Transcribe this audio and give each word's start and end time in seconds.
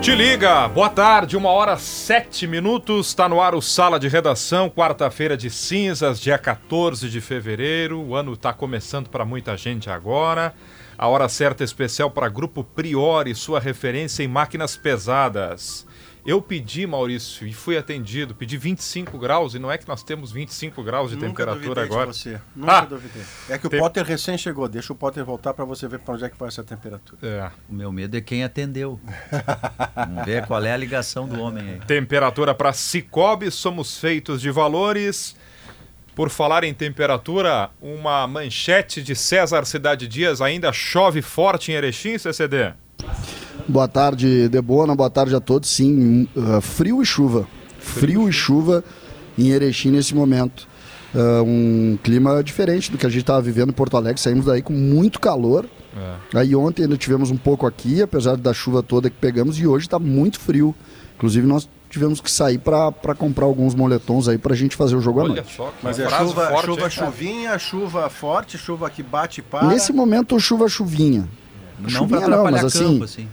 Te 0.00 0.14
liga, 0.14 0.66
boa 0.66 0.88
tarde, 0.88 1.36
uma 1.36 1.50
hora 1.50 1.76
sete 1.76 2.46
minutos, 2.46 3.08
está 3.08 3.28
no 3.28 3.38
ar 3.38 3.54
o 3.54 3.60
Sala 3.60 4.00
de 4.00 4.08
Redação, 4.08 4.70
quarta-feira 4.70 5.36
de 5.36 5.50
cinzas, 5.50 6.18
dia 6.18 6.38
14 6.38 7.10
de 7.10 7.20
fevereiro, 7.20 8.00
o 8.00 8.14
ano 8.14 8.32
está 8.32 8.50
começando 8.50 9.10
para 9.10 9.26
muita 9.26 9.58
gente 9.58 9.90
agora, 9.90 10.54
a 10.96 11.06
hora 11.06 11.28
certa 11.28 11.62
especial 11.62 12.10
para 12.10 12.30
Grupo 12.30 12.64
Priori, 12.64 13.34
sua 13.34 13.60
referência 13.60 14.22
em 14.22 14.28
máquinas 14.28 14.74
pesadas. 14.74 15.86
Eu 16.30 16.40
pedi, 16.40 16.86
Maurício, 16.86 17.44
e 17.44 17.52
fui 17.52 17.76
atendido. 17.76 18.36
Pedi 18.36 18.56
25 18.56 19.18
graus 19.18 19.54
e 19.54 19.58
não 19.58 19.68
é 19.70 19.76
que 19.76 19.88
nós 19.88 20.02
temos 20.04 20.30
25 20.30 20.80
graus 20.84 21.10
de 21.10 21.16
Nunca 21.16 21.26
temperatura 21.28 21.74
duvidei 21.74 21.84
agora. 21.84 22.10
De 22.12 22.16
você. 22.16 22.40
Nunca 22.54 22.72
Ah! 22.78 22.80
duvidei. 22.84 23.22
É 23.48 23.58
que 23.58 23.66
o 23.66 23.70
Tem- 23.70 23.80
Potter 23.80 24.04
recém 24.04 24.38
chegou. 24.38 24.68
Deixa 24.68 24.92
o 24.92 24.96
Potter 24.96 25.24
voltar 25.24 25.52
para 25.54 25.64
você 25.64 25.88
ver 25.88 25.98
para 25.98 26.14
onde 26.14 26.24
é 26.24 26.28
que 26.28 26.38
vai 26.38 26.46
essa 26.46 26.62
temperatura. 26.62 27.18
É. 27.26 27.50
O 27.68 27.74
meu 27.74 27.90
medo 27.90 28.16
é 28.16 28.20
quem 28.20 28.44
atendeu. 28.44 29.00
Vamos 29.96 30.24
ver 30.24 30.46
qual 30.46 30.62
é 30.64 30.72
a 30.72 30.76
ligação 30.76 31.26
do 31.26 31.40
homem 31.40 31.68
aí. 31.68 31.80
Temperatura 31.80 32.54
para 32.54 32.72
Cicobi, 32.72 33.50
somos 33.50 33.98
feitos 33.98 34.40
de 34.40 34.52
valores. 34.52 35.34
Por 36.14 36.30
falar 36.30 36.62
em 36.62 36.72
temperatura, 36.74 37.70
uma 37.82 38.24
manchete 38.28 39.02
de 39.02 39.16
César 39.16 39.64
Cidade 39.64 40.06
Dias 40.06 40.40
ainda 40.40 40.72
chove 40.72 41.22
forte 41.22 41.72
em 41.72 41.74
Erechim, 41.74 42.16
CCD. 42.18 42.72
Boa 43.68 43.88
tarde, 43.88 44.48
Debona. 44.48 44.94
Boa 44.94 45.10
tarde 45.10 45.34
a 45.34 45.40
todos. 45.40 45.70
Sim, 45.70 46.28
uh, 46.36 46.60
frio 46.60 47.02
e 47.02 47.06
chuva. 47.06 47.46
Frio 47.78 48.28
e 48.28 48.32
chuva 48.32 48.84
em 49.38 49.48
Erechim 49.50 49.90
nesse 49.90 50.14
momento. 50.14 50.68
Uh, 51.14 51.42
um 51.44 51.98
clima 52.02 52.42
diferente 52.42 52.90
do 52.90 52.98
que 52.98 53.06
a 53.06 53.08
gente 53.08 53.22
estava 53.22 53.40
vivendo 53.40 53.70
em 53.70 53.72
Porto 53.72 53.96
Alegre. 53.96 54.20
Saímos 54.20 54.46
daí 54.46 54.62
com 54.62 54.72
muito 54.72 55.20
calor. 55.20 55.66
Aí 56.32 56.54
ontem 56.54 56.84
ainda 56.84 56.96
tivemos 56.96 57.30
um 57.30 57.36
pouco 57.36 57.66
aqui, 57.66 58.00
apesar 58.00 58.36
da 58.36 58.52
chuva 58.54 58.80
toda 58.82 59.10
que 59.10 59.16
pegamos, 59.16 59.58
e 59.58 59.66
hoje 59.66 59.86
está 59.86 59.98
muito 59.98 60.38
frio. 60.38 60.74
Inclusive, 61.16 61.44
nós 61.46 61.68
tivemos 61.90 62.20
que 62.20 62.30
sair 62.30 62.58
para 62.58 63.14
comprar 63.16 63.44
alguns 63.44 63.74
moletons 63.74 64.28
aí 64.28 64.38
para 64.38 64.54
a 64.54 64.56
gente 64.56 64.76
fazer 64.76 64.94
o 64.94 65.00
jogo 65.00 65.20
à 65.20 65.24
Olha 65.24 65.34
noite. 65.34 65.52
só, 65.54 65.66
que 65.66 65.72
Mas 65.82 65.98
é 65.98 66.08
chuva, 66.08 66.46
forte, 66.48 66.66
chuva 66.66 66.82
hein? 66.82 66.90
chuvinha, 66.90 67.58
chuva 67.58 68.08
forte, 68.08 68.56
chuva 68.56 68.88
que 68.88 69.02
bate 69.02 69.40
e 69.40 69.42
para. 69.42 69.66
Nesse 69.66 69.92
momento, 69.92 70.38
chuva-chuvinha. 70.38 71.28
Não 71.80 71.88
Chuvinha 71.90 72.20
para 72.20 72.36
não, 72.36 72.44
mas 72.44 72.64
assim, 72.64 72.92
campo, 72.92 73.04
assim. 73.04 73.28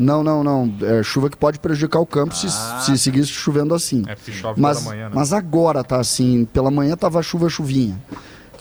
Não, 0.00 0.22
não, 0.24 0.42
não. 0.42 0.72
É 0.82 1.02
chuva 1.02 1.28
que 1.28 1.36
pode 1.36 1.58
prejudicar 1.58 2.00
o 2.00 2.06
campo 2.06 2.34
se, 2.34 2.48
se 2.84 2.96
seguir 2.98 3.24
chovendo 3.26 3.74
assim. 3.74 4.02
É 4.08 4.14
porque 4.14 4.32
chove 4.32 4.60
Mas, 4.60 4.78
toda 4.78 4.90
manhã, 4.90 5.04
né? 5.08 5.12
mas 5.14 5.32
agora 5.32 5.84
tá 5.84 6.00
assim, 6.00 6.44
pela 6.46 6.70
manhã 6.70 6.96
tava 6.96 7.22
chuva 7.22 7.48
chuvinha. 7.48 8.00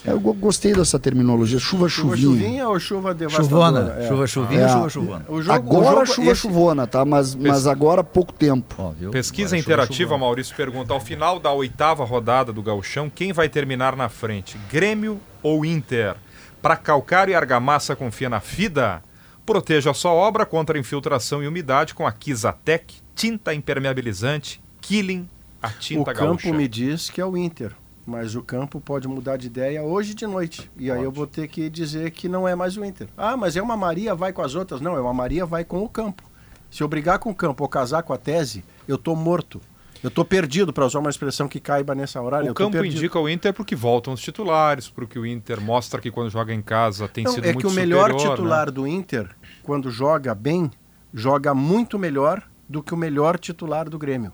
Eu 0.06 0.18
go- 0.20 0.34
gostei 0.34 0.74
dessa 0.74 0.98
terminologia, 0.98 1.60
chuva 1.60 1.90
chuva 1.90 2.16
chuvinha. 2.16 2.40
chuvinha 2.42 2.70
ou 2.70 2.80
chuva 2.80 3.14
devastadora? 3.14 3.80
Chuvona. 3.80 3.96
É. 4.04 4.08
Chuva 4.08 4.28
chuvinha 4.28 4.62
É. 4.62 4.66
ou 4.66 4.70
chuva 4.72 4.90
chuvona? 4.90 5.26
O 5.28 5.42
jogo, 5.42 5.52
agora 5.56 5.86
o 5.88 5.92
jogo, 5.92 6.06
chuva 6.06 6.32
esse- 6.32 6.42
chuvona, 6.42 6.88
tá? 6.88 7.04
Mas, 7.06 7.36
mas 7.36 7.68
agora 7.68 8.02
pouco 8.04 8.32
tempo. 8.34 8.76
Ó, 8.78 8.92
viu? 8.92 9.12
Pesquisa 9.12 9.56
Agora 9.56 9.62
chuva 9.62 9.74
interativa. 9.74 10.18
Maurício 10.18 10.56
pergunta: 10.56 10.94
ao 10.94 11.00
final 11.02 11.38
da 11.40 11.52
oitava 11.52 12.06
rodada 12.06 12.54
do 12.54 12.62
Gauchão, 12.62 13.12
quem 13.14 13.34
vai 13.34 13.50
terminar 13.50 13.96
na 13.96 14.08
frente? 14.08 14.58
Grêmio 14.72 15.20
ou 15.44 15.66
Inter? 15.66 16.16
Para 16.62 16.76
calcário 16.78 17.32
e 17.32 17.36
argamassa 17.36 17.96
confia 17.96 18.30
na 18.30 18.40
FIDA? 18.40 19.02
Proteja 19.50 19.90
a 19.90 19.94
sua 19.96 20.12
obra 20.12 20.46
contra 20.46 20.78
infiltração 20.78 21.42
e 21.42 21.48
umidade 21.48 21.96
com 21.96 22.06
a 22.06 22.12
Kizatec, 22.12 22.98
tinta 23.16 23.52
impermeabilizante, 23.52 24.62
Killing, 24.80 25.28
a 25.60 25.70
O 25.70 25.72
tinta 25.80 26.14
campo 26.14 26.44
gaúcha. 26.44 26.54
me 26.54 26.68
diz 26.68 27.10
que 27.10 27.20
é 27.20 27.26
o 27.26 27.36
Inter. 27.36 27.76
Mas 28.06 28.36
o 28.36 28.44
campo 28.44 28.80
pode 28.80 29.08
mudar 29.08 29.38
de 29.38 29.48
ideia 29.48 29.82
hoje 29.82 30.14
de 30.14 30.28
noite. 30.28 30.70
E 30.78 30.92
aí 30.92 30.98
Pode. 30.98 31.04
eu 31.04 31.12
vou 31.12 31.26
ter 31.26 31.48
que 31.48 31.68
dizer 31.68 32.12
que 32.12 32.30
não 32.30 32.48
é 32.48 32.54
mais 32.54 32.78
o 32.78 32.86
Inter. 32.86 33.08
Ah, 33.18 33.36
mas 33.36 33.58
é 33.58 33.62
uma 33.62 33.76
Maria 33.76 34.14
vai 34.14 34.32
com 34.32 34.44
as 34.44 34.54
outras. 34.54 34.82
Não, 34.82 34.96
é 34.96 35.02
uma 35.02 35.16
Maria 35.16 35.48
vai 35.48 35.66
com 35.66 35.84
o 35.84 35.90
campo. 35.90 36.22
Se 36.70 36.84
eu 36.84 36.88
brigar 36.88 37.18
com 37.18 37.32
o 37.32 37.36
campo 37.36 37.64
ou 37.64 37.68
casar 37.68 38.04
com 38.04 38.14
a 38.14 38.18
tese, 38.20 38.64
eu 38.88 39.00
tô 39.00 39.16
morto. 39.16 39.60
Eu 40.02 40.10
tô 40.10 40.24
perdido, 40.24 40.72
para 40.72 40.86
usar 40.86 41.00
uma 41.00 41.10
expressão 41.10 41.46
que 41.50 41.60
caiba 41.60 41.94
nessa 41.94 42.22
hora. 42.22 42.50
O 42.50 42.54
campo 42.54 42.72
perdido. 42.72 42.96
indica 42.96 43.20
o 43.20 43.28
Inter 43.28 43.54
porque 43.54 43.76
voltam 43.76 44.14
os 44.14 44.22
titulares, 44.22 44.88
porque 44.88 45.20
o 45.20 45.26
Inter 45.26 45.60
mostra 45.60 46.00
que 46.00 46.10
quando 46.10 46.30
joga 46.30 46.54
em 46.54 46.62
casa 46.62 47.06
tem 47.06 47.26
Não, 47.26 47.34
sido 47.34 47.46
é 47.46 47.52
muito 47.52 47.68
que 47.68 47.74
o 47.74 47.76
melhor 47.76 48.12
superior, 48.12 48.30
né? 48.30 48.36
titular 48.36 48.72
do 48.72 48.88
Inter, 48.88 49.28
quando 49.70 49.92
joga 49.92 50.34
bem, 50.34 50.72
joga 51.14 51.54
muito 51.54 52.00
melhor 52.00 52.42
do 52.68 52.82
que 52.82 52.92
o 52.92 52.98
melhor 52.98 53.38
titular 53.38 53.88
do 53.88 54.00
Grêmio. 54.00 54.34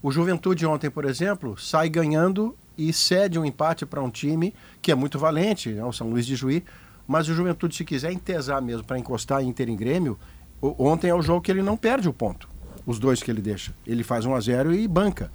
O 0.00 0.12
Juventude 0.12 0.64
ontem, 0.64 0.88
por 0.88 1.04
exemplo, 1.04 1.58
sai 1.58 1.88
ganhando 1.88 2.56
e 2.78 2.92
cede 2.92 3.36
um 3.36 3.44
empate 3.44 3.84
para 3.84 4.00
um 4.00 4.08
time 4.08 4.54
que 4.80 4.92
é 4.92 4.94
muito 4.94 5.18
valente, 5.18 5.70
né, 5.70 5.84
o 5.84 5.92
São 5.92 6.08
Luís 6.08 6.24
de 6.24 6.36
Juí, 6.36 6.62
mas 7.04 7.28
o 7.28 7.34
Juventude, 7.34 7.74
se 7.74 7.84
quiser 7.84 8.12
entesar 8.12 8.62
mesmo 8.62 8.84
para 8.84 8.96
encostar 8.96 9.42
Inter 9.42 9.68
em 9.68 9.74
Grêmio, 9.74 10.16
ontem 10.62 11.08
é 11.08 11.14
o 11.16 11.20
jogo 11.20 11.40
que 11.40 11.50
ele 11.50 11.62
não 11.62 11.76
perde 11.76 12.08
o 12.08 12.12
ponto. 12.12 12.48
Os 12.86 13.00
dois 13.00 13.20
que 13.20 13.28
ele 13.28 13.42
deixa. 13.42 13.74
Ele 13.84 14.04
faz 14.04 14.24
1 14.24 14.32
a 14.36 14.40
0 14.40 14.72
e 14.72 14.86
banca. 14.86 15.32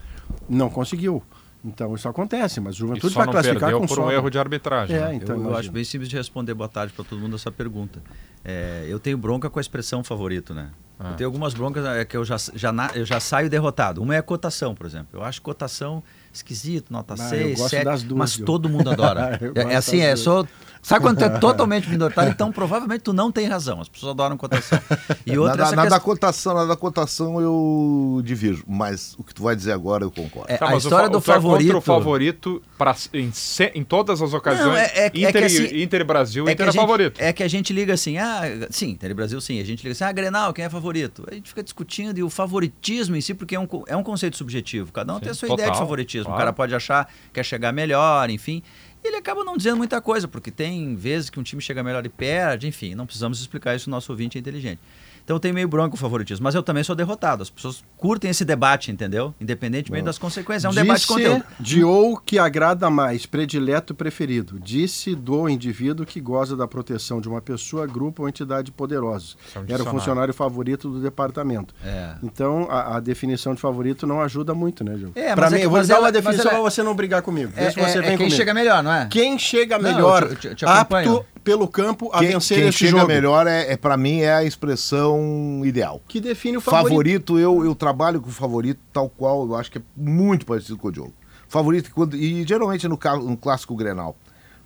Não 0.48 0.70
conseguiu. 0.70 1.22
Então 1.66 1.94
isso 1.94 2.08
acontece, 2.08 2.62
mas 2.62 2.76
o 2.76 2.78
Juventude 2.78 3.14
vai 3.14 3.26
classificar 3.26 3.72
perdeu 3.72 3.80
com 3.80 3.88
por 3.88 4.00
um 4.00 4.12
erro 4.12 4.30
de 4.30 4.40
arbitragem. 4.40 4.96
É, 4.96 5.00
né? 5.02 5.16
então 5.16 5.36
eu, 5.36 5.50
eu 5.50 5.58
acho 5.58 5.72
bem 5.72 5.84
simples 5.84 6.08
de 6.08 6.16
responder 6.16 6.54
boa 6.54 6.70
tarde 6.70 6.94
para 6.94 7.04
todo 7.04 7.20
mundo 7.20 7.36
essa 7.36 7.52
pergunta. 7.52 8.02
É, 8.46 8.86
eu 8.88 9.00
tenho 9.00 9.18
bronca 9.18 9.50
com 9.50 9.60
a 9.60 9.62
expressão 9.62 10.04
favorito, 10.04 10.54
né? 10.54 10.70
Ah. 11.00 11.10
Eu 11.10 11.16
tenho 11.16 11.28
algumas 11.28 11.54
broncas 11.54 11.84
é, 11.86 12.06
que 12.06 12.16
eu 12.16 12.24
já, 12.24 12.38
já, 12.54 12.72
eu 12.94 13.04
já 13.04 13.20
saio 13.20 13.50
derrotado. 13.50 14.02
Uma 14.02 14.16
é 14.16 14.20
a 14.20 14.24
cotação, 14.24 14.76
por 14.76 14.86
exemplo. 14.86 15.20
Eu 15.20 15.24
acho 15.24 15.42
cotação 15.42 16.04
esquisito, 16.32 16.92
nota 16.92 17.16
Ah, 17.18 17.24
eu 17.24 17.30
6, 17.30 17.58
gosto 17.58 17.70
7, 17.72 17.84
das 17.84 18.04
duas, 18.04 18.18
mas 18.18 18.38
todo 18.38 18.70
mundo 18.70 18.90
adora. 18.92 19.40
É, 19.56 19.74
é 19.74 19.76
assim, 19.76 20.00
é 20.00 20.16
só... 20.16 20.46
Sabe 20.86 21.02
quando 21.04 21.18
tu 21.18 21.24
é 21.26 21.30
totalmente 21.40 21.90
minoritário? 21.90 22.32
Então, 22.32 22.52
provavelmente, 22.52 23.02
tu 23.02 23.12
não 23.12 23.32
tem 23.32 23.48
razão. 23.48 23.82
As 23.82 23.90
pessoas 23.90 24.12
adoram 24.12 24.38
cotação. 24.38 24.80
E 25.26 25.36
outra, 25.38 25.58
na, 25.58 25.64
essa 25.64 25.76
na, 25.76 25.84
na 25.84 25.90
da 25.90 25.96
questão- 25.96 26.00
cotação, 26.14 26.54
na 26.54 26.66
da 26.66 26.76
cotação 26.76 27.42
eu 27.42 28.22
divirjo, 28.24 28.64
mas 28.68 29.16
o 29.18 29.24
que 29.24 29.34
tu 29.34 29.42
vai 29.42 29.56
dizer 29.56 29.72
agora 29.72 30.04
eu 30.04 30.12
concordo. 30.12 30.52
É, 30.52 30.58
Tá, 30.58 30.70
a 30.70 30.76
o 30.76 30.78
história 30.78 31.08
fa- 31.08 31.12
do 31.12 31.18
é 31.18 31.20
contra 31.22 31.34
favorito... 31.34 31.78
o 31.78 31.82
favorito 31.82 32.62
pra, 32.78 32.96
em, 33.14 33.32
em 33.74 33.84
todas 33.84 34.22
as 34.22 34.32
ocasiões. 34.34 34.68
Não, 34.68 34.76
é- 34.78 34.86
é- 34.94 35.06
é 35.06 35.08
Inter, 35.08 35.32
que 35.32 35.40
e- 35.40 35.44
assim- 35.46 35.82
Inter 35.82 36.02
e 36.02 36.04
Brasil, 36.04 36.48
É 36.48 36.52
Inter 36.52 36.56
que, 36.58 36.62
é 36.62 36.66
a 36.68 36.72
gente, 36.72 36.82
favorito. 36.82 37.20
é 37.20 37.34
que 37.34 37.44
a 37.44 37.48
gente 37.48 37.74
liga 37.74 37.94
assim, 37.94 38.18
ah, 38.20 38.42
sim, 38.70 38.92
Inter 38.92 39.10
e 39.10 39.14
Brasil 39.16 39.42
sim, 39.42 39.60
a 39.60 39.66
gente 39.66 39.82
liga 39.82 39.92
assim, 39.94 40.04
ah, 40.04 40.12
Grenal, 40.12 40.54
quem 40.54 40.66
é 40.66 40.70
favorito? 40.70 41.26
A 41.30 41.34
gente 41.34 41.50
fica 41.50 41.64
discutindo 41.64 42.18
e 42.20 42.24
o 42.24 42.30
favoritismo 42.30 43.16
em 43.16 43.22
si, 43.22 43.34
porque 43.34 43.56
é 43.56 43.60
um, 43.60 43.68
é 43.88 43.96
um 43.98 44.04
conceito 44.04 44.38
subjetivo, 44.38 44.92
cada 44.92 45.14
um 45.14 45.16
Sim, 45.16 45.22
tem 45.22 45.32
a 45.32 45.34
sua 45.34 45.48
total, 45.48 45.64
ideia 45.64 45.72
de 45.72 45.78
favoritismo, 45.80 46.26
claro. 46.26 46.36
o 46.36 46.40
cara 46.40 46.54
pode 46.54 46.76
achar 46.76 47.06
que 47.06 47.12
quer 47.34 47.44
chegar 47.44 47.72
melhor, 47.72 48.30
enfim, 48.30 48.62
ele 49.08 49.18
acaba 49.18 49.44
não 49.44 49.58
dizendo 49.58 49.78
muita 49.78 50.02
coisa, 50.02 50.28
porque 50.28 50.52
tem 50.52 50.96
vezes 50.96 51.30
que 51.30 51.40
um 51.40 51.44
time 51.44 51.62
chega 51.62 51.84
melhor 51.84 52.06
e 52.06 52.10
perde, 52.10 52.68
enfim, 52.68 52.96
não 52.96 53.06
precisamos 53.06 53.40
explicar 53.40 53.76
isso, 53.76 53.90
nosso 53.90 54.12
ouvinte 54.12 54.38
é 54.38 54.42
inteligente. 54.42 54.80
Então 55.26 55.40
tem 55.40 55.52
meio 55.52 55.68
bronco 55.68 55.96
o 55.96 55.98
favoritismo, 56.00 56.44
mas 56.44 56.54
eu 56.54 56.62
também 56.62 56.84
sou 56.84 56.96
derrotado, 56.96 57.42
as 57.42 57.50
pessoas 57.50 57.84
curtem 57.98 58.30
esse 58.30 58.46
debate, 58.46 58.92
entendeu? 58.92 59.34
Independentemente 59.42 60.06
das 60.06 60.20
consequências, 60.20 60.66
é 60.66 60.70
um 60.70 60.74
debate 60.84 61.02
de 61.02 61.08
conteúdo. 61.08 61.44
de 61.60 61.84
ou 61.84 62.16
que 62.16 62.38
agrada 62.38 62.90
mais, 62.92 63.26
predileto 63.26 63.96
preferido. 63.96 64.60
Disse 64.60 65.16
do 65.16 65.50
indivíduo 65.50 66.06
que 66.06 66.22
goza 66.22 66.56
da 66.56 66.68
proteção 66.68 67.20
de 67.20 67.28
uma 67.28 67.42
pessoa, 67.42 67.88
grupo 67.88 68.22
ou 68.22 68.30
entidade 68.30 68.72
poderosos. 68.72 69.36
Isso 69.48 69.58
é 69.58 69.62
um 69.62 69.66
Era 69.68 69.82
o 69.82 69.86
funcionário 69.88 70.32
favorito 70.34 70.90
do 70.92 71.02
departamento. 71.02 71.74
É. 71.84 72.14
Então, 72.22 72.68
a, 72.70 72.98
a 72.98 73.00
definição 73.00 73.56
de 73.56 73.62
favorito 73.62 74.06
não 74.06 74.22
ajuda 74.22 74.54
muito, 74.54 74.84
né, 74.84 74.96
Gil? 74.96 75.12
É, 75.16 75.34
pra 75.34 75.46
mas 75.46 75.54
é 75.54 75.56
mim, 75.56 75.60
que- 75.62 75.66
eu 75.66 75.70
vou 75.72 75.80
mas 75.80 75.88
dar 75.88 75.96
ela- 75.96 76.06
uma 76.06 76.12
definição 76.12 76.52
ela- 76.52 76.52
pra 76.62 76.70
você 76.70 76.84
não 76.84 76.94
brigar 76.96 77.24
comigo. 77.24 77.52
É, 77.56 77.72
se 77.72 77.80
você 77.80 77.98
é- 77.98 78.02
vem 78.02 78.02
é 78.02 78.04
quem 78.10 78.18
comigo. 78.18 78.36
chega 78.36 78.54
melhor, 78.54 78.84
não 78.84 78.94
é? 78.94 79.08
Quem 79.08 79.40
chega 79.40 79.80
Não, 79.80 79.90
melhor, 79.92 80.22
eu 80.24 80.36
te- 80.36 80.54
te 80.54 80.66
acompanho. 80.66 81.16
apto 81.18 81.26
pelo 81.46 81.68
campo 81.68 82.10
a 82.12 82.20
Quem, 82.20 82.30
vencer 82.30 82.58
quem 82.58 82.68
esse 82.68 82.80
chega 82.80 82.98
jogo. 82.98 83.08
melhor 83.08 83.46
é, 83.46 83.72
é 83.72 83.78
para 83.78 83.96
mim 83.96 84.22
é 84.22 84.34
a 84.34 84.44
expressão 84.44 85.62
ideal. 85.64 86.02
Que 86.08 86.20
define 86.20 86.58
o 86.58 86.62
favorito. 86.62 86.90
Favorito, 86.90 87.40
eu, 87.40 87.64
eu 87.64 87.76
trabalho 87.76 88.20
com 88.20 88.30
favorito 88.32 88.80
tal 88.92 89.08
qual, 89.08 89.46
eu 89.46 89.56
acho 89.56 89.72
que 89.72 89.78
é 89.78 89.82
muito 89.96 90.46
parecido 90.46 90.76
com 90.76 90.88
o 90.88 90.92
Diogo. 90.92 91.14
Favorito, 91.48 91.92
quando, 91.94 92.18
e 92.18 92.46
geralmente 92.46 92.88
no, 92.88 93.00
no 93.24 93.38
clássico 93.38 93.76
Grenal. 93.76 94.18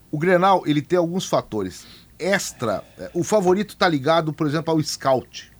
O 0.09 0.17
Grenal, 0.17 0.63
ele 0.65 0.81
tem 0.81 0.97
alguns 0.97 1.25
fatores 1.27 1.85
extra. 2.17 2.81
é, 2.97 3.11
O 3.13 3.23
favorito 3.23 3.75
tá 3.75 3.87
ligado, 3.87 4.31
por 4.31 4.47
exemplo, 4.47 4.73
ao 4.73 4.81
scout. 4.81 5.51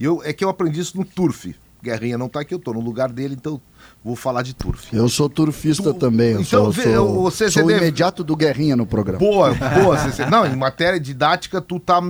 E 0.00 0.04
eu, 0.04 0.22
é 0.24 0.32
que 0.32 0.42
eu 0.42 0.48
aprendi 0.48 0.80
isso 0.80 0.96
no 0.96 1.04
Turf. 1.04 1.54
Guerrinha 1.82 2.16
não 2.16 2.28
tá 2.28 2.40
aqui, 2.40 2.54
eu 2.54 2.58
tô 2.58 2.72
no 2.72 2.80
lugar 2.80 3.12
dele, 3.12 3.36
então 3.38 3.60
Vou 4.06 4.14
falar 4.14 4.42
de 4.42 4.54
turf. 4.54 4.94
Eu 4.94 5.08
sou 5.08 5.28
turfista 5.28 5.92
Tu- 5.92 5.98
também. 5.98 6.28
Eu 6.34 6.40
então, 6.42 6.64
sou, 6.64 6.70
vê, 6.70 6.94
sou, 6.94 7.22
você- 7.22 7.50
sou 7.50 7.62
você 7.62 7.64
o 7.64 7.66
deve- 7.66 7.80
imediato 7.80 8.22
do 8.22 8.36
Guerrinha 8.36 8.76
no 8.76 8.86
programa. 8.86 9.18
Boa, 9.18 9.52
boa. 9.82 9.96
Não, 10.30 10.46
em 10.46 10.54
matéria 10.54 11.00
didática, 11.00 11.60
tu 11.60 11.80
tá 11.80 12.00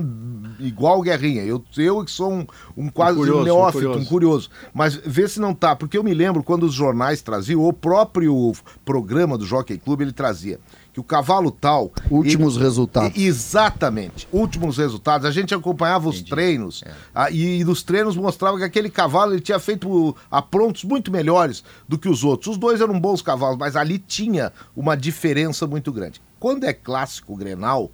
igual 0.59 0.99
o 0.99 1.01
Guerrinha. 1.01 1.41
Eu, 1.43 1.63
eu 1.75 2.05
que 2.05 2.11
sou 2.11 2.31
um, 2.31 2.45
um 2.77 2.87
quase 2.87 3.17
curioso, 3.17 3.39
um 3.39 3.41
um 3.41 3.45
neófito, 3.45 3.73
curioso. 3.79 3.99
um 3.99 4.05
curioso. 4.05 4.49
Mas 4.73 4.93
vê 4.95 5.27
se 5.27 5.39
não 5.39 5.55
tá. 5.55 5.75
Porque 5.75 5.97
eu 5.97 6.03
me 6.03 6.13
lembro 6.13 6.43
quando 6.43 6.63
os 6.67 6.73
jornais 6.75 7.23
traziam, 7.23 7.63
o 7.63 7.73
próprio 7.73 8.51
programa 8.85 9.35
do 9.35 9.43
Jockey 9.45 9.79
Clube, 9.79 10.03
ele 10.03 10.13
trazia 10.13 10.59
que 10.97 11.01
o 11.01 11.03
cavalo 11.03 11.51
tal... 11.51 11.91
Últimos 12.09 12.55
ele- 12.55 12.63
resultados. 12.63 13.17
Exatamente. 13.17 14.27
Últimos 14.31 14.79
resultados. 14.79 15.27
A 15.27 15.31
gente 15.31 15.53
acompanhava 15.53 16.09
os 16.09 16.23
treinos 16.23 16.83
ah, 17.13 17.29
e, 17.29 17.59
e 17.59 17.63
nos 17.63 17.83
treinos 17.83 18.15
mostrava 18.15 18.57
que 18.57 18.63
aquele 18.63 18.89
cavalo 18.89 19.33
ele 19.33 19.41
tinha 19.41 19.59
feito 19.59 20.15
aprontos 20.31 20.83
muito 20.83 21.11
melhores 21.11 21.63
do 21.87 21.99
que 21.99 22.09
os 22.09 22.23
outros. 22.23 22.53
Os 22.53 22.57
dois 22.57 22.81
eram 22.81 22.99
bons 22.99 23.21
cavalos, 23.21 23.59
mas 23.59 23.75
ali 23.75 23.99
tinha 23.99 24.51
uma 24.75 24.97
diferença 24.97 25.67
muito 25.67 25.91
grande. 25.91 26.19
Quando 26.39 26.63
é 26.63 26.73
clássico 26.73 27.35
Grenal, 27.35 27.91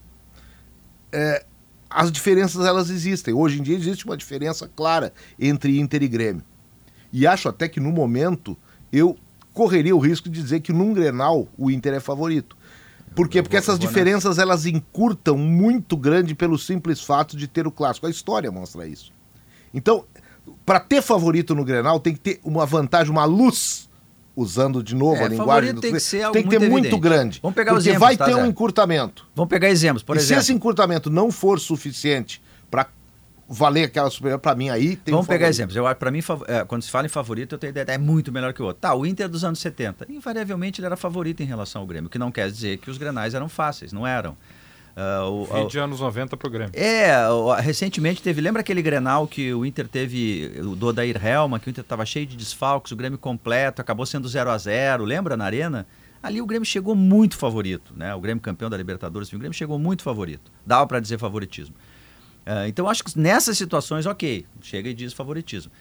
é, 1.11 1.44
as 1.89 2.09
diferenças 2.09 2.65
elas 2.65 2.89
existem. 2.89 3.33
Hoje 3.33 3.59
em 3.59 3.63
dia 3.63 3.75
existe 3.75 4.05
uma 4.05 4.15
diferença 4.15 4.71
clara 4.73 5.11
entre 5.38 5.77
Inter 5.77 6.03
e 6.03 6.07
Grêmio. 6.07 6.44
E 7.11 7.27
acho 7.27 7.50
até 7.50 7.67
que 7.67 7.81
no 7.81 7.91
momento 7.91 8.55
eu 8.94 9.17
correria 9.53 9.95
o 9.95 10.00
risco 10.00 10.29
de 10.29 10.41
dizer 10.41 10.61
que 10.61 10.73
num 10.73 10.94
Grenal 10.94 11.47
o 11.57 11.69
Inter 11.69 11.94
é 11.94 12.00
favorito. 12.00 12.57
Por 13.15 13.27
quê? 13.27 13.42
Porque 13.42 13.57
essas 13.57 13.77
diferenças 13.77 14.39
elas 14.39 14.65
encurtam 14.65 15.38
muito 15.38 15.95
grande 15.95 16.33
pelo 16.33 16.57
simples 16.57 17.01
fato 17.01 17.38
de 17.38 17.48
ter 17.48 17.68
o 17.68 17.71
clássico. 17.71 18.07
A 18.07 18.10
história 18.10 18.51
mostra 18.51 18.88
isso. 18.88 19.12
Então, 19.74 20.06
para 20.65 20.80
ter 20.80 21.01
favorito 21.01 21.54
no 21.56 21.63
Grenal 21.63 22.00
tem 22.00 22.13
que 22.13 22.19
ter 22.19 22.39
uma 22.44 22.65
vantagem, 22.65 23.12
uma 23.12 23.25
luz, 23.25 23.89
usando 24.36 24.83
de 24.83 24.95
novo 24.95 25.21
É, 25.21 25.25
a 25.25 25.27
linguagem 25.27 25.74
do 25.74 25.81
tem 25.81 25.94
que 25.94 26.00
ser 26.00 26.24
algo 26.24 26.33
tem 26.33 26.44
que 26.44 26.57
ter 26.57 26.69
muito 26.69 26.98
grande. 26.98 27.39
Vamos 27.42 27.56
pegar 27.56 27.74
porque 27.74 27.89
exemplos, 27.89 28.07
vai 28.07 28.18
tá, 28.18 28.25
ter 28.25 28.36
um 28.36 28.45
encurtamento. 28.45 29.27
Vamos 29.36 29.50
pegar 29.50 29.69
exemplos, 29.69 30.04
por 30.04 30.15
e 30.15 30.19
se 30.19 30.25
exemplo. 30.25 30.42
esse 30.42 30.54
encurtamento 30.54 31.10
não 31.10 31.31
for 31.31 31.60
suficiente 31.60 32.42
para 32.69 32.88
valer 33.47 33.83
aquela 33.85 34.09
superior, 34.09 34.39
para 34.39 34.55
mim 34.55 34.69
aí 34.69 34.95
tem 34.95 35.11
Vamos 35.11 35.25
um 35.25 35.29
pegar 35.29 35.47
exemplos. 35.49 35.75
Eu, 35.75 35.83
para 35.95 36.09
mim, 36.11 36.19
é, 36.47 36.63
quando 36.65 36.81
se 36.81 36.89
fala 36.91 37.05
em 37.05 37.09
favorito, 37.09 37.53
eu 37.55 37.59
tenho 37.59 37.71
ideia, 37.71 37.85
é 37.89 37.97
muito 37.97 38.31
melhor 38.31 38.53
que 38.53 38.61
o 38.61 38.65
outro. 38.65 38.79
Tá, 38.81 38.93
o 38.95 39.05
Inter 39.05 39.27
dos 39.29 39.43
anos 39.43 39.59
70, 39.59 40.05
invariavelmente 40.09 40.79
ele 40.79 40.85
era 40.87 40.95
favorito 40.95 41.41
em 41.41 41.45
relação 41.45 41.81
ao 41.81 41.87
Grêmio, 41.87 42.07
o 42.07 42.09
que 42.09 42.17
não 42.17 42.31
quer 42.31 42.49
dizer 42.49 42.77
que 42.77 42.89
os 42.89 42.97
grenais 42.97 43.33
eram 43.33 43.49
fáceis, 43.49 43.91
não 43.93 44.05
eram. 44.07 44.35
Ah, 44.95 45.25
o- 45.27 45.45
Fim 45.45 45.67
de 45.67 45.79
anos 45.79 45.99
90 45.99 46.37
pro 46.37 46.49
Grêmio. 46.51 46.71
É, 46.75 47.27
o- 47.29 47.51
recentemente 47.55 48.21
teve. 48.21 48.39
Lembra 48.41 48.61
aquele 48.61 48.81
Grenal 48.81 49.27
que 49.27 49.51
o 49.53 49.65
Inter 49.65 49.87
teve, 49.87 50.51
o 50.61 50.75
do 50.75 50.87
Odair 50.87 51.19
Helma, 51.25 51.59
que 51.59 51.67
o 51.67 51.71
Inter 51.71 51.81
estava 51.83 52.05
cheio 52.05 52.27
de 52.27 52.37
desfalques, 52.37 52.91
o 52.91 52.95
Grêmio 52.95 53.17
completo, 53.17 53.81
acabou 53.81 54.05
sendo 54.05 54.27
0 54.27 54.51
a 54.51 54.57
0 54.57 55.03
lembra 55.03 55.35
na 55.35 55.45
Arena? 55.45 55.87
Ali 56.21 56.39
o 56.41 56.45
Grêmio 56.45 56.65
chegou 56.65 56.95
muito 56.95 57.35
favorito, 57.37 57.91
né? 57.97 58.13
O 58.15 58.21
Grêmio 58.21 58.39
campeão 58.41 58.69
da 58.69 58.77
Libertadores, 58.77 59.33
o 59.33 59.37
Grêmio 59.37 59.53
chegou 59.57 59.77
muito 59.79 60.03
favorito. 60.03 60.51
Dava 60.65 60.85
para 60.87 60.99
dizer 60.99 61.17
favoritismo. 61.17 61.75
Ah, 62.45 62.67
então 62.67 62.87
acho 62.89 63.03
que 63.03 63.17
nessas 63.19 63.57
situações, 63.57 64.05
ok, 64.05 64.45
chega 64.61 64.89
e 64.89 64.93
diz 64.93 65.13
favoritismo. 65.13 65.71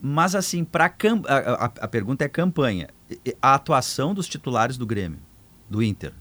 Mas 0.00 0.34
assim, 0.34 0.64
para 0.64 0.86
a, 0.86 1.34
a, 1.36 1.64
a 1.80 1.88
pergunta 1.88 2.24
é 2.24 2.28
campanha. 2.28 2.88
A 3.40 3.54
atuação 3.54 4.12
dos 4.14 4.26
titulares 4.28 4.76
do 4.76 4.86
Grêmio, 4.86 5.18
do 5.68 5.82
Inter, 5.82 6.12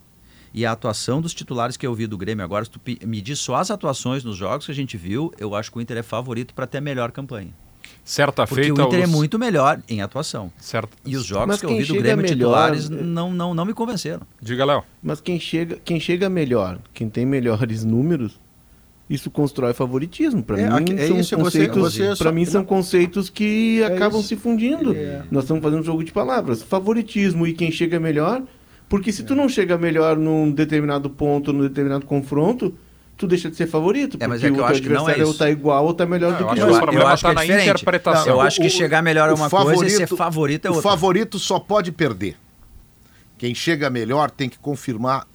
e 0.54 0.66
a 0.66 0.72
atuação 0.72 1.20
dos 1.20 1.34
titulares 1.34 1.76
que 1.76 1.86
eu 1.86 1.94
vi 1.94 2.08
do 2.08 2.18
Grêmio 2.18 2.46
agora, 2.46 2.64
se 2.64 2.72
tu 2.72 2.80
medir 3.06 3.36
só 3.36 3.56
as 3.56 3.72
atuações 3.72 4.24
nos 4.24 4.38
jogos 4.38 4.66
que 4.68 4.72
a 4.72 4.76
gente 4.76 4.96
viu, 4.98 5.34
eu 5.38 5.54
acho 5.56 5.72
que 5.72 5.78
o 5.78 5.82
Inter 5.82 5.98
é 5.98 6.04
favorito 6.04 6.54
para 6.54 6.68
ter 6.68 6.78
a 6.78 6.82
melhor 6.82 7.12
campanha. 7.12 7.54
Certa 8.06 8.46
Porque 8.48 8.64
feita. 8.66 8.82
o 8.84 8.88
Inter 8.88 9.02
é 9.02 9.04
os- 9.06 9.10
muito 9.10 9.38
melhor 9.40 9.82
em 9.90 10.02
atuação. 10.02 10.52
Certa... 10.58 10.96
E 11.06 11.18
os 11.18 11.26
jogos 11.26 11.48
Mas 11.48 11.60
que 11.60 11.66
eu 11.66 11.76
vi 11.76 11.84
do 11.86 11.94
Grêmio 11.96 12.18
melhor, 12.18 12.28
titulares 12.36 12.90
é- 12.90 12.94
não, 13.04 13.32
não, 13.34 13.54
não 13.54 13.66
me 13.66 13.74
convenceram. 13.74 14.22
Diga, 14.42 14.64
Léo. 14.64 14.84
Mas 15.02 15.20
quem 15.20 15.40
chega, 15.40 15.78
quem 15.84 16.00
chega 16.00 16.30
melhor, 16.30 16.80
quem 16.94 17.10
tem 17.10 17.26
melhores 17.26 17.84
números, 17.84 18.40
isso 19.10 19.30
constrói 19.30 19.74
favoritismo. 19.74 20.42
Para 20.44 20.60
É, 20.60 20.70
mim, 20.80 20.86
é 20.98 21.08
são 21.08 21.20
isso, 21.20 21.36
conceitos, 21.38 21.78
você 21.78 22.16
só- 22.16 22.24
pra 22.24 22.32
mim 22.32 22.46
são 22.46 22.64
conceitos 22.64 23.30
que 23.30 23.82
É 23.82 23.86
acabam 23.88 24.20
isso. 24.20 24.30
se 24.30 24.36
fundindo. 24.36 24.96
Nós 25.30 25.44
estamos 25.44 25.62
fazendo 25.62 25.82
um 25.82 25.84
jogo 25.84 26.04
de 26.04 26.12
palavras. 26.12 26.64
Favoritismo 26.64 27.46
e 27.46 27.54
quem 27.54 27.72
chega 27.72 28.00
melhor, 28.00 28.42
porque 28.90 29.12
se 29.12 29.24
tu 29.24 29.36
não 29.36 29.48
chega 29.50 29.78
melhor 29.78 30.16
num 30.18 30.52
determinado 30.52 31.10
ponto, 31.10 31.52
num 31.54 31.62
determinado 31.62 32.06
confronto, 32.06 32.74
tu 33.18 33.28
deixa 33.28 33.50
de 33.50 33.56
ser 33.56 33.68
favorito. 33.68 34.18
É, 34.20 34.28
mas 34.28 34.42
porque 34.42 34.48
é 34.48 34.50
que 34.50 34.54
eu 34.60 34.64
o 34.64 34.66
teu 34.66 34.66
acho 34.74 34.82
que 34.82 34.90
não 34.90 35.10
é 35.10 35.24
ou 35.26 35.34
tá 35.34 35.50
igual 35.50 35.86
ou 35.86 35.94
tá 35.94 36.06
melhor 36.06 36.32
Não, 36.32 36.38
do 36.40 36.44
eu 36.44 36.48
que 36.48 36.54
acho 36.60 36.66
o 36.66 36.74
Eu- 36.76 36.82
problema 36.82 37.04
eu 37.04 37.08
acho 37.08 37.22
que 37.22 37.28
tá 37.28 37.32
é 37.32 37.36
na 37.36 37.42
diferente. 37.42 37.66
interpretação. 37.70 38.28
eu 38.34 38.38
O- 38.38 38.42
acho 38.42 38.60
que 38.62 38.68
o- 38.68 38.70
chegar 38.72 39.02
melhor 39.04 39.30
é 39.30 39.34
o 39.34 39.36
uma 39.36 39.50
coisa 39.50 39.86
e 39.86 39.90
ser 39.90 40.08
favorito- 40.08 40.18
favorito 40.18 40.66
é 40.66 40.70
O 40.72 40.74
outra. 40.76 40.90
favorito 40.90 41.40
só 41.40 41.60
pode 41.60 41.92
perder. 41.92 42.36
Quem 43.38 43.54
chega 43.54 43.90
melhor 43.90 44.32
tem 44.32 44.48
que 44.50 44.58
confirmar 44.58 45.28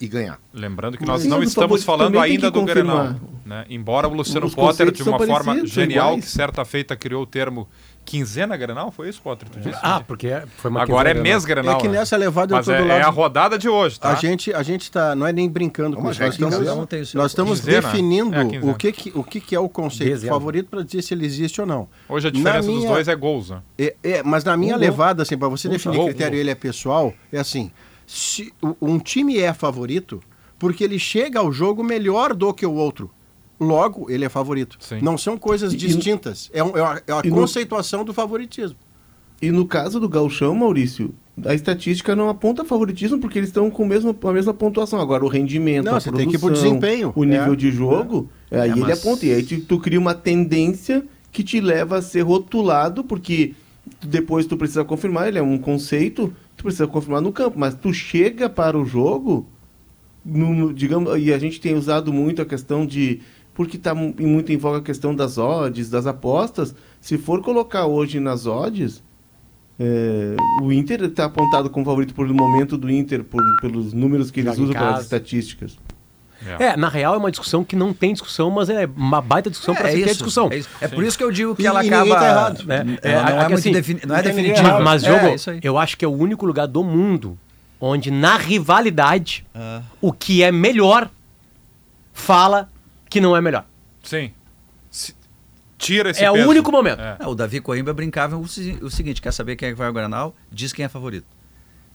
e 0.00 0.06
ganhar. 0.06 0.38
Lembrando 0.52 0.96
que 0.96 1.04
nós 1.04 1.22
isso 1.22 1.30
não 1.30 1.42
estamos 1.42 1.82
falando 1.82 2.18
ainda 2.20 2.50
do 2.50 2.62
Grenal. 2.62 2.96
confirmar. 2.98 3.32
Né? 3.44 3.64
Embora 3.68 4.06
o 4.06 4.14
Luciano 4.14 4.46
Os 4.46 4.54
Potter, 4.54 4.90
de 4.92 5.02
uma 5.02 5.18
forma 5.18 5.66
genial, 5.66 6.10
iguais. 6.12 6.24
que 6.24 6.30
certa 6.30 6.64
feita 6.64 6.94
criou 6.96 7.22
o 7.24 7.26
termo 7.26 7.68
quinzena 8.04 8.56
Grenal, 8.56 8.90
foi 8.90 9.08
isso, 9.08 9.20
Potter? 9.22 9.48
Tu 9.48 9.60
disse? 9.60 9.78
Ah, 9.82 10.00
porque 10.06 10.28
é- 10.28 10.44
foi 10.58 10.70
uma 10.70 10.82
Agora 10.82 11.10
é 11.10 11.14
mês 11.14 11.44
Grenal. 11.44 11.76
É 11.76 11.80
que 11.80 11.88
né? 11.88 11.98
nessa 11.98 12.16
levada 12.16 12.52
eu 12.52 12.56
Mas 12.56 12.66
tô 12.66 12.72
é, 12.72 12.78
do 12.82 12.86
lado- 12.88 13.00
é 13.00 13.02
a 13.02 13.08
rodada 13.10 13.58
de 13.58 13.68
hoje, 13.68 13.98
tá? 13.98 14.10
A 14.10 14.14
gente, 14.14 14.52
a 14.54 14.62
gente 14.62 14.90
tá, 14.90 15.14
não 15.14 15.26
é 15.26 15.32
nem 15.32 15.48
brincando 15.48 15.96
com 15.96 16.10
isso, 16.10 16.20
é 16.22 16.26
nós 16.26 16.34
estamos, 16.34 16.56
um 16.58 16.86
nós 17.18 17.30
estamos 17.32 17.60
Quinzena. 17.60 17.80
definindo 17.82 18.34
É 18.36 18.60
o, 18.70 18.74
que, 18.74 18.92
que, 18.92 19.12
o 19.14 19.22
que, 19.24 19.40
que 19.40 19.54
é 19.54 19.60
o 19.60 19.68
conceito 19.68 20.10
Dezembro. 20.10 20.34
favorito 20.36 20.68
para 20.68 20.82
dizer 20.82 21.02
se 21.02 21.14
ele 21.14 21.26
existe 21.26 21.60
ou 21.60 21.66
não. 21.66 21.88
Hoje 22.08 22.28
a 22.28 22.30
Na 22.30 22.36
diferença 22.36 22.66
dos 22.68 22.76
minha- 22.76 22.88
dois 22.88 23.08
é 23.08 23.14
gols, 23.16 23.50
né? 23.50 23.58
É, 23.78 23.94
é, 24.02 24.22
mas 24.22 24.44
na 24.44 24.56
minha 24.56 24.74
Um 24.76 24.78
gol. 24.78 24.88
levada, 24.88 25.22
assim, 25.22 25.36
para 25.36 25.48
você 25.48 25.68
definir 25.68 25.96
gol, 25.96 26.06
que 26.06 26.14
critério 26.14 26.36
um 26.38 26.40
ele 26.40 26.50
é 26.50 26.54
pessoal, 26.54 27.12
é 27.32 27.38
assim: 27.38 27.70
se 28.14 28.52
um 28.80 28.98
time 28.98 29.38
é 29.38 29.54
favorito 29.54 30.20
porque 30.58 30.84
ele 30.84 30.98
chega 30.98 31.40
ao 31.40 31.50
jogo 31.50 31.82
melhor 31.82 32.34
do 32.34 32.52
que 32.52 32.66
o 32.66 32.72
outro. 32.74 33.10
Logo, 33.58 34.10
ele 34.10 34.24
é 34.24 34.28
favorito. 34.28 34.76
Sim. 34.80 34.98
Não 35.00 35.16
são 35.16 35.38
coisas 35.38 35.72
E- 35.72 35.76
distintas. 35.76 36.50
É, 36.52 36.62
um- 36.62 36.76
é 36.76 36.82
uma, 36.82 37.02
é 37.06 37.12
uma 37.14 37.22
e 37.24 37.30
no- 37.30 37.36
conceituação 37.36 38.04
do 38.04 38.12
favoritismo. 38.12 38.76
E 39.40 39.50
no 39.50 39.66
caso 39.66 39.98
do 39.98 40.08
Galchão, 40.08 40.54
Maurício, 40.54 41.14
a 41.44 41.54
estatística 41.54 42.14
não 42.14 42.28
aponta 42.28 42.64
favoritismo 42.64 43.18
porque 43.18 43.38
eles 43.38 43.48
estão 43.48 43.70
com 43.70 43.82
o 43.82 43.86
mesmo, 43.86 44.14
a 44.22 44.32
mesma 44.32 44.52
pontuação. 44.52 45.00
Agora, 45.00 45.24
o 45.24 45.28
rendimento, 45.28 45.86
Não, 45.86 45.96
a 45.96 46.00
você 46.00 46.12
tem 46.12 46.28
que 46.28 46.36
ir 46.36 46.38
pro 46.38 46.48
produção, 46.48 46.68
desempenho. 46.78 47.12
o 47.16 47.24
nível 47.24 47.54
É. 47.54 47.56
de 47.56 47.70
jogo, 47.72 48.28
aí 48.50 48.70
ele 48.70 48.80
mas- 48.80 48.98
aponta. 49.00 49.24
E 49.26 49.32
aí 49.32 49.42
tu, 49.42 49.60
tu 49.62 49.78
cria 49.80 49.98
uma 49.98 50.14
tendência 50.14 51.04
que 51.32 51.42
te 51.42 51.60
leva 51.60 51.96
a 51.98 52.02
ser 52.02 52.20
rotulado, 52.22 53.02
porque 53.02 53.54
depois 54.04 54.46
tu 54.46 54.56
precisa 54.56 54.84
confirmar, 54.84 55.28
ele 55.28 55.38
é 55.38 55.42
um 55.42 55.58
conceito, 55.58 56.32
tu 56.56 56.64
precisa 56.64 56.86
confirmar 56.86 57.20
no 57.20 57.32
campo. 57.32 57.58
Mas 57.58 57.74
tu 57.74 57.92
chega 57.92 58.48
para 58.48 58.78
o 58.78 58.84
jogo, 58.84 59.46
no- 60.24 60.54
no- 60.54 60.72
digamos, 60.74 61.18
e 61.22 61.32
a 61.32 61.38
gente 61.38 61.60
tem 61.60 61.74
usado 61.74 62.12
muito 62.12 62.40
a 62.42 62.44
questão 62.46 62.86
de. 62.86 63.20
Porque 63.54 63.76
está 63.76 63.94
muito 63.94 64.50
em 64.50 64.56
voga 64.56 64.78
a 64.78 64.82
questão 64.82 65.14
das 65.14 65.36
odds, 65.36 65.90
das 65.90 66.06
apostas. 66.06 66.74
Se 67.00 67.18
for 67.18 67.42
colocar 67.42 67.84
hoje 67.86 68.18
nas 68.18 68.46
odds, 68.46 69.02
é, 69.78 70.36
o 70.62 70.72
Inter 70.72 71.02
está 71.04 71.26
apontado 71.26 71.68
como 71.68 71.84
favorito 71.84 72.14
por 72.14 72.30
o 72.30 72.34
momento 72.34 72.78
do 72.78 72.90
Inter, 72.90 73.22
por- 73.24 73.42
pelos 73.60 73.92
números 73.92 74.30
que 74.30 74.40
eles 74.40 74.54
Joga 74.56 74.62
usam 74.70 74.74
pelas 74.80 75.02
estatísticas. 75.02 75.76
É, 76.58 76.76
na 76.76 76.88
real 76.88 77.14
é 77.14 77.18
uma 77.18 77.30
discussão 77.30 77.62
que 77.64 77.76
não 77.76 77.92
tem 77.92 78.12
discussão, 78.12 78.50
mas 78.50 78.68
é 78.68 78.86
uma 78.96 79.20
baita 79.20 79.48
discussão 79.50 79.74
para 79.74 79.88
é, 79.88 79.92
se 79.92 79.96
ter 79.98 80.04
isso, 80.06 80.14
discussão. 80.14 80.48
é 80.50 80.56
isso. 80.58 80.68
É 80.80 80.88
por 80.88 81.04
isso 81.04 81.16
que 81.16 81.24
eu 81.24 81.30
digo 81.30 81.54
que 81.54 81.62
E- 81.62 81.66
ela 81.66 81.80
acaba. 81.80 82.14
tá 82.16 82.26
errado. 82.28 82.64
né? 82.66 82.98
Ela 83.02 83.20
É, 83.20 83.32
não, 83.32 83.40
é 83.42 83.48
muito 83.48 83.54
assim, 83.54 83.72
defini- 83.72 84.00
não 84.06 84.14
é 84.16 84.18
não 84.18 84.24
definitiva. 84.24 84.80
Mas, 84.80 85.04
é, 85.04 85.06
jogo, 85.08 85.26
aí. 85.50 85.60
eu 85.62 85.78
acho 85.78 85.96
que 85.96 86.04
é 86.04 86.08
o 86.08 86.12
único 86.12 86.44
lugar 86.46 86.66
do 86.66 86.82
mundo 86.82 87.38
onde, 87.80 88.10
na 88.10 88.36
rivalidade, 88.36 89.44
Ah. 89.54 89.82
o 90.00 90.12
que 90.12 90.42
é 90.42 90.50
melhor 90.52 91.10
fala 92.12 92.68
que 93.08 93.20
não 93.20 93.36
é 93.36 93.40
melhor. 93.40 93.64
Sim. 94.02 94.32
Se- 94.90 95.14
Tira 95.78 96.10
esse 96.10 96.22
É 96.24 96.30
o 96.30 96.34
peso. 96.34 96.48
único 96.48 96.70
momento. 96.70 97.00
É. 97.00 97.16
É, 97.20 97.26
o 97.26 97.34
Davi 97.34 97.60
Coimbra 97.60 97.92
brincava 97.92 98.36
o, 98.36 98.46
se- 98.46 98.78
o 98.82 98.88
seguinte: 98.90 99.20
quer 99.20 99.32
saber 99.32 99.56
quem 99.56 99.68
é 99.68 99.72
que 99.72 99.78
vai 99.78 99.88
ao 99.88 99.92
Granal? 99.92 100.34
Diz 100.50 100.72
quem 100.72 100.84
é 100.84 100.88
favorito. 100.88 101.26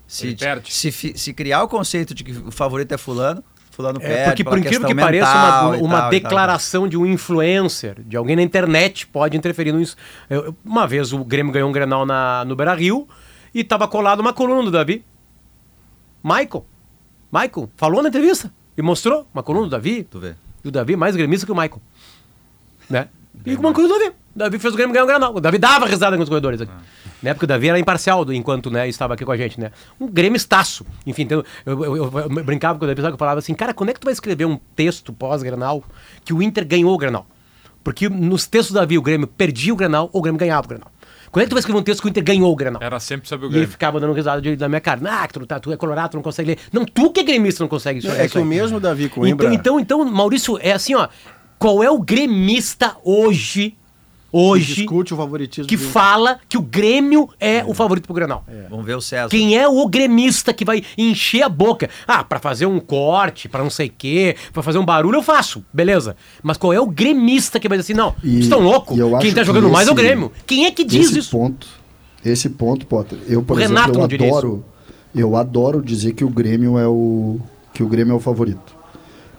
Se, 0.07 0.35
se, 0.65 0.91
fi- 0.91 1.17
se 1.17 1.33
criar 1.33 1.63
o 1.63 1.67
conceito 1.67 2.13
de 2.13 2.23
que 2.23 2.31
o 2.31 2.51
favorito 2.51 2.91
é 2.93 2.97
fulano, 2.97 3.43
fulano 3.77 3.99
É, 4.01 4.25
porque, 4.25 4.43
por 4.43 4.57
incrível 4.57 4.87
que 4.87 4.95
pareça, 4.95 5.31
uma, 5.31 5.61
uma 5.61 5.77
tal, 5.77 5.79
e 5.79 5.81
tal, 5.99 6.09
declaração 6.09 6.87
de 6.87 6.97
um 6.97 7.05
influencer, 7.05 8.01
de 8.03 8.17
alguém 8.17 8.35
na 8.35 8.41
internet, 8.41 9.05
pode 9.07 9.37
interferir 9.37 9.71
nisso. 9.71 9.95
Eu- 10.29 10.55
uma 10.65 10.87
vez 10.87 11.13
o 11.13 11.23
Grêmio 11.23 11.53
ganhou 11.53 11.69
um 11.69 11.71
Grenal 11.71 12.05
na, 12.05 12.43
no 12.43 12.55
Beira 12.55 12.73
Rio 12.73 13.07
e 13.53 13.61
estava 13.61 13.87
colado 13.87 14.19
uma 14.19 14.33
coluna 14.33 14.63
do 14.63 14.71
Davi. 14.71 15.05
Michael. 16.23 16.65
Michael 17.31 17.69
falou 17.77 18.01
na 18.01 18.09
entrevista 18.09 18.51
e 18.75 18.81
mostrou 18.81 19.27
uma 19.33 19.43
coluna 19.43 19.65
do 19.67 19.69
Davi. 19.71 20.03
Tu 20.03 20.19
vê. 20.19 20.35
E 20.63 20.67
o 20.67 20.71
Davi 20.71 20.93
é 20.93 20.97
mais 20.97 21.15
gremista 21.15 21.45
que 21.45 21.51
o 21.51 21.55
Michael. 21.55 21.81
Né? 22.89 23.07
E 23.45 23.55
uma 23.55 23.73
coisa 23.73 23.87
do 23.93 23.99
Davi. 23.99 24.13
O 24.37 24.39
Davi 24.39 24.59
fez 24.59 24.71
o 24.71 24.77
Grêmio 24.77 24.93
ganhar 24.93 25.03
um 25.03 25.07
Grenal. 25.07 25.35
O 25.35 25.41
Davi 25.41 25.57
dava 25.57 25.87
risada 25.87 26.15
com 26.15 26.21
os 26.21 26.29
corredores 26.29 26.61
aqui. 26.61 26.71
Né? 27.23 27.33
Porque 27.33 27.45
o 27.45 27.47
Davi 27.47 27.69
era 27.69 27.79
imparcial 27.79 28.23
do- 28.23 28.31
enquanto 28.31 28.69
né, 28.69 28.87
estava 28.87 29.15
aqui 29.15 29.25
com 29.25 29.31
a 29.31 29.37
gente, 29.37 29.59
né? 29.59 29.71
Um 29.99 30.07
Grêmio 30.07 30.37
estaço. 30.37 30.85
Enfim, 31.07 31.23
então, 31.23 31.43
eu, 31.65 31.83
eu- 31.83 31.95
eu- 31.97 32.19
eu 32.19 32.29
brincava 32.43 32.77
com 32.77 32.85
o 32.85 32.87
Davi, 32.87 33.01
sabe 33.01 33.11
que 33.13 33.15
eu 33.15 33.17
falava 33.17 33.39
assim, 33.39 33.55
cara, 33.55 33.73
quando 33.73 33.89
é 33.89 33.93
que 33.93 33.99
tu 33.99 34.05
vai 34.05 34.13
escrever 34.13 34.45
um 34.45 34.57
texto 34.75 35.11
pós-Grenal 35.11 35.83
que 36.23 36.31
o 36.33 36.41
Inter 36.43 36.67
ganhou 36.67 36.93
o 36.93 36.97
Grenal? 36.99 37.25
Porque 37.83 38.07
nos 38.07 38.45
textos 38.45 38.73
do 38.73 38.79
Davi 38.79 38.95
o 38.97 39.01
Grêmio 39.01 39.25
perdia 39.25 39.73
o 39.73 39.75
Grenal 39.75 40.07
ou 40.13 40.19
o 40.19 40.21
Grêmio 40.21 40.37
ganhava 40.39 40.65
o 40.65 40.69
Grenal. 40.69 40.91
Quando 41.31 41.41
é 41.41 41.45
que 41.45 41.49
tu 41.49 41.53
vai 41.55 41.59
escrever 41.59 41.79
um 41.79 41.83
texto 41.83 42.01
que 42.01 42.07
o 42.07 42.09
Inter 42.09 42.23
ganhou 42.23 42.51
o 42.53 42.55
Grenal? 42.55 42.81
Era 42.83 42.99
sempre 42.99 43.27
sobre 43.27 43.45
o 43.45 43.47
E 43.47 43.49
ele 43.49 43.53
Grêmio. 43.55 43.71
ficava 43.71 43.99
dando 43.99 44.13
risada 44.13 44.39
de, 44.39 44.55
da 44.55 44.69
minha 44.69 44.79
cara. 44.81 45.01
Ah, 45.09 45.27
que 45.27 45.33
tu, 45.33 45.45
tá, 45.47 45.59
tu 45.59 45.71
é 45.71 45.77
colorado, 45.77 46.11
tu 46.11 46.17
não 46.17 46.21
consegue 46.23 46.51
ler. 46.51 46.59
Não, 46.71 46.85
tu 46.85 47.11
que 47.11 47.21
é 47.21 47.23
gremista 47.23 47.63
não 47.63 47.67
consegue 47.67 47.97
isso. 47.99 48.11
É 48.11 48.25
isso 48.25 48.33
que 48.35 48.39
o 48.39 48.45
mesmo 48.45 48.79
Davi 48.79 49.09
Coimbra... 49.09 49.47
Então, 49.53 49.79
então, 49.79 50.01
então, 50.01 50.11
Maurício, 50.11 50.59
é 50.61 50.71
assim, 50.73 50.93
ó. 50.93 51.07
Qual 51.57 51.81
é 51.83 51.89
o 51.89 51.99
gremista 51.99 52.95
hoje, 53.03 53.75
que 54.37 54.49
hoje, 54.51 54.75
discute 54.75 55.13
o 55.13 55.17
favoritismo 55.17 55.67
que 55.67 55.77
do 55.77 55.83
fala 55.83 56.39
que 56.47 56.57
o 56.57 56.61
Grêmio 56.61 57.29
é 57.39 57.63
o 57.65 57.73
favorito 57.73 58.05
pro 58.05 58.13
Grenal? 58.13 58.45
Vamos 58.69 58.85
ver 58.85 58.95
o 58.95 59.01
César. 59.01 59.29
Quem 59.29 59.57
é 59.57 59.67
o 59.67 59.87
gremista 59.87 60.53
que 60.53 60.63
vai 60.65 60.83
encher 60.97 61.43
a 61.43 61.49
boca? 61.49 61.89
Ah, 62.07 62.23
pra 62.23 62.39
fazer 62.39 62.65
um 62.65 62.79
corte, 62.79 63.47
pra 63.49 63.63
não 63.63 63.69
sei 63.69 63.87
o 63.87 63.91
quê, 63.97 64.35
pra 64.53 64.61
fazer 64.63 64.77
um 64.77 64.85
barulho 64.85 65.17
eu 65.17 65.23
faço, 65.23 65.63
beleza. 65.73 66.15
Mas 66.43 66.57
qual 66.57 66.71
é 66.73 66.79
o 66.79 66.85
gremista 66.87 67.59
que 67.59 67.67
vai 67.67 67.77
dizer 67.77 67.93
assim, 67.93 67.97
não, 67.99 68.15
E- 68.23 68.29
vocês 68.31 68.43
estão 68.45 68.59
loucos? 68.61 68.97
eu 68.97 69.17
Quem 69.19 69.33
tá 69.33 69.41
que 69.41 69.47
jogando 69.47 69.69
mais 69.69 69.87
é 69.87 69.91
o 69.91 69.95
Grêmio. 69.95 70.31
Quem 70.45 70.65
é 70.65 70.71
que 70.71 70.83
diz 70.83 71.09
esse 71.09 71.19
isso? 71.19 71.31
ponto, 71.31 71.67
esse 72.25 72.49
ponto, 72.49 72.85
Potter. 72.85 73.17
Eu, 73.27 73.41
por 73.43 73.57
O 73.57 73.59
exemplo, 73.59 73.75
Renato 73.75 73.99
eu 73.99 74.03
adoro, 74.27 74.65
eu 75.15 75.35
adoro 75.35 75.81
dizer 75.81 76.13
que 76.13 76.23
o 76.23 76.29
Grêmio 76.29 76.77
é 76.77 76.87
o 76.87 77.39
que 77.73 77.81
o 77.83 77.87
Grêmio 77.87 78.13
é 78.13 78.15
o 78.15 78.19
favorito. 78.19 78.75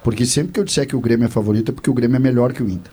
Porque 0.02 0.24
sempre 0.24 0.52
que 0.52 0.60
eu 0.60 0.64
disser 0.64 0.86
que 0.86 0.96
o 0.96 1.00
Grêmio 1.00 1.26
é 1.26 1.28
favorito 1.28 1.70
é 1.70 1.74
porque 1.74 1.90
o 1.90 1.94
Grêmio 1.94 2.16
é 2.16 2.20
melhor 2.20 2.52
que 2.52 2.62
o 2.62 2.68
Inter. 2.68 2.92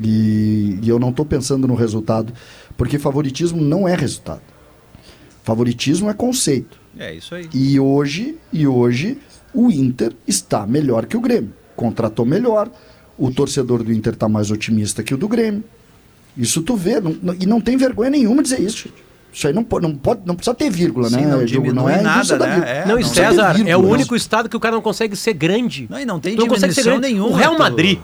E, 0.00 0.78
e 0.82 0.88
eu 0.88 0.98
não 0.98 1.10
estou 1.10 1.24
pensando 1.24 1.66
no 1.68 1.74
resultado, 1.74 2.32
porque 2.76 2.98
favoritismo 2.98 3.60
não 3.60 3.86
é 3.88 3.94
resultado. 3.94 4.40
Favoritismo 5.44 6.08
é 6.10 6.14
conceito. 6.14 6.78
É 6.98 7.14
isso 7.14 7.34
aí. 7.34 7.48
E 7.52 7.80
hoje, 7.80 8.36
e 8.52 8.66
hoje 8.66 9.18
o 9.54 9.70
Inter 9.70 10.12
está 10.26 10.66
melhor 10.66 11.06
que 11.06 11.16
o 11.16 11.20
Grêmio. 11.20 11.52
Contratou 11.74 12.24
melhor. 12.24 12.70
O 13.18 13.30
torcedor 13.30 13.82
do 13.82 13.92
Inter 13.92 14.12
está 14.14 14.28
mais 14.28 14.50
otimista 14.50 15.02
que 15.02 15.14
o 15.14 15.16
do 15.16 15.28
Grêmio. 15.28 15.64
Isso 16.36 16.62
tu 16.62 16.76
vê, 16.76 17.00
não- 17.00 17.16
não- 17.22 17.34
e 17.38 17.44
não 17.46 17.60
tem 17.60 17.76
vergonha 17.76 18.10
nenhuma 18.10 18.42
dizer 18.42 18.60
isso. 18.60 18.84
gente. 18.88 18.94
Isso 19.32 19.46
aí 19.46 19.52
não 19.54 19.64
pode, 19.64 19.86
não 19.88 19.94
pode, 19.96 20.20
não 20.26 20.34
precisa 20.34 20.54
ter 20.54 20.68
vírgula, 20.70 21.08
Sim, 21.08 21.16
né? 21.16 21.26
não 21.26 21.44
diminui 21.44 21.90
é 21.92 22.02
nada, 22.02 22.38
né? 22.38 22.62
É, 22.82 22.86
não, 22.86 22.98
e 22.98 23.02
não 23.02 23.08
César 23.08 23.56
é 23.66 23.74
o 23.76 23.80
único 23.80 24.14
estado 24.14 24.46
que 24.46 24.56
o 24.56 24.60
cara 24.60 24.74
não 24.74 24.82
consegue 24.82 25.16
ser 25.16 25.32
grande. 25.32 25.86
Não, 25.88 25.98
e 25.98 26.04
não 26.04 26.20
tem 26.20 26.36
Tu 26.36 26.46
consegue 26.46 26.74
ser 26.74 26.84
grande. 26.84 27.00
nenhuma. 27.00 27.28
O 27.30 27.32
Real 27.34 27.54
tu- 27.56 27.58
Madrid. 27.58 27.98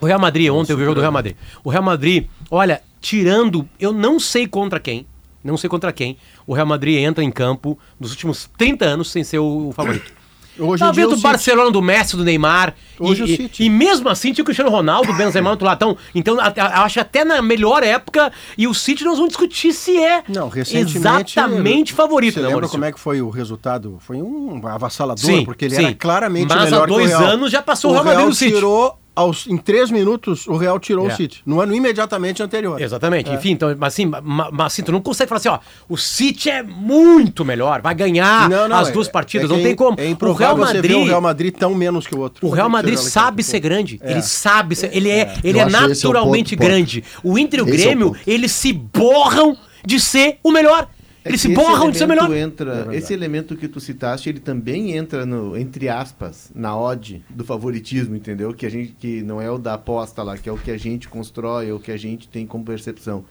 O 0.00 0.06
Real 0.06 0.18
Madrid, 0.20 0.50
ontem 0.50 0.72
eu 0.72 0.76
vi 0.76 0.82
o 0.82 0.86
jogo 0.86 0.96
do 0.96 1.00
Real 1.00 1.12
Madrid. 1.12 1.34
O 1.64 1.70
Real 1.70 1.82
Madrid, 1.82 2.26
olha, 2.50 2.80
tirando, 3.00 3.68
eu 3.80 3.92
não 3.92 4.18
sei 4.20 4.46
contra 4.46 4.78
quem, 4.78 5.06
não 5.42 5.56
sei 5.56 5.68
contra 5.68 5.92
quem, 5.92 6.16
o 6.46 6.54
Real 6.54 6.66
Madrid 6.66 6.98
entra 6.98 7.22
em 7.24 7.30
campo 7.30 7.78
nos 7.98 8.10
últimos 8.10 8.48
30 8.56 8.84
anos 8.84 9.10
sem 9.10 9.24
ser 9.24 9.38
o, 9.38 9.68
o 9.68 9.72
favorito. 9.72 10.12
Hoje 10.60 10.80
Tá 10.82 10.90
vendo 10.90 11.10
o 11.10 11.12
o 11.12 11.14
City. 11.14 11.22
Barcelona 11.22 11.70
do 11.70 11.80
Messi, 11.80 12.16
do 12.16 12.24
Neymar. 12.24 12.74
Hoje 12.98 13.20
e, 13.20 13.24
o 13.24 13.28
e- 13.28 13.36
City. 13.36 13.62
e 13.62 13.70
mesmo 13.70 14.08
assim 14.08 14.32
tinha 14.32 14.42
o 14.42 14.44
Cristiano 14.44 14.68
Ronaldo, 14.72 15.12
o 15.12 15.16
Benzema 15.16 15.54
do 15.54 15.64
Latão. 15.64 15.96
Então, 16.12 16.36
a- 16.40 16.52
a- 16.56 16.82
acho 16.82 16.98
até 16.98 17.24
na 17.24 17.40
melhor 17.40 17.84
época. 17.84 18.32
E 18.56 18.66
o 18.66 18.74
City 18.74 19.04
nós 19.04 19.18
vamos 19.18 19.28
discutir 19.28 19.72
se 19.72 19.96
é 19.96 20.24
Não, 20.28 20.48
recentemente... 20.48 20.96
exatamente 20.98 21.92
favorito, 21.92 22.34
Você 22.34 22.40
né, 22.40 22.46
lembra 22.46 22.62
Maurício? 22.62 22.72
como 22.72 22.84
é 22.86 22.90
que 22.90 22.98
foi 22.98 23.22
o 23.22 23.30
resultado? 23.30 23.98
Foi 24.00 24.20
um 24.20 24.60
avassalador, 24.66 25.24
Sim, 25.24 25.44
porque 25.44 25.66
ele 25.66 25.76
sim. 25.76 25.84
era 25.84 25.94
claramente 25.94 26.48
Mas 26.48 26.60
há 26.60 26.64
melhor 26.64 26.90
o 26.90 26.92
dois 26.92 27.12
anos 27.12 27.52
já 27.52 27.62
passou 27.62 27.92
o 27.92 27.94
Real 27.94 28.04
Madrid 28.04 28.26
no 28.26 28.34
City. 28.34 28.54
tirou, 28.56 28.98
aos, 29.18 29.46
em 29.46 29.56
três 29.56 29.90
minutos, 29.90 30.46
o 30.46 30.56
Real 30.56 30.78
tirou 30.78 31.08
É. 31.08 31.12
o 31.12 31.16
City. 31.16 31.42
No 31.44 31.60
ano 31.60 31.74
imediatamente 31.74 32.42
anterior. 32.42 32.80
Exatamente. 32.80 33.30
Enfim, 33.30 33.50
então, 33.50 33.74
mas 33.78 33.92
assim, 33.94 34.06
ma- 34.06 34.48
mas 34.52 34.66
assim, 34.66 34.82
tu 34.82 34.92
não 34.92 35.00
consegue 35.00 35.28
falar 35.28 35.38
assim, 35.38 35.48
ó, 35.48 35.58
o 35.88 35.96
City 35.96 36.50
é 36.50 36.62
muito 36.62 37.44
melhor, 37.44 37.80
vai 37.82 37.94
ganhar 37.94 38.48
Não, 38.48 38.68
não, 38.68 38.76
as 38.76 38.88
é- 38.88 38.92
duas 38.92 39.08
partidas, 39.08 39.50
é 39.50 39.54
não 39.54 39.62
tem 39.62 39.74
como. 39.74 39.96
É 40.00 40.14
o 40.24 40.32
Real 40.32 40.56
Madrid, 40.56 40.90
ver 40.90 40.96
o 40.96 41.04
Real 41.04 41.20
Madrid 41.20 41.54
tão 41.54 41.74
menos 41.74 42.06
que 42.06 42.14
o 42.14 42.20
outro. 42.20 42.46
o 42.46 42.50
Real 42.50 42.68
Madrid 42.68 42.96
sabe 42.96 43.42
ser 43.42 43.60
grande. 43.60 43.98
É. 44.02 44.12
Ele 44.12 44.22
sabe 44.22 44.74
ser, 44.76 44.90
ele 44.96 45.10
é, 45.10 45.34
ele 45.44 45.58
Eu 45.58 45.62
é 45.62 45.64
é 45.64 45.66
o 45.66 45.70
naturalmente 45.70 46.56
ponto, 46.56 46.60
ponto. 46.60 46.68
grande. 46.74 47.04
O 47.22 47.38
Inter 47.38 47.60
e 47.60 47.62
o 47.62 47.68
Esse 47.68 47.74
é 47.74 47.78
o 47.78 47.86
Grêmio, 47.88 48.06
ponto. 48.12 48.20
eles 48.26 48.52
se 48.52 48.72
borram 48.72 49.56
de 49.84 49.98
ser 50.00 50.38
o 50.42 50.50
melhor. 50.50 50.88
É 51.28 51.30
Eles 51.30 51.40
se 51.42 51.48
esse 51.48 51.54
borram 51.54 51.90
de 51.90 51.98
ser 51.98 52.06
melhor. 52.06 52.34
Entra, 52.34 52.74
verdade. 52.74 52.96
esse 52.96 53.12
elemento 53.12 53.54
que 53.56 53.68
tu 53.68 53.78
citaste, 53.80 54.28
ele 54.28 54.40
também 54.40 54.92
entra 54.96 55.26
no, 55.26 55.56
entre 55.56 55.88
aspas, 55.88 56.50
na 56.54 56.76
odd 56.76 57.22
do 57.28 57.44
favoritismo, 57.44 58.16
entendeu? 58.16 58.52
Que 58.54 58.64
a 58.66 58.70
gente 58.70 58.92
que 58.98 59.22
não 59.22 59.40
é 59.40 59.50
o 59.50 59.58
da 59.58 59.74
aposta 59.74 60.22
lá, 60.22 60.36
que 60.38 60.48
é 60.48 60.52
o 60.52 60.56
que 60.56 60.70
a 60.70 60.78
gente 60.78 61.08
constrói, 61.08 61.68
é 61.68 61.72
o 61.72 61.78
que 61.78 61.92
a 61.92 61.96
gente 61.96 62.28
tem 62.28 62.46
como 62.46 62.64
percepção. 62.64 63.24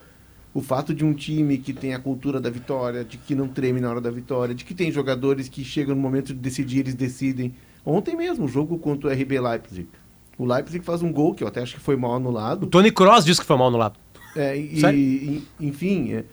O 0.54 0.60
fato 0.62 0.94
de 0.94 1.04
um 1.04 1.12
time 1.12 1.58
que 1.58 1.72
tem 1.72 1.92
a 1.94 1.98
cultura 1.98 2.40
da 2.40 2.48
vitória, 2.50 3.04
de 3.04 3.16
que 3.18 3.34
não 3.34 3.46
treme 3.48 3.80
na 3.80 3.90
hora 3.90 4.00
da 4.00 4.10
vitória, 4.10 4.54
de 4.54 4.64
que 4.64 4.74
tem 4.74 4.90
jogadores 4.90 5.48
que 5.48 5.62
chegam 5.64 5.94
no 5.94 6.00
momento 6.00 6.28
de 6.28 6.34
decidir, 6.40 6.80
eles 6.80 6.94
decidem. 6.94 7.54
Ontem 7.84 8.16
mesmo, 8.16 8.44
o 8.46 8.48
jogo 8.48 8.78
contra 8.78 9.08
o 9.08 9.12
RB 9.12 9.40
Leipzig. 9.40 9.88
O 10.38 10.44
Leipzig 10.46 10.84
faz 10.84 11.02
um 11.02 11.12
gol 11.12 11.34
que 11.34 11.42
eu 11.42 11.48
até 11.48 11.62
acho 11.62 11.74
que 11.74 11.80
foi 11.80 11.96
mal 11.96 12.12
O 12.12 12.14
anulado. 12.14 12.66
Tony 12.66 12.90
Cross 12.90 13.24
disse 13.24 13.40
que 13.40 13.46
foi 13.46 13.56
mal 13.56 13.70
no 13.70 13.76
lado. 13.76 13.98
É, 14.36 14.56
e, 14.56 14.80
e- 14.94 15.42
enfim, 15.60 16.12
é, 16.12 16.16
é, 16.18 16.24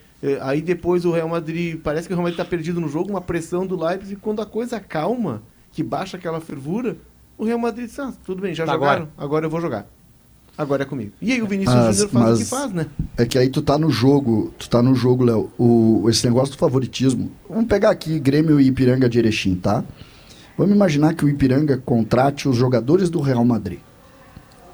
aí 0.42 0.62
depois 0.62 1.06
o 1.06 1.12
Real 1.12 1.30
Madrid, 1.30 1.80
parece 1.84 2.08
que 2.08 2.14
o 2.14 2.16
Real 2.16 2.24
Madrid 2.24 2.38
tá 2.38 2.46
perdido 2.46 2.80
no 2.82 2.88
jogo, 2.90 3.10
uma 3.10 3.22
pressão 3.22 3.66
do 3.66 3.76
Leipzig, 3.82 4.16
quando 4.18 4.42
a 4.42 4.46
coisa 4.46 4.80
calma, 4.80 5.42
que 5.72 5.84
baixa 5.84 6.18
aquela 6.18 6.40
fervura, 6.42 6.98
o 7.38 7.44
Real 7.46 7.60
Madrid 7.60 7.86
diz, 7.88 8.00
ah, 8.00 8.14
tudo 8.26 8.42
bem, 8.42 8.54
já 8.56 8.66
Tá 8.66 8.74
jogaram, 8.74 9.08
agora. 9.18 9.46
eu 9.46 9.50
vou 9.50 9.60
jogar. 9.62 9.88
Agora 10.58 10.84
é 10.84 10.86
comigo. 10.86 11.12
E 11.22 11.34
aí 11.34 11.42
o 11.42 11.48
Vinícius 11.48 11.76
Mas- 11.76 11.98
Júnior 11.98 12.12
faz 12.12 12.36
o 12.40 12.44
que 12.44 12.50
faz, 12.50 12.72
né? 12.72 12.88
É 13.18 13.26
que 13.26 13.38
aí 13.38 13.50
tu 13.50 13.62
tá 13.62 13.78
no 13.78 13.90
jogo, 13.90 14.54
tu 14.58 14.70
tá 14.70 14.82
no 14.82 14.96
jogo, 14.96 15.26
Léo. 15.26 15.52
O, 15.58 16.10
esse 16.10 16.26
negócio 16.26 16.56
do 16.56 16.58
favoritismo. 16.58 17.30
Vamos 17.50 17.66
pegar 17.66 17.90
aqui 17.90 18.18
Grêmio 18.20 18.58
e 18.58 18.68
Ipiranga 18.68 19.10
de 19.10 19.20
Erechim, 19.20 19.56
tá? 19.56 19.84
Vamos 20.58 20.74
imaginar 20.74 21.14
que 21.14 21.26
o 21.26 21.30
Ipiranga 21.30 21.78
contrate 21.78 22.48
os 22.48 22.56
jogadores 22.56 23.10
do 23.10 23.20
Real 23.20 23.44
Madrid. 23.44 23.80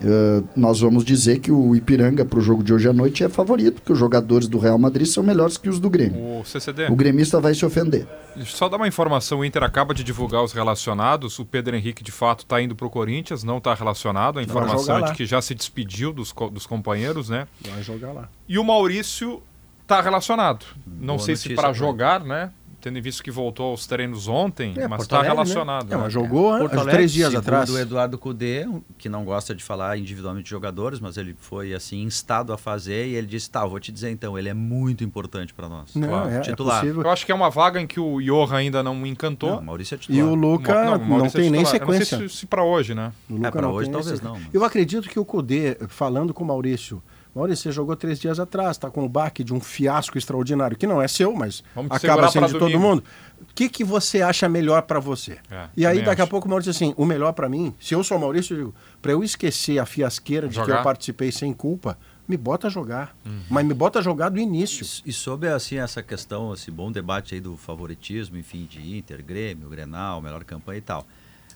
Eh, 0.03 0.43
nós 0.55 0.79
vamos 0.79 1.05
dizer 1.05 1.39
que 1.39 1.51
o 1.51 1.75
Ipiranga 1.75 2.25
pro 2.25 2.41
jogo 2.41 2.63
de 2.63 2.74
hoje 2.74 2.89
à 2.89 2.93
noite 2.93 3.24
é 3.24 3.29
favorito, 3.29 3.75
porque 3.75 3.93
os 3.93 4.00
jogadores 4.00 4.48
do 4.48 4.58
Real 4.58 4.77
Madrid 4.79 5.05
são 5.08 5.22
melhores 5.24 5.58
que 5.58 5.70
os 5.70 5.79
do 5.79 5.89
Grêmio. 5.89 6.39
O 6.39 6.43
CCD. 6.43 6.88
O 6.88 6.96
gremista 6.96 7.39
vai 7.39 7.53
se 7.53 7.63
ofender. 7.65 8.08
Só 8.46 8.67
dar 8.67 8.77
uma 8.77 8.88
informação, 8.88 9.39
o 9.39 9.46
Inter 9.46 9.62
acaba 9.63 9.93
de 9.93 10.03
divulgar 10.03 10.43
os 10.43 10.53
relacionados, 10.53 11.38
o 11.38 11.46
Pedro 11.46 11.75
Henrique 11.75 12.03
de 12.03 12.12
fato 12.12 12.39
está 12.39 12.62
indo 12.62 12.75
para 12.75 12.88
o 12.88 12.89
Corinthians, 12.89 13.43
não 13.43 13.58
está 13.60 13.74
relacionado, 13.74 14.39
a 14.39 14.43
informação 14.43 14.98
é 14.98 15.01
de 15.03 15.13
que 15.13 15.25
já 15.25 15.41
se 15.41 15.53
despediu 15.53 16.12
dos, 16.13 16.31
co- 16.31 16.50
dos 16.50 16.65
companheiros, 16.65 17.29
né? 17.29 17.48
Vai 17.70 17.84
jogar 17.84 18.12
lá. 18.12 18.29
E 18.48 18.58
o 18.58 18.63
Maurício 18.63 19.41
está 19.84 20.01
relacionado. 20.01 20.65
Não 20.88 21.17
Boa 21.17 21.20
sei 21.25 21.36
se 21.36 21.53
para 21.53 21.74
jogar, 21.74 22.24
né? 22.24 22.50
Tendo 22.82 22.98
em 22.98 23.02
visto 23.02 23.22
que 23.24 23.30
voltou 23.30 23.68
aos 23.72 23.86
treinos 23.86 24.28
ontem, 24.28 24.74
É, 24.76 24.88
mas 24.88 25.04
está 25.04 25.22
né? 25.22 25.28
relacionado. 25.30 25.86
É, 25.92 25.96
né? 25.96 26.02
mas 26.02 26.12
jogou 26.12 26.58
Porto 26.58 26.74
há 26.74 26.78
Alegre, 26.78 26.92
três 26.94 27.12
dias 27.12 27.36
atrás. 27.36 27.70
o 27.70 27.78
Eduardo 27.78 28.18
Cudê, 28.18 28.68
que 28.98 29.08
não 29.08 29.24
gosta 29.24 29.54
de 29.54 29.64
falar 29.64 29.98
individualmente 29.98 30.46
de 30.46 30.50
jogadores, 30.50 31.00
mas 31.00 31.16
ele 31.16 31.36
foi 31.40 31.74
assim 31.74 32.02
instado 32.02 32.52
a 32.52 32.58
fazer 32.58 33.08
e 33.08 33.16
ele 33.16 33.28
disse: 33.28 33.50
"Tá, 33.52 33.64
vou 33.66 33.80
te 33.80 33.92
dizer 33.92 34.10
então, 34.10 34.38
ele 34.38 34.50
é 34.50 34.54
muito 34.54 35.04
importante 35.04 35.54
para 35.54 35.70
nós". 35.70 35.94
Não, 35.96 36.08
Claro. 36.08 36.30
é, 36.32 36.38
é 36.38 36.42
Titular. 36.42 36.80
possível. 36.82 37.04
Eu 37.04 37.10
acho 37.12 37.26
que 37.26 37.32
é 37.32 37.36
uma 37.36 37.50
vaga 37.52 37.80
em 37.80 37.86
que 37.86 38.00
o 38.00 38.20
Johan 38.20 38.56
ainda 38.58 38.82
não 38.82 39.06
encantou. 39.06 39.58
Não, 39.58 39.62
Maurício 39.62 39.94
é 39.94 39.98
E 39.98 40.00
titular. 40.00 40.26
o 40.28 40.36
Luca 40.36 40.84
não, 40.86 40.98
o 40.98 41.06
Maurício 41.08 41.38
é 41.38 41.42
tem 41.44 41.52
nem 41.52 41.64
titular. 41.64 41.82
Eu 41.82 41.94
sequência. 41.94 42.18
Não 42.18 42.22
sei 42.22 42.30
se, 42.30 42.38
se 42.38 42.46
para 42.48 42.64
hoje, 42.64 42.96
né? 42.96 43.12
O 43.30 43.36
Luca 43.36 43.60
É, 43.60 43.62
não 43.62 43.72
hoje 43.72 43.90
talvez 43.92 44.18
sequência. 44.18 44.28
não, 44.28 44.40
mas- 44.44 44.54
Eu 44.54 44.66
acredito 44.66 45.08
que 45.08 45.20
o 45.20 45.26
Cudê, 45.26 45.78
falando 45.88 46.34
com 46.34 46.44
o 46.44 46.48
Maurício, 46.48 47.02
Maurício, 47.34 47.64
você 47.64 47.72
jogou 47.72 47.96
três 47.96 48.20
dias 48.20 48.40
atrás, 48.40 48.72
está 48.72 48.90
com 48.90 49.06
o 49.06 49.10
baque 49.10 49.44
de 49.44 49.54
um 49.54 49.60
fiasco 49.62 50.18
extraordinário, 50.18 50.76
que 50.78 50.86
não 50.86 51.02
é 51.02 51.08
seu, 51.08 51.34
mas 51.34 51.64
Vamos 51.74 51.92
acaba 51.92 52.28
sendo 52.30 52.48
de 52.48 52.54
todo 52.54 52.60
domingo. 52.72 52.80
mundo. 52.82 53.04
O 53.42 53.54
que, 53.56 53.70
que 53.70 53.84
você 53.84 54.22
acha 54.22 54.50
melhor 54.50 54.82
para 54.82 55.00
você? 55.00 55.38
É, 55.50 55.70
e 55.76 55.86
aí, 55.86 56.02
daqui 56.04 56.20
a 56.22 56.24
acho. 56.26 56.30
pouco, 56.30 56.46
o 56.48 56.50
Maurício 56.50 56.72
diz 56.74 56.82
assim: 56.82 56.94
o 56.98 57.06
melhor 57.06 57.32
para 57.32 57.48
mim, 57.48 57.74
se 57.80 57.94
eu 57.96 58.04
sou 58.04 58.18
o 58.18 58.20
Maurício, 58.20 58.54
eu 58.54 58.58
digo, 58.58 58.76
para 59.02 59.14
eu 59.14 59.24
esquecer 59.24 59.80
a 59.80 59.86
fiasqueira 59.86 60.48
de 60.48 60.56
que 60.56 60.62
Jogar. 60.66 60.80
eu 60.80 60.84
participei 60.84 61.32
sem 61.32 61.54
culpa, 61.54 61.98
me 62.28 62.36
bota 62.36 62.68
a 62.68 62.70
jogar. 62.70 63.16
Uhum. 63.26 63.40
Mas 63.50 63.66
me 63.66 63.74
bota 63.74 64.00
a 64.00 64.02
jogar 64.02 64.28
do 64.30 64.38
início. 64.38 64.86
E- 65.06 65.10
E 65.10 65.14
sobre 65.14 65.48
assim 65.48 65.78
essa 65.78 66.04
questão, 66.04 66.54
esse 66.54 66.70
bom 66.70 66.92
debate 66.92 67.34
aí 67.36 67.40
do 67.42 67.56
favoritismo, 67.56 68.38
enfim, 68.38 68.66
de 68.70 68.98
Inter, 68.98 69.24
Grêmio, 69.24 69.70
Grenal, 69.70 70.22
melhor 70.22 70.44
campanha 70.44 70.80
e 70.80 70.82
tal. 70.82 71.08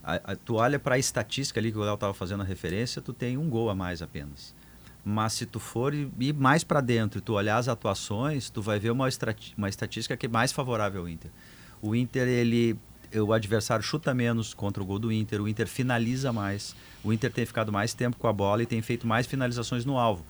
A- 0.02 0.22
a- 0.32 0.36
tu 0.38 0.56
olha 0.56 0.80
para 0.80 0.96
a 0.96 0.98
estatística 0.98 1.60
ali 1.60 1.70
que 1.72 1.78
o 1.78 1.82
Léo 1.82 1.96
estava 1.96 2.14
fazendo 2.14 2.42
a 2.42 2.46
referência, 2.46 3.02
tu 3.02 3.12
tem 3.12 3.38
um 3.38 3.50
gol 3.50 3.70
a 3.70 3.76
mais 3.76 4.02
apenas. 4.02 4.55
Mas 5.08 5.34
se 5.34 5.46
tu 5.46 5.60
for 5.60 5.94
ir 5.94 6.34
mais 6.34 6.64
para 6.64 6.82
dentro 6.82 7.20
e 7.20 7.22
tu 7.22 7.34
olhar 7.34 7.58
as 7.58 7.68
atuações, 7.68 8.50
tu 8.50 8.60
vai 8.60 8.80
ver 8.80 8.90
uma, 8.90 9.08
uma 9.56 9.70
estatística 9.70 10.18
que 10.18 10.26
é 10.26 10.30
mais 10.30 10.52
favorável 10.52 11.02
ao 11.02 11.08
Inter. 11.08 11.30
O 11.80 11.96
Inter, 11.96 12.28
ele 12.28 12.76
o 13.14 13.32
adversário 13.32 13.84
chuta 13.84 14.14
menos 14.14 14.54
contra 14.54 14.82
o 14.82 14.86
gol 14.86 15.00
do 15.00 15.12
Inter, 15.12 15.42
o 15.42 15.48
Inter 15.48 15.68
finaliza 15.68 16.34
mais, 16.34 16.76
o 17.04 17.14
Inter 17.14 17.32
tem 17.32 17.46
ficado 17.46 17.72
mais 17.72 17.94
tempo 17.94 18.18
com 18.18 18.28
a 18.28 18.34
bola 18.34 18.64
e 18.64 18.66
tem 18.66 18.82
feito 18.82 19.08
mais 19.08 19.28
finalizações 19.28 19.86
no 19.86 19.98
alvo. 19.98 20.26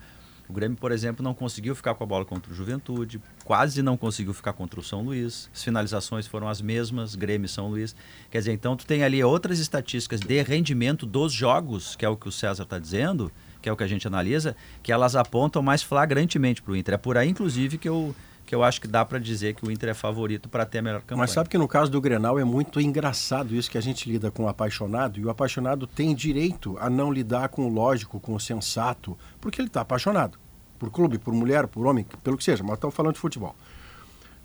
O 0.48 0.52
Grêmio, 0.52 0.76
por 0.76 0.92
exemplo, 0.92 1.24
não 1.24 1.34
conseguiu 1.34 1.74
ficar 1.74 1.94
com 1.94 2.04
a 2.04 2.06
bola 2.06 2.24
contra 2.24 2.52
o 2.52 2.54
Juventude, 2.54 3.20
quase 3.44 3.82
não 3.82 3.96
conseguiu 3.96 4.32
ficar 4.32 4.52
contra 4.52 4.78
o 4.78 4.82
São 4.82 5.02
Luís. 5.02 5.50
As 5.52 5.64
finalizações 5.64 6.26
foram 6.26 6.48
as 6.48 6.60
mesmas, 6.60 7.16
Grêmio 7.16 7.46
e 7.46 7.48
São 7.48 7.68
Luís. 7.68 7.96
Quer 8.30 8.38
dizer, 8.38 8.52
então 8.52 8.76
tu 8.76 8.86
tem 8.86 9.02
ali 9.02 9.24
outras 9.24 9.58
estatísticas 9.58 10.20
de 10.20 10.40
rendimento 10.42 11.04
dos 11.04 11.32
jogos, 11.32 11.96
que 11.96 12.04
é 12.04 12.08
o 12.08 12.16
que 12.16 12.28
o 12.28 12.32
César 12.32 12.62
está 12.62 12.78
dizendo, 12.78 13.32
que 13.66 13.68
é 13.68 13.72
o 13.72 13.76
que 13.76 13.82
a 13.82 13.88
gente 13.88 14.06
analisa, 14.06 14.54
que 14.80 14.92
elas 14.92 15.16
apontam 15.16 15.60
mais 15.60 15.82
flagrantemente 15.82 16.62
para 16.62 16.70
o 16.70 16.76
Inter. 16.76 16.94
É 16.94 16.96
por 16.96 17.18
aí, 17.18 17.28
inclusive, 17.28 17.76
que 17.76 17.88
eu, 17.88 18.14
que 18.46 18.54
eu 18.54 18.62
acho 18.62 18.80
que 18.80 18.86
dá 18.86 19.04
para 19.04 19.18
dizer 19.18 19.56
que 19.56 19.66
o 19.66 19.72
Inter 19.72 19.88
é 19.88 19.94
favorito 19.94 20.48
para 20.48 20.64
ter 20.64 20.78
a 20.78 20.82
melhor 20.82 21.00
campanha. 21.00 21.18
Mas 21.18 21.32
sabe 21.32 21.48
que 21.48 21.58
no 21.58 21.66
caso 21.66 21.90
do 21.90 22.00
Grenal 22.00 22.38
é 22.38 22.44
muito 22.44 22.80
engraçado 22.80 23.56
isso 23.56 23.68
que 23.68 23.76
a 23.76 23.80
gente 23.80 24.08
lida 24.08 24.30
com 24.30 24.44
o 24.44 24.48
apaixonado, 24.48 25.18
e 25.18 25.24
o 25.24 25.30
apaixonado 25.30 25.84
tem 25.84 26.14
direito 26.14 26.78
a 26.78 26.88
não 26.88 27.12
lidar 27.12 27.48
com 27.48 27.66
o 27.66 27.68
lógico, 27.68 28.20
com 28.20 28.36
o 28.36 28.40
sensato, 28.40 29.18
porque 29.40 29.60
ele 29.60 29.66
está 29.66 29.80
apaixonado. 29.80 30.38
por 30.78 30.92
clube, 30.92 31.18
por 31.18 31.34
mulher, 31.34 31.66
por 31.66 31.84
homem, 31.86 32.06
pelo 32.22 32.36
que 32.36 32.44
seja, 32.44 32.62
mas 32.62 32.74
estamos 32.74 32.94
falando 32.94 33.14
de 33.14 33.20
futebol. 33.20 33.56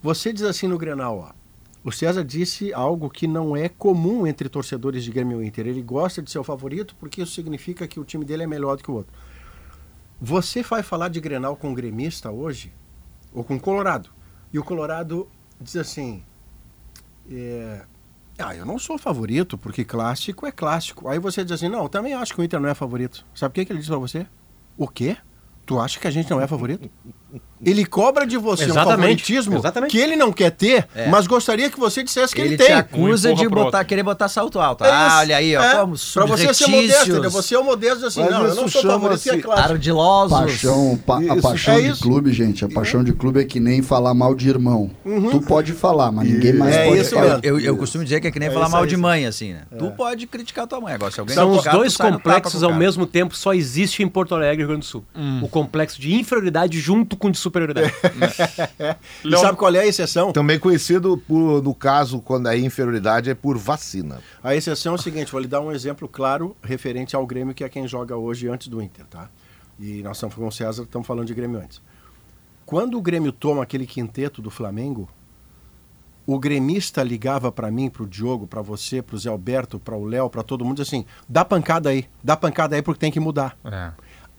Você 0.01 0.33
diz 0.33 0.41
assim 0.41 0.67
no 0.67 0.79
Grenal, 0.79 1.19
ó. 1.29 1.40
O 1.83 1.91
César 1.91 2.23
disse 2.23 2.71
algo 2.73 3.09
que 3.09 3.25
não 3.25 3.57
é 3.57 3.67
comum 3.67 4.27
entre 4.27 4.47
torcedores 4.47 5.03
de 5.03 5.11
Grêmio 5.11 5.43
Inter. 5.43 5.65
Ele 5.65 5.81
gosta 5.81 6.21
de 6.21 6.29
ser 6.29 6.37
o 6.37 6.43
favorito 6.43 6.95
porque 6.99 7.21
isso 7.23 7.33
significa 7.33 7.87
que 7.87 7.99
o 7.99 8.05
time 8.05 8.23
dele 8.23 8.43
é 8.43 8.47
melhor 8.47 8.77
do 8.77 8.83
que 8.83 8.91
o 8.91 8.93
outro. 8.93 9.11
Você 10.19 10.61
vai 10.61 10.83
falar 10.83 11.07
de 11.09 11.19
Grenal 11.19 11.55
com 11.55 11.69
um 11.69 11.73
gremista 11.73 12.29
hoje, 12.29 12.71
ou 13.33 13.43
com 13.43 13.59
Colorado, 13.59 14.11
e 14.53 14.59
o 14.59 14.63
Colorado 14.63 15.27
diz 15.59 15.75
assim: 15.75 16.23
é, 17.27 17.83
Ah, 18.37 18.55
eu 18.55 18.63
não 18.63 18.77
sou 18.77 18.99
favorito, 18.99 19.57
porque 19.57 19.83
clássico 19.83 20.45
é 20.45 20.51
clássico. 20.51 21.07
Aí 21.07 21.17
você 21.17 21.43
diz 21.43 21.53
assim: 21.53 21.69
Não, 21.69 21.81
eu 21.83 21.89
também 21.89 22.13
acho 22.13 22.35
que 22.35 22.41
o 22.41 22.43
Inter 22.43 22.59
não 22.59 22.69
é 22.69 22.75
favorito. 22.75 23.25
Sabe 23.33 23.51
o 23.51 23.55
que, 23.55 23.65
que 23.65 23.71
ele 23.71 23.79
diz 23.79 23.87
pra 23.87 23.97
você? 23.97 24.27
O 24.77 24.87
quê? 24.87 25.17
Tu 25.65 25.79
acha 25.79 25.99
que 25.99 26.07
a 26.07 26.11
gente 26.11 26.29
não 26.29 26.39
é 26.39 26.45
favorito? 26.45 26.87
Ele 27.63 27.85
cobra 27.85 28.25
de 28.25 28.37
você 28.37 28.63
um 28.65 28.69
Exatamente, 28.69 28.97
favoritismo 28.97 29.57
exatamente. 29.57 29.91
que 29.91 29.97
ele 29.99 30.15
não 30.15 30.31
quer 30.33 30.49
ter, 30.49 30.87
É. 30.95 31.07
mas 31.09 31.27
gostaria 31.27 31.69
que 31.69 31.79
você 31.79 32.01
dissesse 32.01 32.33
que 32.33 32.41
ele, 32.41 32.49
Ele 32.55 32.57
tem. 32.57 32.65
te 32.65 32.71
acusa 32.73 33.31
Um 33.31 33.35
de 33.35 33.47
botar, 33.47 33.83
querer 33.85 34.01
botar 34.01 34.27
salto 34.27 34.59
alto. 34.59 34.83
É 34.83 34.89
ah, 34.89 35.17
olha 35.19 35.37
aí, 35.37 35.55
ó, 35.55 35.61
É, 35.61 35.75
como 35.75 35.93
Pra 36.13 36.25
você 36.25 36.51
ser 36.55 36.65
modesto, 36.67 37.11
entendeu? 37.11 37.29
Você 37.29 37.53
é 37.53 37.59
o 37.59 37.63
modesto 37.63 37.97
diz 37.97 38.05
assim, 38.05 38.21
Mas 38.21 38.31
não, 38.31 38.45
eu 38.47 38.55
não 38.55 38.67
sou 38.67 38.81
favorito, 38.81 39.21
que 39.21 39.29
é 39.29 39.37
clássico. 39.37 39.73
Ardilosos. 39.73 40.39
Paixão, 40.39 40.99
pa- 41.05 41.19
a 41.19 41.23
Isso, 41.23 41.41
paixão 41.41 41.73
é 41.75 41.81
de 41.81 41.87
isso. 41.89 42.01
clube, 42.01 42.33
gente, 42.33 42.65
a 42.65 42.67
paixão 42.69 43.03
de 43.03 43.13
clube 43.13 43.39
é 43.39 43.43
que 43.45 43.59
nem 43.59 43.83
falar 43.83 44.15
mal 44.15 44.33
de 44.33 44.49
irmão. 44.49 44.89
Tu 45.29 45.41
pode 45.41 45.73
falar, 45.73 46.11
mas 46.11 46.27
ninguém 46.27 46.53
mais 46.53 46.75
É 46.75 46.87
pode 46.87 46.99
isso 47.01 47.11
falar. 47.13 47.27
mesmo. 47.27 47.41
Eu, 47.43 47.59
eu 47.59 47.77
costumo 47.77 48.03
dizer 48.03 48.19
que 48.21 48.27
é 48.27 48.31
que 48.31 48.39
nem 48.39 48.49
É 48.49 48.51
falar 48.51 48.65
isso 48.65 48.71
mal 48.73 48.83
aí, 48.83 48.89
de 48.89 48.97
mãe, 48.97 49.25
assim, 49.27 49.53
né? 49.53 49.61
Tu 49.77 49.91
pode 49.91 50.25
criticar 50.25 50.65
tua 50.65 50.81
mãe. 50.81 50.95
Agora, 50.95 51.11
se 51.11 51.19
alguém 51.19 51.35
São 51.35 51.51
os 51.51 51.63
dois 51.63 51.95
complexos 51.95 52.63
ao 52.63 52.73
mesmo 52.73 53.05
tempo, 53.05 53.35
só 53.35 53.53
existe 53.53 54.01
em 54.01 54.07
Porto 54.07 54.33
Alegre, 54.33 54.57
Rio 54.57 54.67
Grande 54.69 54.81
do 54.81 54.85
Sul. 54.87 55.05
O 55.43 55.47
complexo 55.47 56.01
de 56.01 56.15
inferioridade 56.15 56.79
junto 56.79 57.15
com 57.21 57.33
superioridade. 57.33 57.93
E 59.23 59.37
sabe 59.37 59.57
qual 59.57 59.73
é 59.73 59.79
a 59.79 59.87
exceção? 59.87 60.33
Também 60.33 60.59
conhecido 60.59 61.17
por, 61.17 61.61
no 61.61 61.73
caso, 61.73 62.19
quando 62.19 62.47
a 62.47 62.57
inferioridade 62.57 63.29
é 63.29 63.35
por 63.35 63.57
vacina. 63.57 64.19
A 64.43 64.55
exceção 64.55 64.93
é 64.93 64.95
o 64.95 64.97
seguinte, 64.97 65.31
vou 65.31 65.39
lhe 65.39 65.47
dar 65.47 65.61
um 65.61 65.71
exemplo 65.71 66.07
claro 66.07 66.55
referente 66.61 67.15
ao 67.15 67.25
Grêmio, 67.25 67.53
que 67.53 67.63
é 67.63 67.69
quem 67.69 67.87
joga 67.87 68.15
hoje 68.15 68.47
antes 68.47 68.67
do 68.67 68.81
Inter, 68.81 69.05
tá? 69.05 69.29
E 69.79 70.01
nós 70.01 70.17
estamos 70.17 70.35
com 70.35 70.47
o 70.47 70.51
César, 70.51 70.83
estamos 70.83 71.07
falando 71.07 71.27
de 71.27 71.33
Grêmio 71.33 71.59
antes. 71.59 71.81
Quando 72.65 72.97
o 72.97 73.01
Grêmio 73.01 73.31
toma 73.31 73.63
aquele 73.63 73.85
quinteto 73.85 74.41
do 74.41 74.49
Flamengo, 74.49 75.09
o 76.25 76.39
gremista 76.39 77.03
ligava 77.03 77.51
para 77.51 77.71
mim, 77.71 77.89
para 77.89 78.03
o 78.03 78.07
Diogo, 78.07 78.47
para 78.47 78.61
você, 78.61 79.01
para 79.01 79.15
o 79.15 79.19
Zé 79.19 79.29
Alberto, 79.29 79.79
para 79.79 79.95
o 79.95 80.05
Léo, 80.05 80.29
para 80.29 80.43
todo 80.43 80.63
mundo, 80.63 80.81
assim, 80.81 81.05
dá 81.27 81.43
pancada 81.43 81.89
aí, 81.89 82.07
dá 82.23 82.37
pancada 82.37 82.75
aí 82.75 82.81
porque 82.81 82.99
tem 82.99 83.11
que 83.11 83.19
mudar. 83.19 83.57
É. 83.65 83.91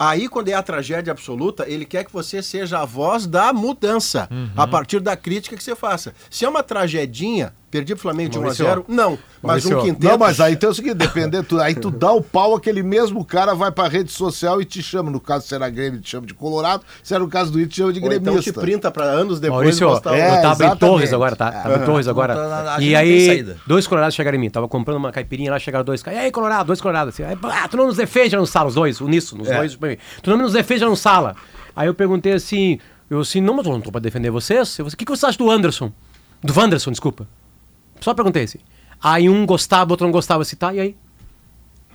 Aí, 0.04 0.28
quando 0.28 0.48
é 0.48 0.54
a 0.54 0.62
tragédia 0.62 1.12
absoluta, 1.12 1.64
ele 1.68 1.84
quer 1.84 2.04
que 2.04 2.12
você 2.12 2.42
seja 2.42 2.80
a 2.80 2.84
voz 2.84 3.24
da 3.24 3.52
mudança, 3.52 4.26
Uhum. 4.32 4.50
a 4.56 4.66
partir 4.66 4.98
da 4.98 5.16
crítica 5.16 5.56
que 5.56 5.62
você 5.62 5.76
faça. 5.76 6.12
Se 6.28 6.44
é 6.44 6.48
uma 6.48 6.62
tragedinha, 6.62 7.54
perdi 7.72 7.94
pro 7.94 8.02
Flamengo 8.02 8.30
de 8.30 8.36
1 8.38 8.40
a 8.40 8.44
Maurício, 8.44 8.64
0 8.66 8.84
não. 8.86 9.18
Mas 9.42 9.64
um 9.66 9.70
Maurício, 9.70 9.94
quinteto... 9.94 10.12
Não, 10.12 10.18
mas 10.18 10.38
aí 10.40 10.54
tem 10.54 10.68
o 10.68 10.74
seguinte, 10.74 10.94
depender, 10.94 11.42
tu, 11.42 11.58
aí 11.58 11.74
tu 11.74 11.90
dá 11.90 12.12
o 12.12 12.22
pau, 12.22 12.54
aquele 12.54 12.82
mesmo 12.82 13.24
cara 13.24 13.54
vai 13.54 13.72
pra 13.72 13.88
rede 13.88 14.12
social 14.12 14.60
e 14.60 14.64
te 14.64 14.82
chama. 14.82 15.10
No 15.10 15.18
caso, 15.18 15.46
se 15.48 15.54
era 15.54 15.68
Grêmio, 15.70 16.00
te 16.00 16.10
chama 16.10 16.26
de 16.26 16.34
Colorado. 16.34 16.84
Se 17.02 17.14
era 17.14 17.24
o 17.24 17.28
caso 17.28 17.50
do 17.50 17.58
Inter, 17.58 17.70
te 17.70 17.76
chama 17.78 17.92
de 17.92 17.98
Ou 18.00 18.06
então 18.06 18.34
gremista. 18.34 18.52
te 18.52 18.60
printa 18.60 18.90
para 18.90 19.04
anos 19.04 19.40
depois 19.40 19.60
Maurício, 19.62 19.88
postar 19.88 20.14
é, 20.16 20.38
eu 20.38 20.42
tava 20.42 20.66
em. 20.66 20.76
Torres 20.76 21.12
agora, 21.12 21.34
tá? 21.34 21.50
Tava 21.50 21.82
em 21.82 21.86
Torres 21.86 22.06
Não, 22.06 22.10
agora. 22.12 22.34
tá- 22.36 22.74
a 22.74 22.80
gente 22.80 22.90
E 22.90 22.94
aí, 22.94 23.26
saída. 23.26 23.56
dois 23.66 23.86
colorados 23.86 24.14
chegaram 24.14 24.36
em 24.36 24.40
mim. 24.40 24.50
Tava 24.50 24.68
comprando 24.68 24.98
uma 24.98 25.10
caipirinha 25.10 25.50
lá, 25.50 25.58
chegaram 25.58 25.84
dois 25.84 26.02
caras. 26.02 26.20
E 26.20 26.22
aí, 26.24 26.30
colorado, 26.30 26.66
dois 26.66 26.80
colorados. 26.80 27.14
Assim, 27.14 27.24
ah, 27.42 27.68
tu 27.68 27.76
não 27.78 27.86
nos 27.86 27.96
defende 27.96 28.36
no 28.36 28.46
sala, 28.46 28.68
os 28.68 28.74
dois, 28.74 29.00
o 29.00 29.08
nisso, 29.08 29.36
nos 29.36 29.48
dois. 29.48 29.78
Tu 30.22 30.30
não 30.30 30.36
nos 30.36 30.52
defende 30.52 30.84
no 30.84 30.94
sala. 30.96 31.34
Aí 31.74 31.86
eu 31.88 31.94
perguntei 31.94 32.32
assim, 32.34 32.78
eu 33.10 33.20
assim, 33.20 33.40
não, 33.40 33.54
mas 33.54 33.64
eu 33.66 33.72
não 33.72 33.80
tô 33.80 33.90
pra 33.90 34.00
defender 34.00 34.30
vocês. 34.30 34.78
Eu, 34.78 34.86
assim, 34.86 34.94
O 34.94 34.98
que, 34.98 35.04
que 35.06 35.10
você 35.10 35.24
acha 35.26 35.38
do 35.38 35.50
Anderson? 35.50 35.90
Do 36.42 36.52
Wanderson, 36.58 36.90
desculpa. 36.90 37.26
Só 38.02 38.14
perguntei 38.14 38.44
assim. 38.44 38.58
Aí 39.02 39.28
um 39.28 39.46
gostava, 39.46 39.92
outro 39.92 40.06
não 40.06 40.12
gostava, 40.12 40.42
assim, 40.42 40.56
tá, 40.56 40.72
e 40.74 40.80
aí? 40.80 40.96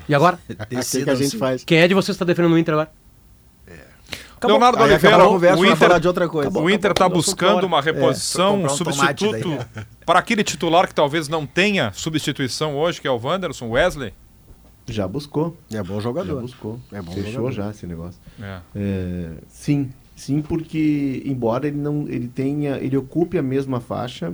E 0.09 0.15
agora? 0.15 0.39
o 0.49 0.65
que, 0.65 1.03
que 1.03 1.09
a 1.09 1.15
gente 1.15 1.37
faz. 1.37 1.63
Quem 1.63 1.79
é 1.79 1.87
de 1.87 1.93
vocês 1.93 2.15
que 2.15 2.19
tá 2.19 2.25
defendendo 2.25 2.53
o 2.53 2.57
Inter 2.57 2.73
agora? 2.73 2.91
Acabou. 4.37 4.57
Leonardo 4.57 4.83
Aí 4.83 4.91
Oliveira, 4.91 5.15
acabou 5.15 5.39
o 5.39 5.65
Inter, 5.65 5.77
falar 5.77 5.99
de 5.99 6.07
outra 6.07 6.29
coisa. 6.29 6.59
o 6.59 6.69
Inter 6.69 6.91
está 6.91 7.05
acabou, 7.05 7.17
buscando 7.17 7.51
acabou. 7.57 7.67
uma 7.69 7.81
reposição, 7.81 8.51
comprar 8.57 8.71
um 8.71 8.75
substituto 8.77 9.65
para 10.05 10.19
aquele 10.19 10.43
titular 10.43 10.87
que 10.87 10.93
talvez 10.93 11.27
não 11.27 11.45
tenha 11.45 11.91
substituição 11.93 12.77
hoje, 12.77 13.01
que 13.01 13.07
é 13.07 13.11
o 13.11 13.19
Wanderson, 13.19 13.69
Wesley. 13.69 14.13
Já 14.87 15.07
buscou. 15.07 15.57
É 15.71 15.81
bom 15.81 15.95
Já 15.95 16.01
jogador. 16.01 16.41
buscou. 16.41 16.79
É 16.91 17.01
bom 17.01 17.11
Fechou 17.11 17.31
jogador. 17.31 17.51
já 17.51 17.69
esse 17.71 17.87
negócio. 17.87 18.21
É. 18.39 18.59
É, 18.75 19.29
sim, 19.49 19.89
sim, 20.15 20.41
porque 20.41 21.23
embora 21.25 21.67
ele 21.67 21.77
não 21.77 22.05
ele 22.07 22.27
tenha, 22.27 22.77
ele 22.77 22.95
ocupe 22.95 23.39
a 23.39 23.43
mesma 23.43 23.81
faixa, 23.81 24.33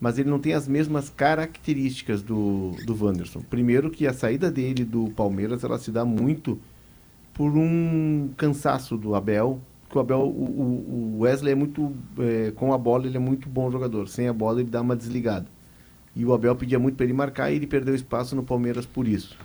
mas 0.00 0.18
ele 0.18 0.28
não 0.28 0.38
tem 0.38 0.52
as 0.52 0.68
mesmas 0.68 1.08
características 1.08 2.22
do, 2.22 2.72
do 2.84 3.04
Wanderson. 3.04 3.40
Primeiro 3.48 3.90
que 3.90 4.06
a 4.06 4.12
saída 4.12 4.50
dele 4.50 4.84
do 4.84 5.10
Palmeiras 5.10 5.64
ela 5.64 5.78
se 5.78 5.90
dá 5.90 6.04
muito 6.04 6.58
por 7.32 7.50
um 7.56 8.30
cansaço 8.36 8.96
do 8.96 9.14
Abel. 9.14 9.60
Que 9.88 9.96
o 9.96 10.00
Abel, 10.00 10.20
o, 10.20 11.14
o- 11.16 11.18
Wesley 11.20 11.52
é 11.52 11.54
muito 11.54 11.92
é, 12.18 12.50
com 12.56 12.72
a 12.72 12.78
bola 12.78 13.06
ele 13.06 13.16
é 13.16 13.20
muito 13.20 13.48
bom 13.48 13.70
jogador. 13.70 14.08
Sem 14.08 14.28
a 14.28 14.32
bola 14.32 14.60
ele 14.60 14.68
dá 14.70 14.80
uma 14.82 14.96
desligada. 14.96 15.46
E 16.14 16.24
o 16.24 16.32
Abel 16.34 16.56
pedia 16.56 16.78
muito 16.78 16.96
para 16.96 17.04
ele 17.04 17.12
marcar 17.12 17.50
e 17.50 17.56
ele 17.56 17.66
perdeu 17.66 17.94
espaço 17.94 18.34
no 18.34 18.42
Palmeiras 18.42 18.84
por 18.86 19.06
isso. 19.06 19.36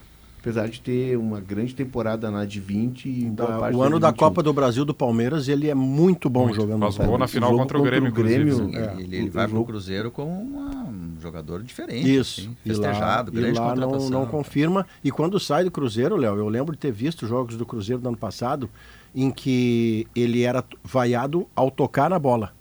Apesar 0.42 0.68
de 0.68 0.82
ter 0.82 1.16
uma 1.20 1.40
grande 1.40 1.76
temporada 1.76 2.32
na 2.32 2.46
de 2.46 2.60
20 2.60 3.08
e 3.08 3.26
boa 3.26 3.48
Da- 3.48 3.60
parte 3.60 3.76
o 3.78 3.84
ano 3.84 4.00
da 4.00 4.10
21. 4.10 4.18
Copa 4.28 4.42
do 4.42 4.52
Brasil 4.52 4.84
do 4.84 4.92
Palmeiras, 4.92 5.48
ele 5.48 5.70
é 5.70 5.76
muito 5.76 6.32
bom 6.32 6.46
Muito. 6.46 6.56
jogando 6.56 6.80
Faz 6.92 6.98
gol 6.98 7.16
na 7.20 7.28
final 7.28 7.56
contra 7.56 7.78
o 7.80 7.84
Grêmio, 7.84 8.10
inclusive. 8.10 8.44
Grêmio, 8.46 8.70
Ele, 8.70 8.76
é, 8.78 8.94
ele- 9.04 9.16
ele 9.18 9.30
o 9.30 9.32
vai 9.32 9.48
pro 9.48 9.64
Cruzeiro 9.64 10.10
como 10.10 10.32
uma- 10.32 10.84
um 10.90 11.14
jogador 11.22 11.62
diferente. 11.62 12.12
Isso. 12.12 12.42
assim, 12.42 12.56
E 12.66 12.70
lá- 12.74 12.76
festejado, 12.76 13.32
e 13.32 13.36
grande 13.40 13.60
lá 13.60 13.76
não, 13.76 14.10
não 14.10 14.26
confirma. 14.26 14.84
E 15.04 15.12
quando 15.12 15.40
sai 15.40 15.64
do 15.64 15.70
Cruzeiro, 15.70 16.16
Léo, 16.16 16.36
eu 16.38 16.50
lembro 16.50 16.72
de 16.74 16.80
ter 16.80 16.92
visto 16.92 17.28
jogos 17.28 17.56
do 17.56 17.66
Cruzeiro 17.66 18.02
do 18.02 18.08
ano 18.08 18.18
passado 18.18 18.68
em 19.14 19.30
que 19.30 20.08
ele 20.16 20.42
era 20.42 20.64
vaiado 20.84 21.46
ao 21.56 21.70
tocar 21.70 22.10
na 22.10 22.18
bola. 22.18 22.52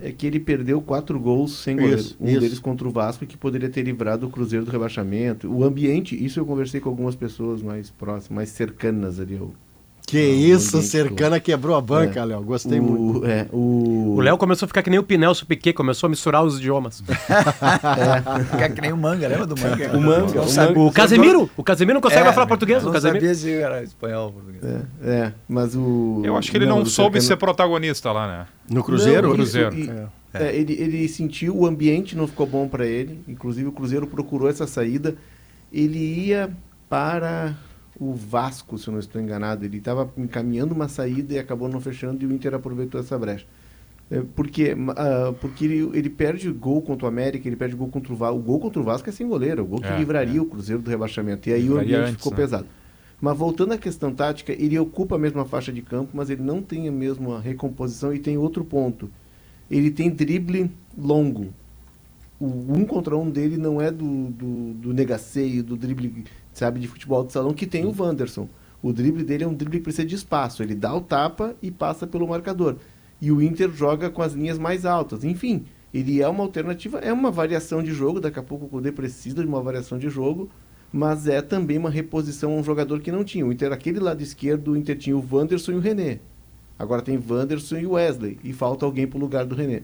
É 0.00 0.12
que 0.12 0.26
ele 0.26 0.38
perdeu 0.38 0.80
quatro 0.80 1.18
gols 1.18 1.58
sem 1.58 1.74
goleiro. 1.76 2.00
Isso, 2.00 2.16
um 2.20 2.28
isso. 2.28 2.40
deles 2.40 2.58
contra 2.60 2.86
o 2.86 2.90
Vasco, 2.92 3.26
que 3.26 3.36
poderia 3.36 3.68
ter 3.68 3.82
livrado 3.82 4.26
o 4.26 4.30
Cruzeiro 4.30 4.64
do 4.64 4.70
rebaixamento. 4.70 5.50
O 5.52 5.64
ambiente, 5.64 6.14
isso 6.22 6.38
eu 6.38 6.46
conversei 6.46 6.80
com 6.80 6.88
algumas 6.88 7.16
pessoas 7.16 7.60
mais 7.60 7.90
próximas, 7.90 8.30
mais 8.36 8.48
cercanas 8.50 9.18
ali. 9.18 9.36
ao- 9.36 9.52
Que 10.10 10.18
ao 10.18 10.56
isso, 10.56 10.82
Cercana 10.82 11.38
quebrou 11.38 11.76
a 11.76 11.80
banca, 11.80 12.20
É. 12.20 12.24
Léo. 12.24 12.42
Gostei 12.42 12.80
o, 12.80 12.82
muito. 12.82 13.26
É, 13.26 13.46
o... 13.52 14.14
O 14.16 14.20
Léo 14.20 14.36
começou 14.36 14.66
a 14.66 14.68
ficar 14.68 14.82
que 14.82 14.90
nem 14.90 14.98
o 14.98 15.02
Pinelso 15.02 15.46
Piquet, 15.46 15.72
começou 15.72 16.08
a 16.08 16.10
misturar 16.10 16.44
os 16.44 16.58
idiomas. 16.58 17.00
Fica 18.50 18.68
que 18.70 18.80
nem 18.80 18.92
o 18.92 18.96
manga, 18.96 19.28
lembra 19.28 19.46
do 19.46 19.56
manga? 19.58 19.96
O 19.96 20.00
Manga, 20.00 20.34
Não 20.34 20.44
o 20.44 20.48
sabe- 20.48 20.74
Manga. 20.74 20.88
O 20.88 20.92
Casemiro, 20.92 21.50
o 21.56 21.62
Casemiro 21.62 21.94
não 21.94 22.00
consegue 22.00 22.28
É, 22.28 22.32
falar 22.32 22.46
português, 22.46 22.82
não 22.82 22.90
o 22.90 22.92
Casemiro. 22.92 23.20
sabia 23.20 23.34
se 23.34 23.52
era 23.52 23.82
espanhol 23.82 24.26
ou 24.26 24.32
português. 24.32 24.64
É, 24.64 25.08
é, 25.10 25.32
mas 25.48 25.74
o... 25.76 26.22
Eu 26.24 26.36
acho 26.36 26.50
que 26.50 26.56
ele 26.56 26.66
não, 26.66 26.82
o 26.82 26.86
soube 26.86 27.20
Cercano- 27.20 27.28
ser 27.28 27.36
protagonista 27.36 28.10
lá, 28.12 28.26
né? 28.26 28.46
No 28.68 28.82
Cruzeiro? 28.82 29.28
Não, 29.28 29.34
Cruzeiro. 29.36 29.74
isso, 29.78 29.90
e- 29.90 29.94
É. 30.34 30.44
é, 30.48 30.56
ele, 30.56 30.72
ele 30.74 31.08
sentiu, 31.08 31.56
o 31.56 31.66
ambiente 31.66 32.16
não 32.16 32.26
ficou 32.26 32.46
bom 32.46 32.66
para 32.68 32.86
ele. 32.86 33.20
Inclusive 33.28 33.68
o 33.68 33.72
Cruzeiro 33.72 34.06
procurou 34.06 34.48
essa 34.48 34.66
saída. 34.66 35.14
Ele 35.72 35.98
ia 36.26 36.50
para 36.88 37.54
o 38.00 38.14
Vasco, 38.14 38.78
se 38.78 38.88
eu 38.88 38.92
não 38.92 38.98
estou 38.98 39.20
enganado. 39.20 39.64
Ele 39.64 39.76
estava 39.76 40.10
encaminhando 40.16 40.74
uma 40.74 40.88
saída 40.88 41.34
e 41.34 41.38
acabou 41.38 41.68
não 41.68 41.80
fechando 41.80 42.24
e 42.24 42.26
o 42.26 42.32
Inter 42.32 42.54
aproveitou 42.54 42.98
essa 42.98 43.18
brecha. 43.18 43.46
É, 44.10 44.22
porque 44.34 44.74
ah, 44.96 45.34
porque 45.40 45.66
ele, 45.66 45.90
ele 45.96 46.10
perde 46.10 46.50
gol 46.50 46.82
contra 46.82 47.04
o 47.04 47.08
América, 47.08 47.46
ele 47.46 47.56
perde 47.56 47.76
gol 47.76 47.88
contra 47.88 48.12
o 48.12 48.16
Vasco. 48.16 48.38
O 48.38 48.42
gol 48.42 48.58
contra 48.58 48.80
o 48.80 48.84
Vasco 48.84 49.08
é 49.08 49.12
sem 49.12 49.28
goleiro, 49.28 49.62
o 49.62 49.66
gol 49.66 49.80
que 49.80 49.86
É, 49.86 49.98
livraria 49.98 50.42
o 50.42 50.46
Cruzeiro 50.46 50.80
do 50.80 50.90
rebaixamento. 50.90 51.48
E 51.48 51.52
aí 51.52 51.68
o 51.68 51.78
ambiente 51.78 51.94
antes, 51.94 52.16
ficou 52.16 52.32
né? 52.32 52.36
pesado. 52.38 52.66
Mas 53.20 53.36
voltando 53.36 53.74
à 53.74 53.78
questão 53.78 54.14
tática, 54.14 54.50
ele 54.50 54.78
ocupa 54.78 55.16
a 55.16 55.18
mesma 55.18 55.44
faixa 55.44 55.70
de 55.70 55.82
campo, 55.82 56.12
mas 56.14 56.30
ele 56.30 56.42
não 56.42 56.62
tem 56.62 56.88
a 56.88 56.92
mesma 56.92 57.38
recomposição 57.38 58.14
e 58.14 58.18
tem 58.18 58.38
outro 58.38 58.64
ponto. 58.64 59.10
Ele 59.70 59.90
tem 59.90 60.08
drible 60.08 60.70
longo. 60.96 61.52
O 62.40 62.46
um 62.46 62.86
contra 62.86 63.16
um 63.18 63.30
dele 63.30 63.58
não 63.58 63.78
é 63.78 63.90
do, 63.90 64.30
do, 64.30 64.72
do 64.72 64.94
negaceio, 64.94 65.62
do 65.62 65.76
drible, 65.76 66.24
sabe, 66.60 66.80
de 66.80 66.86
futebol 66.86 67.24
de 67.24 67.32
salão, 67.32 67.52
que 67.52 67.66
tem 67.66 67.84
o 67.84 67.94
Wanderson. 67.96 68.48
O 68.82 68.92
drible 68.92 69.24
dele 69.24 69.44
é 69.44 69.46
um 69.46 69.54
drible 69.54 69.78
que 69.78 69.84
precisa 69.84 70.06
de 70.06 70.14
espaço. 70.14 70.62
Ele 70.62 70.74
dá 70.74 70.94
o 70.94 71.00
tapa 71.00 71.54
e 71.60 71.70
passa 71.70 72.06
pelo 72.06 72.28
marcador. 72.28 72.76
E 73.20 73.32
o 73.32 73.42
Inter 73.42 73.70
joga 73.72 74.08
com 74.08 74.22
as 74.22 74.32
linhas 74.32 74.58
mais 74.58 74.86
altas. 74.86 75.24
Enfim, 75.24 75.64
ele 75.92 76.22
é 76.22 76.28
uma 76.28 76.44
alternativa, 76.44 76.98
é 77.00 77.12
uma 77.12 77.30
variação 77.30 77.82
de 77.82 77.92
jogo. 77.92 78.20
Daqui 78.20 78.38
a 78.38 78.42
pouco 78.42 78.64
o 78.66 78.68
Cudê 78.68 78.92
precisa 78.92 79.42
de 79.42 79.48
uma 79.48 79.60
variação 79.60 79.98
de 79.98 80.08
jogo 80.08 80.48
mas 80.92 81.28
é 81.28 81.40
também 81.40 81.78
uma 81.78 81.90
reposição 81.90 82.52
a 82.52 82.56
um 82.56 82.64
jogador 82.64 83.00
que 83.00 83.12
não 83.12 83.24
tinha. 83.24 83.46
O 83.46 83.52
Inter, 83.52 83.72
aquele 83.72 84.00
lado 84.00 84.22
esquerdo, 84.22 84.72
o 84.72 84.76
Inter 84.76 84.98
tinha 84.98 85.16
o 85.16 85.24
Wanderson 85.30 85.72
e 85.72 85.76
o 85.76 85.80
René. 85.80 86.18
Agora 86.78 87.02
tem 87.02 87.22
Wanderson 87.28 87.78
e 87.78 87.86
o 87.86 87.92
Wesley. 87.92 88.38
E 88.42 88.52
falta 88.52 88.84
alguém 88.84 89.06
pro 89.06 89.18
lugar 89.18 89.44
do 89.44 89.54
René. 89.54 89.82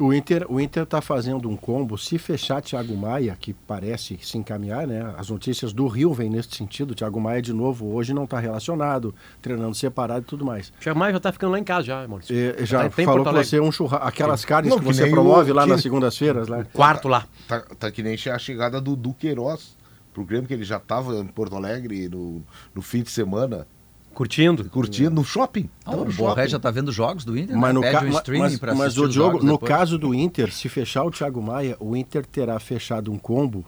O 0.00 0.12
Inter, 0.12 0.46
o 0.50 0.58
Inter 0.58 0.86
tá 0.86 1.02
fazendo 1.02 1.48
um 1.50 1.56
combo. 1.56 1.98
Se 1.98 2.16
fechar 2.16 2.62
Thiago 2.62 2.96
Maia, 2.96 3.36
que 3.38 3.52
parece 3.52 4.18
se 4.22 4.38
encaminhar, 4.38 4.86
né? 4.86 5.14
As 5.18 5.28
notícias 5.28 5.72
do 5.72 5.86
Rio 5.86 6.14
vêm 6.14 6.30
nesse 6.30 6.48
sentido. 6.56 6.94
Thiago 6.94 7.20
Maia, 7.20 7.42
de 7.42 7.52
novo, 7.52 7.92
hoje 7.94 8.14
não 8.14 8.24
está 8.24 8.40
relacionado, 8.40 9.14
treinando 9.42 9.74
separado 9.74 10.20
e 10.22 10.24
tudo 10.24 10.46
mais. 10.46 10.70
O 10.70 10.80
Thiago 10.80 10.98
Maia 10.98 11.12
já 11.12 11.20
tá 11.20 11.30
ficando 11.30 11.52
lá 11.52 11.58
em 11.58 11.64
casa 11.64 11.86
já, 11.86 12.08
Maurício. 12.08 12.34
E, 12.34 12.64
já 12.64 12.84
Tá- 12.84 12.88
tá 12.90 13.02
falou 13.04 13.22
com 13.22 13.28
Alegre. 13.28 13.46
você 13.48 13.60
um 13.60 13.70
churrasco. 13.70 14.06
Aquelas 14.08 14.44
carnes 14.46 14.70
Não, 14.72 14.78
que 14.80 14.86
que 14.86 14.94
você 14.94 15.10
promove 15.10 15.50
o- 15.50 15.54
lá 15.54 15.64
que- 15.64 15.68
nas 15.70 15.82
segundas-feiras. 15.82 16.48
Lá. 16.48 16.64
Quarto 16.72 17.06
lá. 17.06 17.26
Tá, 17.46 17.60
tá 17.60 17.90
que 17.90 18.02
nem 18.02 18.14
a 18.14 18.38
chegada 18.38 18.80
do 18.80 18.96
Duqueiroz 18.96 19.76
pro 20.14 20.24
Grêmio, 20.24 20.48
que 20.48 20.54
ele 20.54 20.64
já 20.64 20.78
estava 20.78 21.14
em 21.16 21.26
Porto 21.26 21.54
Alegre 21.54 22.08
no, 22.08 22.42
no 22.74 22.80
fim 22.80 23.02
de 23.02 23.10
semana, 23.10 23.66
Curtindo. 24.14 24.64
curtindo 24.70 25.10
no 25.10 25.24
shopping. 25.24 25.68
Ah, 25.84 25.96
o 25.96 26.04
Borré 26.04 26.46
já 26.46 26.58
tá 26.58 26.70
vendo 26.70 26.92
jogos 26.92 27.24
do 27.24 27.36
Inter, 27.36 27.56
Mas, 27.56 27.68
né? 27.68 27.72
no, 27.72 27.80
Pede 27.80 27.92
ca... 27.98 28.04
um 28.04 28.08
streaming 28.10 28.42
mas, 28.42 28.58
pra 28.58 28.74
mas 28.74 28.80
assistir 28.88 29.00
o 29.00 29.08
Diogo, 29.08 29.30
jogos 29.32 29.44
no 29.44 29.52
depois. 29.54 29.68
caso 29.68 29.98
do 29.98 30.14
Inter, 30.14 30.52
se 30.52 30.68
fechar 30.68 31.04
o 31.04 31.10
Thiago 31.10 31.42
Maia, 31.42 31.76
o 31.80 31.96
Inter 31.96 32.26
terá 32.26 32.58
fechado 32.60 33.10
um 33.10 33.18
combo 33.18 33.64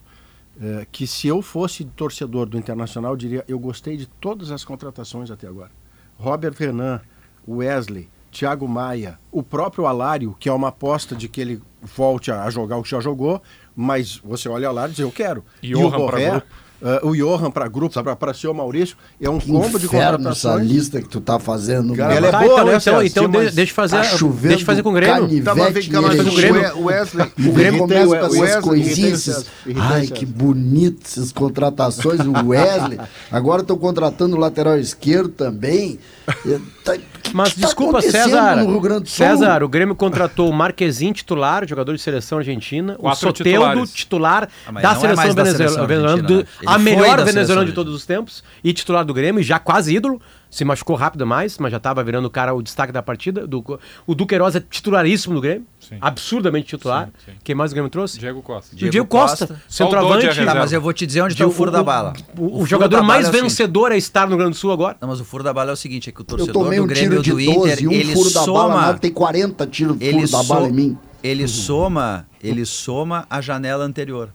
eh, 0.61 0.87
que 0.93 1.07
se 1.07 1.27
eu 1.27 1.43
fosse 1.43 1.85
torcedor 1.85 2.47
do 2.47 2.57
Internacional, 2.59 3.13
eu 3.13 3.17
diria, 3.17 3.45
eu 3.49 3.59
gostei 3.59 3.97
de 3.97 4.07
todas 4.07 4.51
as 4.51 4.65
contratações 4.65 5.31
até 5.31 5.47
agora. 5.49 5.71
Robert 6.19 6.55
Renan, 6.57 7.01
Wesley, 7.49 8.09
Thiago 8.31 8.69
Maia, 8.69 9.19
o 9.33 9.43
próprio 9.43 9.87
Alário, 9.87 10.37
que 10.39 10.49
é 10.49 10.53
uma 10.53 10.69
aposta 10.69 11.15
de 11.17 11.29
que 11.29 11.41
ele 11.41 11.63
volte 11.81 12.31
a 12.31 12.49
jogar 12.51 12.77
o 12.77 12.83
que 12.83 12.91
já 12.91 13.01
jogou, 13.01 13.43
mas 13.75 14.17
você 14.19 14.49
olha 14.49 14.69
Alário 14.69 14.91
e 14.93 14.95
diz, 14.95 15.01
eu 15.01 15.11
quero. 15.11 15.45
E 15.63 15.73
Johan 15.73 16.07
pra 16.07 16.43
eh, 16.85 17.01
o 17.03 17.15
Johan 17.17 17.51
para 17.51 17.67
grupo, 17.67 17.95
para 18.17 18.35
ser 18.35 18.49
o 18.49 18.55
Maurício, 18.55 18.97
é 19.21 19.29
um 19.31 19.41
combo 19.41 19.79
de 19.79 19.87
Inferno 19.87 20.29
essa 20.29 20.51
contratações. 20.51 20.69
lista 20.71 21.01
que 21.01 21.09
tu 21.09 21.21
tá 21.21 21.39
fazendo. 21.39 21.95
Cara, 21.95 22.15
ela 22.15 22.29
é 22.29 22.31
Tá, 22.31 22.39
boa, 22.41 22.53
então, 22.53 22.65
né, 22.67 22.77
então, 22.77 23.03
então 23.03 23.31
deixa 23.31 23.63
eu 23.63 23.67
fazer, 23.75 23.97
tá 23.97 24.03
deixa 24.43 24.63
eu 24.63 24.67
fazer 24.67 24.83
com 24.83 24.91
o 24.91 24.93
Grêmio. 24.93 25.43
Tava 25.43 25.71
vendo 25.71 25.89
que 25.89 25.97
ela 25.97 26.09
nele. 26.11 26.23
Faz 26.23 26.33
o 26.33 26.37
Grêmio. 26.37 26.85
Wesley. 26.85 27.33
O 27.39 27.53
Grêmio 27.53 27.79
começa 27.81 28.07
o 28.27 28.29
com 28.29 28.45
essas 28.45 28.65
coisinhas. 28.65 29.47
Ai, 29.77 30.07
que 30.07 30.27
bonito 30.27 31.01
essas 31.07 31.33
contratações. 31.33 32.21
O 32.21 32.49
Wesley. 32.49 32.99
Agora 33.31 33.63
estão 33.63 33.79
contratando 33.79 34.37
o 34.37 34.39
lateral 34.39 34.79
esquerdo 34.79 35.31
também. 35.31 35.99
Tá- 36.85 36.99
Mas 37.35 37.53
que 37.53 37.61
tá 37.61 37.67
desculpa, 37.67 37.99
acontecendo 37.99 38.31
César. 38.31 38.57
No 38.57 38.71
Rio 38.71 38.81
Grande 38.81 39.03
do 39.03 39.09
Sul? 39.09 39.17
César, 39.27 39.63
o 39.65 39.69
Grêmio 39.69 39.95
contratou 39.97 40.49
o 40.49 40.53
Marquezinho 40.53 41.13
titular, 41.13 41.67
jogador 41.69 41.93
de 41.95 42.01
seleção 42.01 42.39
argentina, 42.39 42.95
Quatro 42.95 43.29
o 43.29 43.37
Soteldo 43.37 43.87
titular 43.89 44.49
Ah, 44.67 44.71
da 44.73 44.93
é 44.93 44.95
seleção 44.95 45.17
mais 45.17 45.35
da 45.35 45.43
venezuelana, 45.43 45.87
seleção 45.87 45.87
venezuelana, 45.87 46.23
do- 46.29 46.47
a 46.65 46.79
melhor 46.79 47.25
venezuelana 47.25 47.67
de 47.67 47.73
todos 47.73 47.93
os 47.93 48.07
tempos 48.07 48.45
e 48.63 48.73
titular 48.73 49.05
do 49.05 49.13
Grêmio, 49.13 49.43
já 49.43 49.59
quase 49.59 49.95
ídolo. 49.97 50.21
Se 50.55 50.65
machucou 50.65 50.95
rápido 50.95 51.27
mais, 51.27 51.59
mas 51.59 51.73
já 51.73 51.79
estava 51.79 52.05
virando 52.05 52.27
o 52.27 52.31
cara 52.31 52.55
o 52.55 52.63
destaque 52.63 52.93
da 52.93 53.03
partida. 53.03 53.45
Do, 53.45 53.81
o 54.07 54.15
Duqueiroz 54.15 54.55
é 54.55 54.61
titularíssimo 54.61 55.35
do 55.35 55.41
Grêmio, 55.41 55.67
Sim. 55.81 55.99
absurdamente 56.01 56.69
titular. 56.69 57.07
Sim, 57.07 57.33
sim. 57.33 57.39
Quem 57.43 57.57
mais 57.57 57.73
o 57.73 57.75
Grêmio 57.75 57.91
trouxe? 57.91 58.21
Diego 58.21 58.41
Costa. 58.41 58.77
E 58.77 58.87
o 58.87 58.89
Diego 58.89 59.09
Costa, 59.09 59.49
Costa. 59.49 59.63
O 59.69 59.73
centroavante. 59.73 60.27
É 60.27 60.45
Tá, 60.45 60.55
mas 60.55 60.73
eu 60.73 60.81
vou 60.81 60.93
te 60.93 61.05
dizer 61.07 61.23
onde 61.23 61.33
está 61.33 61.45
o 61.45 61.51
furo 61.51 61.73
da 61.73 61.83
bala. 61.83 62.13
O, 62.39 62.45
o 62.45 62.51
furo 62.51 62.67
jogador 62.67 63.03
mais 63.03 63.27
é 63.27 63.31
o 63.31 63.33
vencedor 63.33 63.91
a 63.91 63.97
estar 63.97 64.27
no 64.27 64.29
Rio 64.29 64.39
Grande 64.39 64.53
do 64.53 64.57
Sul 64.57 64.71
agora. 64.71 64.97
Não, 65.01 65.09
mas 65.09 65.19
o 65.19 65.25
furo 65.25 65.43
da 65.43 65.53
bala 65.53 65.71
é 65.71 65.73
o 65.73 65.77
seguinte, 65.77 66.09
é 66.09 66.13
que 66.13 66.21
o 66.21 66.25
torcedor 66.25 66.53
tomei 66.53 66.79
do 66.79 66.85
um 66.85 66.87
Grêmio 66.87 67.21
do 67.21 67.31
12 67.31 67.51
Inter, 67.51 67.89
um 67.89 67.93
ele 67.93 68.15
furo 68.15 68.31
da 68.31 68.47
bala. 68.47 68.83
soma... 68.85 68.99
Tem 68.99 69.11
40 69.11 69.67
tiros 69.67 69.99
de 69.99 70.05
ele, 70.05 70.25
furo 70.25 70.31
da 70.31 70.43
bala 70.45 70.69
em 70.69 70.73
mim. 70.73 70.99
ele 71.21 71.49
soma, 71.49 72.29
ele 72.41 72.65
soma 72.65 73.27
a 73.29 73.41
janela 73.41 73.85
anterior. 73.85 74.31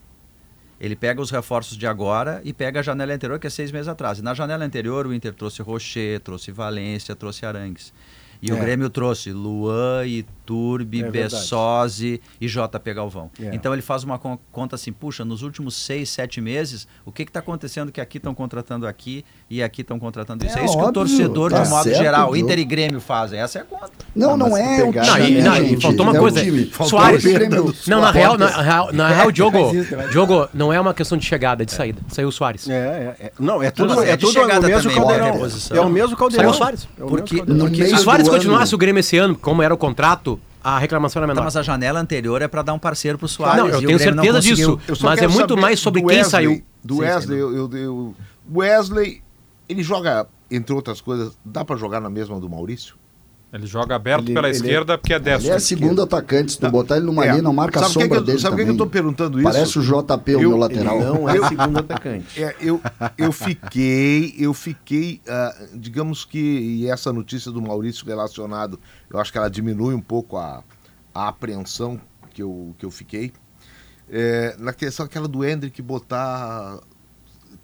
Ele 0.80 0.96
pega 0.96 1.22
os 1.22 1.30
reforços 1.30 1.78
de 1.78 1.86
agora 1.86 2.42
e 2.46 2.54
pega 2.54 2.80
a 2.80 2.84
janela 2.84 3.14
anterior, 3.14 3.38
que 3.40 3.48
é 3.48 3.50
seis 3.50 3.72
meses 3.72 3.88
atrás. 3.88 4.20
E 4.20 4.22
na 4.22 4.34
janela 4.34 4.64
anterior, 4.64 5.06
o 5.08 5.14
Inter 5.14 5.34
trouxe 5.34 5.62
Rocher, 5.62 6.20
trouxe 6.22 6.52
Valência, 6.52 7.16
trouxe 7.16 7.46
Arangues. 7.46 7.94
E 8.42 8.54
o 8.54 8.56
É. 8.56 8.60
Grêmio 8.62 8.90
trouxe 8.90 9.34
Luan, 9.34 10.06
Iturbe, 10.06 11.04
É. 11.04 11.12
Bessosi 11.12 12.22
e 12.40 12.48
JP 12.48 12.94
Galvão. 12.94 13.30
É. 13.38 13.54
Então 13.54 13.74
ele 13.74 13.82
faz 13.82 14.06
uma 14.06 14.18
con- 14.18 14.40
conta 14.50 14.76
assim, 14.76 14.94
puxa, 14.94 15.26
nos 15.26 15.42
últimos 15.42 15.76
seis, 15.76 16.10
sete 16.10 16.40
meses, 16.40 16.88
o 17.06 17.12
que 17.12 17.24
está 17.24 17.42
acontecendo 17.42 17.92
que 17.92 18.00
aqui 18.00 18.18
estão 18.18 18.34
contratando 18.34 18.88
aqui 18.88 19.26
e 19.50 19.62
aqui 19.62 19.82
estão 19.82 20.00
contratando 20.00 20.46
isso? 20.46 20.58
É 20.58 20.62
É, 20.62 20.66
isso 20.66 20.74
que 20.74 20.80
o 20.80 20.86
óbvio, 20.88 20.94
torcedor, 20.94 21.52
tá 21.52 21.62
de 21.64 21.68
um 21.68 21.72
modo 21.72 21.84
certo, 21.84 21.98
geral. 21.98 22.34
Inter 22.38 22.60
e 22.60 22.64
Grêmio 22.64 23.02
fazem. 23.02 23.38
Essa 23.42 23.60
é 23.60 23.62
a 23.62 23.66
conta. 23.66 23.92
Não, 24.20 24.32
Ah, 24.34 24.38
não 24.38 24.58
é 24.58 24.76
se 24.78 24.84
o 24.84 24.92
time, 24.92 25.42
Não, 25.42 25.56
e- 25.58 25.82
faltou 25.82 26.06
uma 26.06 26.14
É 26.16 26.18
o 26.18 26.22
coisa. 26.22 26.44
time. 26.44 26.72
Soares. 26.88 27.24
O 27.26 27.90
Não, 27.90 28.02
na 28.02 28.12
real, 28.12 28.38
na, 28.38 28.48
real, 28.62 28.94
na 28.94 29.08
real, 29.08 29.32
Diogo, 29.34 29.72
Diogo, 30.12 30.48
não 30.54 30.72
é 30.74 30.80
uma 30.80 30.94
questão 30.94 31.18
de 31.18 31.26
chegada, 31.26 31.64
é 31.64 31.66
de 31.66 31.72
saída. 31.72 32.02
Saiu 32.10 32.28
o 32.28 32.32
Soares. 32.32 32.70
É, 32.70 32.74
é, 33.20 33.26
é. 33.28 33.32
Não, 33.40 33.64
é 33.64 33.72
tudo, 33.72 34.02
é 34.04 34.12
é 34.12 34.18
de 34.18 34.26
tudo 34.26 34.34
chegada 34.34 34.68
o 34.68 34.70
mesmo 34.70 34.92
também, 34.92 34.98
caldeirão. 35.08 35.50
É 35.72 35.82
o 35.82 35.90
mesmo 35.90 36.18
caldeirão. 36.18 36.44
Saiu 36.54 36.56
o 36.56 36.58
Soares. 36.58 36.88
É 37.00 37.04
o 37.04 37.08
Porque- 37.08 37.44
Porque 37.44 37.86
Se 37.88 37.94
o 37.94 37.98
Soares 37.98 38.26
do 38.26 38.32
continuasse 38.32 38.72
ano- 38.72 38.76
o 38.76 38.78
Grêmio 38.78 39.00
esse 39.00 39.18
ano, 39.18 39.36
como 39.36 39.62
era 39.64 39.74
o 39.74 39.78
contrato, 39.78 40.40
a 40.64 40.78
reclamação 40.78 41.22
era 41.22 41.28
Tá, 41.28 41.34
menor. 41.34 41.46
mas 41.46 41.56
a 41.56 41.62
janela 41.62 42.00
anterior 42.00 42.42
é 42.42 42.48
para 42.48 42.62
dar 42.62 42.74
um 42.74 42.80
parceiro 42.80 43.18
pro 43.18 43.28
Soares. 43.28 43.58
Não, 43.64 43.68
eu 43.70 43.78
o 43.80 43.86
tenho 43.86 43.98
certeza 44.00 44.42
disso. 44.42 44.80
Mas 45.02 45.22
é 45.22 45.28
muito 45.28 45.56
mais 45.58 45.80
sobre 45.80 46.02
quem 46.02 46.08
Wesley, 46.18 46.30
saiu. 46.30 46.62
Do 46.84 46.96
Sim, 46.96 47.02
Wesley, 47.02 47.40
eu, 47.40 47.56
eu, 47.56 47.70
eu- 47.78 48.16
Wesley, 48.54 49.22
ele 49.68 49.84
joga, 49.84 50.28
entre 50.52 50.74
outras 50.74 51.00
coisas, 51.02 51.38
dá 51.46 51.64
pra 51.64 51.76
jogar 51.76 52.00
na 52.02 52.10
mesma 52.10 52.40
do 52.40 52.50
Maurício? 52.50 52.96
Ele 53.52 53.66
joga 53.66 53.96
aberto 53.96 54.26
Ele- 54.26 54.34
pela 54.36 54.48
ele- 54.48 54.58
esquerda 54.58 54.96
porque 54.96 55.12
é 55.12 55.16
Ele 55.16 55.26
destro. 55.26 55.52
é 55.54 55.60
segundo 55.60 56.02
atacante. 56.04 56.52
Se 56.52 56.58
tu 56.60 56.62
Tá. 56.62 56.70
botar 56.70 56.98
ele 56.98 57.06
numa 57.08 57.26
É. 57.26 57.32
linha, 57.32 57.42
não 57.42 57.52
marca 57.52 57.80
a 57.80 57.84
Sabe 57.84 57.94
por 57.94 58.00
que 58.00 58.04
sombra 58.06 58.18
que 58.18 58.22
eu- 58.22 58.26
dele 58.28 58.40
sabe 58.40 58.52
por 58.52 58.58
que 58.58 58.62
também. 58.64 58.76
que 58.78 58.82
eu 58.82 58.86
tô 58.86 58.92
perguntando 58.92 59.40
isso? 59.40 59.52
Parece 59.52 59.80
o 59.80 59.82
JP, 59.82 60.32
o 60.32 60.34
Eu- 60.36 60.40
meu 60.42 60.52
Ele 60.52 60.60
lateral. 60.60 61.00
não 61.00 61.28
é 61.30 61.48
segundo 61.48 61.80
atacante. 61.80 62.44
É, 62.44 62.56
eu, 62.62 62.80
eu 63.18 63.32
fiquei, 63.32 64.36
eu 64.38 64.54
fiquei, 64.54 65.20
ah, 65.28 65.56
digamos 65.74 66.24
que, 66.26 66.38
e 66.38 66.88
essa 66.92 67.12
notícia 67.12 67.52
do 67.52 67.60
Maurício 67.60 68.06
relacionado, 68.06 68.80
eu 69.12 69.20
acho 69.20 69.32
que 69.32 69.38
ela 69.40 69.50
diminui 69.50 69.96
um 69.96 70.02
pouco 70.02 70.38
a, 70.38 70.64
a 71.14 71.28
apreensão 71.30 72.00
que 72.32 72.44
eu, 72.44 72.76
que 72.78 72.86
eu 72.86 72.92
fiquei. 72.92 73.34
É, 74.12 74.56
na 74.60 74.74
questão 74.74 75.06
aquela 75.08 75.28
do 75.28 75.44
Hendrick 75.44 75.82
botar, 75.82 76.80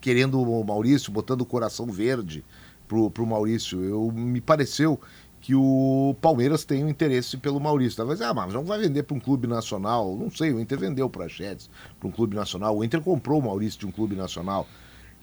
querendo 0.01 0.41
o 0.41 0.63
Maurício, 0.63 1.11
botando 1.11 1.41
o 1.41 1.45
coração 1.45 1.85
verde 1.87 2.43
pro, 2.87 3.09
pro 3.09 3.25
Maurício. 3.25 3.83
Eu, 3.83 4.11
me 4.11 4.39
pareceu 4.41 4.99
que 5.45 5.53
o 5.53 6.15
Palmeiras 6.21 6.65
tem 6.65 6.83
um 6.83 6.89
interesse 6.89 7.37
pelo 7.37 7.59
Maurício. 7.59 7.97
Talvez, 7.97 8.19
ah, 8.19 8.33
mas 8.33 8.51
não 8.51 8.65
vai 8.65 8.79
vender 8.79 9.03
para 9.03 9.15
um 9.15 9.19
clube 9.19 9.45
nacional. 9.45 10.17
Não 10.17 10.31
sei, 10.31 10.51
o 10.51 10.59
Inter 10.59 10.79
vendeu 10.79 11.07
para 11.07 11.29
Chedes, 11.29 11.69
para 11.99 12.09
um 12.09 12.11
clube 12.11 12.35
nacional. 12.35 12.75
O 12.75 12.83
Inter 12.83 12.99
comprou 12.99 13.39
o 13.39 13.43
Maurício 13.43 13.79
de 13.79 13.85
um 13.85 13.91
clube 13.91 14.15
nacional. 14.15 14.67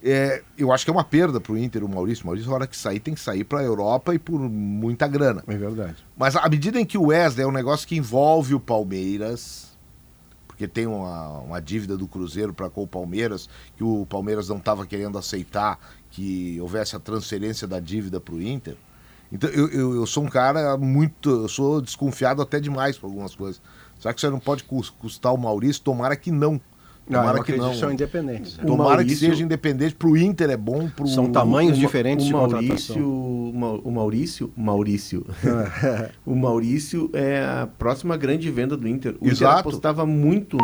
É, 0.00 0.44
eu 0.56 0.70
acho 0.72 0.84
que 0.84 0.92
é 0.92 0.94
uma 0.94 1.02
perda 1.02 1.40
para 1.40 1.52
o 1.52 1.58
Inter, 1.58 1.82
o 1.82 1.88
Maurício. 1.88 2.22
O 2.22 2.26
Maurício, 2.28 2.48
na 2.48 2.54
hora 2.54 2.68
que 2.68 2.76
sair, 2.76 3.00
tem 3.00 3.14
que 3.14 3.20
sair 3.20 3.42
para 3.42 3.58
a 3.58 3.62
Europa 3.64 4.14
e 4.14 4.18
por 4.20 4.38
muita 4.38 5.08
grana. 5.08 5.42
É 5.48 5.56
verdade. 5.56 5.96
Mas 6.16 6.36
à 6.36 6.48
medida 6.48 6.80
em 6.80 6.86
que 6.86 6.96
o 6.96 7.06
Wesley 7.06 7.44
é 7.44 7.48
um 7.48 7.52
negócio 7.52 7.88
que 7.88 7.96
envolve 7.96 8.54
o 8.54 8.60
Palmeiras, 8.60 9.76
porque 10.46 10.68
tem 10.68 10.86
uma, 10.86 11.40
uma 11.40 11.60
dívida 11.60 11.96
do 11.96 12.06
Cruzeiro 12.06 12.54
para 12.54 12.70
com 12.70 12.84
o 12.84 12.86
Palmeiras, 12.86 13.48
que 13.76 13.82
o 13.82 14.06
Palmeiras 14.06 14.48
não 14.48 14.58
estava 14.58 14.86
querendo 14.86 15.18
aceitar 15.18 15.80
que 16.12 16.60
houvesse 16.60 16.94
a 16.94 17.00
transferência 17.00 17.66
da 17.66 17.80
dívida 17.80 18.20
para 18.20 18.36
o 18.36 18.40
Inter. 18.40 18.76
Então 19.32 19.48
eu, 19.50 19.68
eu, 19.68 19.94
eu 19.96 20.06
sou 20.06 20.22
um 20.24 20.28
cara 20.28 20.76
muito. 20.76 21.30
Eu 21.30 21.48
sou 21.48 21.80
desconfiado 21.80 22.42
até 22.42 22.60
demais 22.60 22.98
por 22.98 23.06
algumas 23.06 23.34
coisas. 23.34 23.60
Será 23.98 24.12
que 24.12 24.20
você 24.20 24.28
não 24.28 24.38
pode 24.38 24.64
cus- 24.64 24.90
custar 24.90 25.32
o 25.32 25.38
Maurício? 25.38 25.82
Tomara 25.82 26.14
que 26.16 26.30
não. 26.30 26.60
Não, 27.08 27.18
Tomara 27.20 27.38
eu 27.38 27.42
que 27.44 27.56
não. 27.56 27.70
que 27.70 27.76
são 27.78 27.90
independentes. 27.92 28.54
O 28.58 28.66
Tomara 28.66 28.90
que 29.02 29.10
Maurício- 29.10 29.28
seja 29.30 29.42
independente. 29.42 29.94
Para 29.94 30.08
o 30.08 30.16
Inter 30.16 30.50
é 30.50 30.56
bom. 30.56 30.88
Pro... 30.88 31.06
São 31.08 31.30
tamanhos 31.32 31.76
O 31.76 31.80
diferentes 31.80 32.24
o 32.26 32.28
de 32.28 32.32
Maurício, 32.34 32.94
contratação. 32.94 33.02
o 33.02 33.52
Ma- 33.54 33.80
o 33.82 33.90
Maurício, 33.90 34.52
Maurício. 34.56 35.26
o 36.26 36.34
Maurício 36.36 37.10
é 37.12 37.44
a 37.44 37.66
próxima 37.66 38.16
grande 38.16 38.50
venda 38.50 38.76
do 38.76 38.86
Inter. 38.86 39.12
O 39.14 39.24
Inter 39.24 39.32
Exato. 39.32 39.60
apostava 39.60 40.04
muito. 40.06 40.56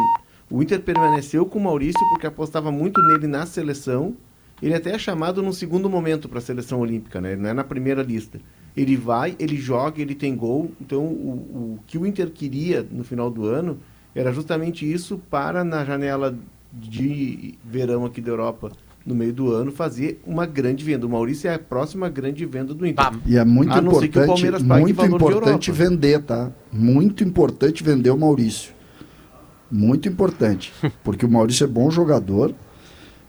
O 0.50 0.62
Inter 0.62 0.80
permaneceu 0.80 1.44
com 1.44 1.58
o 1.58 1.62
Maurício 1.62 2.00
porque 2.10 2.26
apostava 2.26 2.70
muito 2.70 3.00
nele 3.02 3.26
na 3.26 3.44
seleção. 3.46 4.14
Ele 4.62 4.74
até 4.74 4.92
é 4.92 4.98
chamado 4.98 5.42
no 5.42 5.52
segundo 5.52 5.88
momento 5.88 6.28
para 6.28 6.38
a 6.38 6.42
seleção 6.42 6.80
olímpica, 6.80 7.20
né? 7.20 7.32
Ele 7.32 7.42
não 7.42 7.50
é 7.50 7.52
na 7.52 7.62
primeira 7.64 8.02
lista. 8.02 8.40
Ele 8.78 8.96
vai, 8.96 9.34
ele 9.38 9.56
joga, 9.56 10.00
ele 10.00 10.14
tem 10.14 10.36
gol. 10.36 10.70
Então, 10.80 11.02
o, 11.02 11.76
o 11.76 11.78
que 11.86 11.98
o 11.98 12.06
Inter 12.06 12.30
queria 12.30 12.86
no 12.90 13.02
final 13.02 13.30
do 13.30 13.44
ano 13.44 13.78
era 14.14 14.32
justamente 14.32 14.90
isso 14.90 15.20
para 15.28 15.64
na 15.64 15.84
janela 15.84 16.38
de 16.72 17.54
verão 17.64 18.04
aqui 18.04 18.20
da 18.20 18.30
Europa 18.30 18.70
no 19.04 19.14
meio 19.14 19.32
do 19.32 19.52
ano 19.52 19.72
fazer 19.72 20.20
uma 20.26 20.44
grande 20.44 20.84
venda. 20.84 21.06
O 21.06 21.08
Maurício 21.08 21.48
é 21.48 21.54
a 21.54 21.58
próxima 21.58 22.08
grande 22.08 22.44
venda 22.44 22.74
do 22.74 22.86
Inter. 22.86 23.04
Pá, 23.04 23.18
E 23.26 23.38
é 23.38 23.44
muito 23.44 23.72
A 23.72 23.80
não 23.80 23.94
ser 23.94 24.08
que 24.08 24.18
o 24.18 24.22
importante, 24.22 24.64
muito 24.64 25.04
importante 25.06 25.72
vender, 25.72 26.22
tá? 26.22 26.52
Muito 26.70 27.24
importante 27.24 27.82
vender 27.82 28.10
o 28.10 28.18
Maurício. 28.18 28.72
Muito 29.70 30.08
importante. 30.08 30.72
Porque 31.02 31.24
o 31.24 31.28
Maurício 31.28 31.64
é 31.64 31.66
bom 31.66 31.90
jogador 31.90 32.54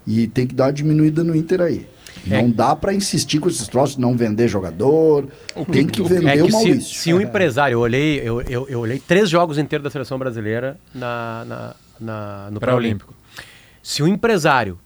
e 0.05 0.27
tem 0.27 0.45
que 0.45 0.53
dar 0.53 0.65
uma 0.65 0.73
diminuída 0.73 1.23
no 1.23 1.35
Inter 1.35 1.61
aí. 1.61 1.87
É. 2.29 2.41
Não 2.41 2.49
dá 2.49 2.75
pra 2.75 2.93
insistir 2.93 3.39
com 3.39 3.47
esses 3.49 3.67
troços, 3.67 3.97
não 3.97 4.15
vender 4.17 4.47
jogador. 4.47 5.27
Tem 5.71 5.85
que 5.85 6.01
vender 6.01 6.37
É 6.37 6.41
o 6.41 6.45
que 6.45 6.51
se, 6.51 6.57
Maurício. 6.57 6.99
se 6.99 7.13
um 7.13 7.21
empresário, 7.21 7.75
eu 7.75 7.79
olhei, 7.79 8.19
eu, 8.19 8.41
eu, 8.41 8.67
eu 8.69 8.79
olhei 8.79 8.99
três 8.99 9.29
jogos 9.29 9.57
inteiros 9.57 9.83
da 9.83 9.89
seleção 9.89 10.17
brasileira 10.17 10.77
na, 10.93 11.45
na, 11.45 11.75
na- 11.99 12.51
no 12.51 12.59
Pré-olímpico. 12.59 13.13
Se 13.83 14.01
um 14.03 14.07
empresário 14.07 14.77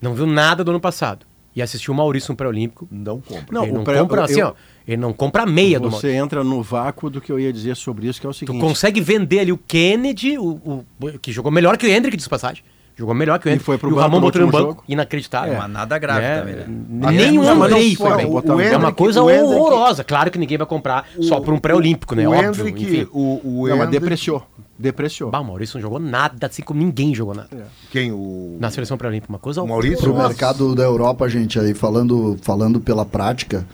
não 0.00 0.14
viu 0.14 0.26
nada 0.26 0.62
do 0.64 0.70
ano 0.70 0.80
passado 0.80 1.26
e 1.56 1.62
assistir 1.62 1.90
o 1.90 1.94
Maurício 1.94 2.30
no 2.32 2.36
pré-olímpico. 2.36 2.86
Não 2.90 3.20
compra. 3.20 3.46
Não, 3.50 3.62
ele 3.64 3.72
o 3.72 3.74
não 3.76 3.84
pré- 3.84 3.98
compra 3.98 4.20
eu- 4.20 4.24
assim, 4.24 4.42
ó. 4.42 4.52
Ele 4.86 4.96
não 4.96 5.12
compra 5.12 5.42
a 5.42 5.46
meia 5.46 5.78
do 5.80 5.90
Você 5.90 6.06
Maurício. 6.06 6.24
entra 6.24 6.44
no 6.44 6.62
vácuo 6.62 7.10
do 7.10 7.20
que 7.20 7.30
eu 7.32 7.38
ia 7.40 7.52
dizer 7.52 7.76
sobre 7.76 8.06
isso, 8.06 8.20
que 8.20 8.26
é 8.26 8.30
o 8.30 8.32
Tu 8.32 8.38
seguinte. 8.38 8.60
consegue 8.60 9.00
vender 9.00 9.40
ali 9.40 9.52
o 9.52 9.58
Kennedy, 9.58 10.38
o, 10.38 10.84
o- 11.00 11.18
que 11.20 11.32
jogou 11.32 11.50
melhor 11.50 11.76
que 11.76 11.84
o 11.86 11.90
Hendrick 11.90 12.16
de 12.16 12.28
passagem. 12.28 12.62
Jogou 12.98 13.14
melhor 13.14 13.38
que 13.38 13.46
o 13.46 13.48
E 13.48 13.52
Hendrick. 13.52 13.64
foi 13.64 13.78
pro 13.78 13.90
e 13.90 13.92
o 13.92 13.96
Ramon 13.96 14.20
botou 14.20 14.42
no 14.42 14.50
banco. 14.50 14.64
jogo. 14.70 14.84
Inacreditável. 14.88 15.54
É, 15.54 15.58
mas 15.58 15.70
nada 15.70 15.96
grave 15.98 16.20
Né? 16.20 16.38
também, 16.40 16.54
né? 16.56 16.64
O 16.68 17.42
não 17.44 17.62
Andrei 17.62 17.94
foi 17.94 18.08
foi 18.08 18.16
bem. 18.16 18.26
O 18.26 18.38
é 18.38 18.42
uma 18.42 18.62
Hendrick- 18.88 18.92
coisa 18.96 19.22
o 19.22 19.30
Hendrick- 19.30 19.54
horrorosa. 19.54 20.02
Claro 20.02 20.30
que 20.32 20.38
ninguém 20.38 20.58
vai 20.58 20.66
comprar 20.66 21.06
só 21.20 21.38
por 21.40 21.54
um 21.54 21.58
pré-olímpico, 21.60 22.16
né? 22.16 22.26
O 22.26 22.32
Óbvio, 22.32 22.66
Hendrick, 22.68 23.08
o, 23.12 23.40
o 23.44 23.68
Não, 23.68 23.76
mas 23.76 23.86
Hendrick- 23.86 23.90
depreciou. 24.00 24.42
Depreciou. 24.76 25.30
Bah, 25.30 25.40
o 25.40 25.44
Maurício 25.44 25.76
não 25.76 25.82
jogou 25.82 25.98
nada, 26.00 26.46
assim 26.48 26.62
como 26.62 26.80
ninguém 26.80 27.14
jogou 27.14 27.34
nada. 27.34 27.48
Quem? 27.90 28.10
O, 28.12 28.56
Na 28.60 28.68
seleção 28.70 28.96
pré-olímpica. 28.98 29.32
Uma 29.32 29.38
coisa 29.38 29.62
o 29.62 29.66
Maurício? 29.68 29.98
Pro 29.98 30.12
Nossa. 30.14 30.28
mercado 30.28 30.74
da 30.74 30.82
Europa, 30.82 31.28
gente, 31.28 31.58
aí 31.58 31.74
falando, 31.74 32.36
falando 32.42 32.80
pela 32.80 33.04
prática, 33.04 33.64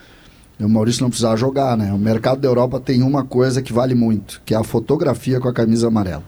o 0.59 0.69
Maurício 0.69 1.01
não 1.01 1.09
precisava 1.09 1.35
jogar, 1.35 1.75
né? 1.75 1.91
O 1.91 1.97
mercado 1.97 2.39
da 2.41 2.47
Europa 2.47 2.79
tem 2.79 3.01
uma 3.03 3.23
coisa 3.23 3.61
que 3.61 3.73
vale 3.73 3.93
muito, 3.95 4.41
que 4.45 4.53
é 4.53 4.57
a 4.57 4.63
fotografia 4.63 5.39
com 5.39 5.47
a 5.47 5.53
camisa 5.53 5.87
amarela. 5.87 6.23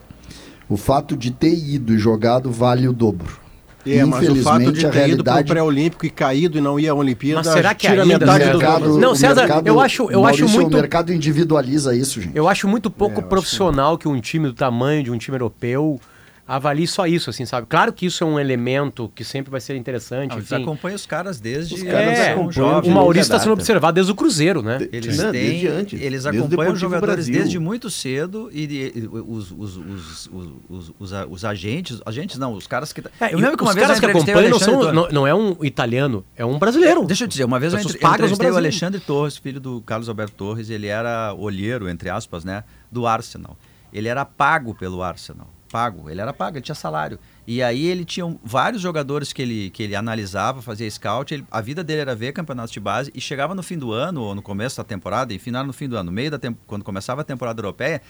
O 0.69 0.75
fato 0.77 1.15
de 1.15 1.31
ter 1.31 1.53
ido 1.53 1.93
e 1.93 1.97
jogado 1.97 2.51
vale 2.51 2.87
o 2.87 2.93
dobro. 2.93 3.39
É, 3.85 4.03
mas 4.03 4.27
o 4.27 4.35
fato 4.37 4.69
de 4.73 4.85
a 4.85 4.89
ter 4.89 5.07
ido 5.07 5.23
pro 5.23 5.31
realidade 5.33 5.47
pré-olímpico 5.47 6.05
e 6.05 6.09
caído 6.09 6.57
e 6.57 6.61
não 6.61 6.77
ir 6.77 6.89
à 6.89 6.93
Olimpíada 6.93 7.41
Mas 7.41 7.53
será 7.53 7.73
que 7.73 7.87
tira 7.87 8.03
ainda, 8.03 8.19
metade 8.19 8.43
né? 8.45 8.51
do 8.51 8.57
mercado, 8.57 8.97
Não, 8.97 9.11
o 9.13 9.15
César, 9.15 9.35
mercado- 9.43 9.65
eu 9.67 9.79
acho- 9.79 10.11
eu 10.11 10.25
acho 10.25 10.39
Maurício, 10.39 10.49
muito- 10.61 10.73
O 10.73 10.81
mercado 10.81 11.13
individualiza 11.13 11.95
isso, 11.95 12.21
gente. 12.21 12.35
Eu 12.35 12.49
acho 12.49 12.67
muito 12.67 12.91
pouco 12.91 13.15
É, 13.15 13.19
acho 13.19 13.29
profissional 13.29 13.97
que 13.97 14.05
um 14.05 14.19
time 14.19 14.47
do 14.47 14.53
tamanho 14.53 15.03
de 15.03 15.09
um 15.11 15.17
time 15.17 15.35
europeu 15.35 16.01
avalie 16.47 16.87
só 16.87 17.05
isso, 17.05 17.29
assim, 17.29 17.45
sabe? 17.45 17.67
Claro 17.67 17.91
que 17.91 18.05
isso 18.05 18.23
é 18.23 18.27
um 18.27 18.39
elemento 18.39 19.11
que 19.13 19.23
sempre 19.23 19.51
vai 19.51 19.59
ser 19.59 19.75
interessante, 19.75 20.31
Não, 20.31 20.37
eles 20.37 20.51
acompanham 20.53 20.95
os 20.95 21.05
caras 21.05 21.39
desde. 21.39 21.75
Os 21.75 21.83
caras 21.83 22.17
É, 22.19 22.31
acompanham 22.31 22.79
o 22.81 22.89
Maurício 22.91 23.23
está 23.23 23.39
sendo 23.39 23.51
observado 23.53 23.95
desde 23.95 24.11
o 24.11 24.15
Cruzeiro, 24.15 24.61
né? 24.61 24.79
Eles 24.91 25.17
Não, 25.17 25.31
têm, 25.31 25.49
desde 25.49 25.67
antes, 25.67 26.01
eles 26.01 26.25
acompanham 26.25 26.73
os 26.73 26.79
jogadores 26.79 27.15
Brasil. 27.25 27.33
desde 27.35 27.59
muito 27.59 27.89
cedo 27.89 28.49
e, 28.53 28.63
e- 28.63 28.93
e 28.99 29.07
os, 29.07 29.51
os, 29.51 29.77
os, 29.77 30.29
os, 30.31 30.59
os, 30.69 30.93
os, 30.99 31.13
a- 31.13 31.25
os 31.27 31.43
agentes, 31.45 31.99
agentes 32.05 32.37
não, 32.37 32.53
os 32.53 32.65
caras 32.67 32.93
que. 32.93 33.01
É, 33.19 33.33
eu 33.33 33.39
lembro 33.39 33.57
que 33.57 33.63
uma 33.63 33.69
os 33.71 33.75
vez 33.75 33.87
caras 33.87 34.01
eu 34.01 34.09
que 34.09 34.17
acompanham 34.17 34.49
não, 34.49 34.59
são, 34.59 34.93
não, 34.93 35.09
não 35.09 35.27
é 35.27 35.33
um 35.35 35.57
italiano, 35.63 36.23
é 36.35 36.45
um 36.45 36.57
brasileiro. 36.57 37.05
Deixa 37.05 37.25
eu 37.25 37.27
dizer, 37.27 37.43
uma 37.43 37.59
vez 37.59 37.73
eu 37.73 37.79
entre- 37.79 37.97
entrevistei 37.97 38.51
o. 38.51 38.55
Alexandre 38.55 38.99
Torres, 39.01 39.37
filho 39.37 39.59
do 39.59 39.81
Carlos 39.81 40.07
Alberto 40.07 40.33
Torres, 40.35 40.69
ele 40.69 40.87
era 40.87 41.33
olheiro, 41.37 41.89
entre 41.89 42.09
aspas, 42.09 42.43
né, 42.45 42.63
do 42.91 43.05
Arsenal. 43.05 43.57
Ele 43.91 44.07
era 44.07 44.23
pago 44.25 44.73
pelo 44.75 45.01
Arsenal. 45.03 45.47
Pago, 45.77 46.09
ele 46.09 46.19
era 46.19 46.33
pago, 46.33 46.57
ele 46.57 46.63
tinha 46.63 46.73
salário. 46.73 47.19
E 47.45 47.61
aí 47.61 47.85
ele 47.85 48.03
tinha 48.03 48.35
vários 48.43 48.81
jogadores 48.81 49.31
que 49.31 49.43
ele, 49.43 49.69
que 49.69 49.83
ele 49.83 49.95
analisava, 49.95 50.59
fazia 50.59 50.89
scout. 50.89 51.31
ele- 51.31 51.45
a 51.51 51.61
vida 51.61 51.83
dele 51.83 52.01
era 52.01 52.15
ver 52.15 52.31
campeonatos 52.33 52.71
de 52.71 52.79
base 52.79 53.11
e 53.13 53.21
chegava 53.21 53.53
no 53.53 53.61
fim 53.61 53.77
do 53.77 53.91
ano, 53.91 54.23
ou 54.23 54.33
no 54.33 54.41
começo 54.41 54.77
da 54.77 54.83
temporada, 54.83 55.35
enfim, 55.35 55.51
não 55.51 55.59
era 55.59 55.67
no 55.67 55.73
fim 55.73 55.87
do 55.87 55.95
ano, 55.95 56.05
no 56.07 56.11
meio 56.11 56.31
da 56.31 56.39
quando 56.65 56.83
começava 56.83 57.21
a 57.21 57.23
temporada 57.23 57.59
europeia, 57.59 58.01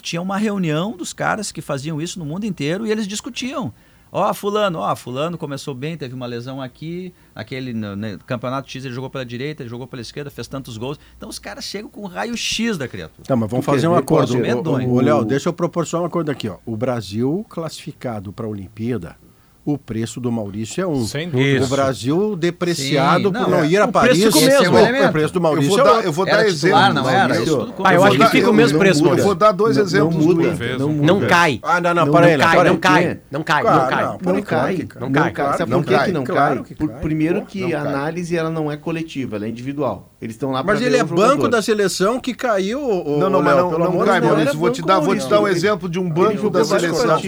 tinha 0.00 0.22
uma 0.22 0.36
reunião 0.38 0.96
dos 0.96 1.12
caras 1.12 1.50
que 1.50 1.60
faziam 1.60 2.00
isso 2.00 2.16
no 2.20 2.24
mundo 2.24 2.44
inteiro 2.46 2.86
e 2.86 2.92
eles 2.92 3.08
discutiam. 3.08 3.74
Ó, 4.10 4.32
fulano, 4.32 4.78
ó, 4.78 4.94
fulano 4.94 5.36
começou 5.36 5.74
bem, 5.74 5.96
teve 5.96 6.14
uma 6.14 6.26
lesão 6.26 6.60
aqui, 6.62 7.12
aquele 7.34 7.72
no, 7.72 7.96
no 7.96 8.18
campeonato 8.20 8.70
X 8.70 8.84
ele 8.84 8.94
jogou 8.94 9.10
pela 9.10 9.24
direita, 9.24 9.62
ele 9.62 9.70
jogou 9.70 9.86
pela 9.86 10.00
esquerda, 10.00 10.30
fez 10.30 10.46
tantos 10.46 10.76
gols. 10.76 10.98
Então 11.16 11.28
os 11.28 11.38
caras 11.38 11.64
chegam 11.64 11.90
com 11.90 12.02
o 12.02 12.06
raio-x 12.06 12.78
da 12.78 12.86
criatura. 12.86 13.24
Tá, 13.26 13.36
mas 13.36 13.50
vamos 13.50 13.66
quer 13.66 13.72
fazer 13.72 13.88
um 13.88 13.94
acordo. 13.94 14.34
Ô, 14.34 14.38
medonho? 14.38 14.88
ô, 14.88 14.94
ô, 14.94 15.00
Léo, 15.00 15.24
deixa 15.24 15.48
eu 15.48 15.52
proporcionar 15.52 16.04
um 16.04 16.06
acordo 16.06 16.30
aqui. 16.30 16.48
Ó. 16.48 16.58
O 16.64 16.76
Brasil 16.76 17.44
classificado 17.48 18.32
para 18.32 18.46
a 18.46 18.48
Olimpíada, 18.48 19.16
o 19.66 19.76
preço 19.76 20.20
do 20.20 20.30
Maurício 20.30 20.80
é 20.82 20.86
um. 20.86 21.04
Sem 21.04 21.26
O 21.28 21.32
dúvida. 21.32 21.66
Brasil 21.66 22.36
depreciado 22.36 23.24
Sim, 23.24 23.32
por 23.32 23.40
não, 23.42 23.50
não 23.50 23.58
é. 23.58 23.66
ir 23.66 23.78
a 23.78 23.84
O 23.86 23.92
Paris. 23.92 24.18
preço 24.20 24.38
Esse 24.38 24.46
é 24.48 24.60
mesmo. 24.60 24.76
um 24.78 25.08
o 25.08 25.12
preço 25.12 25.32
do 25.34 25.36
Eu 25.38 25.42
Maurício 25.42 25.70
vou 25.70 25.80
é 25.80 25.84
dar, 25.84 26.04
eu 26.04 26.12
vou 26.12 26.24
dar 26.24 26.44
titular, 26.46 26.46
exemplos. 26.90 26.94
não 26.94 27.10
era? 27.10 27.18
Maurício. 27.28 27.42
Isso 27.42 27.56
tudo 27.58 27.74
Ah, 27.84 27.92
eu 27.92 27.96
Eu 27.96 28.02
acho 28.04 28.06
vou 28.06 28.10
que 28.12 28.18
dar- 28.18 28.30
fica 28.30 28.46
o 28.46 28.48
eu- 28.50 28.54
mesmo 28.54 28.78
preço, 28.78 29.02
muda. 29.04 29.20
Eu 29.20 29.24
vou 29.24 29.34
dar 29.34 29.52
dois 29.52 29.76
Não- 29.76 29.84
exemplos 29.84 30.14
não 30.14 30.20
do 30.34 30.36
muda, 30.36 30.48
Inter. 30.48 30.78
não 30.78 30.88
muda. 30.90 31.06
Não 31.06 31.20
cai. 31.26 31.60
Ah, 31.62 31.80
não, 31.80 31.94
não, 31.94 32.06
Não, 32.06 32.12
para 32.12 32.26
aí, 32.26 32.36
Não 32.36 32.44
cai, 32.46 32.56
não 32.56 32.62
cai, 32.78 33.18
não 33.30 33.42
cai, 33.42 33.62
não 33.64 33.88
cai. 33.88 34.04
não. 34.04 34.18
Cai. 34.42 34.88
Não 35.00 35.32
cai. 35.32 35.58
Sabe 35.58 35.70
Não 35.70 35.82
por 35.82 36.04
que 36.04 36.12
não 36.12 36.24
cai? 36.24 36.62
primeiro 37.02 37.42
que 37.42 37.74
a 37.74 37.80
análise 37.82 38.36
ela 38.36 38.50
não 38.50 38.70
é 38.70 38.76
coletiva, 38.76 39.36
ela 39.36 39.46
é 39.46 39.48
individual. 39.48 40.12
Eles 40.22 40.34
estão 40.36 40.50
lá 40.50 40.62
Mas 40.62 40.80
ele 40.80 40.96
é 40.96 41.02
o 41.02 41.06
banco 41.06 41.48
da 41.48 41.60
seleção 41.60 42.18
que 42.20 42.32
caiu. 42.34 42.80
Não, 43.18 43.28
não, 43.28 43.42
mas 43.42 43.56
não, 43.56 43.70
cai. 44.04 44.20
Maurício. 44.20 44.58
Vou 44.58 44.70
te 44.70 44.82
dar, 44.82 45.00
vou 45.00 45.16
te 45.16 45.28
dar 45.28 45.40
um 45.40 45.48
exemplo 45.48 45.88
de 45.88 45.98
um 45.98 46.08
banco 46.08 46.48
da 46.50 46.64
seleção. 46.64 47.18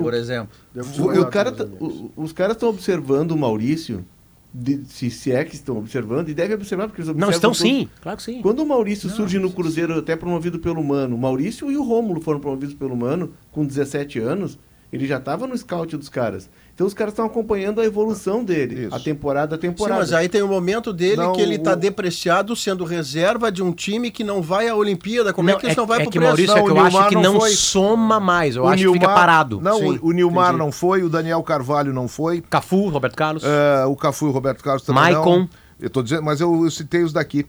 Por 0.00 0.14
exemplo. 0.14 0.48
O- 0.82 1.20
o 1.22 1.26
cara 1.26 1.52
tá- 1.52 1.64
o- 1.64 2.10
os 2.16 2.32
caras 2.32 2.56
estão 2.56 2.68
observando 2.68 3.32
o 3.32 3.36
Maurício, 3.38 4.04
de- 4.52 4.82
se, 4.86 5.10
se 5.10 5.30
é 5.32 5.44
que 5.44 5.54
estão 5.54 5.76
observando, 5.78 6.28
e 6.28 6.34
devem 6.34 6.54
observar, 6.56 6.88
porque 6.88 7.00
eles 7.02 7.08
Não, 7.08 7.28
observam 7.28 7.32
estão 7.34 7.50
todo- 7.52 7.60
sim, 7.60 7.88
claro 8.00 8.16
que 8.16 8.22
sim. 8.24 8.40
Quando 8.42 8.60
o 8.60 8.66
Maurício 8.66 9.08
surge 9.10 9.38
no 9.38 9.50
Cruzeiro, 9.50 9.98
até 9.98 10.16
promovido 10.16 10.58
pelo 10.58 10.82
Mano, 10.82 11.16
o 11.16 11.18
Maurício 11.18 11.70
e 11.70 11.76
o 11.76 11.82
Rômulo 11.82 12.20
foram 12.20 12.40
promovidos 12.40 12.74
pelo 12.74 12.96
Mano 12.96 13.32
com 13.52 13.64
17 13.64 14.18
anos, 14.18 14.58
ele 14.92 15.06
já 15.06 15.18
estava 15.18 15.46
no 15.46 15.56
scout 15.56 15.96
dos 15.96 16.08
caras. 16.08 16.48
Então 16.78 16.86
os 16.86 16.94
caras 16.94 17.10
estão 17.12 17.26
acompanhando 17.26 17.80
a 17.80 17.84
evolução 17.84 18.44
dele, 18.44 18.84
Isso. 18.86 18.94
a 18.94 19.00
temporada 19.00 19.56
a 19.56 19.58
Sim, 19.58 19.62
temporada. 19.62 19.98
mas 19.98 20.12
aí 20.12 20.28
tem 20.28 20.42
o 20.42 20.46
momento 20.46 20.92
dele 20.92 21.16
Não, 21.16 21.32
que 21.32 21.40
ele 21.40 21.56
está 21.56 21.72
o- 21.72 21.76
depreciado 21.76 22.54
sendo 22.54 22.84
reserva 22.84 23.50
de 23.50 23.64
um 23.64 23.72
time 23.72 24.12
que 24.12 24.22
não 24.22 24.40
vai 24.40 24.68
à 24.68 24.76
Olimpíada. 24.76 25.32
Como 25.32 25.50
é 25.50 25.56
que 25.56 25.66
isso 25.66 25.76
não 25.76 25.88
vai 25.88 25.98
é 25.98 26.02
pro 26.02 26.12
que, 26.12 26.18
preço? 26.20 26.28
Maurício, 26.30 26.54
Não, 26.54 26.62
é 26.62 26.64
que 26.64 26.70
o 26.70 26.76
eu 26.76 26.80
acho 26.80 26.90
Nilmar 26.94 27.08
que 27.08 27.14
não 27.16 27.22
não 27.32 27.40
foi. 27.40 27.50
soma 27.50 28.20
mais. 28.20 28.54
Eu 28.54 28.62
O 28.62 28.68
acho 28.68 28.76
que 28.76 28.92
fica 28.92 28.98
Nilmar- 29.00 29.16
parado. 29.16 29.60
Não, 29.60 29.78
Sim, 29.80 29.98
o, 30.00 30.06
o 30.06 30.12
Nilmar 30.12 30.44
entendi. 30.50 30.58
não 30.60 30.70
foi, 30.70 31.02
o 31.02 31.08
Daniel 31.08 31.42
Carvalho 31.42 31.92
não 31.92 32.06
foi, 32.06 32.40
Cafu, 32.42 32.88
Roberto 32.90 33.16
Carlos. 33.16 33.42
é, 33.44 33.84
o 33.84 33.96
Cafu 33.96 34.26
e 34.26 34.28
o 34.28 34.32
Roberto 34.32 34.62
Carlos 34.62 34.84
também 34.84 35.02
Maicon. 35.02 35.38
não. 35.40 35.48
Eu 35.80 35.90
tô 35.90 36.00
dizendo, 36.00 36.22
mas 36.22 36.40
eu, 36.40 36.62
eu 36.64 36.70
citei 36.70 37.02
os 37.02 37.12
daqui, 37.12 37.44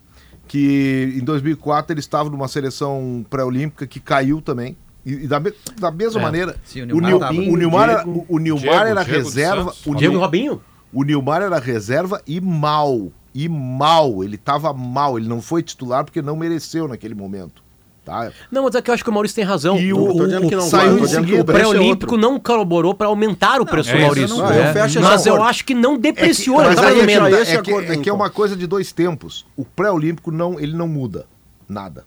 que 0.47 1.13
em 1.15 1.23
2004 1.23 1.93
ele 1.93 1.99
estava 1.99 2.31
numa 2.31 2.47
seleção 2.47 3.23
pré-olímpica 3.29 3.85
que 3.85 3.99
caiu 3.99 4.41
também. 4.41 4.75
E, 5.09 5.23
e 5.23 5.27
da, 5.27 5.39
me- 5.39 5.53
da 5.79 5.89
mesma 5.91 6.19
É. 6.19 6.23
maneira, 6.23 6.55
Sim, 6.63 6.83
o 6.83 6.99
Nilmar 6.99 7.31
o 7.31 7.57
Nilmar, 7.57 7.89
era, 7.89 8.07
o, 8.07 8.25
o 8.29 8.37
Nilmar 8.37 8.87
era 8.87 9.03
Diego 9.03 9.17
reserva. 9.23 9.73
O, 9.85 9.95
Diego 9.95 10.13
Nil- 10.13 10.21
Robinho? 10.21 10.61
o 10.93 11.03
Nilmar 11.03 11.41
era 11.41 11.59
reserva 11.59 12.21
e 12.27 12.39
mal. 12.39 13.11
E 13.33 13.47
mal. 13.49 14.23
Ele 14.23 14.37
tava 14.37 14.71
mal. 14.73 15.17
Ele 15.17 15.27
não 15.27 15.41
foi 15.41 15.63
titular 15.63 16.03
porque 16.03 16.21
não 16.21 16.35
mereceu 16.35 16.87
naquele 16.87 17.15
momento. 17.15 17.63
Tá? 18.05 18.31
Não, 18.51 18.63
mas 18.63 18.73
é 18.73 18.81
que 18.81 18.89
eu 18.89 18.93
acho 18.95 19.03
que 19.03 19.09
o 19.09 19.13
Maurício 19.13 19.35
tem 19.35 19.43
razão. 19.43 19.77
E 19.77 19.93
o, 19.93 19.99
o, 20.15 20.23
é 20.25 21.43
pré-olímpico 21.43 22.13
outro. 22.13 22.17
não 22.17 22.39
colaborou 22.39 22.95
para 22.95 23.05
aumentar 23.07 23.61
o 23.61 23.65
preço 23.65 23.91
é 23.91 23.97
do 23.97 24.01
Maurício. 24.01 24.35
não, 24.37 24.49
né? 24.49 24.69
eu 24.69 24.73
fecho 24.73 24.99
esse 24.99 25.07
mas 25.07 25.25
eu 25.27 25.43
acho 25.43 25.63
que 25.63 25.75
não 25.75 25.93
É 25.93 25.95
que, 25.95 26.01
depreciou, 26.01 26.57
mas 26.57 26.79
é, 26.79 26.93
que, 26.95 27.03
menos. 27.05 27.29
esse 27.33 27.55
é, 27.55 27.61
que, 27.61 27.69
acordo, 27.69 27.85
é 27.85 27.91
que 27.93 27.93
é 27.97 28.01
então. 28.01 28.15
uma 28.15 28.29
coisa 28.29 28.55
de 28.55 28.65
dois 28.65 28.91
tempos. 28.91 29.45
O 29.55 29.63
pré-olímpico 29.63 30.31
não, 30.31 30.59
ele 30.59 30.75
não 30.75 30.87
muda 30.87 31.27
nada. 31.67 32.03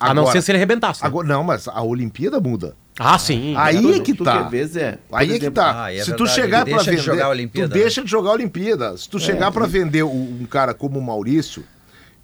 A 0.00 0.14
não 0.14 0.26
ser 0.26 0.42
se 0.42 0.50
ele 0.50 0.58
arrebentasse. 0.58 1.02
né? 1.02 1.06
agora- 1.06 1.26
não, 1.28 1.42
mas 1.44 1.66
a 1.68 1.82
Olimpíada 1.82 2.40
muda. 2.40 2.76
Ah, 2.98 3.18
sim. 3.18 3.54
Aí 3.56 3.80
Tu- 3.80 3.92
é 3.94 4.00
que 4.00 4.14
tu 4.14 4.24
tá. 4.24 4.50
Zé? 4.66 4.98
Por 5.08 5.16
Aí 5.18 5.32
é 5.32 5.38
que 5.38 5.50
tá. 5.50 5.84
Ah, 5.84 5.94
é 5.94 5.98
Se 6.02 6.12
tu 6.14 6.24
verdade, 6.24 6.34
chegar 6.34 6.64
de 6.64 6.72
vender, 6.74 6.98
jogar 6.98 7.26
a 7.26 7.28
Olimpíada, 7.28 7.68
tu 7.68 7.74
né? 7.76 7.80
deixa 7.82 8.02
de 8.04 8.10
jogar 8.10 8.30
a 8.30 8.32
Olimpíada. 8.32 8.96
Se 8.96 9.08
tu 9.08 9.20
chegar 9.20 9.52
pra 9.52 9.66
vender 9.66 10.02
um, 10.02 10.44
cara 10.50 10.74
como 10.74 10.98
o 10.98 11.02
Maurício 11.02 11.62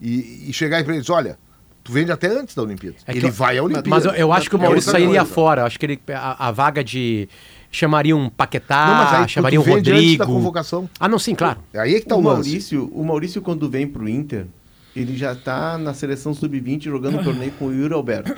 e, 0.01 0.49
e 0.49 0.53
chegar 0.53 0.81
e 0.81 0.85
pra 0.85 0.93
ele 0.95 1.01
dizer, 1.03 1.13
olha, 1.13 1.39
tu 1.85 1.93
vende 1.93 2.11
até 2.11 2.27
antes 2.27 2.55
da 2.57 2.63
Olimpíada. 2.63 2.97
É 3.07 3.13
que 3.13 3.19
ele 3.19 3.29
eu- 3.29 3.33
vai 3.33 3.57
à 3.59 3.63
Olimpíada. 3.63 3.89
Mas 3.89 4.05
eu, 4.05 4.11
eu 4.13 4.33
acho 4.33 4.49
que 4.51 4.57
o 4.57 4.59
É 4.59 4.63
Maurício 4.63 4.91
sairia 4.91 5.21
coisa. 5.21 5.25
fora. 5.27 5.65
Acho 5.65 5.79
que 5.79 5.87
ele, 5.87 6.01
a, 6.13 6.49
a 6.49 6.51
vaga 6.51 6.83
de. 6.83 7.29
Chamaria 7.71 8.17
um 8.17 8.29
Paquetá, 8.29 8.87
Não, 9.13 9.21
aí 9.23 9.29
chamaria 9.29 9.61
um 9.61 9.65
vende 9.65 9.91
antes 9.91 10.17
da 10.17 10.25
Rodrigo. 10.25 10.27
convocação. 10.27 10.89
Ah, 11.01 11.09
não, 11.09 11.19
sim, 11.19 11.35
claro. 11.35 11.59
Aí 11.75 11.97
é 11.97 12.01
que 12.01 12.07
tá 12.07 12.15
o 12.15 12.21
o 12.21 12.23
lance. 12.23 12.49
Maurício, 12.49 12.89
o 12.95 13.05
Maurício 13.05 13.43
quando 13.43 13.69
vem 13.69 13.85
pro 13.85 14.09
Inter, 14.09 14.47
ele 14.95 15.17
já 15.17 15.35
tá 15.35 15.77
na 15.79 15.93
seleção 15.95 16.33
sub-20 16.35 16.85
jogando 16.85 17.19
um 17.19 17.25
torneio 17.25 17.53
com 17.59 17.67
o 17.69 17.73
Yuri 17.73 17.95
Alberto. 17.95 18.33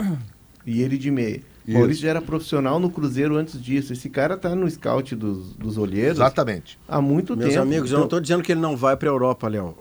E 0.64 0.82
ele 0.82 0.98
de 0.98 1.10
meia. 1.10 1.40
O 1.64 1.70
Isso. 1.70 1.78
Maurício 1.78 2.02
já 2.02 2.10
era 2.10 2.22
profissional 2.22 2.78
no 2.80 2.90
Cruzeiro 2.90 3.36
antes 3.36 3.60
disso. 3.62 3.92
Esse 3.92 4.08
cara 4.08 4.36
tá 4.36 4.54
no 4.54 4.68
scout 4.70 5.14
dos, 5.14 5.52
dos 5.54 5.78
olheiros 5.78 6.18
Exatamente. 6.18 6.78
há 6.88 7.00
muito 7.00 7.36
Meus 7.36 7.50
tempo. 7.50 7.62
amigos, 7.62 7.82
eu 7.90 7.94
Então, 7.94 7.98
não 7.98 8.04
estou 8.06 8.20
dizendo 8.20 8.42
que 8.42 8.52
ele 8.52 8.60
não 8.60 8.76
vai 8.76 8.96
para 8.96 9.08
a 9.08 9.12
Europa, 9.12 9.48
Léo. 9.48 9.76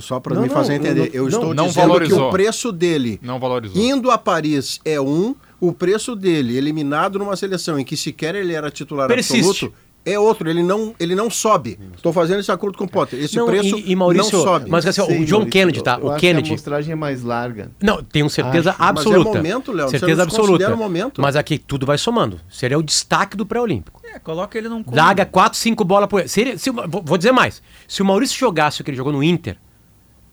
Só 0.00 0.18
para 0.20 0.34
Não, 0.34 0.42
me 0.42 0.48
não, 0.48 0.54
fazer 0.54 0.78
não, 0.78 0.84
entender. 0.86 1.08
não, 1.08 1.14
eu 1.14 1.28
estou 1.28 1.54
não 1.54 1.66
dizendo 1.66 1.82
que 1.82 1.88
valorizou. 1.88 2.28
o 2.28 2.30
preço 2.30 2.72
dele 2.72 3.18
Não 3.22 3.38
valorizou. 3.38 3.82
indo 3.82 4.10
a 4.10 4.16
Paris 4.18 4.80
é 4.84 4.98
um, 5.00 5.34
o 5.60 5.72
preço 5.72 6.14
dele 6.16 6.56
eliminado 6.56 7.18
numa 7.18 7.36
seleção 7.36 7.78
em 7.78 7.84
que 7.84 7.96
sequer 7.96 8.34
ele 8.34 8.52
era 8.54 8.70
titular 8.70 9.08
Persiste. 9.08 9.40
absoluto 9.46 9.74
é 10.04 10.18
outro. 10.18 10.48
Ele 10.48 10.62
não, 10.62 10.94
ele 10.98 11.14
não 11.14 11.28
sobe. 11.30 11.78
Estou 11.96 12.12
fazendo 12.12 12.40
esse 12.40 12.50
acordo 12.50 12.76
com 12.78 12.84
o 12.84 12.88
Potter. 12.88 13.18
Esse 13.20 13.36
Não, 13.36 13.46
preço 13.46 13.76
e, 13.78 13.92
e 13.92 13.96
Maurício, 13.96 14.36
não 14.36 14.44
sobe. 14.44 14.70
Mas 14.70 14.86
assim, 14.86 15.04
sei, 15.04 15.20
o 15.22 15.24
John 15.24 15.38
Maurício, 15.38 15.50
Kennedy, 15.50 15.82
tá? 15.82 15.98
eu 16.00 16.06
O 16.06 16.10
acho 16.10 16.20
que 16.20 16.26
a 16.26 16.30
Kennedy. 16.30 16.50
amostragem 16.50 16.92
é 16.92 16.96
mais 16.96 17.22
larga. 17.22 17.70
Não, 17.82 18.02
tenho 18.02 18.28
certeza 18.30 18.70
Acho, 18.70 18.78
mas 18.80 18.86
é 18.88 18.90
absoluta. 18.90 19.36
momento, 19.38 19.72
Léo, 19.72 19.88
você 19.88 19.98
Certeza 19.98 20.22
absoluta. 20.22 20.74
o 20.74 20.76
momento. 20.76 21.20
Mas 21.22 21.36
aqui 21.36 21.58
tudo 21.58 21.84
vai 21.86 21.98
somando. 21.98 22.40
Seria 22.48 22.78
o 22.78 22.82
destaque 22.82 23.36
do 23.36 23.44
pré-olímpico. 23.46 24.00
É, 24.12 24.18
coloca 24.18 24.56
ele 24.58 24.68
num. 24.68 24.82
Daga 24.82 25.24
4, 25.26 25.58
5 25.58 25.84
bolas 25.84 26.08
por. 26.08 26.28
Seria, 26.28 26.56
se, 26.58 26.70
o- 26.70 26.74
vou 27.04 27.16
dizer 27.18 27.32
mais. 27.32 27.62
Se 27.86 28.02
o 28.02 28.04
Maurício 28.04 28.38
jogasse 28.38 28.80
o 28.80 28.84
que 28.84 28.90
ele 28.90 28.96
jogou 28.96 29.12
no 29.12 29.22
Inter, 29.22 29.56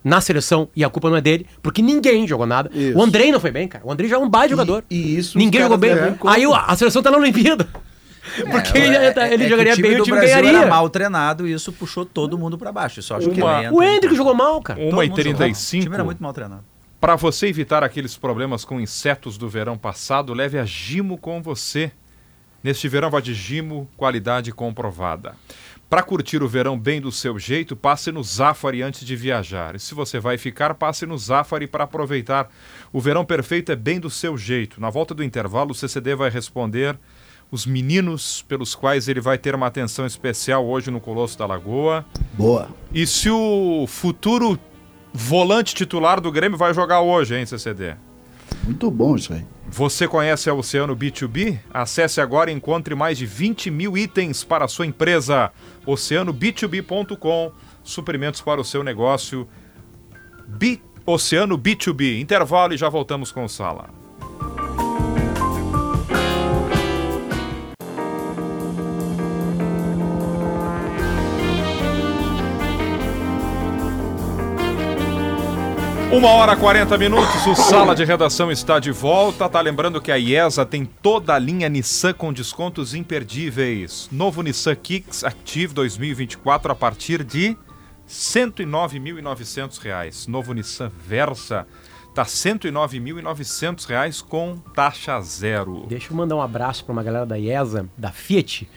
na 0.04 0.22
seleção, 0.22 0.70
e 0.76 0.84
a 0.86 0.90
culpa 0.90 1.10
não 1.10 1.18
é 1.18 1.22
dele, 1.22 1.46
porque 1.62 1.82
ninguém 1.82 2.26
jogou 2.28 2.46
nada. 2.46 2.72
Isso. 2.74 2.98
O 2.98 3.04
Andrei 3.04 3.32
não 3.32 3.40
foi 3.40 3.52
bem, 3.52 3.68
cara. 3.68 3.86
O 3.86 3.92
Andrei 3.92 4.10
já 4.10 4.16
é 4.16 4.20
um 4.20 4.30
baita 4.30 4.50
jogador. 4.52 4.84
e 4.90 5.18
isso 5.18 5.32
os 5.32 5.36
Ninguém 5.36 5.62
jogou 5.62 5.78
bem. 5.78 5.96
conta. 6.18 6.34
Aí 6.34 6.44
a 6.46 6.76
seleção 6.78 7.04
tá 7.04 7.12
na 7.12 7.18
Olimpíada. 7.18 7.68
Porque 8.52 8.78
É, 8.78 8.86
ele, 8.86 8.96
é- 8.98 9.14
é 9.16 9.34
ele 9.34 9.44
que 9.44 9.50
jogaria 9.50 9.76
bem, 9.76 9.96
o 9.96 9.98
do 9.98 10.04
time 10.04 10.18
Brasil 10.18 10.36
ganharia. 10.42 10.60
era 10.60 10.68
mal 10.70 10.90
treinado 10.90 11.48
e 11.48 11.54
isso 11.54 11.72
puxou 11.74 12.06
todo 12.06 12.38
mundo 12.38 12.58
pra 12.58 12.72
baixo. 12.72 13.00
Isso 13.00 13.14
acho 13.14 13.30
que 13.30 13.42
Uma- 13.42 13.58
ele 13.60 13.66
entra 13.68 13.76
O 13.78 13.84
Hendrick 13.84 14.16
jogou 14.16 14.34
mal, 14.36 14.62
cara. 14.62 14.80
Todo 14.80 14.96
1 14.98 15.04
e 15.04 15.10
mundo 15.10 15.18
jogou 15.22 15.34
mal. 15.34 15.34
O 15.34 15.36
35 15.52 15.84
time 15.84 15.96
era 15.96 16.04
muito 16.04 16.22
mal 16.24 16.34
treinado. 16.34 16.64
Para 17.00 17.16
você 17.16 17.48
evitar 17.48 17.84
aqueles 17.84 18.18
problemas 18.18 18.66
com 18.66 18.80
insetos 18.82 19.38
do 19.38 19.48
verão 19.48 19.78
passado, 19.78 20.34
leve 20.34 20.58
a 20.58 20.66
Gimo 20.66 21.18
com 21.18 21.42
você. 21.42 21.92
Neste 22.64 22.88
verão 22.90 23.10
vai 23.12 23.22
de 23.22 23.34
Gimo, 23.34 23.88
qualidade 23.96 24.52
comprovada. 24.52 25.36
Para 25.90 26.04
curtir 26.04 26.44
o 26.44 26.50
verão 26.50 26.78
bem 26.78 27.00
do 27.00 27.12
seu 27.14 27.40
jeito, 27.40 27.74
passe 27.76 28.12
no 28.12 28.22
Zafari 28.22 28.82
antes 28.82 29.06
de 29.06 29.16
viajar. 29.16 29.74
E 29.76 29.80
se 29.80 29.94
você 29.96 30.20
vai 30.20 30.38
ficar, 30.38 30.74
passe 30.74 31.06
no 31.06 31.18
Zafari 31.18 31.66
para 31.66 31.86
aproveitar. 31.86 32.50
O 32.92 33.00
verão 33.00 33.24
perfeito 33.24 33.72
é 33.72 33.76
bem 33.76 33.98
do 34.00 34.10
seu 34.10 34.38
jeito. 34.38 34.82
Na 34.82 34.90
volta 34.90 35.14
do 35.14 35.24
intervalo, 35.24 35.72
o 35.72 35.76
CCD 35.76 36.14
vai 36.14 36.30
responder 36.30 36.98
os 37.52 37.66
meninos 37.66 38.44
pelos 38.48 38.76
quais 38.76 39.08
ele 39.08 39.22
vai 39.22 39.38
ter 39.38 39.56
uma 39.56 39.68
atenção 39.68 40.06
especial 40.06 40.66
hoje 40.66 40.92
no 40.92 41.00
Colosso 41.00 41.38
da 41.38 41.46
Lagoa. 41.46 42.06
Boa. 42.34 42.70
E 42.94 43.08
se 43.08 43.30
o 43.30 43.86
futuro 43.88 44.60
volante 45.14 45.74
titular 45.74 46.20
do 46.20 46.32
Grêmio 46.32 46.58
vai 46.58 46.74
jogar 46.74 47.02
hoje, 47.02 47.36
hein, 47.36 47.46
CCD? 47.46 47.96
Muito 48.64 48.92
bom 48.92 49.16
isso 49.16 49.34
aí. 49.34 49.46
Você 49.70 50.08
conhece 50.08 50.50
a 50.50 50.54
Oceano 50.54 50.96
B2B? 50.96 51.60
Acesse 51.74 52.22
agora 52.22 52.52
e 52.52 52.54
encontre 52.54 52.96
mais 52.96 53.18
de 53.18 53.26
20 53.26 53.70
mil 53.70 53.98
itens 53.98 54.44
para 54.44 54.66
a 54.66 54.68
sua 54.68 54.86
empresa. 54.86 55.52
OceanoB2B.com 55.86 57.52
Suprimentos 57.84 58.42
para 58.42 58.60
o 58.60 58.66
seu 58.66 58.84
negócio. 58.84 59.48
B... 60.48 60.80
Oceano 61.06 61.58
B2B. 61.58 62.20
Intervalo 62.20 62.74
e 62.74 62.78
já 62.78 62.90
voltamos 62.90 63.32
com 63.32 63.46
o 63.46 63.50
Sala. 63.50 63.90
Uma 76.10 76.30
hora 76.30 76.54
e 76.54 76.56
40 76.56 76.98
minutos, 76.98 77.46
o 77.46 77.54
Sala 77.54 77.94
de 77.94 78.06
Redação 78.06 78.50
está 78.50 78.80
de 78.80 78.92
volta. 78.92 79.50
Tá 79.50 79.60
lembrando 79.60 80.02
que 80.02 80.10
a 80.10 80.18
IESA 80.18 80.66
tem 80.66 80.86
toda 80.86 81.34
a 81.34 81.40
linha 81.40 81.68
Nissan 81.68 82.14
com 82.14 82.32
descontos 82.32 82.94
imperdíveis. 82.94 84.08
Novo 84.10 84.42
Nissan 84.42 84.74
Kicks 84.76 85.26
Active 85.26 85.74
2024 85.74 86.72
a 86.72 86.76
partir 86.76 87.26
de 87.26 87.58
109.900 88.08 89.80
reais. 89.80 90.28
Novo 90.28 90.54
Nissan 90.54 90.90
Versa 90.90 91.68
tá 92.16 92.24
109.900 92.24 93.86
reais 93.86 94.22
com 94.22 94.56
taxa 94.74 95.20
zero. 95.20 95.86
Deixa 95.90 96.14
eu 96.14 96.16
mandar 96.16 96.38
um 96.38 96.42
abraço 96.42 96.86
para 96.86 96.94
uma 96.94 97.04
galera 97.04 97.26
da 97.26 97.38
IESA, 97.38 97.86
da 97.98 98.14
Fiat. 98.14 98.68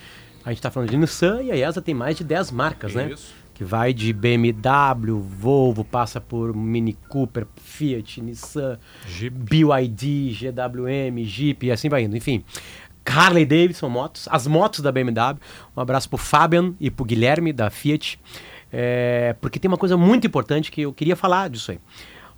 A 0.45 0.51
gente 0.51 0.61
tá 0.61 0.71
falando 0.71 0.91
de 0.91 0.97
Nissan 0.97 1.43
e 1.43 1.53
a 1.53 1.55
IESA 1.55 1.81
tem 1.81 1.95
mais 1.95 2.17
de 2.17 2.25
10 2.25 2.51
marcas, 2.51 2.93
né? 2.93 3.13
Isso. 3.13 3.40
Que 3.61 3.65
vai 3.65 3.93
de 3.93 4.11
BMW, 4.15 5.21
Volvo, 5.21 5.85
passa 5.85 6.19
por 6.19 6.57
Mini 6.57 6.95
Cooper, 6.95 7.47
Fiat, 7.63 8.19
Nissan, 8.23 8.79
Jeep. 9.07 9.37
BYD, 9.37 10.33
GWM, 10.33 11.23
Jeep 11.27 11.67
e 11.67 11.71
assim 11.71 11.91
vai 11.91 12.05
indo. 12.05 12.17
Enfim, 12.17 12.43
Harley 13.05 13.45
Davidson 13.45 13.91
motos, 13.91 14.27
as 14.31 14.47
motos 14.47 14.81
da 14.81 14.91
BMW. 14.91 15.39
Um 15.77 15.81
abraço 15.83 16.09
pro 16.09 16.17
Fabian 16.17 16.73
e 16.81 16.91
pro 16.91 17.05
Guilherme 17.05 17.53
da 17.53 17.69
Fiat. 17.69 18.19
É, 18.73 19.37
porque 19.43 19.59
tem 19.59 19.69
uma 19.69 19.77
coisa 19.77 19.95
muito 19.95 20.27
importante 20.27 20.73
que 20.73 20.81
eu 20.81 20.93
queria 20.95 21.15
falar 21.15 21.51
disso 21.51 21.73
aí. 21.73 21.81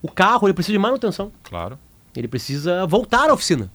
O 0.02 0.10
carro 0.10 0.48
ele 0.48 0.54
precisa 0.54 0.72
de 0.72 0.78
manutenção. 0.80 1.30
Claro. 1.44 1.78
Ele 2.16 2.26
precisa 2.26 2.84
voltar 2.84 3.30
à 3.30 3.32
oficina. 3.32 3.70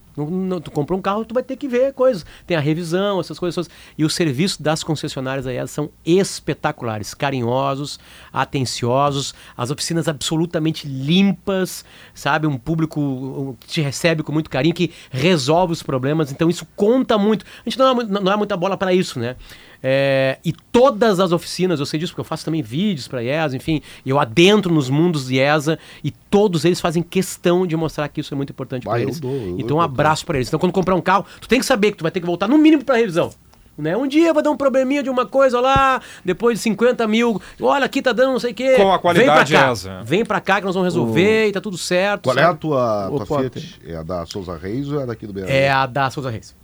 Tu 0.63 0.71
comprou 0.71 0.97
um 0.97 1.01
carro, 1.01 1.23
tu 1.23 1.33
vai 1.35 1.43
ter 1.43 1.55
que 1.55 1.67
ver 1.67 1.93
coisas. 1.93 2.25
Tem 2.47 2.57
a 2.57 2.59
revisão, 2.59 3.19
essas 3.19 3.37
coisas. 3.37 3.69
E 3.95 4.03
os 4.03 4.15
serviços 4.15 4.57
das 4.57 4.83
concessionárias 4.83 5.45
aí 5.45 5.65
são 5.67 5.91
espetaculares, 6.03 7.13
carinhosos, 7.13 7.99
atenciosos, 8.33 9.35
as 9.55 9.69
oficinas 9.69 10.07
absolutamente 10.07 10.87
limpas, 10.87 11.85
sabe? 12.15 12.47
Um 12.47 12.57
público 12.57 13.55
que 13.59 13.67
te 13.67 13.81
recebe 13.81 14.23
com 14.23 14.31
muito 14.31 14.49
carinho, 14.49 14.73
que 14.73 14.91
resolve 15.11 15.73
os 15.73 15.83
problemas. 15.83 16.31
Então 16.31 16.49
isso 16.49 16.65
conta 16.75 17.15
muito. 17.15 17.45
A 17.63 17.69
gente 17.69 17.77
não 17.77 18.01
é, 18.01 18.03
não 18.05 18.31
é 18.31 18.35
muita 18.35 18.57
bola 18.57 18.75
para 18.75 18.91
isso, 18.91 19.19
né? 19.19 19.35
É, 19.81 20.37
e 20.43 20.51
todas 20.51 21.19
as 21.19 21.31
oficinas, 21.31 21.79
eu 21.79 21.85
sei 21.85 21.99
disso 21.99 22.11
porque 22.13 22.21
eu 22.21 22.25
faço 22.25 22.45
também 22.45 22.61
vídeos 22.61 23.07
para 23.07 23.23
IESA, 23.23 23.55
enfim, 23.55 23.81
eu 24.05 24.19
adentro 24.19 24.73
nos 24.73 24.89
mundos 24.89 25.27
de 25.27 25.35
IESA 25.35 25.77
e 26.03 26.11
todos 26.11 26.65
eles 26.65 26.81
fazem 26.81 27.03
questão 27.03 27.65
de 27.67 27.75
mostrar 27.75 28.07
que 28.07 28.21
isso 28.21 28.33
é 28.33 28.37
muito 28.37 28.51
importante 28.51 28.83
para 28.83 28.99
eu 28.99 29.03
eles. 29.03 29.19
dou, 29.19 29.31
eu 29.31 29.59
então 29.59 29.77
um 29.77 29.81
abraço 29.81 30.25
para 30.25 30.37
eles. 30.37 30.47
Então 30.47 30.59
quando 30.59 30.71
comprar 30.71 30.95
um 30.95 31.01
carro, 31.01 31.25
tu 31.39 31.47
tem 31.47 31.59
que 31.59 31.65
saber 31.65 31.91
que 31.91 31.97
tu 31.97 32.01
vai 32.03 32.11
ter 32.11 32.19
que 32.19 32.25
voltar 32.25 32.47
no 32.47 32.57
mínimo 32.57 32.83
para 32.83 32.97
revisão. 32.97 33.31
Né? 33.77 33.95
Um 33.95 34.07
dia 34.07 34.33
vai 34.33 34.41
dar 34.41 34.49
um 34.49 34.57
probleminha 34.57 35.03
de 35.03 35.09
uma 35.09 35.23
coisa 35.27 35.59
lá, 35.61 36.01
depois 36.25 36.57
de 36.57 36.63
50 36.63 37.07
mil, 37.07 37.39
olha 37.61 37.85
aqui 37.85 38.01
tá 38.01 38.11
dando 38.11 38.31
não 38.31 38.39
sei 38.39 38.51
o 38.51 38.55
quê. 38.55 38.73
Com 38.75 38.91
a 38.91 38.97
qualidade 38.97 39.51
Vem 39.51 39.59
pra 39.59 39.67
cá, 39.67 39.71
ESA. 39.71 40.01
Vem 40.03 40.25
pra 40.25 40.41
cá 40.41 40.59
que 40.59 40.65
nós 40.65 40.73
vamos 40.73 40.87
resolver 40.87 41.49
e 41.49 41.51
tá 41.51 41.61
tudo 41.61 41.77
certo. 41.77 42.23
Qual 42.23 42.35
é 42.35 42.41
a 42.41 42.45
sabe? 42.47 42.59
tua, 42.59 43.11
tua. 43.27 43.39
Fiat? 43.41 43.79
É 43.85 43.95
a 43.95 44.01
da 44.01 44.25
Souza 44.25 44.57
Reis 44.57 44.89
ou 44.91 44.99
é 44.99 45.03
a 45.03 45.05
daqui 45.05 45.27
do 45.27 45.33
Beira 45.33 45.51
É 45.51 45.69
a 45.69 45.85
da 45.85 46.09
Souza 46.09 46.31
Reis. 46.31 46.55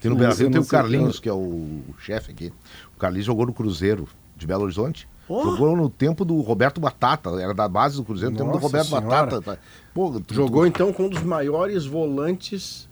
Aqui 0.00 0.08
no 0.08 0.14
Não 0.14 0.18
Beira 0.18 0.34
sei, 0.34 0.46
tem 0.46 0.54
não 0.54 0.62
o 0.62 0.66
Carlinhos, 0.66 1.20
que 1.20 1.28
é 1.28 1.32
o 1.32 1.80
chefe 1.98 2.30
aqui. 2.32 2.50
O 2.96 2.98
Carlinhos 2.98 3.26
jogou 3.26 3.44
no 3.44 3.52
Cruzeiro 3.52 4.08
de 4.34 4.46
Belo 4.46 4.64
Horizonte. 4.64 5.06
Oh! 5.28 5.42
Jogou 5.42 5.76
no 5.76 5.90
tempo 5.90 6.24
do 6.24 6.40
Roberto 6.40 6.80
Batata, 6.80 7.28
era 7.40 7.52
da 7.52 7.68
base 7.68 7.96
do 7.96 8.02
Cruzeiro, 8.04 8.32
no 8.32 8.38
tempo 8.38 8.50
do 8.50 8.58
Roberto 8.58 8.86
Senhora. 8.88 9.06
Batata. 9.06 9.60
Pô, 9.92 10.18
tu- 10.26 10.34
Jogou 10.34 10.62
tu- 10.62 10.66
então 10.68 10.90
com 10.92 11.04
um 11.04 11.08
dos 11.10 11.22
maiores 11.22 11.84
volantes 11.84 12.88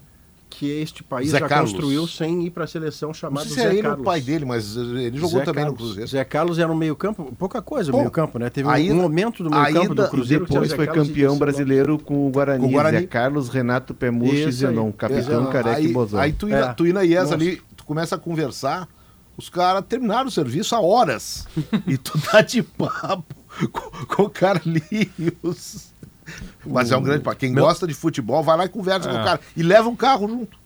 que 0.51 0.71
este 0.81 1.03
país 1.05 1.31
Zé 1.31 1.39
já 1.41 1.49
Carlos. 1.49 1.73
construiu 1.73 2.07
sem 2.07 2.45
ir 2.47 2.51
para 2.51 2.65
a 2.65 2.67
seleção 2.67 3.11
Não 3.11 3.15
chamado 3.15 3.45
sei 3.47 3.55
se 3.55 3.61
Zé 3.61 3.67
é 3.69 3.73
ele 3.73 3.83
Carlos. 3.83 4.01
o 4.01 4.05
pai 4.05 4.21
dele, 4.21 4.45
mas 4.45 4.77
ele 4.77 5.17
jogou 5.19 5.39
Zé 5.41 5.45
também 5.45 5.65
no 5.65 5.71
Carlos. 5.73 5.87
Cruzeiro. 5.89 6.11
Zé 6.11 6.25
Carlos 6.25 6.59
era 6.59 6.73
um 6.73 6.75
meio-campo, 6.75 7.35
pouca 7.39 7.61
coisa 7.63 7.91
o 7.91 7.93
Pô, 7.93 7.99
meio-campo, 7.99 8.39
né? 8.39 8.49
Teve 8.51 8.67
um, 8.69 8.71
ainda- 8.71 8.95
um 8.95 8.97
momento 9.03 9.43
do 9.45 9.51
meio-campo 9.51 9.95
do 9.95 10.03
E 10.03 10.09
Cruzeiro 10.09 10.47
depois 10.47 10.73
foi 10.73 10.85
e 10.85 10.89
campeão 10.89 11.37
brasileiro 11.39 11.99
com 11.99 12.27
o 12.27 12.31
Guarani. 12.31 12.61
Com 12.63 12.69
o 12.69 12.71
Guarani. 12.73 13.01
Zé 13.01 13.07
Carlos, 13.07 13.49
Renato 13.49 13.95
Pemucci 13.95 14.49
e. 14.49 14.53
Zenon, 14.53 14.91
capitão 14.93 15.21
Exato. 15.43 15.53
careca 15.53 15.77
aí, 15.77 15.85
e 15.87 15.93
bozão. 15.93 16.21
aí 16.21 16.33
tu, 16.33 16.49
É. 16.49 16.73
tu 16.75 16.87
ia 16.87 16.93
na 16.95 17.05
IES 17.05 17.31
ali, 17.33 17.61
tu 17.77 17.85
começa 17.85 18.15
a 18.17 18.19
conversar, 18.19 18.89
os 19.37 19.49
caras 19.49 19.85
terminaram 19.89 20.29
o 20.29 20.31
serviço 20.33 20.75
há 20.75 20.81
horas. 20.81 21.47
e 21.87 21.97
tu 21.99 22.19
tá 22.21 22.41
de 22.41 22.63
papo 22.63 23.35
com, 23.71 24.07
com 24.07 24.23
o 24.25 24.31
Carlinhos. 24.31 25.93
Mas 26.67 26.91
é 26.91 26.97
um 26.97 27.03
grande. 27.03 27.23
Pra 27.23 27.35
quem 27.35 27.53
gosta 27.55 27.87
de 27.87 27.95
futebol, 27.95 28.43
vai 28.43 28.57
lá 28.57 28.65
e 28.65 28.69
conversa 28.69 29.09
com 29.09 29.15
o 29.15 29.25
cara. 29.25 29.41
E 29.57 29.63
leva 29.63 29.89
um 29.89 29.97
carro 29.97 30.29
junto. 30.29 30.57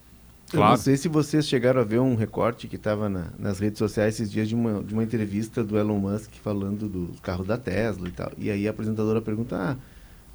Eu 0.53 0.59
Claro. 0.59 0.73
não 0.73 0.77
sei 0.77 0.99
se 0.99 1.09
vocês 1.09 1.49
chegaram 1.49 1.81
a 1.81 1.85
ver 1.85 1.99
um 1.99 2.15
recorte 2.15 2.69
que 2.69 2.77
estava 2.77 3.09
nas 3.09 3.59
redes 3.59 3.79
sociais 3.79 4.15
esses 4.15 4.31
dias 4.31 4.47
de 4.49 4.55
uma, 4.55 4.83
de 4.83 4.93
uma 4.93 5.03
entrevista 5.03 5.65
do 5.65 5.79
Elon 5.79 5.99
Musk 5.99 6.31
falando 6.45 6.87
dos 6.89 7.19
carros 7.21 7.47
da 7.47 7.57
Tesla 7.57 8.07
e 8.07 8.13
tal. 8.13 8.31
E 8.37 8.51
aí 8.51 8.67
a 8.69 8.71
apresentadora 8.71 9.23
pergunta, 9.23 9.57
ah, 9.57 9.77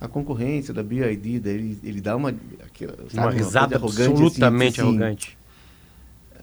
a 0.04 0.08
concorrência 0.08 0.74
da 0.74 0.82
BYD, 0.82 1.40
daí 1.40 1.54
ele, 1.54 1.80
ele 1.84 2.02
dá 2.02 2.16
uma... 2.16 2.34
Aquela, 2.66 2.96
sabe, 3.10 3.18
Uma 3.20 3.30
risada 3.32 3.76
arrogante, 3.76 4.02
assim, 4.02 4.12
absolutamente 4.12 4.72
diz 4.72 4.80
assim, 4.80 4.90
arrogante. 4.90 5.38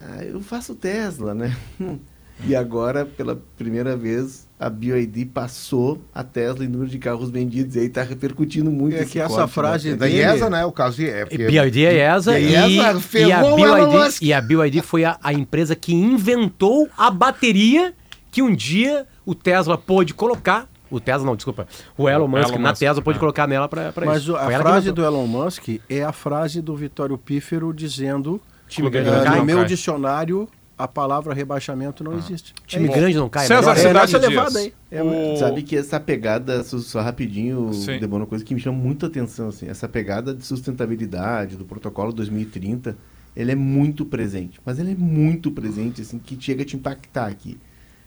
"Ah, 0.00 0.24
eu 0.24 0.40
faço 0.40 0.74
Tesla, 0.76 1.34
né? 1.34 1.56
E 2.46 2.56
agora, 2.56 3.04
pela 3.06 3.40
primeira 3.56 3.96
vez, 3.96 4.48
a 4.64 4.70
BYD 4.70 5.26
passou 5.26 6.00
a 6.14 6.24
Tesla 6.24 6.64
em 6.64 6.68
número 6.68 6.88
de 6.90 6.98
carros 6.98 7.28
vendidos 7.28 7.76
e 7.76 7.80
aí 7.80 7.86
está 7.86 8.02
repercutindo 8.02 8.70
muito 8.70 8.96
É 8.96 9.02
esse 9.02 9.12
que 9.12 9.20
essa 9.20 9.34
corte, 9.36 9.52
frase 9.52 9.90
né? 9.90 9.96
Da 9.96 10.06
IESA, 10.08 10.48
né? 10.48 10.64
O 10.64 10.72
caso 10.72 10.96
de. 10.96 11.10
É 11.10 11.22
E 11.22 11.26
porque- 11.26 11.46
BYD 11.46 11.84
é 11.84 12.16
ESA 12.16 12.38
E 12.40 12.50
e, 12.50 12.56
a 12.56 12.68
ESA 12.68 13.18
e, 13.18 13.32
a 13.32 13.42
BYD, 13.42 14.18
e 14.22 14.32
a 14.32 14.40
BYD 14.40 14.80
foi 14.82 15.04
a, 15.04 15.18
a 15.22 15.32
empresa 15.34 15.76
que 15.76 15.92
inventou 15.92 16.88
a 16.96 17.10
bateria 17.10 17.92
que 18.30 18.40
um 18.40 18.54
dia 18.54 19.06
o 19.26 19.34
Tesla 19.34 19.76
pôde 19.76 20.14
colocar. 20.14 20.66
O 20.90 20.98
Tesla 20.98 21.26
não, 21.26 21.36
desculpa. 21.36 21.66
O 21.98 22.08
Elon 22.08 22.26
Musk 22.26 22.48
Elon 22.50 22.58
na 22.58 22.68
Musk, 22.70 22.80
Tesla 22.80 23.02
pôde 23.02 23.16
é. 23.18 23.20
colocar 23.20 23.46
nela 23.46 23.68
para 23.68 23.88
isso. 23.90 24.00
Mas 24.04 24.30
a 24.30 24.44
Foi 24.46 24.54
frase 24.56 24.92
do 24.92 25.04
Elon 25.04 25.26
Musk 25.26 25.68
é 25.90 26.02
a 26.02 26.12
frase 26.12 26.62
do 26.62 26.74
Vitório 26.74 27.18
Pífero 27.18 27.72
dizendo 27.74 28.40
Time 28.68 28.90
cai. 28.90 29.38
no 29.38 29.44
meu 29.44 29.58
cai. 29.58 29.66
dicionário 29.66 30.48
a 30.76 30.88
palavra 30.88 31.32
rebaixamento 31.34 32.02
não 32.02 32.16
existe. 32.18 32.52
Time 32.66 32.88
É 32.88 32.92
grande 32.92 33.16
não 33.16 33.28
cai. 33.28 33.46
César 33.46 33.74
melhor. 33.74 33.76
É, 33.76 34.06
Cidade 34.06 34.10
Dias. 34.12 34.22
levada 34.28 34.58
aí. 34.58 34.72
É, 34.90 35.02
O- 35.02 35.36
Sabe 35.36 35.62
que 35.62 35.76
essa 35.76 36.00
pegada, 36.00 36.62
só, 36.64 36.78
só 36.78 37.00
rapidinho, 37.00 37.72
Sim. 37.72 37.98
Debona, 37.98 38.22
uma 38.24 38.26
coisa 38.28 38.44
que 38.44 38.54
me 38.54 38.60
chama 38.60 38.76
muita 38.78 39.06
atenção, 39.06 39.48
assim, 39.48 39.66
essa 39.68 39.88
pegada 39.88 40.34
de 40.34 40.44
sustentabilidade 40.44 41.56
do 41.56 41.64
protocolo 41.64 42.12
2030, 42.12 42.96
ele 43.36 43.52
é 43.52 43.54
muito 43.54 44.04
presente, 44.04 44.60
mas 44.64 44.78
ele 44.78 44.92
é 44.92 44.94
muito 44.96 45.50
presente, 45.50 46.00
assim, 46.02 46.18
que 46.18 46.36
chega 46.40 46.62
a 46.62 46.66
te 46.66 46.76
impactar 46.76 47.26
aqui. 47.26 47.56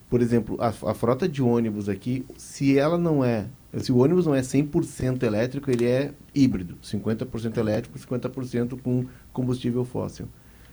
Por 0.10 0.22
exemplo, 0.22 0.58
a, 0.60 0.68
a 0.68 0.94
frota 0.94 1.28
de 1.28 1.42
ônibus 1.42 1.90
aqui, 1.90 2.26
se 2.38 2.78
ela 2.78 2.98
não 2.98 3.24
é, 3.26 3.46
se 3.78 3.92
o 3.92 3.98
ônibus 3.98 4.26
não 4.26 4.34
é 4.34 4.40
100% 4.42 5.24
elétrico, 5.24 5.70
ele 5.70 5.86
é 5.86 6.12
híbrido, 6.34 6.76
50% 6.82 7.58
elétrico, 7.58 8.00
50% 8.00 8.80
com 8.82 9.06
combustível 9.34 9.84
fóssil. 9.84 10.28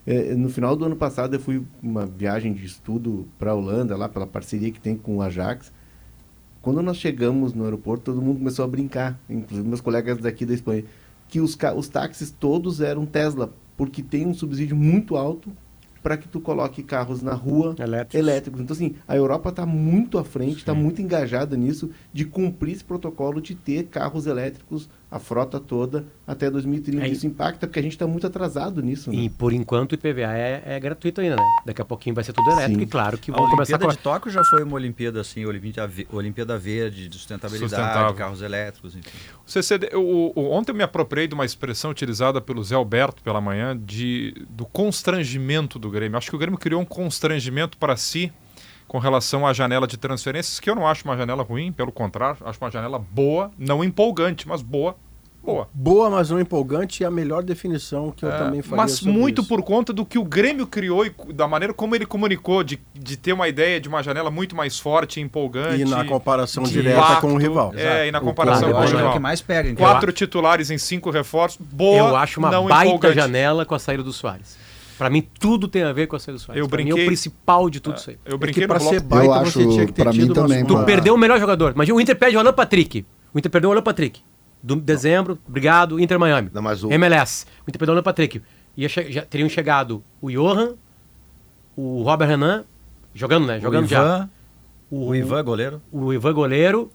É, 0.06 0.34
no 0.34 0.50
final 0.50 0.76
do 0.76 0.84
ano 0.84 0.96
passado 0.96 1.34
eu 1.34 1.40
fui 1.40 1.62
uma 1.82 2.04
viagem 2.04 2.52
de 2.52 2.64
estudo 2.64 3.26
para 3.38 3.52
a 3.52 3.54
Holanda, 3.54 3.96
lá 3.96 4.08
pela 4.08 4.26
parceria 4.26 4.70
que 4.70 4.80
tem 4.80 4.96
com 4.96 5.16
o 5.16 5.22
Ajax. 5.22 5.72
Quando 6.60 6.82
nós 6.82 6.96
chegamos 6.96 7.52
no 7.52 7.64
aeroporto, 7.64 8.04
todo 8.04 8.22
mundo 8.22 8.38
começou 8.38 8.64
a 8.64 8.68
brincar, 8.68 9.18
inclusive 9.28 9.66
meus 9.66 9.80
colegas 9.80 10.18
daqui 10.18 10.46
da 10.46 10.54
Espanha, 10.54 10.84
que 11.28 11.40
os, 11.40 11.56
os 11.76 11.88
táxis 11.88 12.30
todos 12.30 12.80
eram 12.80 13.06
Tesla, 13.06 13.52
porque 13.76 14.02
tem 14.02 14.26
um 14.26 14.34
subsídio 14.34 14.76
muito 14.76 15.16
alto 15.16 15.52
para 16.04 16.18
que 16.18 16.28
tu 16.28 16.38
coloque 16.38 16.82
carros 16.82 17.22
na 17.22 17.32
rua 17.32 17.74
Elétricos. 17.78 18.14
elétricos. 18.14 18.60
Então, 18.60 18.74
assim, 18.74 18.94
a 19.08 19.16
Europa 19.16 19.48
está 19.48 19.64
muito 19.64 20.18
à 20.18 20.24
frente, 20.24 20.58
está 20.58 20.74
muito 20.74 21.00
engajada 21.00 21.56
nisso, 21.56 21.90
de 22.12 22.26
cumprir 22.26 22.74
esse 22.74 22.84
protocolo 22.84 23.40
de 23.40 23.54
ter 23.54 23.84
carros 23.84 24.26
elétricos, 24.26 24.88
a 25.10 25.18
frota 25.20 25.60
toda, 25.60 26.04
até 26.26 26.50
2030. 26.50 27.04
É, 27.04 27.08
Isso 27.08 27.24
impacta 27.26 27.66
porque 27.68 27.78
a 27.78 27.82
gente 27.82 27.92
está 27.92 28.06
muito 28.06 28.26
atrasado 28.26 28.82
nisso. 28.82 29.10
Né? 29.10 29.16
E 29.16 29.30
por 29.30 29.52
enquanto 29.52 29.92
o 29.92 29.94
IPVA 29.94 30.32
é, 30.36 30.62
é 30.66 30.80
gratuito 30.80 31.20
ainda, 31.20 31.36
né? 31.36 31.42
Daqui 31.64 31.80
a 31.80 31.84
pouquinho 31.84 32.14
vai 32.14 32.24
ser 32.24 32.32
tudo 32.32 32.50
elétrico 32.50 32.78
Sim. 32.80 32.82
e 32.84 32.86
claro 32.86 33.16
que 33.18 33.30
A 33.30 33.34
vão 33.36 33.48
começar 33.48 33.74
a 33.74 33.78
Olimpíada 33.78 33.96
de 33.96 34.02
Tóquio 34.02 34.30
já 34.32 34.42
foi 34.44 34.64
uma 34.64 34.74
Olimpíada 34.74 35.20
assim, 35.20 35.44
Olimpíada, 35.46 35.86
ve- 35.86 36.06
Olimpíada 36.12 36.58
Verde, 36.58 37.06
de 37.08 37.16
sustentabilidade, 37.16 37.70
Sustentável. 37.74 38.14
carros 38.14 38.42
elétricos, 38.42 38.96
enfim. 38.96 39.08
O 39.46 39.50
CCD, 39.50 39.90
o- 39.94 40.32
o- 40.34 40.50
ontem 40.50 40.72
eu 40.72 40.76
me 40.76 40.82
apropriei 40.82 41.28
de 41.28 41.34
uma 41.34 41.44
expressão 41.44 41.92
utilizada 41.92 42.40
pelo 42.40 42.64
Zé 42.64 42.74
Alberto 42.74 43.22
pela 43.22 43.40
manhã 43.40 43.78
de, 43.80 44.34
do 44.50 44.66
constrangimento 44.66 45.78
do 45.78 45.90
Grêmio. 45.90 46.18
Acho 46.18 46.30
que 46.30 46.36
o 46.36 46.38
Grêmio 46.38 46.58
criou 46.58 46.80
um 46.80 46.84
constrangimento 46.84 47.78
para 47.78 47.96
si 47.96 48.32
com 48.94 49.00
relação 49.00 49.44
à 49.44 49.52
janela 49.52 49.88
de 49.88 49.96
transferências, 49.96 50.60
que 50.60 50.70
eu 50.70 50.74
não 50.76 50.86
acho 50.86 51.04
uma 51.04 51.16
janela 51.16 51.42
ruim, 51.42 51.72
pelo 51.72 51.90
contrário, 51.90 52.36
acho 52.44 52.60
uma 52.60 52.70
janela 52.70 52.96
boa, 52.96 53.50
não 53.58 53.82
empolgante, 53.82 54.46
mas 54.46 54.62
boa. 54.62 54.94
Boa. 55.42 55.68
Boa, 55.74 56.08
mas 56.08 56.30
não 56.30 56.38
empolgante 56.38 57.02
e 57.02 57.04
a 57.04 57.10
melhor 57.10 57.42
definição 57.42 58.12
que 58.12 58.24
eu 58.24 58.30
É, 58.30 58.38
também 58.38 58.62
faria 58.62 58.76
mas 58.76 58.92
sobre 58.92 59.12
muito 59.12 59.40
isso. 59.42 59.48
por 59.48 59.64
conta 59.64 59.92
do 59.92 60.06
que 60.06 60.16
o 60.16 60.22
Grêmio 60.22 60.64
criou 60.64 61.04
e 61.04 61.12
da 61.32 61.48
maneira 61.48 61.74
como 61.74 61.96
ele 61.96 62.06
comunicou, 62.06 62.62
de, 62.62 62.80
de 62.94 63.16
ter 63.16 63.32
uma 63.32 63.48
ideia 63.48 63.80
de 63.80 63.88
uma 63.88 64.00
janela 64.00 64.30
muito 64.30 64.54
mais 64.54 64.78
forte 64.78 65.18
e 65.18 65.22
empolgante. 65.24 65.80
E 65.82 65.84
na 65.84 66.04
comparação 66.04 66.62
direta 66.62 66.96
impacto, 67.00 67.20
com 67.22 67.34
o 67.34 67.36
rival. 67.36 67.72
É, 67.74 68.06
e 68.06 68.12
na 68.12 68.20
O 68.20 68.22
comparação 68.22 68.70
claro, 68.70 68.74
com 68.74 68.80
o 68.80 68.84
é 68.84 68.94
o 68.94 68.96
rival. 68.96 69.12
que 69.12 69.18
mais 69.18 69.42
pega. 69.42 69.68
em 69.68 69.74
Quatro 69.74 70.12
titulares 70.12 70.70
em 70.70 70.78
cinco 70.78 71.10
reforços. 71.10 71.58
Boa, 71.60 71.96
Eu 72.10 72.16
acho 72.16 72.38
uma 72.38 72.48
não 72.52 72.68
baita 72.68 72.86
empolgante. 72.86 73.16
janela 73.16 73.66
com 73.66 73.74
a 73.74 73.78
saída 73.80 74.04
do 74.04 74.12
Soares. 74.12 74.56
Pra 74.98 75.10
mim, 75.10 75.26
tudo 75.40 75.66
tem 75.68 75.82
a 75.82 75.92
ver 75.92 76.06
com 76.06 76.16
a 76.16 76.18
Soares. 76.18 76.46
Eu 76.54 76.68
Pra 76.68 76.78
mim, 76.78 76.84
é 76.84 76.86
brinquei- 76.86 77.04
o 77.04 77.06
principal 77.06 77.68
de 77.68 77.80
tudo 77.80 77.96
isso 77.96 78.10
aí. 78.10 78.18
Eu 78.24 78.34
É 78.34 78.38
brinquei 78.38 78.66
pra 78.66 78.78
bloco. 78.78 78.94
ser 78.94 79.00
baita 79.00 79.24
Eu 79.26 79.44
você 79.44 79.58
acho, 79.60 79.68
tinha 79.70 79.86
que 79.86 79.92
ter 79.92 80.04
mim 80.06 80.12
tido 80.12 80.26
uma- 80.32 80.34
também, 80.34 80.64
Tu 80.64 80.76
Ah. 80.76 80.84
perdeu 80.84 81.14
o 81.14 81.18
melhor 81.18 81.38
jogador. 81.40 81.72
Mas 81.74 81.88
o 81.88 82.00
Inter 82.00 82.16
perde 82.16 82.36
o 82.36 82.40
Alan 82.40 82.52
Patrick. 82.52 83.04
O 83.32 83.38
Inter 83.38 83.50
perdeu 83.50 83.70
o 83.70 83.72
Alan 83.72 83.82
Patrick. 83.82 84.20
Do 84.62 84.76
dezembro, 84.76 85.38
obrigado, 85.46 85.98
Inter 86.00 86.18
Miami. 86.18 86.50
Não, 86.54 86.62
mas 86.62 86.82
o- 86.84 86.90
MLS. 86.92 87.44
O 87.66 87.68
Inter 87.70 87.78
perdeu 87.78 87.92
o 87.92 87.96
Alan 87.96 88.02
Patrick. 88.02 88.40
Ia 88.76 88.88
che- 88.88 89.10
já 89.12 89.22
teriam 89.22 89.48
chegado 89.48 90.02
o 90.22 90.30
Johan, 90.30 90.74
o 91.76 92.02
Robert 92.02 92.28
Renan, 92.28 92.64
jogando, 93.14 93.46
né? 93.46 93.58
O 93.58 93.60
Jogando 93.60 93.86
já. 93.86 93.98
Ivan, 94.00 94.30
o 94.90 95.14
Ivan 95.14 95.44
goleiro. 95.44 95.82
O 95.92 96.12
Ivan 96.12 96.32
goleiro. 96.32 96.90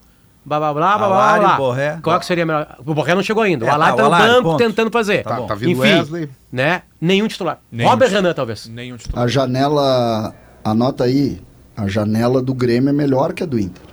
Blá 0.46 0.58
blá 0.58 0.74
blá 0.74 0.98
blá 0.98 1.08
blá 1.08 1.16
Alari, 1.18 1.40
blá. 1.42 1.58
Borré. 1.58 2.00
Qual 2.02 2.20
que 2.20 2.26
seria 2.26 2.46
melhor? 2.46 2.76
O 2.86 2.94
Borré 2.94 3.14
não 3.14 3.22
chegou 3.22 3.44
ainda. 3.44 3.66
É, 3.66 3.70
o 3.70 3.74
Alari 3.74 3.92
tá, 3.92 3.98
tá, 3.98 4.04
o 4.04 4.10
no 4.10 4.16
Alari, 4.16 4.32
banco 4.32 4.44
ponto. 4.44 4.58
tentando 4.58 4.90
fazer. 4.92 5.24
Tá, 5.24 5.42
tá 5.42 5.54
vindo 5.54 5.72
Enfim, 5.72 5.82
Wesley. 6.00 6.30
né? 6.52 6.82
Nenhum 7.00 7.28
titular. 7.28 7.60
Nenhum 7.72 7.90
Robert 7.90 8.08
titular. 8.08 8.24
Renan, 8.24 8.34
talvez. 8.34 8.68
Nenhum 8.68 8.98
titular. 8.98 9.26
A 9.26 9.28
janela, 9.28 10.34
anota 10.64 11.04
aí, 11.04 11.42
a 11.78 11.88
janela 11.88 12.42
do 12.42 12.54
Grêmio 12.54 12.90
é 12.90 12.94
melhor 12.94 13.34
que 13.34 13.44
a 13.44 13.46
do 13.46 13.60
Inter. 13.60 13.84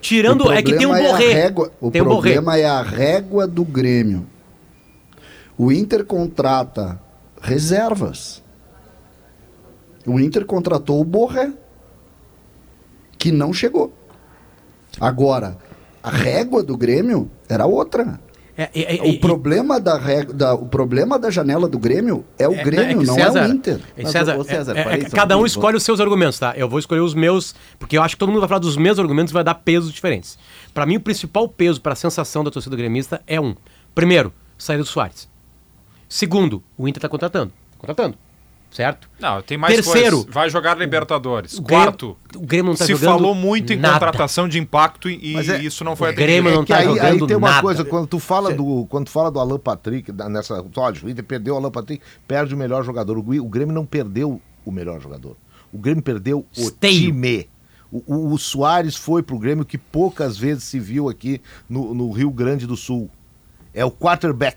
Tirando, 0.00 0.46
O 0.46 0.52
é 0.52 0.60
que 0.62 0.74
tem 0.76 0.86
um 0.86 0.94
é 0.96 1.06
a 1.06 1.12
Borré. 1.12 1.32
régua- 1.32 1.70
o 1.80 1.90
tem 1.90 2.02
um 2.02 2.04
Borré. 2.06 2.32
problema 2.32 2.56
é 2.58 2.64
a 2.66 2.82
régua 2.82 3.46
do 3.46 3.64
Grêmio. 3.64 4.26
O 5.56 5.70
Inter 5.70 6.04
contrata 6.04 6.98
reservas. 7.40 8.42
O 10.04 10.18
Inter 10.18 10.44
contratou 10.44 11.00
o 11.00 11.04
Borré, 11.04 11.52
que 13.16 13.30
não 13.30 13.52
chegou. 13.52 13.92
Agora, 15.00 15.56
a 16.02 16.10
régua 16.10 16.62
do 16.62 16.76
Grêmio 16.76 17.30
era 17.48 17.66
outra. 17.66 18.20
É, 18.56 18.64
é, 18.74 18.96
é, 18.98 19.02
O 19.02 19.06
e- 19.06 19.18
problema 19.18 19.80
da, 19.80 19.96
da, 20.24 20.54
o 20.54 20.66
problema 20.66 21.18
da 21.18 21.30
janela 21.30 21.66
do 21.66 21.78
Grêmio 21.78 22.22
é 22.38 22.46
o 22.46 22.52
É, 22.52 22.62
Grêmio, 22.62 22.98
que 23.00 23.06
não 23.06 23.14
César, 23.14 23.44
é 23.44 23.48
o 23.48 23.50
Inter. 23.50 23.80
é, 23.96 24.02
Mas, 24.02 24.12
César, 24.12 24.44
César, 24.44 24.76
é- 24.76 24.80
é- 24.80 24.84
para 24.84 24.94
é- 24.94 25.04
cada 25.10 25.38
um 25.38 25.46
escolhe 25.46 25.74
os 25.76 25.82
seus 25.82 26.00
argumentos, 26.00 26.38
tá? 26.38 26.52
Eu 26.54 26.68
vou 26.68 26.78
escolher 26.78 27.00
os 27.00 27.14
meus, 27.14 27.54
porque 27.78 27.96
eu 27.96 28.02
acho 28.02 28.14
que 28.14 28.18
todo 28.18 28.28
mundo 28.28 28.40
vai 28.40 28.48
falar 28.50 28.58
dos 28.58 28.76
meus 28.76 28.98
argumentos 28.98 29.30
e 29.30 29.34
vai 29.34 29.42
dar 29.42 29.54
pesos 29.54 29.90
diferentes. 29.90 30.36
Pra 30.74 30.84
mim, 30.84 30.96
o 30.96 31.00
principal 31.00 31.48
peso 31.48 31.80
para 31.80 31.94
a 31.94 31.96
sensação 31.96 32.44
da 32.44 32.50
torcida 32.50 32.76
gremista 32.76 33.22
é 33.26 33.40
um. 33.40 33.54
Primeiro, 33.94 34.30
saída 34.58 34.82
do 34.82 34.88
Soares. 34.88 35.26
Segundo, 36.06 36.62
o 36.76 36.86
Inter 36.86 37.00
tá 37.00 37.08
contratando. 37.08 37.52
Contratando. 37.78 38.18
Certo? 38.72 39.06
Não, 39.20 39.42
tem 39.42 39.58
mais 39.58 39.74
Terceiro. 39.74 40.16
coisas. 40.16 40.32
Vai 40.34 40.48
jogar 40.48 40.78
Libertadores. 40.78 41.58
O 41.58 41.62
Grêmio- 41.62 41.84
Quarto. 41.84 42.16
o 42.36 42.40
Grêmio 42.40 42.70
não 42.72 42.74
tá 42.76 42.86
se 42.86 42.92
jogando 42.92 43.04
falou 43.18 43.34
muito 43.34 43.70
em 43.72 43.76
nada. 43.76 43.94
contratação 43.94 44.48
de 44.48 44.58
impacto 44.58 45.10
e, 45.10 45.34
Mas 45.34 45.46
é- 45.50 45.60
isso 45.62 45.84
não 45.84 45.94
foi 45.94 46.10
o 46.10 46.14
Grêmio 46.14 46.50
não 46.54 46.62
É 46.62 46.64
tá 46.64 46.76
aí, 46.78 46.88
aí 46.88 46.94
jogando 46.94 47.26
tem 47.26 47.36
uma 47.36 47.50
nada. 47.50 47.60
coisa, 47.62 47.84
quando 47.84 48.06
tu 48.06 48.18
fala 48.18 48.54
do, 48.54 48.86
quando 48.88 49.04
tu 49.04 49.10
fala 49.10 49.30
do 49.30 49.38
Alan 49.38 49.58
Patrick, 49.58 50.10
da- 50.10 50.26
nessa, 50.26 50.64
olha, 50.76 50.96
o 51.04 51.10
Inter 51.10 51.22
perdeu 51.22 51.52
o 51.54 51.58
Alan 51.58 51.70
Patrick, 51.70 52.02
perde 52.26 52.54
o 52.54 52.56
melhor 52.56 52.82
jogador. 52.82 53.18
O, 53.18 53.22
Grêmio 53.22 53.74
não 53.74 53.84
perdeu 53.84 54.40
o 54.64 54.72
melhor 54.72 54.98
jogador. 55.02 55.36
O 55.70 55.76
Grêmio 55.76 56.02
perdeu 56.02 56.38
o 56.56 56.60
Esteio. 56.60 57.12
time. 57.12 57.48
O, 57.90 58.02
o, 58.06 58.32
o 58.32 58.38
Soares 58.38 58.96
foi 58.96 59.22
pro 59.22 59.38
Grêmio 59.38 59.66
que 59.66 59.76
poucas 59.76 60.38
vezes 60.38 60.64
se 60.64 60.80
viu 60.80 61.10
aqui 61.10 61.42
no, 61.68 61.92
no 61.92 62.10
Rio 62.10 62.30
Grande 62.30 62.66
do 62.66 62.74
Sul. 62.74 63.10
É 63.74 63.84
o 63.84 63.90
quarterback. 63.90 64.56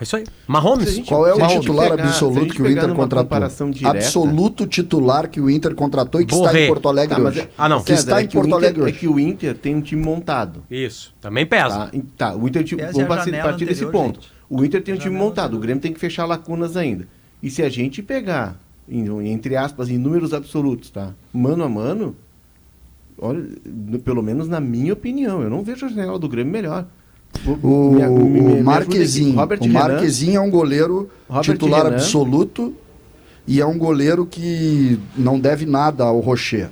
É 0.00 0.02
isso 0.02 0.16
aí. 0.16 0.24
Mahomes. 0.46 0.94
Gente- 0.94 1.08
Qual 1.08 1.26
é 1.26 1.34
o 1.34 1.46
titular 1.60 1.90
pegar- 1.90 2.04
absoluto 2.04 2.54
que 2.54 2.62
o 2.62 2.70
Inter 2.70 2.94
contratou? 2.94 3.70
direta- 3.70 3.90
Absoluto 3.98 4.66
titular 4.66 5.28
que 5.28 5.40
o 5.40 5.50
Inter 5.50 5.74
contratou 5.74 6.20
e 6.22 6.24
que 6.26 6.34
está 6.34 6.58
em 6.58 6.66
Porto 6.68 6.88
Alegre 6.88 7.16
Tá, 7.16 7.22
hoje. 7.22 7.40
é- 7.40 7.48
Ah, 7.58 7.68
não. 7.68 7.82
Que 7.82 7.92
está 7.92 8.02
César, 8.16 8.22
em 8.22 8.24
é 8.24 8.26
que 8.26 8.36
o 8.36 8.40
Porto 8.40 8.46
Inter- 8.48 8.58
Alegre 8.58 8.80
É 8.80 8.84
hoje. 8.86 8.98
que 8.98 9.08
o 9.08 9.20
Inter 9.20 9.58
tem 9.58 9.74
um 9.76 9.80
time 9.82 10.02
montado. 10.02 10.62
Isso. 10.70 11.14
Também 11.20 11.44
pesa. 11.44 11.68
Tá, 11.68 11.90
tá, 12.16 12.34
o 12.34 12.48
Inter 12.48 12.62
Pese 12.64 12.92
vamos 12.94 13.08
partir, 13.08 13.30
partir 13.42 13.64
desse 13.66 13.84
anterior, 13.84 13.92
ponto. 13.92 14.20
gente. 14.22 14.32
O 14.48 14.64
Inter 14.64 14.82
tem 14.82 14.94
um 14.94 14.98
time 14.98 15.14
montado, 15.16 15.44
o 15.44 15.46
anterior. 15.56 15.60
Grêmio 15.62 15.82
tem 15.82 15.92
que 15.92 16.00
fechar 16.00 16.24
lacunas 16.24 16.76
ainda. 16.78 17.06
E 17.42 17.50
se 17.50 17.62
a 17.62 17.68
gente 17.68 18.02
pegar, 18.02 18.58
em- 18.88 19.28
entre 19.30 19.54
aspas, 19.54 19.90
em 19.90 19.98
números 19.98 20.32
absolutos, 20.32 20.88
tá? 20.90 21.12
Mano 21.32 21.62
a 21.62 21.68
mano, 21.68 22.16
olha, 23.18 23.44
pelo 24.02 24.22
menos 24.22 24.48
na 24.48 24.60
minha 24.60 24.92
opinião, 24.94 25.42
eu 25.42 25.50
não 25.50 25.62
vejo 25.62 25.84
a 25.84 25.88
janela 25.90 26.18
do 26.18 26.28
Grêmio 26.28 26.52
melhor. 26.52 26.86
O, 27.62 27.90
me 27.92 28.60
o. 28.60 28.64
Marquezinho, 28.64 29.34
o 29.34 29.68
Marquezinho 29.68 30.36
é 30.36 30.40
um 30.40 30.50
goleiro 30.50 31.08
Robert 31.28 31.44
titular 31.44 31.84
Renan. 31.84 31.96
absoluto 31.96 32.74
e 33.46 33.60
é 33.60 33.66
um 33.66 33.78
goleiro 33.78 34.26
que 34.26 34.98
não 35.16 35.40
deve 35.40 35.64
nada 35.64 36.04
ao 36.04 36.20
Rocher. 36.20 36.70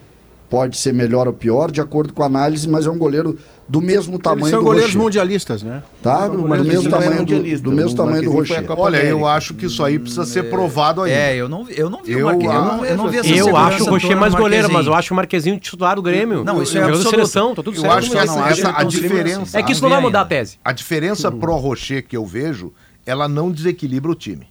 Pode 0.51 0.79
ser 0.79 0.95
melhor 0.95 1.27
ou 1.27 1.35
pior, 1.35 1.71
de 1.71 1.79
acordo 1.79 2.15
com 2.15 2.23
a 2.23 2.27
análise, 2.27 2.67
mas 2.67 2.87
é 2.87 2.91
um 2.91 2.97
goleiro 2.97 3.37
do 3.69 3.83
mesmo 3.83 4.15
Eles 4.15 4.23
tamanho 4.23 4.47
são 4.49 4.61
do 4.61 4.65
goleiros 4.65 4.93
Rocher. 4.95 5.03
mundialistas, 5.03 5.63
né? 5.63 5.83
Tá? 6.03 6.21
São 6.21 6.37
Do, 6.37 6.49
mesmo 6.49 6.89
é 6.89 6.91
tamanho 6.91 7.27
do, 7.27 7.61
do 7.61 7.73
mesmo 7.73 7.91
O 7.91 7.95
tamanho 7.95 8.23
do 8.23 8.31
Rocher. 8.31 8.65
Olha, 8.79 8.97
eu 9.05 9.27
acho 9.27 9.53
que 9.53 9.67
isso 9.67 9.85
aí 9.85 9.99
precisa 9.99 10.25
ser 10.25 10.45
provado 10.49 11.03
ainda. 11.03 11.15
É, 11.19 11.37
eu 11.37 11.51
não, 11.51 11.65
vi- 11.65 11.75
eu 11.79 11.91
não 11.91 12.03
vi 12.03 12.13
Eu 12.13 12.27
o. 12.29 12.31
Eu, 12.31 12.39
não, 12.39 12.85
eu 12.85 12.97
não 12.97 13.09
vi 13.11 13.19
essa 13.19 13.29
Eu 13.29 13.55
acho 13.55 13.85
o 13.85 13.91
Rocher 13.91 14.17
mais 14.17 14.35
goleiro, 14.35 14.73
mas 14.73 14.87
eu 14.87 14.95
acho 14.95 15.13
o 15.13 15.17
Marquezinho 15.19 15.61
titular 15.61 15.97
do 15.97 16.01
Grêmio. 16.03 16.43
Não, 16.43 16.63
isso 16.63 16.79
é 16.79 16.83
absoluto. 16.83 17.11
seleção, 17.11 17.55
tá 17.55 17.63
tudo 17.63 17.77
Eu 17.77 17.81
certo. 17.83 17.99
acho 17.99 18.11
que 18.11 18.17
eu 18.17 18.21
essa, 18.23 18.49
essa- 18.49 18.73
a 18.75 18.85
diferença, 18.85 19.59
É 19.59 19.63
que 19.63 19.73
isso 19.73 19.83
não 19.83 19.91
vai 19.91 20.01
mudar 20.01 20.23
a 20.23 20.25
tese. 20.25 20.59
a 20.65 20.73
diferença 20.73 21.31
pro 21.31 21.55
Rocher 21.57 22.07
que 22.09 22.17
eu 22.17 22.25
vejo, 22.25 22.73
ela 23.05 23.29
não 23.29 23.51
desequilibra 23.53 24.11
o 24.11 24.15
time. 24.15 24.49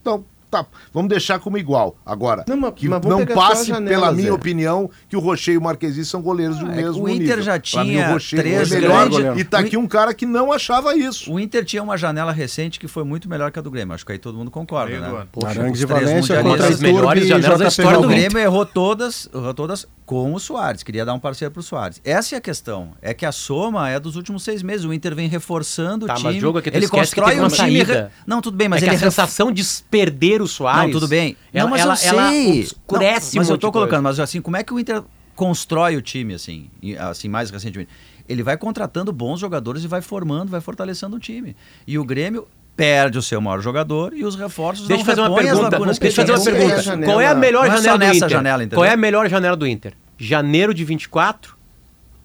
Então, 0.00 0.24
tá, 0.50 0.64
vamos 0.92 1.08
deixar 1.08 1.38
como 1.38 1.58
igual. 1.58 1.96
Agora, 2.04 2.44
Não, 2.48 2.56
mas- 2.56 2.72
que 2.74 2.88
mas 2.88 3.02
não 3.04 3.24
passe 3.26 3.66
janela, 3.68 3.88
pela 3.88 4.12
minha 4.12 4.32
opinião 4.34 4.90
que 5.08 5.16
o 5.16 5.20
Rocher 5.20 5.54
e 5.54 5.58
o 5.58 5.62
Marquezinho 5.62 6.04
são 6.06 6.22
goleiros 6.22 6.58
do 6.58 6.66
Ah, 6.66 6.72
é 6.72 6.76
que 6.76 6.82
mesmo 6.82 7.04
o 7.04 7.08
Inter 7.08 7.20
nível. 7.38 7.42
já 7.42 7.60
Pra 7.60 7.84
mim, 7.84 7.90
tinha 7.90 8.08
o 8.08 8.12
Rocher 8.12 8.38
três 8.40 8.72
é 8.72 8.74
melhor. 8.80 9.08
grandes- 9.10 9.40
E 9.40 9.44
tá 9.44 9.58
aqui 9.58 9.76
um 9.76 9.86
cara 9.86 10.14
que 10.14 10.24
não 10.26 10.52
achava 10.52 10.94
isso. 10.96 11.32
O 11.32 11.38
Inter 11.40 11.64
tinha 11.64 11.82
uma 11.82 11.96
janela 11.96 12.32
recente 12.32 12.78
que 12.80 12.86
foi 12.88 13.04
muito 13.04 13.28
melhor 13.28 13.50
que 13.50 13.58
a 13.58 13.62
do 13.62 13.70
Grêmio. 13.70 13.94
Acho 13.94 14.04
que 14.06 14.12
aí 14.12 14.18
todo 14.18 14.36
mundo 14.38 14.50
concorda, 14.50 14.90
Meio 14.90 15.02
do 15.02 15.12
né? 15.18 15.26
Poxa, 15.32 15.48
Arangues 15.60 15.82
Valência 15.82 16.42
contra 16.42 16.68
as 16.68 16.80
melhores 16.80 17.26
janelas 17.26 17.58
da 17.58 17.68
história 17.68 17.98
do. 18.00 18.08
Grêmio 18.08 18.38
errou 18.38 18.64
todas, 18.64 19.28
errou 19.34 19.54
todas 19.54 19.86
com 20.06 20.32
o 20.32 20.38
Soares. 20.40 20.82
Queria 20.84 21.04
dar 21.04 21.12
um 21.12 21.18
parceiro 21.18 21.52
pro 21.52 21.62
Soares. 21.62 22.00
Essa 22.04 22.36
é 22.36 22.38
a 22.38 22.40
questão. 22.40 22.92
É 23.02 23.12
que 23.12 23.26
a 23.26 23.32
soma 23.32 23.90
é 23.90 23.98
dos 23.98 24.14
últimos 24.14 24.44
seis 24.44 24.62
meses. 24.62 24.86
O 24.86 24.92
Inter 24.92 25.14
vem 25.16 25.28
reforçando 25.28 26.06
Tá, 26.06 26.12
o 26.12 26.14
mas 26.14 26.22
time. 26.22 26.38
o 26.38 26.40
jogo 26.40 26.58
é 26.60 26.62
que 26.62 26.70
tu 26.70 26.76
ele 26.76 26.86
que 26.86 26.92
constrói 26.92 27.32
teve 27.34 27.44
um 27.44 27.48
time. 27.48 27.82
re- 27.82 28.06
Não, 28.26 28.40
tudo 28.40 28.56
bem, 28.56 28.68
mas 28.68 28.78
é 28.78 28.86
que 28.86 28.90
ele 28.90 28.96
a 28.96 28.98
ref- 29.00 29.02
sensação 29.12 29.50
de 29.50 29.62
perder 29.90 30.40
o 30.40 30.46
Soares. 30.46 30.84
Não, 30.84 30.90
tudo 30.92 31.08
bem. 31.08 31.36
Ela, 31.52 31.64
não, 31.64 31.70
mas 31.72 31.80
ela, 31.82 31.92
eu 31.92 31.96
sei. 31.96 32.08
ela 32.08 32.30
Não, 32.30 33.10
mas 33.34 33.50
um 33.50 33.52
eu 33.52 33.58
tô 33.58 33.72
colocando, 33.72 34.02
mas 34.04 34.20
assim, 34.20 34.40
como 34.40 34.56
é 34.56 34.62
que 34.62 34.72
o 34.72 34.78
Inter 34.78 35.02
constrói 35.34 35.96
o 35.96 36.02
time, 36.02 36.34
assim, 36.34 36.70
assim, 36.98 37.28
mais 37.28 37.50
recentemente? 37.50 37.90
Ele 38.28 38.42
vai 38.42 38.56
contratando 38.56 39.12
bons 39.12 39.38
jogadores 39.40 39.84
e 39.84 39.86
vai 39.88 40.00
formando, 40.02 40.50
vai 40.50 40.60
fortalecendo 40.60 41.16
o 41.16 41.18
time. 41.20 41.54
E 41.86 41.98
o 41.98 42.04
Grêmio 42.04 42.48
perde 42.76 43.16
o 43.18 43.22
seu 43.22 43.40
maior 43.40 43.60
jogador 43.60 44.12
e 44.14 44.24
os 44.24 44.36
reforços 44.36 44.86
Deixa 44.86 45.02
não 45.02 45.06
fazer 45.06 45.20
uma 45.22 45.28
as 45.30 45.42
pergunta. 45.42 45.98
Deixa 45.98 46.22
eu 46.22 46.26
fazer 46.26 46.50
uma 46.50 46.58
pergunta. 46.58 46.82
janela. 46.82 47.12
Qual 47.12 47.20
é 47.20 47.26
a 47.26 47.34
melhor 47.34 47.66
é 47.66 47.70
janela 47.70 47.98
do 47.98 48.04
nessa 48.04 48.16
Inter? 48.16 48.28
janela, 48.28 48.62
entendeu? 48.62 48.76
Qual 48.78 48.84
é 48.84 48.92
a 48.92 48.96
melhor 48.96 49.28
janela 49.28 49.56
do 49.56 49.66
Inter? 49.66 49.94
Janeiro 50.18 50.74
de 50.74 50.84
24 50.84 51.56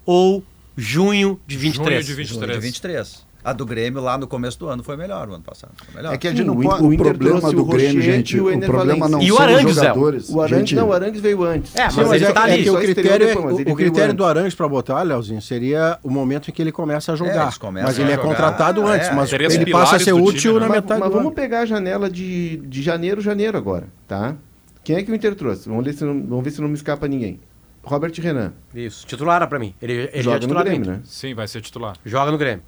ou 0.05 0.43
junho 0.75 1.39
de 1.47 1.57
23? 1.57 2.05
Junho 2.05 2.05
de 2.05 2.13
23. 2.13 2.49
Junho 2.49 2.59
de 2.59 2.65
23. 2.67 3.25
A 3.43 3.53
do 3.53 3.65
Grêmio 3.65 4.01
lá 4.01 4.17
no 4.17 4.27
começo 4.27 4.59
do 4.59 4.67
ano 4.69 4.83
foi 4.83 4.95
melhor, 4.95 5.27
o 5.29 5.33
ano 5.33 5.43
passado. 5.43 5.71
Foi 5.85 5.95
melhor. 5.95 6.13
É 6.13 6.17
que 6.17 6.27
a 6.27 6.31
gente 6.31 6.43
não 6.43 6.55
o, 6.57 6.61
pode. 6.61 6.83
o 6.83 6.93
O 6.93 6.97
problema 6.97 7.51
do 7.51 7.61
o 7.61 7.65
Grêmio, 7.65 7.95
Rocher 7.95 8.01
gente, 8.01 8.37
e 8.37 8.39
o 8.41 8.55
o 8.55 8.59
problema 8.59 9.09
não. 9.09 9.21
E 9.21 9.31
o 9.31 9.35
são 9.35 9.45
os 9.45 9.51
Arangues, 9.51 9.75
Zé? 9.75 9.81
jogadores. 9.81 10.29
O 10.29 10.41
Arangues, 10.41 10.59
gente, 10.59 10.75
não, 10.75 10.89
o 10.89 10.93
Arangues 10.93 11.21
veio 11.21 11.43
antes. 11.43 11.75
É, 11.75 11.83
mas 11.85 11.93
Sim, 11.93 11.99
ele 12.01 12.09
Mas 12.09 12.21
é, 12.21 12.31
tá 12.31 12.43
ali. 12.43 12.53
é 12.53 12.63
que 12.63 12.69
o 12.69 12.77
critério, 12.77 13.27
depois, 13.27 13.45
mas 13.45 13.55
o, 13.55 13.61
ele 13.61 13.75
critério 13.75 14.13
do. 14.13 14.25
Arangues 14.25 14.55
para 14.55 14.67
botar, 14.67 15.01
Leozinho, 15.01 15.41
seria 15.41 15.97
o 16.03 16.09
momento 16.09 16.49
em 16.49 16.53
que 16.53 16.61
ele 16.61 16.71
começa 16.71 17.11
a 17.13 17.15
jogar. 17.15 17.57
começam 17.57 17.87
mas 17.87 17.97
ele 17.99 18.11
é 18.11 18.15
jogar. 18.15 18.27
contratado 18.27 18.81
É, 18.87 18.95
antes, 18.95 19.13
mas 19.15 19.29
seria 19.29 19.47
os 19.47 19.55
ele 19.55 19.71
passa 19.71 19.95
a 19.95 19.99
ser 19.99 20.11
do 20.11 20.17
time, 20.17 20.29
útil 20.29 20.53
né? 20.53 20.59
na 20.59 20.67
Mas, 20.67 20.75
metade 20.77 20.99
mas 20.99 21.09
do 21.09 21.17
vamos 21.17 21.33
pegar 21.33 21.61
a 21.61 21.65
janela 21.65 22.09
de, 22.09 22.57
de 22.57 22.81
janeiro, 22.81 23.21
janeiro 23.21 23.57
agora, 23.57 23.87
tá? 24.07 24.35
Quem 24.83 24.95
é 24.95 25.03
que 25.03 25.11
o 25.11 25.15
Inter 25.15 25.35
trouxe? 25.35 25.67
Vamos 25.67 25.83
ver 25.85 25.93
se 25.93 26.03
não, 26.03 26.13
vamos 26.27 26.43
ver 26.43 26.51
se 26.51 26.61
não 26.61 26.67
me 26.67 26.73
escapa 26.75 27.07
ninguém. 27.07 27.39
Robert 27.83 28.13
Renan. 28.19 28.53
Isso, 28.75 29.05
titular 29.07 29.47
pra 29.47 29.57
mim. 29.59 29.73
Ele, 29.81 30.09
ele 30.13 30.21
joga 30.21 30.37
é 30.37 30.39
titular 30.39 30.63
no 30.63 30.69
Grêmio, 30.69 30.91
né? 30.91 30.99
Sim, 31.03 31.33
vai 31.33 31.47
ser 31.47 31.61
titular. 31.61 31.95
Joga 32.05 32.31
no 32.31 32.37
Grêmio. 32.37 32.63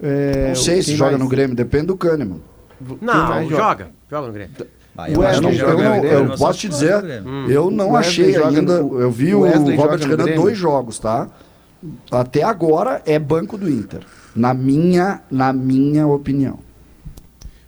É, 0.00 0.48
Não 0.48 0.54
sei 0.54 0.82
se 0.82 0.94
joga 0.94 1.12
mais? 1.12 1.22
no 1.22 1.28
Grêmio, 1.28 1.56
depende 1.56 1.86
do 1.86 1.96
Kahneman. 1.96 2.40
Não, 3.00 3.28
mais 3.28 3.48
joga. 3.48 3.88
Joga 4.10 4.26
no 4.26 4.32
Grêmio. 4.32 4.54
Ah, 4.98 5.04
O 5.04 5.06
eu 5.08 5.22
Eu, 5.22 5.40
não, 5.42 5.50
que 5.50 5.56
eu, 5.56 5.60
joga 5.68 5.82
não- 5.84 6.04
eu 6.04 6.36
posso 6.38 6.58
te 6.58 6.68
dizer, 6.68 7.02
Grêmio. 7.02 7.30
Hum. 7.30 7.46
eu 7.48 7.70
não 7.70 7.90
O 7.90 7.92
Wesley 7.92 8.24
achei 8.30 8.32
joga 8.34 8.58
ainda. 8.58 8.82
no- 8.82 9.00
eu 9.00 9.10
vi 9.10 9.34
o 9.34 9.40
o, 9.40 9.76
Robert 9.76 9.98
joga 10.02 10.24
Renan 10.24 10.36
dois 10.36 10.56
jogos, 10.58 10.98
tá? 10.98 11.28
Até 12.10 12.42
agora 12.42 13.02
é 13.06 13.18
banco 13.18 13.56
do 13.58 13.68
Inter. 13.70 14.00
Na 14.34 14.52
minha, 14.54 15.20
na 15.30 15.52
minha 15.52 16.06
opinião. 16.06 16.58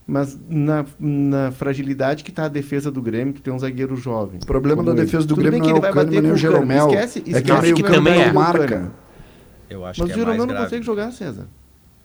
Mas 0.06 0.38
na, 0.48 0.86
na 0.98 1.50
fragilidade 1.52 2.24
que 2.24 2.32
tá 2.32 2.44
a 2.44 2.48
defesa 2.48 2.90
do 2.90 3.02
Grêmio, 3.02 3.34
que 3.34 3.42
tem 3.42 3.52
um 3.52 3.58
zagueiro 3.58 3.94
jovem. 3.94 4.40
O 4.42 4.46
problema 4.46 4.82
da 4.82 4.92
ele. 4.92 5.02
defesa 5.02 5.26
do 5.26 5.34
Tudo 5.34 5.42
Grêmio 5.42 5.58
não 5.58 5.66
que 5.66 5.72
é 5.72 5.74
o 5.90 5.92
Kahneman 5.92 6.22
nem 6.22 6.30
o 6.30 6.34
o. 6.34 6.36
Jeromel. 6.36 6.88
Esquece- 6.88 7.18
é 7.18 7.22
que 7.22 7.30
esquece 7.30 7.58
é 7.58 7.60
meio 7.62 7.74
que 7.74 7.82
campo 7.82 7.94
também 7.94 8.22
é. 8.22 8.32
marca. 8.32 8.90
Eu 9.68 9.84
acho 9.84 10.00
Mas 10.00 10.12
que 10.12 10.18
o 10.18 10.22
é 10.22 10.24
mais 10.24 10.36
Jeromel 10.36 10.38
não 10.38 10.46
grave. 10.46 10.64
consegue 10.64 10.84
jogar, 10.86 11.12
César. 11.12 11.46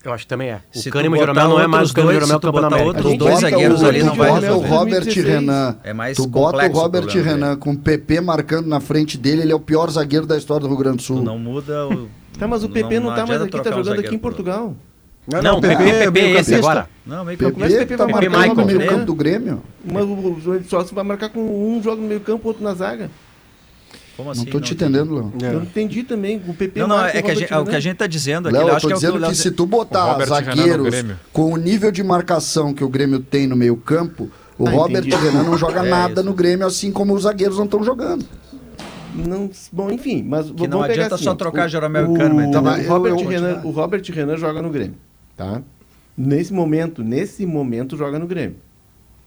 Eu 0.04 0.12
acho 0.12 0.26
que 0.26 0.30
também 0.30 0.50
é. 0.50 0.60
O 0.76 0.78
Se 0.78 0.92
Kahneman 0.92 1.18
e 1.18 1.24
o 1.24 1.26
Jeromel 1.26 1.48
não 1.48 1.60
é 1.60 1.68
mais 1.68 1.92
o 1.92 1.94
Kahneman 1.94 2.14
e 2.14 2.18
o 2.18 2.20
dois, 2.20 2.30
Jeromel 2.30 2.52
na 2.54 2.70
botar 2.70 2.84
outros 2.84 3.18
dois 3.18 3.40
zagueiros 3.40 3.82
o, 3.82 3.86
ali 3.86 4.04
não 4.04 4.16
vai 4.16 4.30
bota 4.30 4.40
o 4.40 4.44
resolver. 4.44 4.68
Robert 4.68 5.04
2016. 5.06 5.26
Renan. 5.26 5.78
É 5.84 5.94
mais 5.94 6.18
tu 6.18 6.28
bota 6.28 6.58
o 6.58 6.70
o 6.70 6.74
Robert 6.74 7.04
problema 7.04 7.30
Renan 7.30 7.48
dele. 7.50 7.60
com 7.62 7.72
o 7.72 7.78
PP 7.78 8.22
marcando 8.22 8.68
na 8.68 8.80
frente 8.82 9.18
dele, 9.18 9.44
ele 9.44 9.52
é 9.54 9.56
o 9.56 9.60
pior 9.62 9.90
zagueiro 9.90 10.26
da 10.26 10.38
história 10.38 10.62
do 10.62 10.68
Rio 10.68 10.78
Grande 10.78 10.98
do 10.98 11.04
Sul. 11.04 11.18
Tu 11.18 11.24
não 11.24 11.40
muda 11.40 11.88
o. 11.88 12.10
Tá, 12.38 12.48
mas 12.48 12.64
o 12.64 12.70
PP 12.70 13.00
não, 13.00 13.16
tá 13.16 13.26
mais 13.26 13.42
aqui, 13.42 13.62
tá 13.62 13.72
jogando 13.72 14.00
aqui 14.00 14.16
em. 14.16 14.20
Portugal. 14.20 14.76
Não, 15.26 15.60
o 15.60 15.62
PP, 15.62 15.84
PP, 15.84 16.20
é 16.20 16.40
esse 16.40 16.56
agora. 16.56 16.90
Não, 17.06 17.24
meio 17.24 17.36
é 17.36 17.38
que 17.38 17.46
o 17.46 17.54
PP 17.54 17.70
PP 17.70 17.98
tá 17.98 18.06
vai 18.06 18.28
marcando 18.28 18.38
Michael, 18.38 18.56
no 18.56 18.66
meio 18.66 18.80
né? 18.80 18.88
campo 18.88 19.06
do 19.06 19.16
Grêmio. 19.16 19.64
Mas 19.86 20.04
o, 20.04 20.14
o, 20.14 20.56
ele 20.56 20.66
só 20.66 20.84
se 20.84 20.94
vai 20.94 21.04
marcar 21.04 21.30
com 21.30 21.40
um 21.40 21.82
jogo 21.82 22.02
no 22.02 22.08
meio 22.10 22.20
campo, 22.20 22.46
outro 22.48 22.62
na 22.62 22.74
zaga. 22.74 23.10
Como 24.16 24.30
assim? 24.30 24.44
Não 24.46 24.52
tô 24.52 24.60
te 24.60 24.74
entendendo, 24.74 25.14
Léo. 25.16 25.34
É. 25.42 25.48
Eu 25.48 25.54
não 25.54 25.64
entendi 25.64 26.04
também. 26.04 26.42
O 26.48 26.54
PP 26.54 26.80
Não, 26.82 26.88
não, 26.88 26.98
marca 26.98 27.18
é 27.18 27.22
que 27.22 27.32
a 27.32 27.36
gente, 27.36 27.52
é 27.54 27.58
o 27.58 27.64
que 27.64 27.70
a 27.70 27.72
Renan. 27.72 27.82
gente 27.82 27.98
tá 27.98 28.08
dizendo 28.08 28.48
aqui. 28.48 28.58
Léo, 28.58 28.68
eu 28.70 28.76
que 28.78 28.86
é 28.86 28.90
que 28.90 28.94
dizendo 28.94 29.18
Léo 29.18 29.30
que 29.32 29.38
se 29.38 29.52
tu 29.52 29.66
botar 29.66 30.24
zagueiros 30.26 31.06
com 31.32 31.52
o 31.52 31.58
nível 31.58 31.92
de 31.92 32.04
marcação 32.04 32.74
que 32.74 32.84
o 32.84 32.90
Grêmio 32.90 33.20
tem 33.20 33.48
no 33.48 33.56
meio 33.56 33.76
campo, 33.76 34.30
o 34.58 34.68
Ah, 34.68 34.72
Robert 34.72 35.06
entendi. 35.08 35.16
Renan 35.24 35.44
não 35.44 35.58
joga 35.58 35.82
É 35.86 35.90
nada 35.90 36.14
isso. 36.22 36.24
no 36.24 36.34
Grêmio, 36.34 36.68
assim 36.68 36.92
como 36.92 37.14
os 37.16 37.24
zagueiros 37.24 37.58
não 37.58 37.66
estão 37.66 37.84
jogando. 37.84 38.24
Não, 39.16 39.50
bom, 39.72 39.92
enfim, 39.92 40.24
mas 40.28 40.46
Que 40.48 40.52
não 40.68 40.80
vamos 40.80 40.88
pegar 40.88 40.94
adianta 40.94 41.16
assim, 41.16 41.24
só 41.24 41.36
trocar 41.36 41.66
o- 41.68 41.70
Jeromel 41.70 42.06
e 42.06 42.10
o, 42.10 42.14
Kahneman, 42.16 42.48
então. 42.50 42.64
o, 42.64 42.88
Robert 42.90 43.12
eu 43.12 43.18
te 43.18 43.26
Renan, 43.26 43.62
o 43.64 43.70
Robert 43.72 44.02
Renan 44.12 44.38
joga 44.38 44.62
no 44.62 44.70
Grêmio, 44.72 44.96
tá? 45.38 45.62
Nesse 46.18 46.52
momento, 46.54 47.04
nesse 47.04 47.46
momento 47.46 47.96
joga 47.98 48.18
no 48.18 48.26
Grêmio. 48.28 48.56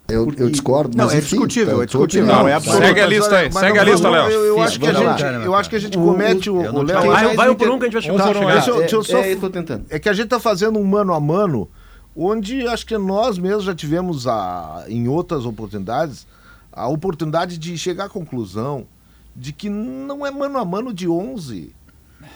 Eu, 0.09 0.25
Porque- 0.25 0.43
eu 0.43 0.49
discordo, 0.51 0.97
Não, 0.97 1.05
mas 1.07 1.15
é 1.15 1.19
enfim, 1.19 1.31
discutível, 1.31 1.77
tá, 1.79 1.83
é 1.83 1.87
discutível. 1.87 2.27
Não, 2.27 2.47
é 2.49 2.61
Segue 2.61 3.01
a 3.01 3.07
lista 3.07 3.37
aí, 3.39 3.51
Mas 3.53 3.61
segue 3.61 3.75
não, 3.75 3.81
a 3.81 3.85
lista, 3.85 4.09
Léo. 4.09 4.31
Eu, 4.31 4.45
eu 4.45 4.63
acho 4.63 4.79
que 4.79 4.87
a 4.87 4.93
gente, 4.93 5.23
eu 5.45 5.55
acho 5.55 5.71
que 5.71 5.77
a 5.77 5.79
gente 5.81 5.99
O- 5.99 6.05
comete 6.05 6.49
o, 6.51 6.55
o- 6.57 6.83
Léo. 6.83 7.03
Vai, 7.11 7.35
vai 7.35 7.51
um 7.51 7.55
por 7.57 7.69
um 7.71 7.79
que 7.79 7.87
a 7.87 7.91
gente 7.91 8.09
vai 8.13 8.17
por 8.29 8.37
um, 8.37 8.41
chegar. 8.41 8.51
é. 8.51 8.55
Deixa 8.55 8.71
eu- 8.71 8.77
É, 8.77 8.79
deixa 8.81 8.97
eu 8.97 9.03
só- 9.05 9.19
é, 9.19 9.33
eu 9.33 9.41
tô 9.41 9.51
tentando. 9.51 9.85
É 9.91 9.99
que 9.99 10.09
a 10.09 10.13
gente 10.13 10.29
tá 10.29 10.39
fazendo 10.39 10.79
um 10.79 10.85
mano 10.85 11.13
a 11.13 11.19
mano, 11.21 11.69
onde 12.15 12.67
acho 12.69 12.87
que 12.87 12.97
nós 12.97 13.37
mesmos 13.37 13.65
já 13.65 13.75
tivemos 13.75 14.27
a, 14.29 14.85
em 14.89 15.09
outras 15.09 15.45
oportunidades 15.45 16.27
a 16.73 16.87
oportunidade 16.89 17.59
de 17.59 17.77
chegar 17.77 18.05
à 18.05 18.09
conclusão 18.09 18.87
de 19.35 19.53
que 19.53 19.69
não 19.69 20.25
é 20.25 20.31
mano 20.31 20.59
a 20.59 20.65
mano 20.65 20.93
de 20.95 21.09
11. 21.09 21.75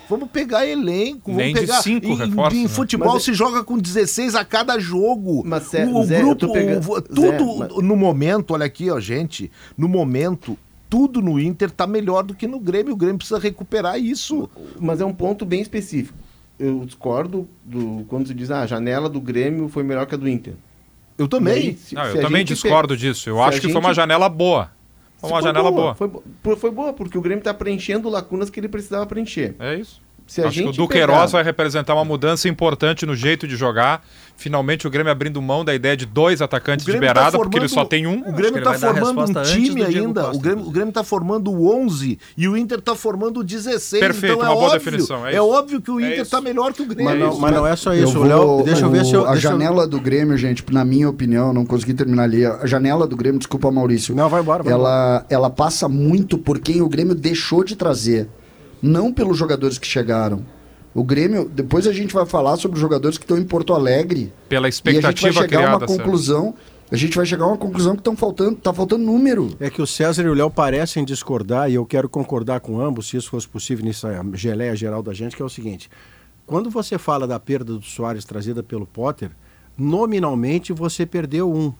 Vamos 0.08 0.28
pegar 0.30 0.66
elenco, 0.66 1.30
Nem 1.32 1.52
vamos 1.52 1.60
de 1.60 1.66
pegar. 1.66 1.82
cinco 1.82 2.06
em, 2.06 2.16
reforços, 2.16 2.58
em 2.58 2.62
né? 2.62 2.68
futebol 2.68 3.12
Mas 3.12 3.22
é- 3.22 3.24
se 3.26 3.34
joga 3.34 3.62
com 3.64 3.78
16 3.78 4.34
a 4.34 4.44
cada 4.44 4.78
jogo. 4.78 5.42
Mas, 5.46 5.68
Zé- 5.70 5.86
o, 5.86 5.98
o 5.98 6.04
Zé, 6.04 6.20
grupo, 6.20 6.52
pegando- 6.52 6.90
o- 6.92 7.00
tudo 7.02 7.22
Zé, 7.22 7.38
mas- 7.58 7.76
no 7.84 7.96
momento, 7.96 8.50
olha 8.52 8.66
aqui, 8.66 8.90
ó, 8.90 8.98
gente, 8.98 9.50
no 9.78 9.88
momento 9.88 10.58
tudo 10.88 11.22
no 11.22 11.38
Inter 11.38 11.70
tá 11.70 11.86
melhor 11.86 12.24
do 12.24 12.34
que 12.34 12.48
no 12.48 12.58
Grêmio. 12.58 12.92
O 12.94 12.96
Grêmio 12.96 13.18
precisa 13.18 13.38
recuperar 13.38 13.98
isso. 14.00 14.50
Mas 14.80 15.00
é 15.00 15.04
um 15.04 15.12
ponto 15.14 15.44
bem 15.46 15.60
específico. 15.60 16.18
Eu 16.58 16.84
discordo 16.84 17.48
do, 17.64 18.04
quando 18.08 18.26
se 18.26 18.34
diz 18.34 18.50
ah, 18.50 18.62
a 18.62 18.66
janela 18.66 19.08
do 19.08 19.20
Grêmio 19.20 19.68
foi 19.68 19.84
melhor 19.84 20.04
que 20.06 20.14
a 20.16 20.18
do 20.18 20.28
Inter. 20.28 20.54
Eu 21.16 21.28
também. 21.28 21.54
aí, 21.54 21.76
se- 21.76 21.94
Não, 21.94 22.04
eu 22.06 22.20
também 22.20 22.40
gente 22.40 22.54
discordo 22.54 22.94
pe- 22.94 23.00
disso. 23.00 23.30
Eu 23.30 23.36
se 23.36 23.42
acho 23.42 23.60
que 23.60 23.68
foi 23.68 23.80
uma 23.80 23.90
gente- 23.90 23.96
janela 23.96 24.28
boa. 24.28 24.72
Foi 25.20 25.30
uma 25.30 25.42
janela 25.42 25.70
boa. 25.70 25.94
Foi, 25.94 26.08
bo- 26.08 26.22
foi, 26.42 26.56
foi 26.56 26.70
boa, 26.70 26.92
porque 26.92 27.16
o 27.16 27.20
Grêmio 27.20 27.40
está 27.40 27.52
preenchendo 27.54 28.08
lacunas 28.08 28.48
que 28.50 28.58
ele 28.60 28.68
precisava 28.68 29.04
preencher. 29.06 29.54
É 29.58 29.74
isso. 29.74 30.00
Se 30.30 30.40
a 30.40 30.46
Acho 30.46 30.62
que 30.62 30.68
o 30.68 30.72
Duqueiroz 30.72 31.18
pegar- 31.18 31.26
vai 31.32 31.42
representar 31.42 31.92
uma 31.92 32.04
mudança 32.04 32.48
importante 32.48 33.04
no 33.04 33.16
jeito 33.16 33.48
de 33.48 33.56
jogar. 33.56 34.00
Finalmente 34.36 34.86
o 34.86 34.90
Grêmio 34.90 35.10
abrindo 35.10 35.42
mão 35.42 35.64
da 35.64 35.74
ideia 35.74 35.96
de 35.96 36.06
dois 36.06 36.40
atacantes 36.40 36.86
de 36.86 36.92
tá 36.92 36.98
beirada, 36.98 37.36
porque 37.36 37.58
ele 37.58 37.68
formando- 37.68 37.84
só 37.84 37.84
tem 37.84 38.06
um. 38.06 38.20
O 38.28 38.32
Grêmio 38.32 38.62
tá 38.62 38.70
a 38.70 38.78
formando 38.78 39.20
um 39.38 39.42
time 39.42 39.82
ainda. 39.82 40.22
Costa, 40.22 40.36
o, 40.36 40.40
Grêmio, 40.40 40.66
o 40.66 40.70
Grêmio 40.70 40.92
tá 40.92 41.02
formando 41.02 41.50
o 41.50 41.68
11 41.84 42.16
e 42.38 42.46
o 42.48 42.56
Inter 42.56 42.80
tá 42.80 42.94
formando 42.94 43.40
o 43.40 43.44
16. 43.44 44.00
Perfeito, 44.00 44.34
então 44.36 44.46
é 44.46 44.48
uma 44.50 44.54
boa 44.54 44.66
óbvio, 44.68 44.78
definição, 44.78 45.26
é 45.26 45.34
É, 45.34 45.42
óbvio 45.42 45.80
que 45.82 45.90
o 45.90 45.98
É 45.98 46.04
Inter 46.06 46.22
isso. 46.22 46.30
tá 46.30 46.40
melhor 46.40 46.72
que 46.72 46.80
o 46.80 46.86
Grêmio. 46.86 47.04
Mas 47.04 47.18
não, 47.18 47.38
mas 47.38 47.52
não 47.52 47.66
é 47.66 47.74
só 47.74 47.92
Eu 47.92 48.04
isso, 48.04 48.14
vou- 48.14 48.24
Léo. 48.24 48.62
Deixa 48.64 48.84
eu 48.86 48.90
ver 48.90 49.04
se 49.04 49.12
eu. 49.14 49.26
A 49.26 49.32
deixa 49.32 49.48
eu- 49.48 49.50
janela 49.50 49.84
do 49.86 50.00
Grêmio, 50.00 50.38
gente, 50.38 50.64
na 50.70 50.84
minha 50.84 51.10
opinião, 51.10 51.52
não 51.52 51.66
consegui 51.66 51.92
terminar 51.92 52.22
ali. 52.22 52.46
A 52.46 52.64
janela 52.66 53.06
do 53.06 53.16
Grêmio, 53.16 53.38
desculpa, 53.40 53.68
Maurício. 53.72 54.14
Não, 54.14 54.28
vai 54.28 54.40
embora. 54.40 54.62
Vai 54.62 54.72
embora. 54.72 54.88
ela, 54.90 55.26
ela 55.28 55.50
passa 55.50 55.88
muito 55.88 56.38
por 56.38 56.60
quem 56.60 56.80
o 56.80 56.88
Grêmio 56.88 57.16
deixou 57.16 57.64
de 57.64 57.74
trazer, 57.74 58.28
não 58.82 59.12
pelos 59.12 59.36
jogadores 59.36 59.78
que 59.78 59.86
chegaram. 59.86 60.44
O 60.94 61.04
Grêmio, 61.04 61.48
depois 61.48 61.86
a 61.86 61.92
gente 61.92 62.12
vai 62.12 62.26
falar 62.26 62.56
sobre 62.56 62.74
os 62.74 62.80
jogadores 62.80 63.16
que 63.16 63.24
estão 63.24 63.38
em 63.38 63.44
Porto 63.44 63.72
Alegre. 63.72 64.32
Pela 64.48 64.66
e 64.66 64.68
a 64.68 64.70
gente 64.70 64.82
vai 64.82 64.92
expectativa 65.00 65.42
chegar 65.42 65.72
a 65.72 65.76
uma 65.76 65.86
conclusão. 65.86 66.54
A 66.90 66.96
gente 66.96 67.16
vai 67.16 67.24
chegar 67.24 67.44
a 67.44 67.48
uma 67.48 67.56
conclusão 67.56 67.94
que 67.94 68.00
estão 68.00 68.16
faltando, 68.16 68.56
tá 68.56 68.72
faltando 68.72 69.04
número. 69.04 69.54
É 69.60 69.70
que 69.70 69.80
o 69.80 69.86
César 69.86 70.24
e 70.24 70.28
o 70.28 70.34
Léo 70.34 70.50
parecem 70.50 71.04
discordar, 71.04 71.70
e 71.70 71.74
eu 71.74 71.86
quero 71.86 72.08
concordar 72.08 72.58
com 72.58 72.80
ambos, 72.80 73.08
se 73.08 73.16
isso 73.16 73.30
fosse 73.30 73.46
possível, 73.46 73.84
nessa 73.84 74.10
geleia 74.34 74.74
geral 74.74 75.00
da 75.00 75.14
gente, 75.14 75.36
que 75.36 75.42
é 75.42 75.44
o 75.44 75.48
seguinte: 75.48 75.88
quando 76.44 76.68
você 76.68 76.98
fala 76.98 77.28
da 77.28 77.38
perda 77.38 77.74
do 77.74 77.82
Soares 77.82 78.24
trazida 78.24 78.60
pelo 78.60 78.84
Potter, 78.84 79.30
nominalmente 79.78 80.72
você 80.72 81.06
perdeu 81.06 81.52
um. 81.52 81.72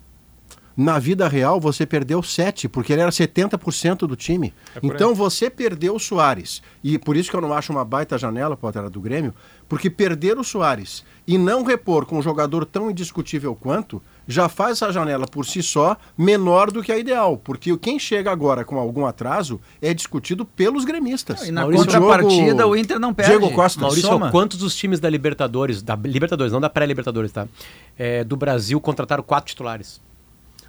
Na 0.82 0.98
vida 0.98 1.28
real, 1.28 1.60
você 1.60 1.84
perdeu 1.84 2.22
sete, 2.22 2.66
porque 2.68 2.92
ele 2.92 3.02
era 3.02 3.10
70% 3.10 3.98
do 4.06 4.16
time. 4.16 4.54
É 4.74 4.80
por 4.80 4.90
aí. 4.90 4.94
então 4.96 5.14
você 5.14 5.50
perdeu 5.50 5.94
o 5.94 6.00
Soares. 6.00 6.62
E 6.82 6.98
por 6.98 7.16
isso 7.16 7.28
que 7.30 7.36
eu 7.36 7.40
não 7.40 7.52
acho 7.52 7.70
uma 7.70 7.84
baita 7.84 8.16
janela, 8.16 8.56
Potter, 8.56 8.84
a 8.84 8.88
do 8.88 9.00
Grêmio, 9.00 9.34
porque 9.68 9.90
perder 9.90 10.38
o 10.38 10.44
Soares 10.44 11.04
e 11.26 11.36
não 11.36 11.64
repor 11.64 12.06
com 12.06 12.18
um 12.18 12.22
jogador 12.22 12.64
tão 12.64 12.90
indiscutível 12.90 13.54
quanto, 13.54 14.00
já 14.26 14.48
faz 14.48 14.72
essa 14.72 14.90
janela 14.92 15.26
por 15.26 15.44
si 15.44 15.62
só 15.62 15.96
menor 16.16 16.70
do 16.70 16.82
que 16.82 16.90
a 16.90 16.98
ideal. 16.98 17.36
Porque 17.36 17.76
quem 17.76 17.98
chega 17.98 18.30
agora 18.32 18.64
com 18.64 18.78
algum 18.78 19.04
atraso 19.04 19.60
é 19.82 19.92
discutido 19.92 20.44
pelos 20.46 20.84
gremistas. 20.84 21.46
E 21.46 21.52
na 21.52 21.60
Maurício 21.62 21.84
contrapartida, 21.86 22.54
Diogo- 22.54 22.70
o 22.72 22.76
Inter 22.76 22.98
não 22.98 23.12
perde. 23.12 23.32
Diego 23.36 23.54
Costa. 23.54 23.80
Maurício, 23.82 24.08
Soma. 24.08 24.30
quantos 24.30 24.56
dos 24.58 24.74
times 24.74 24.98
da 24.98 25.10
Libertadores, 25.10 25.82
da 25.82 25.94
Libertadores, 25.96 26.52
não 26.52 26.60
da 26.60 26.70
pré-Libertadores, 26.70 27.32
tá? 27.32 27.46
É, 27.98 28.24
do 28.24 28.36
Brasil 28.36 28.80
contrataram 28.80 29.22
quatro 29.22 29.48
titulares. 29.50 30.00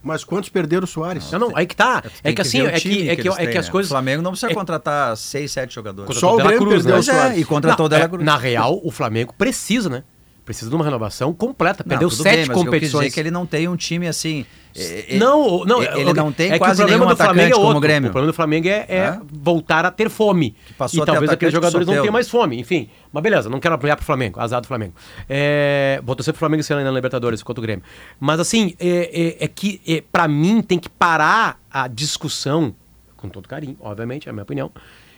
Mas 0.03 0.23
quantos 0.23 0.49
perderam 0.49 0.83
o 0.83 0.87
Soares? 0.87 1.31
Não, 1.31 1.39
não, 1.39 1.51
aí 1.55 1.65
que 1.65 1.75
tá. 1.75 2.01
É 2.05 2.09
Tem 2.23 2.35
que 2.35 2.41
assim, 2.41 2.61
o 2.61 2.67
é 2.67 2.79
time 2.79 2.95
que, 2.95 3.09
é 3.09 3.15
que, 3.15 3.27
é 3.27 3.47
que 3.47 3.57
as 3.57 3.67
né? 3.67 3.71
coisas. 3.71 3.91
O 3.91 3.93
Flamengo 3.93 4.21
não 4.23 4.31
precisa 4.31 4.51
é- 4.51 4.55
contratar 4.55 5.15
seis, 5.15 5.51
sete 5.51 5.75
jogadores. 5.75 6.17
Só 6.17 6.33
o 6.33 6.37
Dela 6.37 6.49
Grêmio 6.49 6.67
Cruz, 6.67 6.83
perdeu 6.83 6.91
né? 6.91 6.95
o 6.95 6.97
Mas 6.97 7.07
é, 7.07 7.13
Soares. 7.13 7.37
e 7.39 7.45
contratou 7.45 7.85
o 7.85 7.89
Não, 7.89 7.89
Dela 7.89 8.05
é, 8.05 8.07
Cruz. 8.07 8.23
Na 8.25 8.37
real, 8.37 8.81
o 8.83 8.89
Flamengo 8.91 9.33
precisa, 9.37 9.89
né? 9.89 10.03
Precisa 10.43 10.69
de 10.69 10.75
uma 10.75 10.83
renovação 10.83 11.31
completa. 11.33 11.83
Não, 11.85 11.89
Perdeu 11.89 12.09
tudo 12.09 12.23
sete 12.23 12.35
bem, 12.35 12.45
eu 12.47 12.53
competições. 12.53 13.03
dizer 13.05 13.13
que 13.13 13.19
ele 13.19 13.29
não 13.31 13.45
tem 13.45 13.67
um 13.67 13.75
time 13.75 14.07
assim. 14.07 14.43
é- 14.75 15.15
é- 15.15 15.19
Não, 15.19 15.63
não, 15.65 15.83
ele 15.83 16.09
é- 16.09 16.13
não 16.13 16.31
tem 16.31 16.47
é 16.49 16.53
que 16.53 16.57
quase 16.59 16.81
o 16.81 16.85
problema 16.85 17.05
nenhum 17.05 17.11
do 17.11 17.17
Flamengo 17.17 17.31
atacante 17.39 17.51
é 17.51 17.55
outro. 17.55 17.67
como 17.67 17.77
o 17.77 17.81
Grêmio. 17.81 18.09
O 18.09 18.11
problema 18.11 18.31
do 18.31 18.35
Flamengo 18.35 18.67
é, 18.67 18.85
é 18.89 18.97
É? 18.97 19.19
voltar 19.31 19.85
a 19.85 19.91
ter 19.91 20.09
fome. 20.09 20.55
passou 20.77 21.03
e 21.03 21.05
talvez 21.05 21.29
aqueles 21.31 21.51
que 21.51 21.55
jogadores 21.57 21.85
não 21.85 21.93
tenham 21.95 22.11
mais 22.11 22.27
fome. 22.29 22.59
Enfim, 22.59 22.89
mas 23.13 23.21
beleza, 23.21 23.49
não 23.49 23.59
quero 23.59 23.75
apoiar 23.75 23.95
pro 23.95 24.05
Flamengo, 24.05 24.39
azar 24.39 24.59
do 24.61 24.67
Flamengo. 24.67 24.93
É, 25.29 26.01
vou 26.03 26.15
torcer 26.15 26.33
pro 26.33 26.39
Flamengo 26.39 26.61
esse 26.61 26.73
ano 26.73 26.79
aí 26.79 26.85
na 26.85 26.91
Libertadores 26.91 27.43
contra 27.43 27.59
o 27.59 27.63
Grêmio. 27.63 27.83
Mas 28.19 28.39
assim, 28.39 28.73
é, 28.79 29.37
é- 29.39 29.45
é 29.45 29.47
que 29.47 29.79
é, 29.87 30.01
para 30.11 30.27
mim 30.27 30.61
tem 30.61 30.79
que 30.79 30.89
parar 30.89 31.59
a 31.69 31.87
discussão, 31.87 32.73
com 33.15 33.29
todo 33.29 33.47
carinho, 33.47 33.77
obviamente, 33.79 34.27
é 34.27 34.31
a 34.31 34.33
minha 34.33 34.43
opinião, 34.43 34.71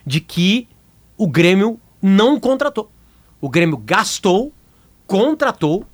de 0.06 0.20
que 0.20 0.68
o 1.18 1.28
Grêmio 1.28 1.80
não 2.02 2.40
contratou. 2.40 2.92
O 3.40 3.50
Grêmio 3.50 3.78
gastou, 3.78 4.52
contratou, 5.08 5.86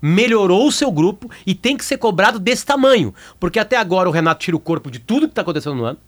melhorou 0.00 0.66
o 0.66 0.72
seu 0.72 0.90
grupo 0.90 1.30
e 1.46 1.54
tem 1.54 1.76
que 1.76 1.84
ser 1.84 1.98
cobrado 1.98 2.38
desse 2.38 2.66
tamanho. 2.66 3.14
Porque 3.38 3.58
até 3.58 3.76
agora 3.76 4.08
o 4.08 4.12
Renato 4.12 4.40
tira 4.40 4.56
o 4.56 4.60
corpo 4.60 4.90
de 4.90 4.98
tudo 4.98 5.26
que 5.26 5.32
está 5.32 5.42
acontecendo 5.42 5.76
no 5.76 5.84
ano. 5.84 5.98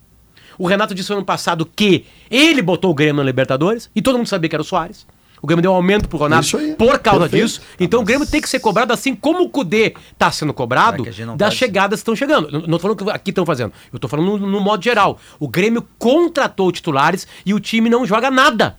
O 0.58 0.66
Renato 0.66 0.94
disse 0.94 1.10
no 1.10 1.16
ano 1.16 1.24
passado 1.26 1.66
que 1.66 2.06
ele 2.30 2.62
botou 2.62 2.90
o 2.90 2.94
Grêmio 2.94 3.16
na 3.16 3.22
Libertadores 3.24 3.90
e 3.94 4.00
todo 4.02 4.16
mundo 4.16 4.28
sabia 4.28 4.48
que 4.48 4.56
era 4.56 4.62
o 4.62 4.64
Soares. 4.64 5.06
O 5.44 5.46
Grêmio 5.46 5.60
deu 5.60 5.72
um 5.72 5.74
aumento 5.74 6.08
pro 6.08 6.18
Renato 6.18 6.56
aí. 6.56 6.74
por 6.74 6.98
causa 7.00 7.20
Perfeito. 7.20 7.44
disso. 7.44 7.60
Então 7.78 8.00
o 8.00 8.04
Grêmio 8.04 8.26
tem 8.26 8.40
que 8.40 8.48
ser 8.48 8.60
cobrado 8.60 8.94
assim 8.94 9.14
como 9.14 9.42
o 9.42 9.48
Cudê 9.50 9.94
tá 10.16 10.30
sendo 10.30 10.54
cobrado 10.54 11.06
É 11.06 11.36
das 11.36 11.52
chegadas 11.52 12.00
que 12.00 12.02
estão 12.02 12.16
chegando. 12.16 12.50
Não, 12.50 12.60
não 12.62 12.78
tô 12.78 12.78
falando 12.78 13.04
que 13.04 13.10
aqui 13.10 13.30
estão 13.30 13.44
fazendo. 13.44 13.70
Eu 13.92 13.98
tô 13.98 14.08
falando 14.08 14.38
no, 14.38 14.46
no 14.46 14.60
modo 14.60 14.82
geral. 14.82 15.18
O 15.38 15.46
Grêmio 15.46 15.86
contratou 15.98 16.72
titulares 16.72 17.26
e 17.44 17.52
o 17.52 17.60
time 17.60 17.90
não 17.90 18.06
joga 18.06 18.30
nada. 18.30 18.78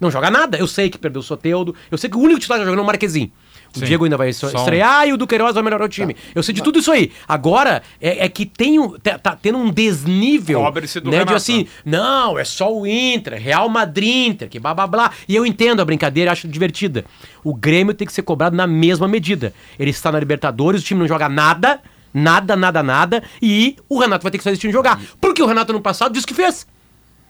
Não 0.00 0.10
joga 0.10 0.30
nada. 0.30 0.58
Eu 0.58 0.66
sei 0.66 0.90
que 0.90 0.98
perdeu 0.98 1.20
o 1.20 1.22
Soteudo. 1.22 1.74
Eu 1.90 1.96
sei 1.98 2.10
que 2.10 2.16
o 2.16 2.20
único 2.20 2.40
titular 2.40 2.58
que 2.58 2.64
tá 2.64 2.70
jogando 2.70 2.80
é 2.80 2.82
o 2.82 2.86
Marquezinho. 2.86 3.30
O 3.74 3.80
Sim. 3.80 3.86
Diego 3.86 4.04
ainda 4.04 4.16
vai 4.16 4.32
so- 4.32 4.48
Só 4.50 4.58
um. 4.58 4.60
estrear 4.60 5.08
e 5.08 5.12
o 5.12 5.16
Duqueiroz 5.16 5.52
vai 5.54 5.62
melhorar 5.62 5.84
o 5.84 5.88
time. 5.88 6.14
Eu 6.32 6.44
sei 6.44 6.54
de 6.54 6.62
tudo 6.62 6.78
isso 6.78 6.92
aí. 6.92 7.10
Agora, 7.26 7.82
é, 8.00 8.24
é 8.24 8.28
que 8.28 8.46
tem 8.46 8.78
um, 8.78 8.90
tá, 8.98 9.18
tá 9.18 9.34
tendo 9.40 9.58
um 9.58 9.68
desnível. 9.68 10.60
Cobre-se 10.60 11.00
do 11.00 11.10
né, 11.10 11.24
de 11.24 11.34
assim, 11.34 11.66
não, 11.84 12.38
é 12.38 12.44
só 12.44 12.72
o 12.72 12.86
Inter, 12.86 13.40
Real 13.40 13.68
Madrid, 13.68 14.28
Inter, 14.28 14.48
que 14.48 14.60
blá 14.60 14.72
blá 14.74 14.86
blá. 14.86 15.10
E 15.28 15.34
eu 15.34 15.44
entendo 15.44 15.82
a 15.82 15.84
brincadeira, 15.84 16.30
acho 16.30 16.46
divertida. 16.46 17.04
O 17.42 17.52
Grêmio 17.52 17.94
tem 17.94 18.06
que 18.06 18.12
ser 18.12 18.22
cobrado 18.22 18.54
na 18.54 18.66
mesma 18.66 19.08
medida. 19.08 19.52
Ele 19.76 19.90
está 19.90 20.12
na 20.12 20.20
Libertadores, 20.20 20.80
o 20.80 20.84
time 20.84 21.00
não 21.00 21.08
joga 21.08 21.28
nada, 21.28 21.80
nada, 22.12 22.54
nada, 22.54 22.80
nada, 22.80 23.24
e 23.42 23.76
o 23.88 23.98
Renato 23.98 24.22
vai 24.22 24.30
ter 24.30 24.38
que 24.38 24.44
fazer 24.44 24.54
esse 24.54 24.60
time 24.60 24.72
jogar. 24.72 25.00
Porque 25.20 25.42
o 25.42 25.46
Renato 25.46 25.72
no 25.72 25.80
passado 25.80 26.12
disse 26.12 26.26
que 26.26 26.34
fez. 26.34 26.64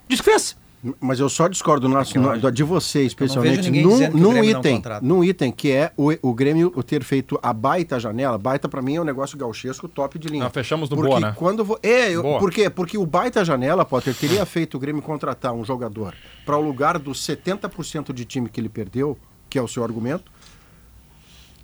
Disse 0.07 0.23
que 0.23 0.31
fez. 0.31 0.57
Mas 1.01 1.19
eu 1.19 1.29
só 1.29 1.49
discordo 1.49 1.89
no, 1.89 1.95
no- 1.97 2.53
de 2.53 2.63
você, 2.63 3.03
especialmente, 3.03 3.71
num, 3.71 4.11
num 4.11 4.33
não 4.33 4.45
item, 4.45 4.83
num 5.03 5.25
item 5.25 5.51
que 5.51 5.71
é 5.71 5.93
o, 5.97 6.11
o 6.23 6.35
Grêmio 6.35 6.71
ter 6.83 7.03
feito 7.03 7.39
a 7.43 7.53
baita 7.53 7.99
janela. 7.99 8.37
Baita 8.37 8.69
pra 8.69 8.83
mim 8.83 8.97
é 8.97 9.01
um 9.01 9.05
negócio 9.05 9.39
gauchesco 9.39 9.89
top 9.89 10.19
de 10.19 10.29
linha. 10.29 10.45
Nós 10.45 10.53
fechamos 10.53 10.91
no 10.91 10.97
Porque 10.97 11.09
boa, 11.09 11.21
né? 11.21 11.33
Quando 11.37 11.65
vo- 11.65 11.79
é, 11.83 12.11
eu, 12.11 12.23
Boa. 12.23 12.39
por 12.39 12.51
quê? 12.51 12.69
Porque 12.69 12.99
o 12.99 13.07
baita 13.07 13.45
janela, 13.45 13.85
Potter, 13.85 14.15
teria 14.15 14.45
feito 14.45 14.77
o 14.77 14.81
Grêmio 14.81 15.01
contratar 15.01 15.53
um 15.53 15.65
jogador 15.65 16.15
para 16.45 16.57
o 16.57 16.61
lugar 16.61 16.99
dos 16.99 17.19
70% 17.27 18.13
de 18.13 18.25
time 18.25 18.49
que 18.49 18.61
ele 18.61 18.69
perdeu, 18.69 19.17
que 19.49 19.59
é 19.59 19.63
o 19.63 19.69
seu 19.69 19.83
argumento. 19.85 20.31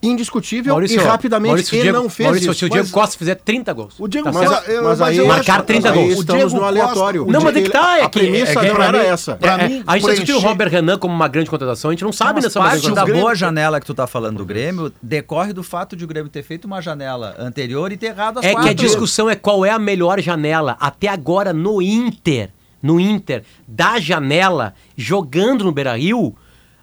Indiscutível 0.02 0.82
e 0.82 0.96
rapidamente 0.96 1.48
Maurício, 1.50 1.74
ele 1.74 1.82
Diego, 1.82 1.98
não 1.98 2.08
fez 2.08 2.26
Maurício, 2.26 2.50
isso. 2.50 2.58
se 2.60 2.64
o 2.64 2.68
Diego 2.70 2.84
Mas- 2.86 2.90
Costa 2.90 3.18
fizer 3.18 3.34
30 3.34 3.72
gols. 3.74 3.94
O 3.98 4.08
Diego, 4.08 4.32
Tá 4.32 4.38
mas, 4.38 4.48
certo? 4.48 4.68
eu- 4.70 4.82
mas 4.84 4.98
mas 4.98 5.18
aí- 5.18 5.26
Marcar 5.26 5.56
acho- 5.56 5.62
30 5.64 5.88
mas 5.90 5.98
aí 5.98 6.04
gols. 6.04 6.16
o 6.18 6.20
Estamos 6.22 6.42
Diego 6.46 6.56
no 6.60 6.64
aleatório. 6.66 7.24
Costa- 7.24 7.38
Não, 7.38 7.44
mas 7.44 7.56
é 7.56 7.62
que 7.62 7.68
tá. 7.68 7.98
É 7.98 8.02
a 8.02 8.08
que, 8.08 8.18
premissa 8.18 8.50
é 8.52 8.54
que 8.56 8.72
não 8.72 8.82
era 8.82 9.04
essa. 9.04 9.36
Pra 9.36 9.60
é, 9.62 9.68
mim, 9.68 9.84
a 9.86 9.98
gente 9.98 10.10
discutiu 10.10 10.36
o 10.38 10.40
Robert 10.40 10.70
Renan 10.70 10.96
como 10.98 11.14
uma 11.14 11.28
grande 11.28 11.50
contratação, 11.50 11.90
a 11.90 11.92
gente 11.92 12.02
não 12.04 12.12
sabe 12.12 12.34
Mas 12.36 12.44
nessa 12.44 12.58
parte 12.60 12.90
da 12.92 13.04
boa 13.04 13.34
janela 13.34 13.78
que 13.78 13.84
tu 13.86 13.92
tá 13.94 14.06
falando 14.06 14.38
do 14.38 14.44
Grêmio 14.46 14.90
decorre 15.02 15.52
do 15.52 15.62
fato 15.62 15.94
de 15.94 16.02
o 16.04 16.06
Grêmio 16.08 16.30
ter 16.30 16.42
feito 16.42 16.64
uma 16.64 16.80
janela 16.80 17.34
anterior 17.38 17.92
e 17.92 17.96
ter 17.98 18.06
errado 18.06 18.38
as 18.38 18.44
É 18.46 18.48
que 18.48 18.54
quatro. 18.54 18.70
a 18.70 18.74
discussão 18.74 19.28
é 19.28 19.34
qual 19.34 19.66
é 19.66 19.70
a 19.70 19.78
melhor 19.78 20.18
janela. 20.20 20.78
Até 20.80 21.08
agora, 21.08 21.52
no 21.52 21.82
Inter, 21.82 22.48
no 22.82 22.98
Inter, 22.98 23.42
da 23.68 24.00
janela, 24.00 24.72
jogando 24.96 25.62
no 25.64 25.72
Beira-Rio, 25.72 26.34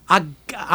a, 0.10 0.22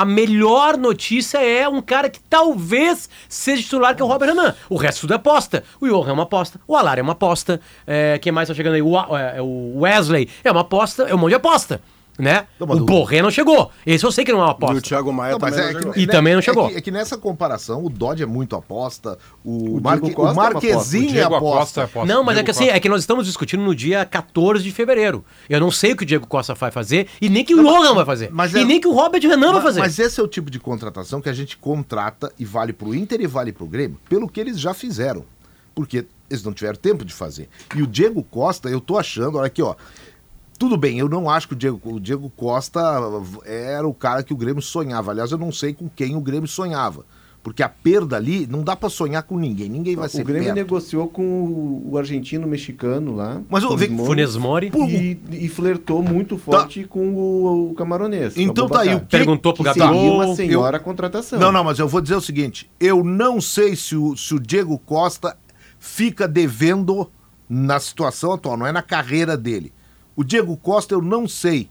a 0.01 0.05
melhor 0.05 0.77
notícia 0.77 1.39
é 1.39 1.69
um 1.69 1.81
cara 1.81 2.11
que 2.11 2.21
talvez 2.21 3.09
seja 3.29 3.63
titular, 3.63 3.95
que 3.97 4.03
é 4.03 4.05
o 4.05 4.09
Robert 4.09 4.29
Renan. 4.31 4.55
O 4.69 4.77
resto 4.77 5.03
tudo 5.03 5.13
é 5.15 5.17
aposta. 5.17 5.65
O 5.81 5.87
Johan 5.89 6.11
é 6.11 6.13
uma 6.13 6.23
aposta. 6.25 6.61
O 6.69 6.77
Alar 6.77 6.99
é 6.99 7.03
uma 7.03 7.13
aposta. 7.13 7.61
É, 7.87 8.19
quem 8.19 8.31
mais 8.33 8.49
tá 8.49 8.55
chegando 8.55 8.75
aí? 8.75 8.83
O, 8.83 8.99
A- 8.99 9.09
é, 9.37 9.41
o 9.41 9.81
Wesley 9.81 10.29
é 10.45 10.51
uma 10.51 10.61
aposta. 10.63 11.05
É 11.05 11.15
um 11.15 11.19
monte 11.19 11.31
de 11.31 11.37
aposta. 11.37 11.81
Né? 12.19 12.47
Não, 12.61 12.67
o 12.69 12.73
o- 12.77 12.85
Borré 12.85 13.23
não 13.23 13.31
chegou. 13.31 13.71
Esse 13.87 14.05
eu 14.05 14.13
sei 14.13 14.23
que 14.23 14.31
não 14.33 14.41
é 14.41 14.43
uma 14.43 14.49
E 14.49 14.53
o 14.53 14.53
aposta. 14.53 14.81
Thiago 14.83 15.11
Maia 15.13 15.33
Não, 15.33 15.39
também 15.39 15.59
é 15.61 15.73
não 15.73 15.93
que-. 15.93 16.01
E 16.01 16.07
né, 16.07 16.13
também 16.13 16.33
não 16.35 16.39
é 16.41 16.43
chegou. 16.43 16.69
que- 16.69 16.77
É 16.77 16.81
que, 16.83 16.91
nessa 16.91 17.17
comparação, 17.17 17.83
o 17.85 17.89
Dodge 17.89 18.23
é 18.23 18.27
muito 18.27 18.55
aposta, 18.55 19.19
o, 19.43 19.79
O 19.79 19.81
Marque, 19.83 20.05
Diego 20.05 20.17
Costa 20.17 20.29
o 20.29 20.43
é 20.43 20.45
uma 20.45 20.53
Marquezinho 20.53 21.05
O 21.05 21.09
é 21.09 21.13
Diego 21.13 21.35
aposta. 21.37 21.59
Costa 21.59 21.81
é 21.81 21.85
aposta. 21.85 22.15
Não, 22.15 22.23
mas 22.23 22.37
é 22.37 22.43
que 22.45 22.51
assim, 22.51 22.65
Costa. 22.65 22.77
é 22.77 22.81
que 22.81 22.89
nós 22.91 23.01
estamos 23.01 23.27
discutindo 23.27 23.63
no 23.63 23.75
dia 23.75 24.05
14 24.05 24.63
de 24.63 24.71
fevereiro. 24.71 25.25
Eu 25.49 25.59
não 25.59 25.71
sei 25.71 25.93
o 25.93 25.97
que 25.97 26.03
o 26.03 26.07
Diego 26.07 26.27
Costa 26.27 26.53
vai 26.55 26.71
fazer 26.71 27.09
e 27.21 27.31
nem 27.31 27.45
que 27.45 27.55
o 27.55 27.63
Johan 27.63 27.95
vai 27.95 28.05
fazer. 28.05 28.29
mas 28.31 28.53
e 28.55 28.61
é- 28.61 28.65
nem 28.65 28.79
que 28.79 28.87
o 28.87 28.93
Robert 28.93 29.23
Renan 29.23 29.47
vai 29.47 29.55
Mas, 29.55 29.63
fazer. 29.63 29.81
mas 29.81 29.99
esse 29.99 30.21
é 30.21 30.23
o 30.23 30.29
tipo 30.29 30.51
de 30.51 30.61
contratação 30.61 31.21
que 31.21 31.31
a 31.31 31.33
gente 31.33 31.57
contrata 31.57 32.31
e 32.39 32.45
vale 32.45 32.75
pro 32.75 32.95
Inter 32.95 33.23
e 33.23 33.27
vale 33.27 33.53
pro 33.53 33.67
Grêmio, 33.67 33.99
pelo 34.09 34.29
que 34.29 34.39
eles 34.39 34.61
já 34.61 34.75
fizeram. 34.75 35.25
Porque 35.75 36.05
eles 36.29 36.45
não 36.45 36.53
tiveram 36.53 36.77
tempo 36.77 37.03
de 37.03 37.15
fazer. 37.15 37.49
E 37.75 37.83
o 37.83 37.87
Diego 37.87 38.23
Costa, 38.23 38.69
eu 38.69 38.79
tô 38.81 38.99
achando, 38.99 39.39
olha 39.39 39.47
aqui, 39.47 39.63
ó. 39.63 39.75
Tudo 40.63 40.77
bem, 40.77 40.97
eu 40.97 41.09
não 41.09 41.29
acho 41.29 41.49
que 41.49 41.55
o 41.55 41.57
Diego, 41.57 41.81
o 41.83 41.99
Diego 41.99 42.31
Costa 42.37 42.81
era 43.45 43.87
o 43.89 43.93
cara 43.93 44.23
que 44.23 44.33
o 44.33 44.37
Grêmio 44.37 44.63
sonhava. 44.63 45.11
Aliás, 45.11 45.33
eu 45.33 45.39
não 45.39 45.51
sei 45.51 45.75
com 45.75 45.89
quem 45.89 46.15
o 46.15 46.21
Grêmio 46.21 46.47
sonhava. 46.47 47.05
Porque 47.43 47.65
a 47.65 47.69
perda 47.69 48.15
ali 48.17 48.47
não 48.47 48.63
dá 48.63 48.77
pra 48.77 48.89
sonhar 48.89 49.25
com 49.25 49.37
ninguém. 49.37 49.69
Ninguém 49.69 49.97
vai 49.97 50.09
ser 50.09 50.23
O 50.23 50.25
Grêmio 50.25 50.45
perto. 50.45 50.55
negociou 50.55 51.09
com 51.09 51.25
o, 51.25 51.89
o 51.91 51.99
argentino 51.99 52.47
mexicano 52.47 53.17
lá. 53.17 53.43
Mas 53.51 53.65
o- 53.65 53.71
Funes 53.71 53.89
Mori, 53.91 54.07
Funes 54.07 54.37
Mori. 54.37 54.71
Pô, 54.71 54.85
E, 54.85 55.21
e 55.33 55.49
flertou 55.49 56.01
muito 56.01 56.39
forte 56.39 56.85
com 56.85 57.09
o, 57.13 57.71
o 57.73 57.75
camaronês. 57.75 58.37
Então 58.37 58.67
o 58.67 58.71
tá 58.71 58.83
aí, 58.83 58.95
o 58.95 59.01
que- 59.01 59.07
Perguntou 59.07 59.53
pro 59.53 59.65
seria 59.65 59.85
Gabigol. 59.85 60.15
uma 60.25 60.37
senhora 60.37 60.79
contratação. 60.79 61.41
Não, 61.41 61.51
não, 61.51 61.65
mas 61.65 61.81
eu 61.81 61.89
vou 61.89 62.01
dizer 62.01 62.15
o 62.15 62.21
seguinte: 62.21 62.71
eu 62.79 63.03
não 63.03 63.41
sei 63.41 63.75
se 63.75 63.97
o, 63.97 64.17
se 64.17 64.33
o 64.33 64.39
Diego 64.39 64.79
Costa 64.79 65.37
fica 65.81 66.29
devendo 66.29 67.11
na 67.49 67.81
situação 67.81 68.33
atual, 68.33 68.57
não 68.57 68.65
é 68.69 68.71
na 68.71 68.83
carreira 68.83 69.37
dele. 69.37 69.73
O 70.17 70.23
Diego 70.25 70.57
Costa, 70.57 70.95
eu 70.95 71.03
não 71.03 71.27
sei 71.29 71.69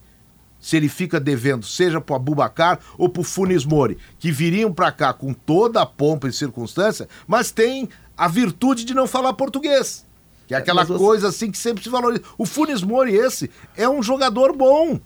se 0.59 0.77
ele 0.77 0.87
fica 0.89 1.19
devendo, 1.19 1.65
seja 1.65 1.99
pro 1.99 2.15
Abubacar 2.15 2.79
ou 2.97 3.09
pro 3.09 3.23
Funes 3.23 3.65
Mori, 3.65 3.97
que 4.19 4.31
viriam 4.31 4.71
pra 4.71 4.91
cá 4.91 5.11
com 5.11 5.33
toda 5.33 5.81
a 5.81 5.85
pompa 5.85 6.27
e 6.27 6.33
circunstância, 6.33 7.07
mas 7.27 7.51
tem 7.51 7.89
a 8.15 8.27
virtude 8.27 8.85
de 8.85 8.93
não 8.93 9.07
falar 9.07 9.33
português. 9.33 10.05
Que 10.47 10.53
é 10.53 10.57
aquela 10.57 10.81
mas 10.81 10.87
você- 10.89 10.99
coisa 11.03 11.27
assim 11.29 11.49
que 11.49 11.57
sempre 11.57 11.83
se 11.83 11.89
valoriza. 11.89 12.23
O 12.37 12.45
Funes 12.45 12.83
Mori, 12.83 13.13
esse, 13.15 13.49
é 13.75 13.87
um 13.89 14.03
jogador 14.03 14.55
bom. 14.55 14.99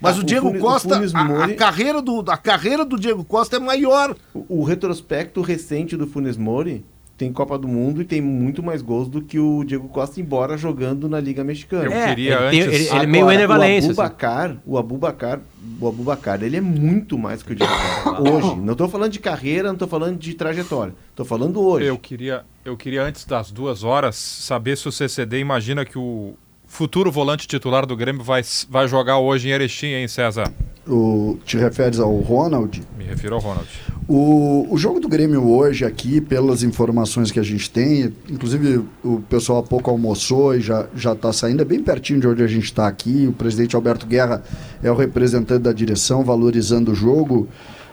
Mas 0.00 0.16
Ah, 0.16 0.18
o 0.18 0.22
o 0.22 0.24
Diego 0.24 0.46
Funes- 0.48 0.62
o 0.62 0.64
Costa, 0.64 0.94
Funes 0.96 1.14
a- 1.14 1.20
a, 1.20 1.24
Mori- 1.24 1.54
carreira 1.56 2.00
do, 2.02 2.24
a 2.30 2.36
carreira 2.36 2.84
do 2.84 2.98
Diego 2.98 3.24
Costa 3.24 3.56
é 3.56 3.58
maior. 3.60 4.16
O, 4.32 4.60
o 4.60 4.64
retrospecto 4.64 5.40
recente 5.42 5.96
do 5.96 6.06
Funes 6.06 6.36
Mori 6.36 6.84
tem 7.16 7.32
Copa 7.32 7.56
do 7.56 7.68
Mundo 7.68 8.02
e 8.02 8.04
tem 8.04 8.20
muito 8.20 8.62
mais 8.62 8.82
gols 8.82 9.08
do 9.08 9.22
que 9.22 9.38
o 9.38 9.62
Diego 9.64 9.88
Costa, 9.88 10.20
embora 10.20 10.56
jogando 10.56 11.08
na 11.08 11.20
Liga 11.20 11.44
Mexicana. 11.44 11.84
Eu 11.84 11.92
É, 11.92 12.08
queria 12.08 12.34
ele 12.34 12.50
tem- 12.50 12.60
antes- 12.62 12.74
ele- 12.74 12.88
ele 12.96 13.04
é 13.04 13.06
meio 13.06 13.24
Agora, 13.24 13.34
Ener 13.36 13.48
Valencia, 13.48 13.88
O 13.88 13.92
assim. 13.92 14.00
Abubacar, 14.00 14.56
o 14.66 14.78
Abubacar, 14.78 15.40
o 15.80 15.88
Abubacar, 15.88 16.42
ele 16.42 16.56
é 16.56 16.60
muito 16.60 17.16
mais 17.16 17.42
que 17.42 17.52
o 17.52 17.54
Diego 17.54 17.72
Costa. 17.72 18.22
hoje. 18.30 18.56
Não 18.60 18.74
tô 18.74 18.88
falando 18.88 19.12
de 19.12 19.20
carreira, 19.20 19.68
não 19.68 19.76
tô 19.78 19.86
falando 19.86 20.18
de 20.18 20.34
trajetória. 20.34 20.92
Tô 21.14 21.24
falando 21.24 21.60
hoje. 21.60 21.86
Eu 21.86 21.96
queria, 21.98 22.42
eu 22.64 22.76
queria, 22.76 23.02
antes 23.04 23.24
das 23.24 23.50
duas 23.52 23.84
horas, 23.84 24.16
saber 24.16 24.76
se 24.76 24.88
o 24.88 24.92
CCD 24.92 25.38
imagina 25.38 25.84
que 25.84 25.96
o 25.98 26.34
futuro 26.66 27.12
volante 27.12 27.46
titular 27.46 27.86
do 27.86 27.96
Grêmio 27.96 28.24
vai, 28.24 28.42
vai 28.68 28.88
jogar 28.88 29.18
hoje 29.18 29.48
em 29.48 29.52
Erechim, 29.52 29.86
hein, 29.94 30.08
César? 30.08 30.52
O, 30.86 31.38
te 31.44 31.56
referes 31.56 31.98
ao 32.00 32.14
Ronald? 32.16 32.82
Me 32.98 33.04
refiro 33.04 33.36
ao 33.36 33.40
Ronald. 33.40 33.68
O, 34.06 34.66
o 34.70 34.76
jogo 34.76 35.00
do 35.00 35.08
Grêmio 35.08 35.48
hoje 35.48 35.84
aqui, 35.84 36.20
pelas 36.20 36.62
informações 36.62 37.30
que 37.30 37.40
a 37.40 37.42
gente 37.42 37.70
tem, 37.70 38.12
inclusive 38.28 38.84
o 39.02 39.20
pessoal 39.30 39.60
há 39.60 39.62
pouco 39.62 39.90
almoçou 39.90 40.54
e 40.54 40.60
já 40.60 40.86
está 40.94 41.32
saindo, 41.32 41.62
é 41.62 41.64
bem 41.64 41.82
pertinho 41.82 42.20
de 42.20 42.28
onde 42.28 42.42
a 42.42 42.46
gente 42.46 42.64
está 42.64 42.86
aqui. 42.86 43.26
O 43.26 43.32
presidente 43.32 43.74
Alberto 43.74 44.06
Guerra 44.06 44.42
é 44.82 44.90
o 44.90 44.94
representante 44.94 45.62
da 45.62 45.72
direção, 45.72 46.22
valorizando 46.22 46.92
o 46.92 46.94
jogo. 46.94 47.48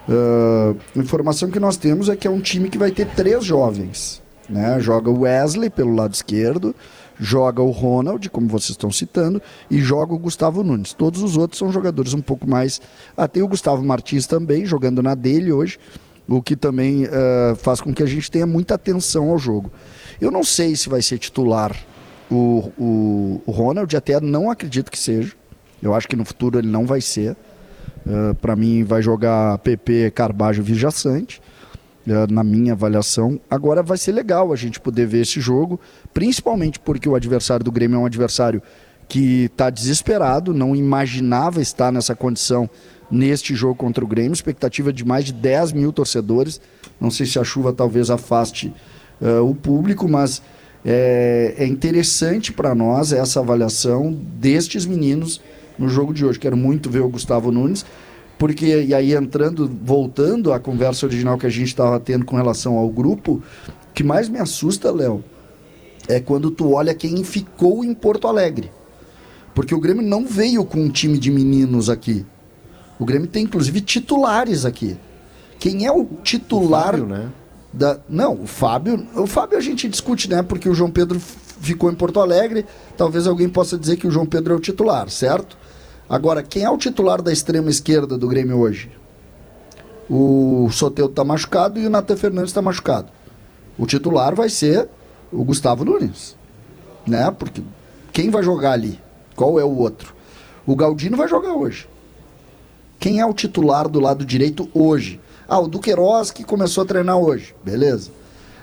A 0.09 0.99
informação 0.99 1.49
que 1.49 1.59
nós 1.59 1.77
temos 1.77 2.09
é 2.09 2.15
que 2.15 2.27
é 2.27 2.31
um 2.31 2.41
time 2.41 2.69
que 2.69 2.77
vai 2.77 2.91
ter 2.91 3.07
três 3.07 3.45
jovens. 3.45 4.21
Né? 4.49 4.81
Joga 4.81 5.09
o 5.09 5.21
Wesley 5.21 5.69
pelo 5.69 5.95
lado 5.95 6.13
esquerdo, 6.13 6.75
joga 7.21 7.61
o 7.61 7.69
Ronald, 7.69 8.27
como 8.31 8.47
vocês 8.47 8.71
estão 8.71 8.91
citando, 8.91 9.39
e 9.69 9.77
joga 9.77 10.11
o 10.11 10.17
Gustavo 10.17 10.63
Nunes. 10.63 10.91
Todos 10.91 11.21
os 11.21 11.37
outros 11.37 11.59
são 11.59 11.71
jogadores 11.71 12.15
um 12.15 12.21
pouco 12.21 12.49
mais. 12.49 12.81
Ah, 13.15 13.27
tem 13.27 13.43
o 13.43 13.47
Gustavo 13.47 13.83
Martins 13.83 14.25
também, 14.25 14.65
jogando 14.65 15.03
na 15.03 15.13
dele 15.13 15.51
hoje, 15.51 15.77
o 16.27 16.41
que 16.41 16.55
também 16.55 17.05
ah, 17.05 17.55
faz 17.55 17.79
com 17.79 17.93
que 17.93 18.01
a 18.01 18.07
gente 18.07 18.31
tenha 18.31 18.47
muita 18.47 18.73
atenção 18.73 19.29
ao 19.29 19.37
jogo. 19.37 19.71
Eu 20.19 20.31
não 20.31 20.43
sei 20.43 20.75
se 20.75 20.89
vai 20.89 21.03
ser 21.03 21.19
titular 21.19 21.75
o, 22.29 22.71
o, 22.75 23.41
o 23.45 23.51
Ronald, 23.51 23.95
até 23.95 24.19
não 24.19 24.49
acredito 24.49 24.89
que 24.89 24.97
seja. 24.97 25.33
Eu 25.81 25.93
acho 25.93 26.07
que 26.07 26.15
no 26.15 26.25
futuro 26.25 26.57
ele 26.57 26.67
não 26.67 26.87
vai 26.87 27.01
ser. 27.01 27.35
Para 28.41 28.55
mim, 28.55 28.83
vai 28.83 29.01
jogar 29.01 29.59
PP, 29.59 30.11
Carbajo, 30.11 30.63
Vijaçante 30.63 31.39
eh, 31.39 31.50
na 32.05 32.43
minha 32.43 32.73
avaliação. 32.73 33.39
Agora 33.49 33.83
vai 33.83 33.97
ser 33.97 34.11
legal 34.11 34.51
a 34.51 34.55
gente 34.55 34.79
poder 34.79 35.05
ver 35.05 35.21
esse 35.21 35.39
jogo, 35.39 35.79
principalmente 36.13 36.79
porque 36.79 37.07
o 37.07 37.15
adversário 37.15 37.63
do 37.63 37.71
Grêmio 37.71 37.97
é 37.97 37.99
um 37.99 38.05
adversário 38.05 38.61
que 39.07 39.45
está 39.45 39.69
desesperado, 39.69 40.53
não 40.53 40.75
imaginava 40.75 41.61
estar 41.61 41.91
nessa 41.91 42.15
condição 42.15 42.69
neste 43.11 43.53
jogo 43.53 43.75
contra 43.75 44.03
o 44.03 44.07
Grêmio. 44.07 44.33
Expectativa 44.33 44.93
de 44.93 45.03
mais 45.03 45.25
de 45.25 45.33
10 45.33 45.73
mil 45.73 45.91
torcedores. 45.91 46.61
Não 46.99 47.11
sei 47.11 47.25
se 47.25 47.37
a 47.37 47.43
chuva 47.43 47.73
talvez 47.73 48.09
afaste 48.09 48.73
eh, 49.21 49.39
o 49.39 49.53
público, 49.53 50.07
mas 50.07 50.41
é, 50.85 51.55
é 51.57 51.67
interessante 51.67 52.53
para 52.53 52.73
nós 52.73 53.11
essa 53.11 53.41
avaliação 53.41 54.17
destes 54.39 54.85
meninos 54.85 55.41
no 55.77 55.89
jogo 55.89 56.13
de 56.13 56.25
hoje. 56.25 56.39
Quero 56.39 56.55
muito 56.55 56.89
ver 56.89 57.01
o 57.01 57.09
Gustavo 57.09 57.51
Nunes 57.51 57.85
porque 58.41 58.85
e 58.85 58.91
aí 58.91 59.13
entrando, 59.13 59.69
voltando 59.83 60.51
à 60.51 60.59
conversa 60.59 61.05
original 61.05 61.37
que 61.37 61.45
a 61.45 61.49
gente 61.49 61.67
estava 61.67 61.99
tendo 61.99 62.25
com 62.25 62.35
relação 62.35 62.75
ao 62.75 62.89
grupo, 62.89 63.33
o 63.33 63.93
que 63.93 64.03
mais 64.03 64.27
me 64.27 64.39
assusta, 64.39 64.91
Léo, 64.91 65.23
é 66.07 66.19
quando 66.19 66.49
tu 66.49 66.71
olha 66.71 66.95
quem 66.95 67.23
ficou 67.23 67.85
em 67.85 67.93
Porto 67.93 68.27
Alegre. 68.27 68.71
Porque 69.53 69.75
o 69.75 69.79
Grêmio 69.79 70.01
não 70.01 70.25
veio 70.25 70.65
com 70.65 70.79
um 70.79 70.89
time 70.89 71.19
de 71.19 71.29
meninos 71.29 71.87
aqui. 71.87 72.25
O 72.97 73.05
Grêmio 73.05 73.27
tem 73.27 73.43
inclusive 73.43 73.79
titulares 73.79 74.65
aqui. 74.65 74.97
Quem 75.59 75.85
é 75.85 75.91
o 75.91 76.03
titular 76.23 76.93
Fábio, 76.93 77.05
né? 77.05 77.29
da. 77.71 77.99
Não, 78.09 78.41
o 78.41 78.47
Fábio. 78.47 79.07
O 79.13 79.27
Fábio 79.27 79.55
a 79.55 79.61
gente 79.61 79.87
discute, 79.87 80.27
né? 80.27 80.41
Porque 80.41 80.67
o 80.67 80.73
João 80.73 80.89
Pedro 80.89 81.19
ficou 81.19 81.91
em 81.91 81.95
Porto 81.95 82.19
Alegre. 82.19 82.65
Talvez 82.97 83.27
alguém 83.27 83.47
possa 83.47 83.77
dizer 83.77 83.97
que 83.97 84.07
o 84.07 84.11
João 84.11 84.25
Pedro 84.25 84.55
é 84.55 84.57
o 84.57 84.59
titular, 84.59 85.11
certo? 85.11 85.55
Agora, 86.11 86.43
quem 86.43 86.65
é 86.65 86.69
o 86.69 86.77
titular 86.77 87.21
da 87.21 87.31
extrema 87.31 87.69
esquerda 87.69 88.17
do 88.17 88.27
Grêmio 88.27 88.57
hoje? 88.57 88.91
O 90.09 90.67
Soteldo 90.69 91.13
tá 91.13 91.23
machucado 91.23 91.79
e 91.79 91.87
o 91.87 91.89
Natan 91.89 92.17
Fernandes 92.17 92.51
tá 92.51 92.61
machucado. 92.61 93.07
O 93.77 93.85
titular 93.85 94.35
vai 94.35 94.49
ser 94.49 94.89
o 95.31 95.41
Gustavo 95.45 95.85
Nunes. 95.85 96.35
Né? 97.07 97.31
Porque 97.31 97.63
quem 98.11 98.29
vai 98.29 98.43
jogar 98.43 98.73
ali? 98.73 98.99
Qual 99.37 99.57
é 99.57 99.63
o 99.63 99.77
outro? 99.77 100.13
O 100.67 100.75
Galdino 100.75 101.15
vai 101.15 101.29
jogar 101.29 101.53
hoje. 101.53 101.87
Quem 102.99 103.21
é 103.21 103.25
o 103.25 103.33
titular 103.33 103.87
do 103.87 104.01
lado 104.01 104.25
direito 104.25 104.69
hoje? 104.73 105.17
Ah, 105.47 105.61
o 105.61 105.67
Duqueiroz 105.69 106.29
que 106.29 106.43
começou 106.43 106.83
a 106.83 106.87
treinar 106.87 107.19
hoje. 107.19 107.55
Beleza. 107.63 108.11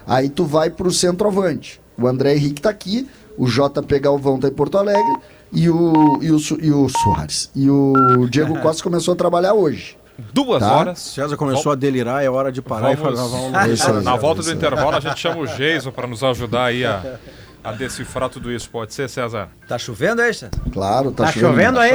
Aí 0.07 0.29
tu 0.29 0.45
vai 0.45 0.69
pro 0.69 0.93
centroavante. 0.93 1.81
O 1.99 2.07
André 2.07 2.35
Henrique 2.35 2.61
tá 2.61 2.69
aqui, 2.69 3.09
o 3.39 3.47
JP 3.47 4.01
Galvão 4.01 4.39
tá 4.39 4.49
em 4.49 4.53
Porto 4.53 4.77
Alegre 4.77 5.17
e 5.53 5.69
o, 5.71 6.19
e 6.23 6.31
o, 6.31 6.39
e 6.61 6.73
o 6.73 6.89
Soares. 6.89 7.51
E 7.55 7.69
o 7.71 8.27
Diego 8.31 8.59
Costa 8.61 8.83
começou 8.83 9.15
a 9.15 9.17
trabalhar 9.17 9.55
hoje. 9.55 9.97
Duas 10.33 10.61
Tá. 10.61 10.73
horas. 10.77 10.99
César 10.99 11.37
começou 11.37 11.71
a 11.71 11.75
delirar, 11.77 12.25
é 12.25 12.29
hora 12.29 12.51
de 12.51 12.61
parar 12.61 12.95
Vamos- 12.97 13.19
e 13.21 13.53
falar. 13.53 13.69
Isso 13.69 13.91
aí. 13.91 14.03
Na 14.03 14.17
volta 14.17 14.43
do 14.43 14.51
intervalo 14.53 14.97
a 14.97 15.01
gente 15.01 15.19
chama 15.19 15.41
o 15.41 15.47
Geiso 15.47 15.93
para 15.93 16.07
nos 16.09 16.25
ajudar 16.25 16.65
aí 16.65 16.85
a, 16.85 17.19
a 17.63 17.71
decifrar 17.73 18.29
tudo 18.29 18.51
isso. 18.51 18.69
Pode 18.69 18.93
ser, 18.93 19.09
César? 19.09 19.49
Tá 19.69 19.79
chovendo 19.79 20.21
aí, 20.21 20.35
César? 20.35 20.51
Claro, 20.73 21.13
tá, 21.13 21.27
Tá 21.27 21.33
chovendo 21.33 21.79
aí? 21.79 21.93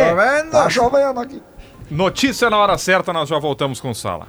Tá 0.49 0.69
chovendo 0.69 1.19
aqui. 1.19 1.41
Notícia 1.91 2.49
na 2.49 2.57
hora 2.57 2.77
certa, 2.77 3.11
nós 3.11 3.27
já 3.27 3.37
voltamos 3.37 3.81
com 3.81 3.93
sala. 3.93 4.27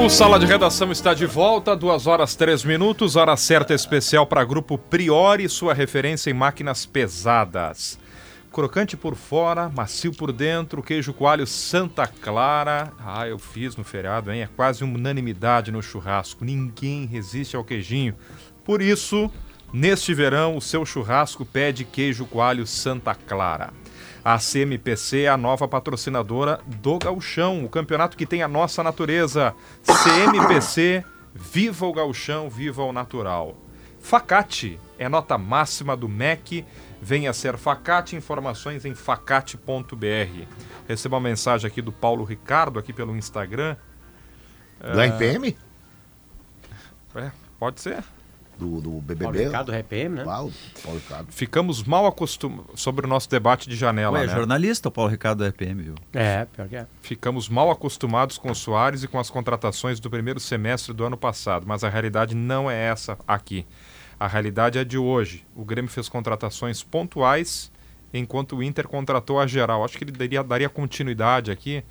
O 0.00 0.08
Sala 0.08 0.38
de 0.38 0.46
Redação 0.46 0.92
está 0.92 1.12
de 1.12 1.26
volta, 1.26 1.76
2 1.76 2.06
horas 2.06 2.36
3 2.36 2.64
minutos, 2.64 3.16
hora 3.16 3.36
certa 3.36 3.74
especial 3.74 4.24
para 4.24 4.44
Grupo 4.44 4.78
Priori, 4.78 5.48
sua 5.48 5.74
referência 5.74 6.30
em 6.30 6.32
máquinas 6.32 6.86
pesadas. 6.86 7.98
Crocante 8.50 8.96
por 8.96 9.16
fora, 9.16 9.68
macio 9.68 10.12
por 10.14 10.32
dentro, 10.32 10.84
queijo 10.84 11.12
coalho 11.12 11.46
Santa 11.48 12.06
Clara. 12.06 12.92
Ah, 13.04 13.26
eu 13.26 13.40
fiz 13.40 13.76
no 13.76 13.82
feriado, 13.82 14.32
hein? 14.32 14.42
É 14.42 14.46
quase 14.46 14.84
unanimidade 14.84 15.72
no 15.72 15.82
churrasco. 15.82 16.44
Ninguém 16.44 17.04
resiste 17.04 17.56
ao 17.56 17.64
queijinho. 17.64 18.14
Por 18.64 18.80
isso, 18.80 19.30
neste 19.72 20.14
verão, 20.14 20.56
o 20.56 20.60
seu 20.62 20.86
churrasco 20.86 21.44
pede 21.44 21.84
queijo 21.84 22.24
coalho 22.24 22.66
Santa 22.66 23.14
Clara. 23.14 23.74
A 24.28 24.38
CMPC 24.38 25.22
é 25.22 25.28
a 25.28 25.38
nova 25.38 25.66
patrocinadora 25.66 26.60
do 26.66 26.98
Gauchão, 26.98 27.64
o 27.64 27.68
campeonato 27.70 28.14
que 28.14 28.26
tem 28.26 28.42
a 28.42 28.46
nossa 28.46 28.82
natureza. 28.82 29.54
CMPC, 29.82 31.02
viva 31.32 31.86
o 31.86 31.92
Gauchão, 31.94 32.50
viva 32.50 32.82
o 32.82 32.92
natural. 32.92 33.56
Facate 33.98 34.78
é 34.98 35.08
nota 35.08 35.38
máxima 35.38 35.96
do 35.96 36.10
MEC. 36.10 36.62
Venha 37.00 37.32
ser 37.32 37.56
Facate, 37.56 38.16
informações 38.16 38.84
em 38.84 38.94
facate.br. 38.94 40.46
Receba 40.86 41.16
uma 41.16 41.26
mensagem 41.26 41.66
aqui 41.66 41.80
do 41.80 41.90
Paulo 41.90 42.22
Ricardo, 42.22 42.78
aqui 42.78 42.92
pelo 42.92 43.16
Instagram. 43.16 43.76
Do 44.78 45.00
RPM? 45.00 45.56
É, 47.14 47.32
pode 47.58 47.80
ser. 47.80 48.04
Do, 48.58 48.80
do 48.80 48.90
Paulo 48.90 49.00
BBB? 49.02 49.44
Ricardo 49.44 49.72
RPM, 49.72 50.16
né? 50.16 50.24
Paulo, 50.24 50.52
Paulo 50.82 50.98
Ricardo. 50.98 51.32
Ficamos 51.32 51.84
mal 51.84 52.06
acostumados 52.06 52.80
sobre 52.80 53.06
o 53.06 53.08
nosso 53.08 53.30
debate 53.30 53.68
de 53.68 53.76
janela, 53.76 54.18
Ué, 54.18 54.26
né? 54.26 54.34
jornalista, 54.34 54.88
o 54.88 54.90
Paulo 54.90 55.10
Ricardo 55.10 55.38
da 55.38 55.48
RPM, 55.48 55.82
viu? 55.82 55.94
É, 56.12 56.44
pior 56.44 56.68
que 56.68 56.76
é. 56.76 56.86
Ficamos 57.00 57.48
mal 57.48 57.70
acostumados 57.70 58.36
com 58.36 58.50
o 58.50 58.54
Soares 58.54 59.02
e 59.02 59.08
com 59.08 59.18
as 59.18 59.30
contratações 59.30 60.00
do 60.00 60.10
primeiro 60.10 60.40
semestre 60.40 60.92
do 60.92 61.04
ano 61.04 61.16
passado, 61.16 61.64
mas 61.66 61.84
a 61.84 61.88
realidade 61.88 62.34
não 62.34 62.70
é 62.70 62.88
essa 62.88 63.16
aqui. 63.26 63.64
A 64.18 64.26
realidade 64.26 64.78
é 64.78 64.84
de 64.84 64.98
hoje. 64.98 65.46
O 65.54 65.64
Grêmio 65.64 65.90
fez 65.90 66.08
contratações 66.08 66.82
pontuais, 66.82 67.70
enquanto 68.12 68.56
o 68.56 68.62
Inter 68.62 68.88
contratou 68.88 69.38
a 69.38 69.46
geral. 69.46 69.84
Acho 69.84 69.96
que 69.96 70.04
ele 70.04 70.12
daria, 70.12 70.42
daria 70.42 70.68
continuidade 70.68 71.50
aqui, 71.50 71.84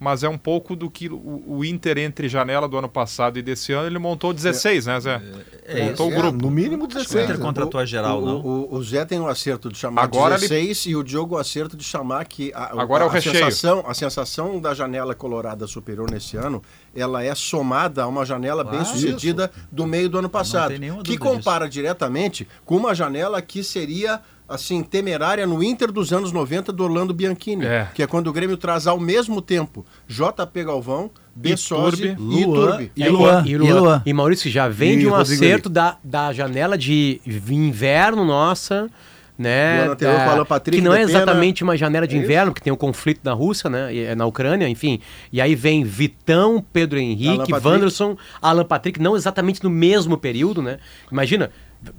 mas 0.00 0.24
é 0.24 0.28
um 0.28 0.38
pouco 0.38 0.74
do 0.74 0.90
que 0.90 1.08
o, 1.10 1.44
o 1.46 1.64
Inter 1.64 1.98
entre 1.98 2.26
janela 2.28 2.66
do 2.66 2.76
ano 2.78 2.88
passado 2.88 3.38
e 3.38 3.42
desse 3.42 3.72
ano, 3.72 3.86
ele 3.86 3.98
montou 3.98 4.32
16, 4.32 4.86
né, 4.86 4.98
Zé? 4.98 5.22
É 5.66 5.84
montou 5.84 6.08
o 6.08 6.12
É, 6.12 6.16
grupo. 6.16 6.38
no 6.42 6.50
mínimo 6.50 6.84
O 6.84 6.86
16. 6.88 7.24
Inter 7.24 7.38
né? 7.38 7.44
contratou 7.44 7.78
a 7.78 7.84
geral, 7.84 8.22
o, 8.22 8.26
não? 8.26 8.40
O, 8.40 8.74
o 8.74 8.82
Zé 8.82 9.04
tem 9.04 9.20
o 9.20 9.28
acerto 9.28 9.68
de 9.70 9.76
chamar 9.78 10.02
Agora 10.02 10.34
ele- 10.36 10.48
16 10.48 10.86
e 10.86 10.96
o 10.96 11.04
Diogo 11.04 11.34
o 11.34 11.38
acerto 11.38 11.76
de 11.76 11.84
chamar 11.84 12.24
que 12.24 12.50
a, 12.54 12.80
Agora 12.80 13.04
é 13.04 13.06
o 13.06 13.10
a 13.10 13.12
recheio. 13.12 13.34
sensação, 13.36 13.84
a 13.86 13.92
sensação 13.94 14.58
da 14.58 14.72
janela 14.74 15.14
colorada 15.14 15.66
superior 15.66 16.10
nesse 16.10 16.36
ano, 16.36 16.62
ela 16.96 17.22
é 17.22 17.34
somada 17.34 18.02
a 18.02 18.06
uma 18.08 18.24
janela 18.24 18.64
bem 18.64 18.84
sucedida 18.84 19.50
do 19.70 19.86
meio 19.86 20.08
do 20.08 20.18
ano 20.18 20.30
passado, 20.30 20.70
tem 20.70 20.78
nenhuma 20.78 21.02
que 21.02 21.18
compara 21.18 21.68
diretamente 21.68 22.48
com 22.64 22.76
uma 22.76 22.94
janela 22.94 23.42
que 23.42 23.62
seria 23.62 24.20
assim 24.50 24.82
temerária 24.82 25.46
no 25.46 25.62
Inter 25.62 25.90
dos 25.92 26.12
anos 26.12 26.32
90 26.32 26.72
do 26.72 26.82
Orlando 26.84 27.14
Bianchini, 27.14 27.64
É. 27.64 27.88
que 27.94 28.02
é 28.02 28.06
quando 28.06 28.26
o 28.26 28.32
Grêmio 28.32 28.56
traz 28.56 28.86
ao 28.86 28.98
mesmo 28.98 29.40
tempo 29.40 29.86
JP 30.08 30.64
Galvão, 30.64 31.10
Bessosi 31.34 32.16
e 32.18 32.40
Iturbe. 32.40 32.92
E 32.96 33.08
Luan, 33.08 33.44
E, 33.46 33.56
Luan. 33.56 33.80
Luan. 33.80 34.02
E 34.04 34.12
Maurício 34.12 34.50
já 34.50 34.68
vem 34.68 34.94
E 34.94 34.98
de 34.98 35.06
um 35.06 35.10
Rodrigo 35.10 35.42
acerto 35.44 35.68
da, 35.68 35.96
da 36.02 36.32
janela 36.32 36.76
de 36.76 37.20
inverno 37.48 38.24
nossa, 38.24 38.90
né? 39.38 39.94
Da- 39.94 40.32
Alan 40.32 40.44
Patrick, 40.44 40.76
que 40.78 40.84
não 40.84 40.92
é 40.94 41.00
exatamente 41.02 41.62
uma 41.64 41.76
janela 41.76 42.06
de 42.06 42.16
É 42.16 42.18
inverno, 42.18 42.52
porque 42.52 42.62
tem 42.64 42.72
o 42.72 42.76
conflito 42.76 43.20
na 43.24 43.32
Rússia, 43.32 43.70
né? 43.70 43.94
e- 43.94 44.14
Na 44.14 44.26
Ucrânia, 44.26 44.68
enfim. 44.68 45.00
E 45.32 45.40
aí 45.40 45.54
vem 45.54 45.82
Vitão, 45.84 46.62
Pedro 46.72 46.98
Alan 46.98 47.06
Henrique, 47.06 47.36
Patrick. 47.52 47.66
Wanderson, 47.66 48.16
Alan 48.42 48.64
Patrick, 48.64 49.00
não 49.00 49.16
exatamente 49.16 49.62
no 49.64 49.70
mesmo 49.70 50.18
período, 50.18 50.60
né? 50.60 50.78
Imagina, 51.10 51.50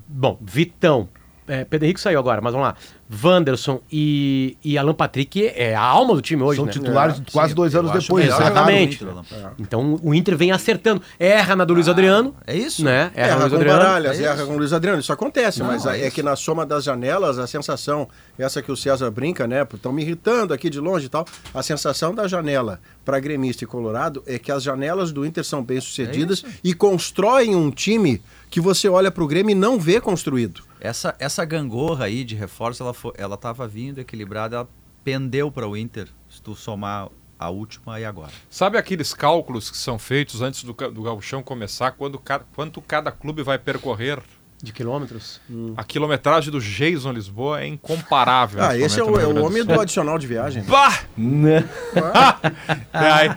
bom, 0.08 0.38
Vitão. 0.42 1.10
É, 1.52 1.66
Pedro 1.66 1.86
Henrique 1.86 2.00
saiu 2.00 2.18
agora, 2.18 2.40
mas 2.42 2.54
vamos 2.54 2.66
lá. 2.66 2.76
Wanderson 3.24 3.82
e, 3.92 4.58
e 4.64 4.78
Alan 4.78 4.94
Patrick 4.94 5.46
é 5.54 5.76
a 5.76 5.82
alma 5.82 6.16
do 6.16 6.22
time 6.22 6.42
hoje, 6.42 6.56
São 6.56 6.66
né? 6.66 6.72
titulares 6.72 7.22
quase 7.30 7.54
dois 7.54 7.76
anos 7.76 7.92
depois. 7.92 8.26
é 8.26 8.30
raro. 8.30 8.44
Exatamente. 8.46 9.04
Inter, 9.04 9.52
Então 9.60 10.00
o 10.02 10.16
Inter 10.16 10.38
vem 10.38 10.54
acertando. 10.54 11.02
Erra 11.20 11.58
na 11.58 11.66
do 11.66 11.74
Luiz 11.74 11.90
Adriano. 11.90 12.34
É 12.48 12.56
isso? 12.56 12.86
Né? 12.86 13.12
Erra, 13.14 13.28
Erra 13.28 13.40
Luiz 13.40 13.50
com 13.50 13.56
Adriano. 13.58 13.80
Baralhas, 13.80 14.20
é 14.20 14.24
erra 14.24 14.46
com 14.46 14.54
o 14.54 14.58
Luiz 14.58 14.72
Adriano, 14.72 15.02
isso 15.02 15.12
acontece, 15.12 15.60
Não, 15.60 15.68
mas 15.68 15.86
é 15.86 16.08
é, 16.08 16.10
que 16.10 16.24
na 16.24 16.38
soma 16.38 16.66
das 16.66 16.86
janelas, 16.86 17.38
a 17.38 17.46
sensação, 17.46 18.08
essa 18.40 18.62
que 18.62 18.72
o 18.72 18.78
César 18.78 19.12
brinca, 19.12 19.46
né? 19.46 19.68
Estão 19.74 19.92
me 19.92 20.04
irritando 20.04 20.54
aqui 20.54 20.70
de 20.70 20.80
longe 20.80 21.08
e 21.08 21.10
tal. 21.10 21.26
A 21.54 21.62
sensação 21.62 22.16
da 22.16 22.30
janela 22.30 22.80
para 23.04 23.20
gremista 23.20 23.66
e 23.66 23.68
colorado 23.68 24.24
é 24.26 24.40
que 24.40 24.54
as 24.54 24.64
janelas 24.64 25.12
do 25.12 25.26
Inter 25.26 25.44
são 25.44 25.62
bem 25.62 25.82
sucedidas 25.82 26.46
e 26.64 26.74
constroem 26.74 27.58
um 27.58 27.70
time 27.70 28.22
que 28.50 28.62
você 28.62 28.88
olha 28.88 29.12
para 29.12 29.24
o 29.24 29.28
Grêmio 29.28 29.52
e 29.52 29.56
não 29.56 29.78
vê 29.78 30.00
construído. 30.00 30.71
Essa, 30.82 31.16
essa 31.20 31.46
gangorra 31.46 32.06
aí 32.06 32.24
de 32.24 32.36
reforço, 32.36 32.82
ela, 32.84 32.94
foi, 32.94 33.14
ela 33.18 33.38
tava 33.38 33.68
vindo 33.68 34.00
equilibrada, 34.00 34.56
ela 34.58 34.70
pendeu 35.04 35.52
para 35.52 35.68
o 35.68 35.78
Inter, 35.78 36.08
se 36.30 36.42
tu 36.42 36.56
somar 36.56 37.08
a 37.40 37.50
última 37.50 38.00
e 38.00 38.06
agora. 38.06 38.32
Sabe 38.50 38.78
aqueles 38.78 39.14
cálculos 39.14 39.70
que 39.72 39.78
são 39.78 39.98
feitos 39.98 40.42
antes 40.42 40.64
do, 40.64 40.74
do 40.74 41.02
gauchão 41.04 41.42
começar, 41.42 41.92
quando, 41.92 42.20
ca- 42.20 42.42
quanto 42.56 42.82
cada 42.82 43.12
clube 43.12 43.42
vai 43.44 43.58
percorrer? 43.58 44.20
De 44.62 44.72
quilômetros. 44.72 45.42
A 45.76 45.84
quilometragem 45.84 46.52
do 46.52 46.60
Jason 46.62 47.12
Lisboa 47.12 47.62
é 47.62 47.68
incomparável. 47.68 48.64
Ah, 48.64 48.78
esse 48.78 49.00
é 49.00 49.04
o, 49.04 49.20
é 49.20 49.26
o 49.26 49.44
homem 49.44 49.66
do 49.66 49.80
adicional 49.80 50.20
de 50.20 50.28
viagem. 50.28 50.62
Bah! 50.64 51.00
Né? 51.18 51.68
É, 52.94 53.12
aí, 53.12 53.32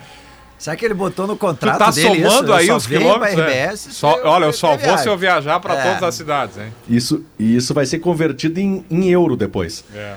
Será 0.57 0.75
que 0.75 0.85
ele 0.85 0.93
botou 0.93 1.27
no 1.27 1.35
tu 1.35 1.39
contrato 1.39 1.77
tá 1.77 1.91
dele 1.91 2.17
isso? 2.19 2.29
somando 2.29 2.51
Eu 2.51 2.55
aí 2.55 2.67
só 2.67 2.77
os 2.77 2.87
quilômetros? 2.87 3.35
pra 3.35 3.51
é. 3.51 3.65
RBS, 3.65 3.79
Só- 3.91 4.17
eu- 4.17 4.25
olha, 4.27 4.45
eu 4.45 4.53
só 4.53 4.77
vou 4.77 4.97
se 4.97 5.07
eu 5.07 5.17
viajar 5.17 5.59
para 5.59 5.75
É. 5.75 5.83
todas 5.83 6.03
as 6.03 6.15
cidades, 6.15 6.57
hein? 6.57 6.71
Isso, 6.89 7.23
e 7.37 7.55
isso 7.55 7.73
vai 7.73 7.85
ser 7.85 7.99
convertido 7.99 8.59
em, 8.59 8.85
em 8.89 9.09
euro 9.09 9.35
depois. 9.35 9.83
É. 9.93 10.15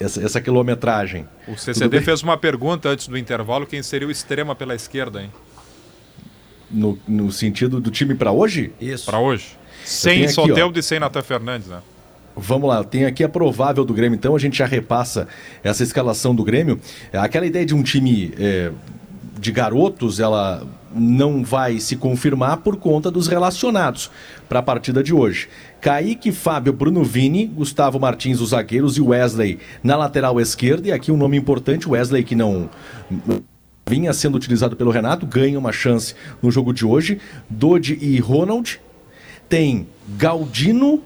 Essa, 0.00 0.22
essa 0.24 0.40
quilometragem. 0.40 1.26
O 1.48 1.56
CCD 1.56 2.00
fez 2.00 2.22
uma 2.22 2.36
pergunta 2.36 2.88
antes 2.88 3.06
do 3.08 3.16
intervalo: 3.18 3.66
quem 3.66 3.82
seria 3.82 4.06
o 4.08 4.10
extrema 4.10 4.54
pela 4.54 4.74
esquerda, 4.74 5.22
hein? 5.22 5.30
No, 6.70 6.98
no 7.06 7.30
sentido 7.30 7.80
do 7.80 7.90
time 7.90 8.14
para 8.14 8.32
hoje, 8.32 8.72
Isso. 8.80 9.06
Para 9.06 9.18
hoje. 9.18 9.56
Sem 9.84 10.26
Soteldo 10.28 10.78
e 10.78 10.82
sem 10.82 10.98
Natan 10.98 11.22
Fernandes, 11.22 11.68
né? 11.68 11.78
Vamos 12.36 12.68
lá, 12.68 12.82
tem 12.82 13.04
aqui 13.04 13.22
a 13.22 13.28
provável 13.28 13.84
do 13.84 13.94
Grêmio, 13.94 14.16
então 14.16 14.34
a 14.34 14.38
gente 14.40 14.58
já 14.58 14.66
repassa 14.66 15.28
essa 15.62 15.84
escalação 15.84 16.34
do 16.34 16.42
Grêmio. 16.42 16.80
Aquela 17.12 17.46
ideia 17.46 17.64
de 17.64 17.74
um 17.74 17.82
time 17.82 18.34
é, 18.36 18.72
de 19.38 19.52
garotos, 19.52 20.20
ela 20.20 20.66
não 20.94 21.42
vai 21.42 21.80
se 21.80 21.96
confirmar 21.96 22.58
por 22.58 22.76
conta 22.76 23.10
dos 23.10 23.26
relacionados 23.26 24.10
para 24.48 24.60
a 24.60 24.62
partida 24.62 25.02
de 25.02 25.12
hoje. 25.12 25.48
Kaique, 25.80 26.30
Fábio, 26.30 26.72
Bruno 26.72 27.02
Vini, 27.02 27.46
Gustavo 27.46 27.98
Martins, 27.98 28.40
os 28.40 28.50
zagueiros 28.50 28.96
e 28.96 29.00
Wesley 29.00 29.58
na 29.82 29.96
lateral 29.96 30.40
esquerda. 30.40 30.88
E 30.88 30.92
aqui 30.92 31.10
um 31.10 31.16
nome 31.16 31.36
importante, 31.36 31.88
Wesley 31.88 32.22
que 32.22 32.34
não 32.34 32.70
vinha 33.88 34.12
sendo 34.12 34.36
utilizado 34.36 34.76
pelo 34.76 34.90
Renato, 34.90 35.26
ganha 35.26 35.58
uma 35.58 35.72
chance 35.72 36.14
no 36.40 36.50
jogo 36.50 36.72
de 36.72 36.86
hoje. 36.86 37.20
Dodi 37.50 37.98
e 38.00 38.18
Ronald. 38.20 38.80
Tem 39.48 39.86
Galdino, 40.16 41.02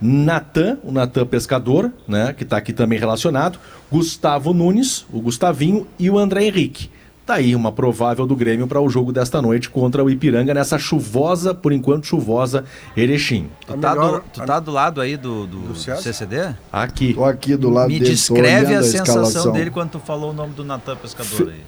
Natan, 0.00 0.78
o 0.82 0.90
Natan 0.90 1.26
Pescador, 1.26 1.92
né, 2.08 2.32
que 2.32 2.42
está 2.42 2.56
aqui 2.56 2.72
também 2.72 2.98
relacionado, 2.98 3.58
Gustavo 3.90 4.54
Nunes, 4.54 5.04
o 5.12 5.20
Gustavinho 5.20 5.86
e 5.98 6.08
o 6.08 6.18
André 6.18 6.44
Henrique. 6.44 6.90
Tá 7.30 7.36
aí 7.36 7.54
uma 7.54 7.70
provável 7.70 8.26
do 8.26 8.34
Grêmio 8.34 8.66
para 8.66 8.80
o 8.80 8.88
jogo 8.88 9.12
desta 9.12 9.40
noite 9.40 9.70
contra 9.70 10.02
o 10.02 10.10
Ipiranga 10.10 10.52
nessa 10.52 10.80
chuvosa, 10.80 11.54
por 11.54 11.72
enquanto 11.72 12.04
chuvosa, 12.04 12.64
Erechim. 12.96 13.48
Tu 13.64 13.78
tá, 13.78 13.94
do, 13.94 14.20
tu 14.32 14.44
tá 14.44 14.58
do 14.58 14.72
lado 14.72 15.00
aí 15.00 15.16
do, 15.16 15.46
do, 15.46 15.60
do 15.68 15.76
CCD? 15.76 16.56
Aqui. 16.72 17.14
Tô 17.14 17.24
aqui 17.24 17.54
do 17.54 17.70
lado 17.70 17.86
Me 17.86 18.00
dele, 18.00 18.06
tô 18.06 18.10
descreve 18.10 18.66
olhando 18.66 18.80
a 18.80 18.82
sensação 18.82 19.22
escalação. 19.22 19.52
dele 19.52 19.70
quando 19.70 19.90
tu 19.90 20.00
falou 20.00 20.30
o 20.30 20.32
nome 20.32 20.54
do 20.54 20.64
Natan 20.64 20.96
Pescador 20.96 21.50
aí. 21.50 21.60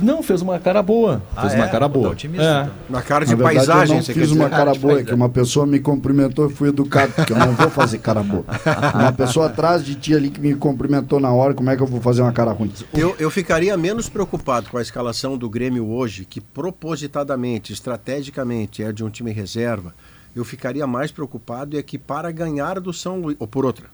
Não, 0.00 0.22
fez 0.22 0.42
uma 0.42 0.58
cara 0.58 0.82
boa. 0.82 1.22
Ah, 1.36 1.42
Fez 1.42 1.54
é? 1.54 1.56
uma 1.56 1.68
cara 1.68 1.86
boa. 1.88 2.10
otimista, 2.10 2.44
É. 2.44 2.62
então. 2.62 2.72
Na 2.90 3.02
cara 3.02 3.24
de 3.24 3.30
Na 3.32 3.36
verdade, 3.36 3.56
paisagem, 3.56 3.88
eu 3.94 3.96
não 3.98 4.02
você 4.04 4.14
fiz 4.14 4.30
uma 4.32 4.48
cara 4.50 4.72
de 4.72 4.78
boa, 4.78 4.92
é 4.92 4.94
paisagem. 4.96 5.06
que 5.06 5.14
uma 5.14 5.28
pessoa 5.28 5.66
me 5.66 5.78
cumprimentou 5.80 6.50
e 6.50 6.52
fui 6.52 6.68
educado, 6.70 7.12
porque 7.12 7.32
eu 7.32 7.36
não 7.38 7.52
vou 7.52 7.70
fazer 7.70 7.98
cara 7.98 8.22
boa. 8.22 8.44
Uma 8.94 9.12
pessoa 9.12 9.46
atrás 9.46 9.84
de 9.84 9.94
ti 9.94 10.14
ali 10.14 10.30
que 10.30 10.40
me 10.40 10.54
cumprimentou 10.54 11.20
na 11.20 11.30
hora, 11.32 11.54
como 11.54 11.70
é 11.70 11.76
que 11.76 11.82
eu 11.82 11.86
vou 11.86 12.00
fazer 12.00 12.22
uma 12.22 12.32
cara 12.32 12.50
ruim? 12.52 12.72
Eu, 12.94 13.14
eu 13.18 13.30
ficaria 13.30 13.76
menos 13.76 14.08
preocupado 14.08 14.68
com 14.70 14.78
a 14.78 14.82
escalação 14.82 15.36
do 15.38 15.48
Grêmio 15.48 15.88
hoje, 15.88 16.24
que 16.24 16.40
propositadamente, 16.40 17.72
estrategicamente 17.72 18.82
é 18.82 18.90
de 18.92 19.04
um 19.04 19.10
time 19.10 19.30
reserva. 19.30 19.94
Eu 20.34 20.44
ficaria 20.44 20.86
mais 20.86 21.10
preocupado 21.12 21.78
é 21.78 21.82
que 21.82 21.98
para 21.98 22.30
ganhar 22.30 22.80
do 22.80 22.92
São 22.92 23.20
Luís, 23.20 23.36
ou 23.38 23.46
por 23.46 23.64
outra, 23.64 23.86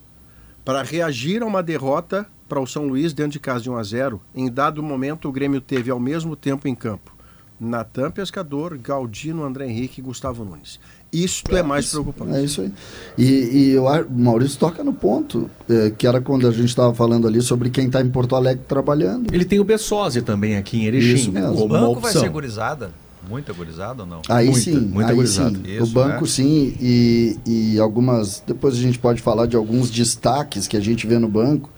para 0.64 0.82
reagir 0.82 1.42
a 1.42 1.46
uma 1.46 1.62
derrota 1.62 2.26
para 2.48 2.60
o 2.60 2.66
São 2.66 2.86
Luís 2.86 3.12
dentro 3.12 3.32
de 3.32 3.40
casa 3.40 3.62
de 3.62 3.70
1 3.70 3.76
a 3.76 3.82
0, 3.82 4.20
em 4.34 4.50
dado 4.50 4.82
momento 4.82 5.28
o 5.28 5.32
Grêmio 5.32 5.60
teve 5.60 5.90
ao 5.90 6.00
mesmo 6.00 6.36
tempo 6.36 6.68
em 6.68 6.74
campo 6.74 7.14
Natan 7.58 8.10
Pescador, 8.10 8.76
Galdino, 8.78 9.44
André 9.44 9.66
Henrique 9.66 10.00
e 10.00 10.04
Gustavo 10.04 10.44
Nunes. 10.44 10.80
Isto 11.12 11.56
é, 11.56 11.62
mais 11.62 11.90
preocupante. 11.90 12.34
É 12.34 12.42
isso 12.42 12.60
aí. 12.60 12.72
E, 13.16 13.72
e 13.72 13.78
o 13.78 13.84
Maurício 14.10 14.58
toca 14.58 14.82
no 14.82 14.92
ponto, 14.92 15.48
é, 15.68 15.90
que 15.90 16.06
era 16.06 16.20
quando 16.20 16.48
a 16.48 16.50
gente 16.50 16.68
estava 16.68 16.92
falando 16.92 17.28
ali 17.28 17.40
sobre 17.40 17.70
quem 17.70 17.86
está 17.86 18.00
em 18.00 18.10
Porto 18.10 18.34
Alegre 18.34 18.64
trabalhando. 18.66 19.32
Ele 19.32 19.44
tem 19.44 19.60
o 19.60 19.64
Bessosi 19.64 20.22
também 20.22 20.56
aqui 20.56 20.78
em 20.78 20.86
Erechim, 20.86 21.14
Isso 21.14 21.32
mesmo. 21.32 21.64
O 21.64 21.68
banco 21.68 22.00
vai 22.00 22.12
ser 22.12 22.28
gurizada? 22.28 22.90
Muita 23.28 23.52
gurizada 23.52 24.02
ou 24.02 24.08
não? 24.08 24.22
Aí 24.28 24.46
Muita, 24.46 24.60
sim, 24.60 24.80
muita 24.80 25.10
aí 25.10 25.16
gurizada. 25.16 25.56
sim. 25.56 25.62
Isso, 25.64 25.84
o 25.84 25.86
banco 25.86 26.22
né? 26.22 26.26
sim, 26.26 26.76
e, 26.78 27.38
e 27.46 27.78
algumas. 27.78 28.42
Depois 28.46 28.74
a 28.74 28.78
gente 28.78 28.98
pode 28.98 29.22
falar 29.22 29.46
de 29.46 29.56
alguns 29.56 29.90
destaques 29.90 30.66
que 30.66 30.76
a 30.76 30.80
gente 30.80 31.06
vê 31.06 31.18
no 31.18 31.28
banco. 31.28 31.70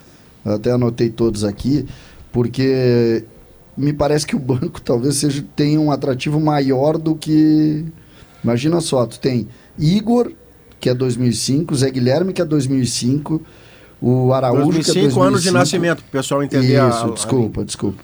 Eu 0.47 0.55
até 0.55 0.71
anotei 0.71 1.11
todos 1.11 1.43
aqui, 1.45 1.85
porque 2.33 3.25
me 3.77 3.93
parece 3.93 4.27
que 4.27 4.37
o 4.37 4.39
banco 4.39 4.81
talvez 4.85 5.17
seja, 5.17 5.45
tenha 5.57 5.81
um 5.81 5.91
atrativo 5.91 6.41
maior 6.41 6.97
do 6.97 7.15
que. 7.15 7.85
Imagina 8.45 8.81
só, 8.81 9.05
tu 9.07 9.19
tem 9.19 9.49
Igor, 9.79 10.31
que 10.79 10.89
é 10.89 10.95
2005, 10.95 11.75
Zé 11.75 11.91
Guilherme, 11.91 12.33
que 12.33 12.41
é 12.41 12.45
2005, 12.45 13.43
o 14.01 14.33
Araújo, 14.33 14.71
que 14.81 14.91
é 14.91 14.95
2005 14.95 14.95
2005. 14.95 15.23
anos 15.23 15.43
de 15.43 15.51
nascimento, 15.51 15.97
para 16.03 16.09
o 16.09 16.13
pessoal 16.13 16.43
entender 16.45 16.77
a- 16.79 16.89
Isso, 16.91 17.05
a- 17.07 17.11
desculpa, 17.11 17.65
desculpa. 17.65 18.03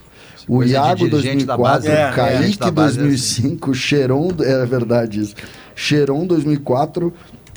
O 0.48 0.56
Coisa 0.56 0.72
Iago 0.72 1.08
dirigente 1.08 1.44
da 1.46 1.54
2004, 1.56 1.62
base, 1.62 1.88
né? 1.88 1.94
É, 1.94 2.12
Kaique 2.12 2.64
é 2.66 2.70
2005, 2.72 3.74
Cheron, 3.74 4.28
é 4.40 4.66
verdade 4.66 5.20
isso. 5.20 5.34
Cheron 5.76 6.26
2004, 6.26 7.12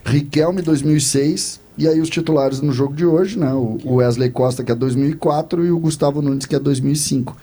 Riquelme 0.05 0.61
2006 0.61 1.59
e 1.77 1.87
aí 1.87 1.99
os 1.99 2.09
titulares 2.09 2.61
no 2.61 2.71
jogo 2.71 2.95
de 2.95 3.05
hoje, 3.05 3.37
né? 3.37 3.53
O 3.53 3.95
Wesley 3.95 4.29
Costa 4.29 4.63
que 4.63 4.71
é 4.71 4.75
2004 4.75 5.65
e 5.65 5.71
o 5.71 5.79
Gustavo 5.79 6.21
Nunes 6.21 6.45
que 6.45 6.55
é 6.55 6.59
2005. 6.59 7.35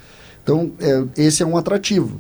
Então, 0.43 0.73
é, 0.81 1.05
esse 1.17 1.43
é 1.43 1.47
um 1.47 1.57
atrativo. 1.57 2.19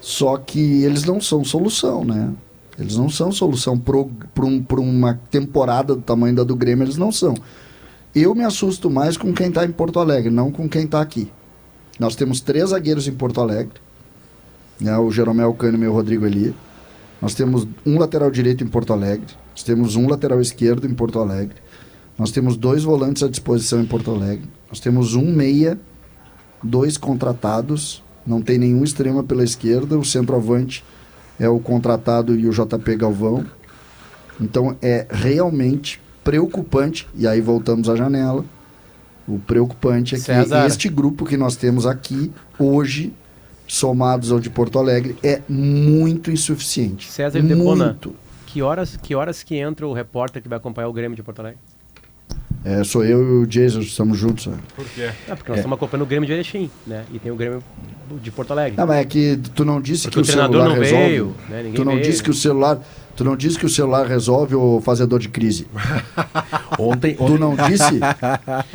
Só 0.00 0.36
que 0.36 0.84
eles 0.84 1.04
não 1.04 1.20
são 1.20 1.44
solução, 1.44 2.04
né? 2.04 2.30
Eles 2.78 2.96
não 2.96 3.08
são 3.08 3.32
solução 3.32 3.78
para 3.78 3.96
um, 3.96 4.64
uma 4.78 5.18
temporada 5.30 5.94
do 5.94 6.02
tamanho 6.02 6.34
da 6.34 6.44
do 6.44 6.56
Grêmio, 6.56 6.84
eles 6.84 6.96
não 6.96 7.10
são. 7.10 7.34
Eu 8.14 8.34
me 8.34 8.44
assusto 8.44 8.90
mais 8.90 9.16
com 9.16 9.32
quem 9.32 9.48
está 9.48 9.64
em 9.64 9.72
Porto 9.72 9.98
Alegre, 9.98 10.30
não 10.30 10.50
com 10.50 10.68
quem 10.68 10.84
está 10.84 11.00
aqui. 11.00 11.30
Nós 11.98 12.16
temos 12.16 12.40
três 12.40 12.70
zagueiros 12.70 13.06
em 13.06 13.12
Porto 13.12 13.40
Alegre, 13.40 13.80
né, 14.80 14.96
o 14.98 15.10
Jeromel 15.10 15.54
Kahneman 15.54 15.86
e 15.86 15.88
o 15.88 15.92
Rodrigo 15.92 16.26
Eli. 16.26 16.54
Nós 17.22 17.34
temos 17.34 17.66
um 17.86 17.98
lateral 17.98 18.30
direito 18.30 18.64
em 18.64 18.66
Porto 18.66 18.92
Alegre, 18.92 19.34
nós 19.54 19.62
temos 19.62 19.94
um 19.94 20.08
lateral 20.08 20.40
esquerdo 20.40 20.84
em 20.86 20.92
Porto 20.92 21.20
Alegre, 21.20 21.56
nós 22.18 22.32
temos 22.32 22.56
dois 22.56 22.82
volantes 22.82 23.22
à 23.22 23.28
disposição 23.28 23.80
em 23.80 23.86
Porto 23.86 24.10
Alegre, 24.10 24.48
nós 24.68 24.80
temos 24.80 25.14
um 25.14 25.32
meia, 25.32 25.78
dois 26.60 26.96
contratados, 26.96 28.02
não 28.26 28.42
tem 28.42 28.58
nenhum 28.58 28.82
extrema 28.82 29.22
pela 29.22 29.44
esquerda, 29.44 29.96
o 29.96 30.04
centroavante 30.04 30.84
é 31.38 31.48
o 31.48 31.60
contratado 31.60 32.34
e 32.34 32.48
o 32.48 32.50
JP 32.50 32.96
Galvão. 32.96 33.44
Então 34.40 34.76
é 34.82 35.06
realmente 35.08 36.00
preocupante, 36.24 37.06
e 37.14 37.26
aí 37.26 37.40
voltamos 37.40 37.88
à 37.88 37.94
janela. 37.94 38.44
O 39.28 39.38
preocupante 39.38 40.14
é 40.16 40.18
César. 40.18 40.62
que 40.62 40.66
este 40.66 40.88
grupo 40.88 41.24
que 41.24 41.36
nós 41.36 41.56
temos 41.56 41.86
aqui 41.86 42.32
hoje, 42.58 43.12
somados 43.66 44.32
ao 44.32 44.40
de 44.40 44.50
Porto 44.50 44.78
Alegre, 44.78 45.16
é 45.22 45.40
muito 45.48 46.30
insuficiente. 46.30 47.10
César 47.10 47.42
muito. 47.42 48.14
Que 48.54 48.62
horas, 48.62 48.96
que 48.96 49.16
horas 49.16 49.42
que 49.42 49.56
entra 49.56 49.84
o 49.84 49.92
repórter 49.92 50.40
que 50.40 50.48
vai 50.48 50.58
acompanhar 50.58 50.86
o 50.86 50.92
Grêmio 50.92 51.16
de 51.16 51.24
Porto 51.24 51.40
Alegre? 51.40 51.58
É, 52.64 52.84
sou 52.84 53.04
eu 53.04 53.20
e 53.20 53.42
o 53.42 53.46
Jason, 53.48 53.80
estamos 53.80 54.16
juntos. 54.16 54.46
né? 54.46 54.56
Por 54.76 54.84
quê? 54.84 55.10
É, 55.26 55.34
porque 55.34 55.50
nós 55.50 55.58
estamos 55.58 55.74
acompanhando 55.74 56.02
o 56.04 56.06
Grêmio 56.06 56.24
de 56.24 56.34
Erechim, 56.34 56.70
né? 56.86 57.04
E 57.12 57.18
tem 57.18 57.32
o 57.32 57.34
Grêmio 57.34 57.60
de 58.22 58.30
Porto 58.30 58.52
Alegre. 58.52 58.78
Não, 58.78 58.86
mas 58.86 58.98
é 58.98 59.04
que 59.06 59.40
tu 59.56 59.64
não 59.64 59.80
disse 59.80 60.04
Porque 60.04 60.14
que 60.14 60.18
o, 60.20 60.22
o 60.22 60.24
treinador 60.24 60.60
celular 60.60 60.76
não 60.76 60.84
resolve. 60.84 61.04
veio, 61.04 61.34
né? 61.48 61.72
Tu 61.74 61.84
não 61.84 61.92
veio. 61.94 62.04
disse 62.04 62.22
que 62.22 62.30
o 62.30 62.34
celular, 62.34 62.78
tu 63.16 63.24
não 63.24 63.36
disse 63.36 63.58
que 63.58 63.66
o 63.66 63.68
celular 63.68 64.06
resolve 64.06 64.54
o 64.54 64.80
fazedor 64.80 65.18
de 65.18 65.30
crise. 65.30 65.66
Ontem, 66.78 67.16
tu 67.16 67.24
ontem, 67.24 67.38
não 67.38 67.56
disse? 67.56 67.98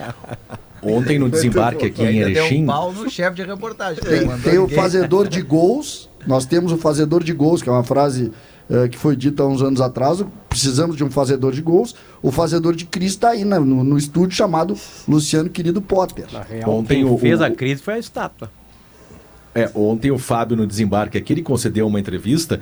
ontem 0.84 1.18
no 1.18 1.30
desembarque 1.30 1.86
aqui 1.86 2.04
em 2.04 2.08
Ainda 2.08 2.26
deu 2.26 2.44
Erechim, 2.44 2.64
um 2.64 2.68
pau 2.68 2.92
no 2.92 3.10
chefe 3.10 3.38
de 3.38 3.44
reportagem. 3.44 4.04
Tem, 4.04 4.26
Mandou 4.26 4.52
tem 4.52 4.60
o 4.60 4.68
fazedor 4.68 5.26
de 5.26 5.42
gols. 5.42 6.10
Nós 6.28 6.46
temos 6.46 6.74
o 6.74 6.78
fazedor 6.78 7.24
de 7.24 7.32
gols, 7.32 7.62
que 7.62 7.70
é 7.70 7.72
uma 7.72 7.86
frase 7.86 8.30
eh, 8.70 8.88
que 8.88 8.98
foi 8.98 9.16
dita 9.16 9.44
há 9.44 9.48
uns 9.48 9.62
anos 9.62 9.82
atrás. 9.82 10.24
Precisamos 10.48 10.96
de 10.96 11.04
um 11.04 11.10
fazedor 11.12 11.52
de 11.54 11.62
gols. 11.62 11.96
O 12.22 12.32
fazedor 12.32 12.76
de 12.76 12.86
crise 12.86 13.16
está 13.16 13.30
aí 13.30 13.44
na- 13.46 13.60
no, 13.60 13.84
no 13.84 13.98
estúdio 13.98 14.36
chamado 14.36 14.76
Luciano 15.08 15.50
Querido 15.50 15.82
Potter. 15.82 16.26
Na 16.32 16.42
real, 16.42 16.70
Ontem 16.72 16.96
quem 16.96 17.06
o- 17.06 17.18
fez 17.18 17.40
o- 17.40 17.44
a 17.44 17.50
crise 17.52 17.82
foi 17.82 17.96
a 17.96 18.00
estátua. 18.00 18.52
É, 19.60 19.70
ontem 19.76 20.10
o 20.10 20.18
Fábio 20.18 20.56
no 20.56 20.66
desembarque 20.66 21.18
aqui, 21.18 21.34
ele 21.34 21.42
concedeu 21.42 21.86
uma 21.86 22.00
entrevista. 22.00 22.62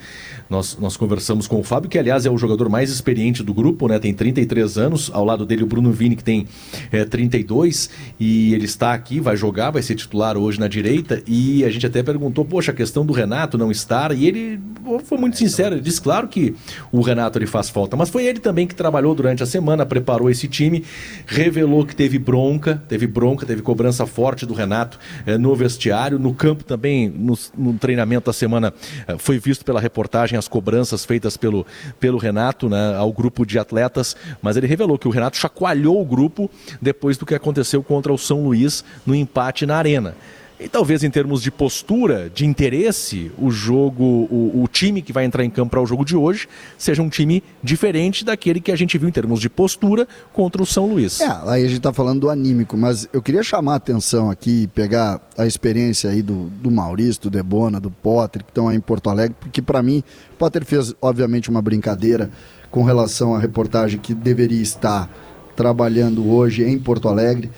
Nós, 0.49 0.75
nós 0.79 0.97
conversamos 0.97 1.45
com 1.45 1.59
o 1.59 1.63
Fábio, 1.63 1.87
que 1.87 1.99
aliás 1.99 2.25
é 2.25 2.29
o 2.31 2.37
jogador 2.37 2.69
mais 2.69 2.89
experiente 2.89 3.43
do 3.43 3.53
grupo, 3.53 3.87
né? 3.87 3.99
Tem 3.99 4.13
33 4.13 4.77
anos. 4.79 5.11
Ao 5.13 5.23
lado 5.23 5.45
dele 5.45 5.63
o 5.63 5.67
Bruno 5.67 5.91
Vini, 5.91 6.15
que 6.15 6.23
tem 6.23 6.47
é, 6.91 7.05
32. 7.05 7.89
E 8.19 8.53
ele 8.53 8.65
está 8.65 8.93
aqui, 8.93 9.19
vai 9.19 9.37
jogar, 9.37 9.69
vai 9.69 9.83
ser 9.83 9.93
titular 9.93 10.37
hoje 10.37 10.59
na 10.59 10.67
direita. 10.67 11.21
E 11.27 11.63
a 11.63 11.69
gente 11.69 11.85
até 11.85 12.01
perguntou, 12.01 12.43
poxa, 12.43 12.71
a 12.71 12.73
questão 12.73 13.05
do 13.05 13.13
Renato 13.13 13.57
não 13.57 13.69
estar. 13.69 14.11
E 14.11 14.25
ele 14.25 14.59
pô, 14.83 14.97
foi 14.99 15.17
muito 15.17 15.37
sincero. 15.37 15.75
Ele 15.75 15.81
disse, 15.81 16.01
claro 16.01 16.27
que 16.27 16.55
o 16.91 17.01
Renato 17.01 17.37
ele 17.37 17.45
faz 17.45 17.69
falta. 17.69 17.95
Mas 17.95 18.09
foi 18.09 18.25
ele 18.25 18.39
também 18.39 18.65
que 18.65 18.73
trabalhou 18.73 19.13
durante 19.13 19.43
a 19.43 19.45
semana, 19.45 19.85
preparou 19.85 20.29
esse 20.29 20.47
time, 20.47 20.83
revelou 21.27 21.85
que 21.85 21.95
teve 21.95 22.17
bronca, 22.17 22.81
teve 22.87 23.05
bronca, 23.05 23.45
teve 23.45 23.61
cobrança 23.61 24.05
forte 24.07 24.45
do 24.45 24.53
Renato 24.53 24.97
eh, 25.25 25.37
no 25.37 25.55
vestiário, 25.55 26.17
no 26.17 26.33
campo 26.33 26.63
também, 26.63 26.86
no, 26.95 27.37
no 27.57 27.73
treinamento 27.73 28.27
da 28.27 28.33
semana, 28.33 28.73
eh, 29.07 29.15
foi 29.17 29.39
visto 29.39 29.63
pela 29.65 29.79
reportagem 29.79 30.37
as 30.37 30.47
cobranças 30.47 31.05
feitas 31.05 31.37
pelo, 31.37 31.65
pelo 31.99 32.17
Renato 32.17 32.69
né, 32.69 32.95
ao 32.95 33.11
grupo 33.11 33.45
de 33.45 33.59
atletas, 33.59 34.15
mas 34.41 34.57
ele 34.57 34.67
revelou 34.67 34.97
que 34.97 35.07
o 35.07 35.11
Renato 35.11 35.37
chacoalhou 35.37 36.01
o 36.01 36.05
grupo 36.05 36.49
depois 36.81 37.17
do 37.17 37.25
que 37.25 37.35
aconteceu 37.35 37.83
contra 37.83 38.13
o 38.13 38.17
São 38.17 38.43
Luís 38.43 38.83
no 39.05 39.13
empate 39.15 39.65
na 39.65 39.77
arena. 39.77 40.15
E 40.59 40.67
talvez 40.67 41.03
em 41.03 41.09
termos 41.11 41.43
de 41.43 41.51
postura, 41.51 42.31
de 42.33 42.43
interesse, 42.43 43.31
o 43.37 43.51
jogo, 43.51 44.03
o, 44.03 44.63
o 44.63 44.67
time 44.67 45.03
que 45.03 45.13
vai 45.13 45.23
entrar 45.23 45.43
em 45.43 45.51
campo 45.51 45.69
para 45.69 45.81
o 45.81 45.85
jogo 45.85 46.03
de 46.03 46.15
hoje 46.15 46.49
seja 46.79 46.99
um 47.03 47.09
time 47.09 47.43
diferente 47.61 48.25
daquele 48.25 48.59
que 48.59 48.71
a 48.71 48.75
gente 48.75 48.97
viu 48.97 49.07
em 49.07 49.11
termos 49.11 49.39
de 49.39 49.49
postura 49.49 50.07
contra 50.33 50.59
o 50.59 50.65
São 50.65 50.87
Luís. 50.87 51.21
É, 51.21 51.27
aí 51.45 51.63
a 51.63 51.67
gente 51.67 51.79
tá 51.79 51.93
falando 51.93 52.21
do 52.21 52.29
anímico, 52.29 52.75
mas 52.75 53.07
eu 53.13 53.21
queria 53.21 53.43
chamar 53.43 53.73
a 53.73 53.75
atenção 53.75 54.31
aqui 54.31 54.65
pegar 54.73 55.21
a 55.37 55.45
experiência 55.45 56.09
aí 56.09 56.23
do, 56.23 56.45
do 56.49 56.71
Maurício, 56.71 57.23
do 57.23 57.29
Debona, 57.29 57.79
do 57.79 57.91
Potter, 57.91 58.43
que 58.43 58.49
estão 58.49 58.67
aí 58.67 58.75
em 58.75 58.81
Porto 58.81 59.11
Alegre, 59.11 59.35
porque 59.39 59.61
para 59.61 59.83
mim, 59.83 60.03
o 60.33 60.37
Potter 60.37 60.65
fez, 60.65 60.91
obviamente, 60.99 61.51
uma 61.51 61.61
brincadeira 61.61 62.31
com 62.71 62.81
relação 62.81 63.35
à 63.35 63.39
reportagem 63.39 63.99
que 63.99 64.13
deveria 64.13 64.61
estar 64.61 65.07
trabalhando 65.55 66.27
hoje 66.31 66.63
em 66.63 66.79
Porto 66.79 67.07
Alegre. 67.07 67.51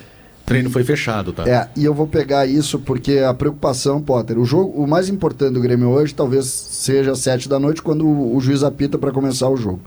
O 0.50 0.52
treino 0.52 0.70
foi 0.72 0.84
fechado, 0.84 1.32
tá? 1.32 1.48
É, 1.48 1.70
e 1.76 1.86
eu 1.86 1.94
vou 1.94 2.08
pegar 2.08 2.48
isso 2.48 2.80
porque 2.80 3.20
a 3.20 3.32
preocupação, 3.36 4.02
Potter, 4.02 4.40
o 4.40 4.46
jogo, 4.46 4.82
o 4.84 4.88
mais 4.88 5.08
importante 5.08 5.54
do 5.54 5.62
Grêmio 5.62 5.90
hoje 5.90 6.12
talvez 6.12 6.48
seja 6.48 7.12
às 7.12 7.20
sete 7.20 7.48
da 7.48 7.60
noite 7.60 7.84
quando 7.84 8.04
o, 8.04 8.36
o 8.36 8.42
juiz 8.42 8.64
apita 8.64 8.98
para 8.98 9.12
começar 9.12 9.48
o 9.48 9.56
jogo. 9.56 9.80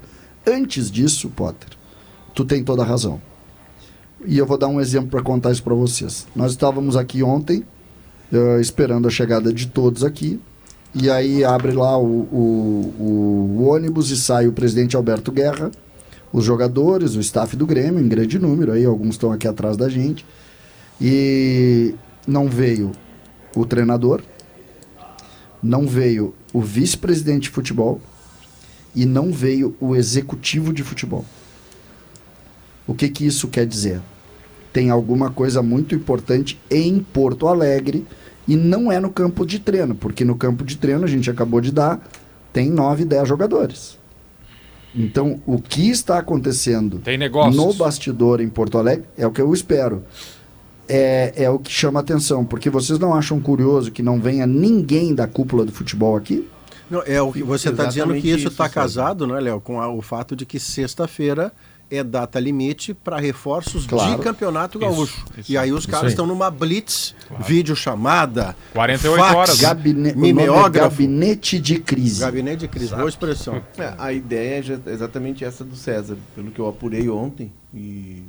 Antes 0.47 0.89
disso, 0.89 1.29
Potter, 1.31 1.71
tu 2.33 2.45
tem 2.45 2.63
toda 2.63 2.83
a 2.83 2.85
razão. 2.85 3.21
E 4.25 4.39
eu 4.39 4.47
vou 4.47 4.57
dar 4.57 4.69
um 4.69 4.81
exemplo 4.81 5.09
para 5.11 5.21
contar 5.21 5.51
isso 5.51 5.65
para 5.65 5.75
vocês. 5.75 6.29
Nós 6.33 6.53
estávamos 6.53 6.97
aqui 6.97 7.25
ontem 7.25 7.65
eh, 8.33 8.61
esperando 8.61 9.09
a 9.09 9.11
chegada 9.11 9.53
de 9.53 9.67
todos 9.67 10.05
aqui. 10.05 10.39
E 10.95 11.11
aí 11.11 11.43
abre 11.43 11.73
lá 11.73 11.99
o, 11.99 12.05
o- 12.05 12.95
o- 13.01 13.57
o 13.63 13.69
ônibus 13.69 14.11
e 14.13 14.17
sai 14.17 14.47
o 14.47 14.53
presidente 14.53 14.95
Alberto 14.95 15.33
Guerra, 15.33 15.73
os 16.33 16.45
jogadores, 16.45 17.17
o 17.17 17.21
staff 17.21 17.57
do 17.57 17.67
Grêmio, 17.67 17.99
em 17.99 18.07
grande 18.07 18.39
número, 18.39 18.71
aí 18.71 18.85
alguns 18.85 19.15
estão 19.17 19.33
aqui 19.33 19.49
atrás 19.49 19.77
da 19.77 19.89
gente. 19.89 20.25
E 21.03 21.97
não 22.27 22.49
veio 22.49 22.93
o 23.57 23.67
treinador, 23.67 24.23
não 25.61 25.87
veio 25.87 26.33
o 26.53 26.61
vice-presidente 26.61 27.45
de 27.45 27.51
futebol 27.51 28.01
e 28.95 29.05
não 29.05 29.33
veio 29.33 29.75
o 29.81 29.97
executivo 29.97 30.73
de 30.73 30.85
futebol. 30.85 31.25
O 32.87 32.95
que, 32.95 33.09
que 33.09 33.27
isso 33.27 33.49
quer 33.49 33.67
dizer? 33.67 34.01
Tem 34.73 34.91
alguma 34.91 35.31
coisa 35.31 35.61
muito 35.61 35.95
importante 35.95 36.59
em 36.71 37.01
Porto 37.01 37.49
Alegre 37.49 38.07
e 38.47 38.57
não 38.57 38.91
é 38.91 38.99
no 39.01 39.11
campo 39.11 39.47
de 39.47 39.59
treino, 39.59 39.95
porque 39.95 40.25
no 40.25 40.37
campo 40.37 40.65
de 40.65 40.77
treino 40.77 41.05
a 41.05 41.09
gente 41.09 41.31
acabou 41.31 41.61
de 41.61 41.73
dar, 41.73 42.01
tem 42.53 42.71
9, 42.71 43.05
10 43.05 43.29
jogadores. 43.29 43.99
Então, 44.95 45.41
o 45.47 45.59
que 45.59 45.89
está 45.89 46.19
acontecendo 46.19 47.01
no 47.55 47.73
bastidor 47.73 48.41
em 48.41 48.49
Porto 48.49 48.77
Alegre 48.77 49.07
é 49.17 49.27
o 49.27 49.31
que 49.31 49.41
eu 49.41 49.53
espero. 49.55 50.05
É, 50.89 51.33
é 51.45 51.51
o 51.51 51.59
que 51.59 51.71
chama 51.73 52.01
atenção, 52.01 52.45
porque 52.45 52.69
vocês 52.69 52.99
não 52.99 53.15
acham 53.15 53.41
curioso 53.41 53.91
que 53.91 54.03
não 54.03 54.21
venha 54.21 54.47
ninguém 54.47 55.15
da 55.15 55.27
cúpula 55.27 55.65
do 55.65 55.73
futebol 55.73 56.17
aqui? 56.17 56.47
Não, 56.91 57.03
é 57.07 57.23
o 57.23 57.33
que 57.33 57.43
você 57.43 57.71
está 57.71 57.85
dizendo 57.87 58.13
que 58.15 58.29
isso 58.29 58.39
isso, 58.41 58.49
está 58.49 58.69
casado, 58.69 59.27
né, 59.27 59.41
Léo, 59.41 59.61
com 59.61 59.81
a- 59.81 59.89
o 59.89 60.03
fato 60.03 60.37
de 60.37 60.45
que 60.45 60.61
sexta-feira 60.61 61.51
é 61.91 62.03
data 62.03 62.41
limite 62.41 62.93
para 62.95 63.19
reforços 63.19 63.87
Claro. 63.87 64.17
de 64.17 64.23
campeonato 64.23 64.79
gaúcho. 64.79 65.25
isso 65.39 65.53
e 65.53 65.57
aí 65.59 65.73
os 65.73 65.81
Isso 65.81 65.89
caras 65.89 66.11
estão 66.13 66.27
numa 66.27 66.51
blitz, 66.51 67.15
vídeo 67.47 67.77
chamada, 67.77 68.57
48 68.75 69.23
horas, 69.37 69.57
né? 69.61 69.69
Gabine... 69.69 70.09
é 70.11 70.15
mimeógrafo. 70.15 70.91
gabinete 70.91 71.59
de 71.59 71.79
crise. 71.79 72.21
Gabinete 72.21 72.61
de 72.61 72.69
crise, 72.69 72.95
boa 72.95 73.09
expressão. 73.09 73.63
É, 73.79 73.93
a 73.99 74.13
ideia 74.13 74.63
é 74.87 74.91
exatamente 74.91 75.45
essa 75.45 75.65
do 75.65 75.77
César, 75.77 76.17
pelo 76.35 76.51
que 76.51 76.59
eu 76.59 76.67
apurei 76.69 77.09
ontem, 77.11 77.53
e, 77.75 78.23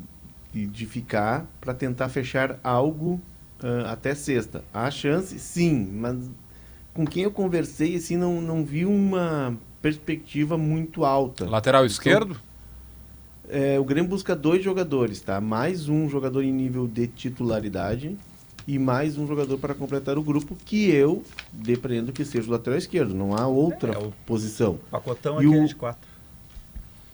e 0.53 0.65
de 0.65 0.85
ficar 0.85 1.45
para 1.59 1.73
tentar 1.73 2.09
fechar 2.09 2.59
algo 2.63 3.19
ah, 3.61 3.91
até 3.91 4.13
sexta. 4.13 4.63
Há 4.73 4.89
chance, 4.91 5.37
sim, 5.39 5.87
mas 5.93 6.17
com 6.93 7.05
quem 7.05 7.23
eu 7.23 7.31
conversei, 7.31 7.95
assim, 7.95 8.17
não, 8.17 8.39
não 8.41 8.63
vi 8.63 8.85
uma 8.85 9.57
perspectiva 9.81 10.57
muito 10.57 11.03
alta. 11.03 11.45
Lateral 11.49 11.85
esquerdo? 11.85 12.39
É, 13.49 13.77
o 13.79 13.83
Grêmio 13.83 14.09
busca 14.09 14.35
dois 14.35 14.63
jogadores, 14.63 15.19
tá? 15.19 15.41
Mais 15.41 15.89
um 15.89 16.07
jogador 16.09 16.43
em 16.43 16.51
nível 16.51 16.87
de 16.87 17.07
titularidade 17.07 18.17
e 18.65 18.79
mais 18.79 19.17
um 19.17 19.27
jogador 19.27 19.57
para 19.57 19.73
completar 19.73 20.17
o 20.17 20.23
grupo, 20.23 20.55
que 20.65 20.89
eu 20.89 21.23
depreendo 21.51 22.13
que 22.13 22.23
seja 22.23 22.47
o 22.47 22.51
lateral 22.51 22.77
esquerdo. 22.79 23.13
Não 23.13 23.35
há 23.35 23.45
outra 23.45 23.93
É, 23.93 23.97
o- 23.97 24.13
posição. 24.25 24.79
Pacotão 24.89 25.41
E 25.41 25.45
aquele 25.45 25.65
o- 25.65 25.67
de 25.67 25.75
quatro. 25.75 26.07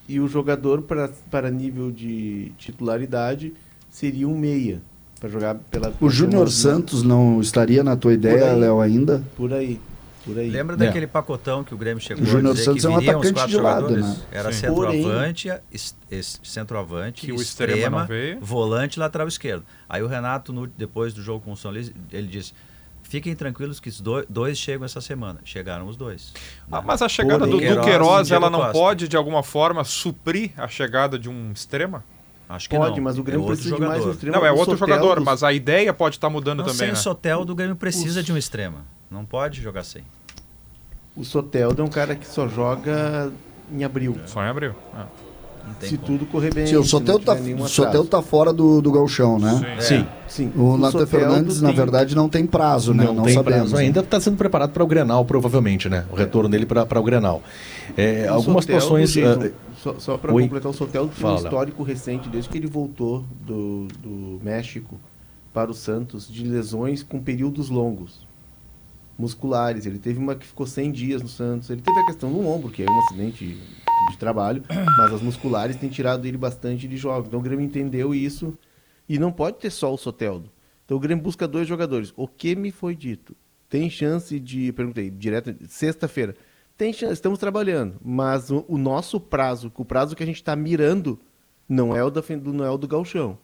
E 0.09 0.19
o 0.19 0.27
jogador 0.27 0.81
para, 0.81 1.09
para 1.29 1.51
nível 1.51 1.91
de 1.91 2.51
titularidade 2.57 3.53
seria 3.91 4.27
um 4.27 4.35
meia. 4.37 4.81
Para 5.19 5.29
jogar 5.29 5.55
pela. 5.69 5.93
O 6.01 6.09
Júnior 6.09 6.49
Santos 6.49 7.03
não 7.03 7.39
estaria 7.39 7.83
na 7.83 7.95
tua 7.95 8.13
ideia, 8.13 8.53
aí. 8.53 8.59
Léo, 8.59 8.81
ainda? 8.81 9.23
Por 9.37 9.53
aí. 9.53 9.79
Por 10.25 10.37
aí. 10.39 10.49
Lembra 10.49 10.75
É. 10.75 10.79
daquele 10.79 11.05
pacotão 11.07 11.63
que 11.63 11.73
o 11.73 11.77
Grêmio 11.77 12.01
chegou 12.01 12.23
O 12.23 12.25
Júnior 12.25 12.51
a 12.51 12.53
dizer 12.53 12.65
Santos 12.65 12.81
que 12.81 12.87
é 12.87 12.89
um 12.89 12.97
os 12.97 13.07
atacante 13.07 13.33
quatro 13.33 13.49
de 13.51 13.57
lado, 13.57 13.81
jogadores? 13.89 14.05
né? 14.05 14.17
Era 14.31 14.51
Sim. 14.51 14.59
centroavante, 14.59 15.49
es- 15.71 15.95
es- 16.09 16.39
centroavante, 16.43 17.21
Que 17.27 17.31
o 17.31 17.35
extrema 17.35 17.73
extrema, 17.75 17.99
não 17.99 18.07
veio. 18.07 18.39
volante 18.41 18.95
e 18.95 18.99
lateral 18.99 19.27
esquerdo. 19.27 19.63
Aí 19.87 20.01
o 20.01 20.07
Renato, 20.07 20.51
no- 20.51 20.65
depois 20.67 21.13
do 21.13 21.21
jogo 21.21 21.43
com 21.45 21.51
o 21.51 21.57
São 21.57 21.69
Luís, 21.71 21.91
ele 22.11 22.27
disse, 22.27 22.53
fiquem 23.09 23.35
tranquilos 23.35 23.79
que 23.79 23.89
dois 24.29 24.57
chegam 24.57 24.85
essa 24.85 25.01
semana. 25.01 25.39
Chegaram 25.43 25.87
os 25.87 25.97
dois. 25.97 26.31
Ah, 26.71 26.81
mas 26.81 27.01
a 27.01 27.09
chegada 27.09 27.39
Porém, 27.39 27.53
do 27.53 27.59
Queiroz 27.59 27.77
Duqueiroz, 27.79 28.31
ela 28.31 28.49
não 28.49 28.59
Costa. 28.59 28.73
pode, 28.73 29.07
de 29.07 29.17
alguma 29.17 29.43
forma, 29.43 29.83
suprir 29.83 30.51
a 30.55 30.67
chegada 30.67 31.17
de 31.19 31.27
um 31.29 31.51
extrema? 31.51 32.03
Acho 32.47 32.67
que 32.69 32.75
Pode, 32.75 32.95
não. 32.97 33.03
mas 33.03 33.17
o 33.19 33.23
Grêmio 33.23 33.43
é 33.43 33.47
precisa 33.47 33.75
de 33.75 33.81
mais 33.81 33.91
um 33.91 33.93
jogador. 33.95 34.11
extremo. 34.13 34.35
Não, 34.37 34.45
é 34.45 34.51
outro 34.51 34.75
Soteldo- 34.77 35.03
jogador, 35.03 35.19
mas 35.23 35.43
a 35.43 35.53
ideia 35.53 35.93
pode 35.93 36.15
estar 36.15 36.29
mudando 36.31 36.59
Não, 36.59 36.65
também, 36.65 36.77
sem 36.79 36.87
né? 36.87 36.93
o 36.93 36.97
Soteldo, 36.97 37.51
o 37.51 37.55
Grêmio 37.55 37.75
precisa 37.75 38.23
de 38.23 38.31
um 38.33 38.37
extrema. 38.37 38.85
Não 39.11 39.23
pode 39.25 39.61
jogar 39.61 39.83
sem. 39.83 40.03
O 41.15 41.23
Soteldo 41.23 41.81
é 41.81 41.85
um 41.85 41.89
cara 41.89 42.15
que 42.15 42.25
só 42.27 42.47
joga 42.47 43.31
em 43.71 43.83
abril. 43.83 44.19
Só 44.25 44.43
em 44.43 44.47
abril. 44.47 44.73
Ah. 44.95 45.05
Se 45.81 45.97
como. 45.97 46.17
tudo 46.17 46.25
correr 46.25 46.53
bem. 46.53 46.67
Sim, 46.67 46.75
o 46.77 46.83
não 46.83 47.19
tá, 47.19 47.33
o. 47.35 47.67
Soteldo 47.67 48.09
tá 48.09 48.21
fora 48.21 48.51
do, 48.53 48.81
do 48.81 48.91
galchão, 48.91 49.39
né? 49.39 49.77
Sim. 49.79 50.05
Sim. 50.27 50.51
O 50.55 50.77
Nathan 50.77 50.91
Soteldo 50.91 51.07
Fernandes, 51.07 51.61
na 51.61 51.71
verdade, 51.71 52.15
não 52.15 52.29
tem 52.29 52.45
prazo, 52.45 52.93
né? 52.93 53.03
Não, 53.03 53.13
Não, 53.13 53.23
tem 53.23 53.33
sabemos. 53.33 53.59
prazo 53.59 53.75
né? 53.75 53.81
ainda, 53.81 53.99
está 54.01 54.19
sendo 54.19 54.37
preparado 54.37 54.71
para 54.71 54.83
o 54.83 54.87
Grenal, 54.87 55.25
provavelmente, 55.25 55.89
né? 55.89 56.05
O 56.11 56.15
retorno 56.15 56.47
dele 56.49 56.65
para 56.65 56.99
o 56.99 57.03
Grenal. 57.03 57.41
É, 57.97 58.27
O 58.29 58.35
algumas 58.35 58.65
Soteldo, 58.65 59.07
situações. 59.07 59.17
Ah, 59.17 59.51
só 59.81 59.95
só 59.97 60.17
para 60.17 60.31
completar, 60.31 60.71
o 60.71 60.73
Soteldo 60.73 61.11
tem 61.11 61.21
Fala, 61.21 61.33
um 61.33 61.43
histórico 61.43 61.83
recente, 61.83 62.29
desde 62.29 62.49
que 62.49 62.57
ele 62.57 62.67
voltou 62.67 63.23
do, 63.41 63.87
do 64.01 64.39
México 64.43 64.99
para 65.53 65.71
o 65.71 65.73
Santos, 65.73 66.27
de 66.31 66.43
lesões 66.45 67.01
com 67.01 67.19
períodos 67.19 67.69
longos, 67.69 68.27
musculares. 69.17 69.85
Ele 69.85 69.97
teve 69.97 70.19
uma 70.19 70.35
que 70.35 70.45
ficou 70.45 70.67
100 70.67 70.91
dias 70.91 71.21
no 71.21 71.27
Santos. 71.27 71.69
Ele 71.69 71.81
teve 71.81 71.99
a 71.99 72.05
questão 72.05 72.31
do 72.31 72.47
ombro, 72.47 72.69
que 72.69 72.83
é 72.83 72.89
um 72.89 72.99
acidente 72.99 73.57
de 74.09 74.17
trabalho, 74.17 74.63
mas 74.97 75.13
as 75.13 75.21
musculares 75.21 75.75
têm 75.75 75.89
tirado 75.89 76.25
ele 76.25 76.37
bastante 76.37 76.87
de 76.87 76.97
jogos. 76.97 77.27
Então 77.27 77.39
o 77.39 77.43
Grêmio 77.43 77.65
entendeu 77.65 78.13
isso 78.13 78.57
e 79.07 79.17
não 79.19 79.31
pode 79.31 79.57
ter 79.57 79.69
só 79.69 79.93
o 79.93 79.97
Soteldo. 79.97 80.49
Então 80.85 80.97
o 80.97 80.99
Grêmio 80.99 81.23
busca 81.23 81.47
dois 81.47 81.67
jogadores. 81.67 82.13
O 82.15 82.27
que 82.27 82.55
me 82.55 82.71
foi 82.71 82.95
dito? 82.95 83.35
Tem 83.69 83.89
chance 83.89 84.39
de. 84.39 84.71
Perguntei, 84.73 85.09
direto, 85.09 85.55
sexta-feira. 85.67 86.35
Tem 86.75 86.93
chance, 86.93 87.13
estamos 87.13 87.37
trabalhando, 87.39 87.95
mas 88.03 88.49
o, 88.49 88.63
o 88.67 88.77
nosso 88.77 89.19
prazo, 89.19 89.71
o 89.75 89.83
prazo 89.85 90.15
que 90.15 90.23
a 90.23 90.25
gente 90.25 90.37
está 90.37 90.55
mirando, 90.55 91.19
não 91.67 91.95
é 91.95 92.01
o 92.03 92.09
da, 92.09 92.23
não 92.45 92.63
é 92.65 92.69
o 92.71 92.77
do 92.77 92.87
Galchão. 92.87 93.37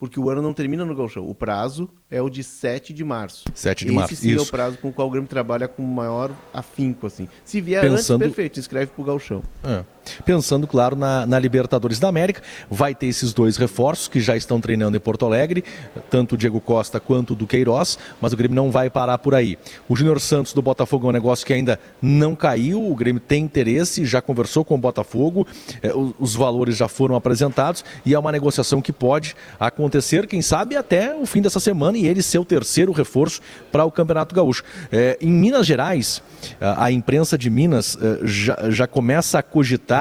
Porque 0.00 0.18
o 0.18 0.28
ano 0.28 0.42
não 0.42 0.52
termina 0.52 0.84
no 0.84 0.96
Galchão. 0.96 1.24
O 1.28 1.32
prazo 1.32 1.88
é 2.10 2.20
o 2.20 2.28
de 2.28 2.42
7 2.42 2.92
de 2.92 3.04
março. 3.04 3.44
7 3.54 3.84
de 3.84 3.90
Esse 3.92 3.94
março, 3.94 4.16
sim 4.16 4.32
é 4.32 4.34
o 4.34 4.42
isso. 4.42 4.50
prazo 4.50 4.76
com 4.78 4.88
o 4.88 4.92
qual 4.92 5.06
o 5.06 5.10
Grêmio 5.12 5.28
trabalha 5.28 5.68
com 5.68 5.80
maior 5.84 6.32
afinco, 6.52 7.06
assim. 7.06 7.28
Se 7.44 7.60
vier 7.60 7.82
Pensando- 7.82 8.20
antes, 8.22 8.34
perfeito, 8.34 8.58
escreve 8.58 8.90
pro 8.90 9.04
Galchão. 9.04 9.44
É. 9.62 9.84
Pensando, 10.24 10.66
claro, 10.66 10.96
na, 10.96 11.26
na 11.26 11.38
Libertadores 11.38 11.98
da 11.98 12.08
América, 12.08 12.42
vai 12.70 12.94
ter 12.94 13.06
esses 13.06 13.32
dois 13.32 13.56
reforços 13.56 14.08
que 14.08 14.20
já 14.20 14.36
estão 14.36 14.60
treinando 14.60 14.96
em 14.96 15.00
Porto 15.00 15.24
Alegre, 15.26 15.64
tanto 16.10 16.34
o 16.34 16.38
Diego 16.38 16.60
Costa 16.60 16.98
quanto 17.00 17.32
o 17.32 17.36
do 17.36 17.46
Queiroz, 17.46 17.98
mas 18.20 18.32
o 18.32 18.36
Grêmio 18.36 18.54
não 18.54 18.70
vai 18.70 18.88
parar 18.90 19.18
por 19.18 19.34
aí. 19.34 19.58
O 19.88 19.96
Júnior 19.96 20.20
Santos 20.20 20.52
do 20.52 20.62
Botafogo 20.62 21.06
é 21.06 21.10
um 21.10 21.12
negócio 21.12 21.46
que 21.46 21.52
ainda 21.52 21.78
não 22.00 22.34
caiu, 22.34 22.84
o 22.90 22.94
Grêmio 22.94 23.20
tem 23.20 23.44
interesse, 23.44 24.04
já 24.04 24.20
conversou 24.20 24.64
com 24.64 24.74
o 24.74 24.78
Botafogo, 24.78 25.46
é, 25.82 25.92
o- 25.92 26.14
os 26.18 26.34
valores 26.34 26.76
já 26.76 26.88
foram 26.88 27.14
apresentados 27.16 27.84
e 28.04 28.14
é 28.14 28.18
uma 28.18 28.32
negociação 28.32 28.80
que 28.82 28.92
pode 28.92 29.34
acontecer, 29.58 30.26
quem 30.26 30.42
sabe, 30.42 30.76
até 30.76 31.14
o 31.14 31.26
fim 31.26 31.40
dessa 31.40 31.60
semana 31.60 31.96
e 31.98 32.06
ele 32.06 32.22
ser 32.22 32.38
o 32.38 32.44
terceiro 32.44 32.92
reforço 32.92 33.40
para 33.70 33.84
o 33.84 33.90
Campeonato 33.90 34.34
Gaúcho. 34.34 34.62
É, 34.90 35.16
em 35.20 35.30
Minas 35.30 35.66
Gerais, 35.66 36.22
a, 36.60 36.84
a 36.86 36.92
imprensa 36.92 37.36
de 37.38 37.48
Minas 37.50 37.96
eh, 38.00 38.18
já, 38.24 38.58
já 38.70 38.86
começa 38.86 39.38
a 39.38 39.42
cogitar 39.42 39.91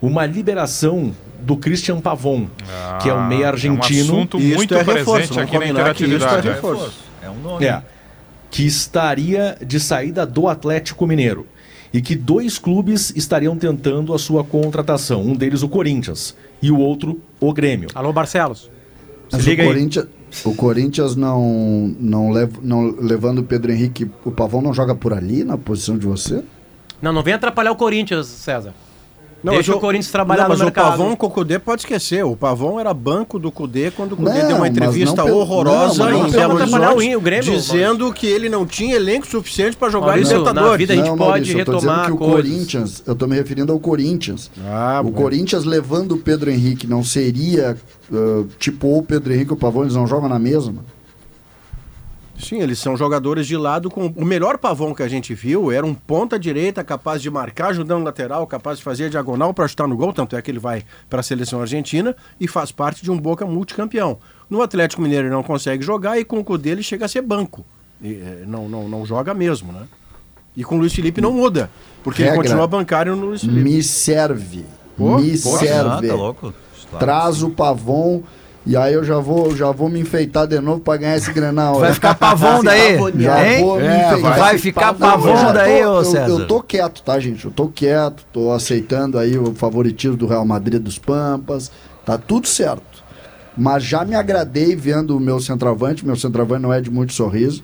uma 0.00 0.26
liberação 0.26 1.12
do 1.40 1.56
Christian 1.56 2.00
Pavon, 2.00 2.46
que 3.00 3.08
é 3.08 3.12
o 3.14 3.26
meio 3.26 3.42
É 3.42 3.46
um 3.46 3.48
argentino. 3.48 4.14
assunto 4.14 4.38
Isso 4.38 4.56
muito 4.56 4.74
é 4.74 4.84
presente 4.84 4.98
reforço, 4.98 5.34
vamos 5.34 5.42
aqui 5.48 5.52
na 5.52 5.60
combinar 5.60 5.94
que 5.94 6.04
isso 6.04 6.12
é 6.12 6.16
interatividade. 6.16 6.48
né? 6.48 6.54
reforço. 6.54 6.98
É 7.22 7.30
um 7.30 7.38
nome. 7.40 7.64
É, 7.66 7.82
que 8.50 8.66
estaria 8.66 9.56
de 9.64 9.80
saída 9.80 10.26
do 10.26 10.46
Atlético 10.48 11.06
Mineiro. 11.06 11.46
E 11.92 12.00
que 12.00 12.14
dois 12.16 12.58
clubes 12.58 13.12
estariam 13.14 13.56
tentando 13.56 14.14
a 14.14 14.18
sua 14.18 14.42
contratação. 14.42 15.22
Um 15.22 15.34
deles 15.34 15.62
o 15.62 15.68
Corinthians 15.68 16.34
e 16.62 16.70
o 16.70 16.78
outro 16.78 17.20
o 17.38 17.52
Grêmio. 17.52 17.88
Alô, 17.94 18.12
Barcelos. 18.12 18.70
Mas 19.30 19.44
liga 19.44 19.62
o 19.62 19.66
aí. 19.66 19.72
Corinthians, 19.72 20.06
o 20.44 20.54
Corinthians 20.54 21.16
não, 21.16 21.94
não, 21.98 22.30
lev, 22.30 22.52
não 22.62 22.94
levando 22.98 23.38
o 23.40 23.42
Pedro 23.42 23.72
Henrique, 23.72 24.10
o 24.24 24.30
Pavão 24.30 24.62
não 24.62 24.72
joga 24.72 24.94
por 24.94 25.12
ali 25.12 25.44
na 25.44 25.58
posição 25.58 25.98
de 25.98 26.06
você? 26.06 26.42
Não, 27.00 27.12
não 27.12 27.22
vem 27.22 27.34
atrapalhar 27.34 27.72
o 27.72 27.76
Corinthians, 27.76 28.26
César. 28.26 28.72
Não, 29.42 29.54
Deixa 29.54 29.72
mas 29.72 29.76
o 29.78 29.80
Corinthians 29.80 30.12
trabalhar 30.12 30.42
não, 30.44 30.48
mas 30.50 30.58
no 30.60 30.64
mercado. 30.66 30.86
o 30.86 30.90
Pavão 30.90 31.16
com 31.16 31.26
o 31.26 31.30
Cudê 31.30 31.58
pode 31.58 31.82
esquecer. 31.82 32.24
O 32.24 32.36
Pavão 32.36 32.78
era 32.78 32.94
banco 32.94 33.38
do 33.40 33.50
Cudê 33.50 33.90
quando 33.90 34.12
o 34.12 34.16
Cudê 34.16 34.30
Não, 34.30 34.46
deu 34.46 34.50
uma 34.50 34.58
mas 34.60 34.70
entrevista 34.70 35.24
pelo- 35.24 35.38
horrorosa 35.38 36.08
não, 36.08 36.18
mas 36.20 36.28
em 36.28 36.36
Belo 36.36 36.54
Horizonte, 36.54 37.16
o 37.16 37.20
Grêmio, 37.20 37.52
dizendo 37.52 38.12
que 38.12 38.26
ele 38.26 38.48
não 38.48 38.64
tinha 38.64 38.94
elenco 38.94 39.26
suficiente 39.26 39.76
para 39.76 39.90
jogar 39.90 40.06
Maurício, 40.08 40.38
Libertadores. 40.38 40.70
na 40.70 40.76
vida 40.76 40.92
a 40.92 40.96
gente 40.96 41.08
não, 41.08 41.16
pode 41.16 41.28
Maurício, 41.30 41.58
eu 41.58 41.64
tô 41.64 41.72
dizendo 41.74 41.90
retomar 41.90 42.06
que 42.06 42.12
o 42.12 42.16
coisas. 42.18 42.36
Corinthians, 42.36 43.02
eu 43.04 43.14
tô 43.16 43.26
me 43.26 43.34
referindo 43.36 43.72
ao 43.72 43.80
Corinthians. 43.80 44.50
Ah, 44.64 45.00
o 45.04 45.10
bom. 45.10 45.12
Corinthians 45.22 45.64
levando 45.64 46.12
o 46.12 46.18
Pedro 46.18 46.48
Henrique 46.50 46.86
não 46.86 47.02
seria 47.02 47.76
ah, 48.12 48.44
tipo 48.60 48.96
o 48.96 49.02
Pedro 49.02 49.32
Henrique 49.32 49.50
e 49.50 49.54
o 49.54 49.56
Pavão, 49.56 49.82
eles 49.82 49.94
não 49.96 50.06
jogam 50.06 50.28
na 50.28 50.38
mesma? 50.38 50.84
Sim, 52.38 52.60
eles 52.60 52.78
são 52.78 52.96
jogadores 52.96 53.46
de 53.46 53.56
lado 53.56 53.90
com. 53.90 54.06
O 54.16 54.24
melhor 54.24 54.58
pavão 54.58 54.94
que 54.94 55.02
a 55.02 55.08
gente 55.08 55.34
viu 55.34 55.70
era 55.70 55.84
um 55.84 55.94
ponta 55.94 56.38
direita 56.38 56.82
capaz 56.82 57.20
de 57.20 57.30
marcar, 57.30 57.68
ajudando 57.68 58.02
o 58.02 58.04
lateral, 58.04 58.46
capaz 58.46 58.78
de 58.78 58.84
fazer 58.84 59.04
a 59.04 59.08
diagonal 59.08 59.52
para 59.52 59.68
chutar 59.68 59.86
no 59.86 59.96
gol, 59.96 60.12
tanto 60.12 60.34
é 60.34 60.42
que 60.42 60.50
ele 60.50 60.58
vai 60.58 60.82
para 61.08 61.20
a 61.20 61.22
seleção 61.22 61.60
argentina 61.60 62.16
e 62.40 62.48
faz 62.48 62.72
parte 62.72 63.02
de 63.02 63.10
um 63.10 63.18
Boca 63.18 63.46
multicampeão. 63.46 64.18
No 64.48 64.62
Atlético 64.62 65.02
Mineiro 65.02 65.28
ele 65.28 65.34
não 65.34 65.42
consegue 65.42 65.84
jogar 65.84 66.18
e 66.18 66.24
com 66.24 66.38
o 66.38 66.44
Cudê 66.44 66.70
ele 66.70 66.82
chega 66.82 67.04
a 67.04 67.08
ser 67.08 67.22
banco. 67.22 67.64
E, 68.00 68.14
eh, 68.14 68.44
não, 68.46 68.68
não, 68.68 68.88
não 68.88 69.06
joga 69.06 69.32
mesmo, 69.32 69.72
né? 69.72 69.82
E 70.56 70.64
com 70.64 70.76
o 70.76 70.78
Luiz 70.78 70.92
Felipe 70.92 71.20
não 71.20 71.32
muda, 71.32 71.70
porque 72.02 72.22
ele 72.22 72.30
Regra. 72.30 72.44
continua 72.44 72.66
bancário 72.66 73.14
no 73.14 73.26
Luiz 73.26 73.42
Felipe. 73.42 73.62
Me 73.62 73.82
serve. 73.82 74.66
Pô, 74.96 75.18
me 75.18 75.30
pô, 75.38 75.58
serve. 75.58 76.08
Ah, 76.08 76.08
tá 76.08 76.14
louco? 76.14 76.54
Claro. 76.90 77.06
Traz 77.06 77.42
o 77.42 77.50
Pavon 77.50 78.22
e 78.64 78.76
aí 78.76 78.94
eu 78.94 79.02
já 79.02 79.18
vou, 79.18 79.56
já 79.56 79.70
vou 79.72 79.88
me 79.88 79.98
enfeitar 80.00 80.46
de 80.46 80.60
novo 80.60 80.80
pra 80.80 80.96
ganhar 80.96 81.16
esse 81.16 81.32
Grenal. 81.32 81.80
Vai 81.80 81.88
né? 81.88 81.94
ficar 81.94 82.14
pavão 82.14 82.62
daí? 82.62 82.96
Já 83.18 83.48
hein? 83.52 83.64
vou 83.64 83.76
me 83.76 83.86
É, 83.86 84.10
enfeitar. 84.12 84.38
vai 84.38 84.58
ficar 84.58 84.86
Não, 84.86 84.92
eu 84.92 84.98
pavão 84.98 85.52
daí, 85.52 85.84
ô 85.84 85.98
eu, 85.98 86.04
César. 86.04 86.28
Eu 86.28 86.46
tô 86.46 86.62
quieto, 86.62 87.02
tá, 87.02 87.18
gente? 87.18 87.44
Eu 87.44 87.50
tô 87.50 87.66
quieto, 87.68 88.24
tô 88.32 88.52
aceitando 88.52 89.18
aí 89.18 89.36
o 89.36 89.52
favoritismo 89.54 90.16
do 90.16 90.26
Real 90.26 90.44
Madrid 90.44 90.80
dos 90.80 90.98
Pampas. 90.98 91.72
Tá 92.04 92.16
tudo 92.16 92.46
certo. 92.46 93.02
Mas 93.56 93.82
já 93.84 94.04
me 94.04 94.14
agradei 94.14 94.76
vendo 94.76 95.16
o 95.16 95.20
meu 95.20 95.40
centroavante. 95.40 96.06
Meu 96.06 96.16
centroavante 96.16 96.62
não 96.62 96.72
é 96.72 96.80
de 96.80 96.90
muito 96.90 97.12
sorriso. 97.12 97.62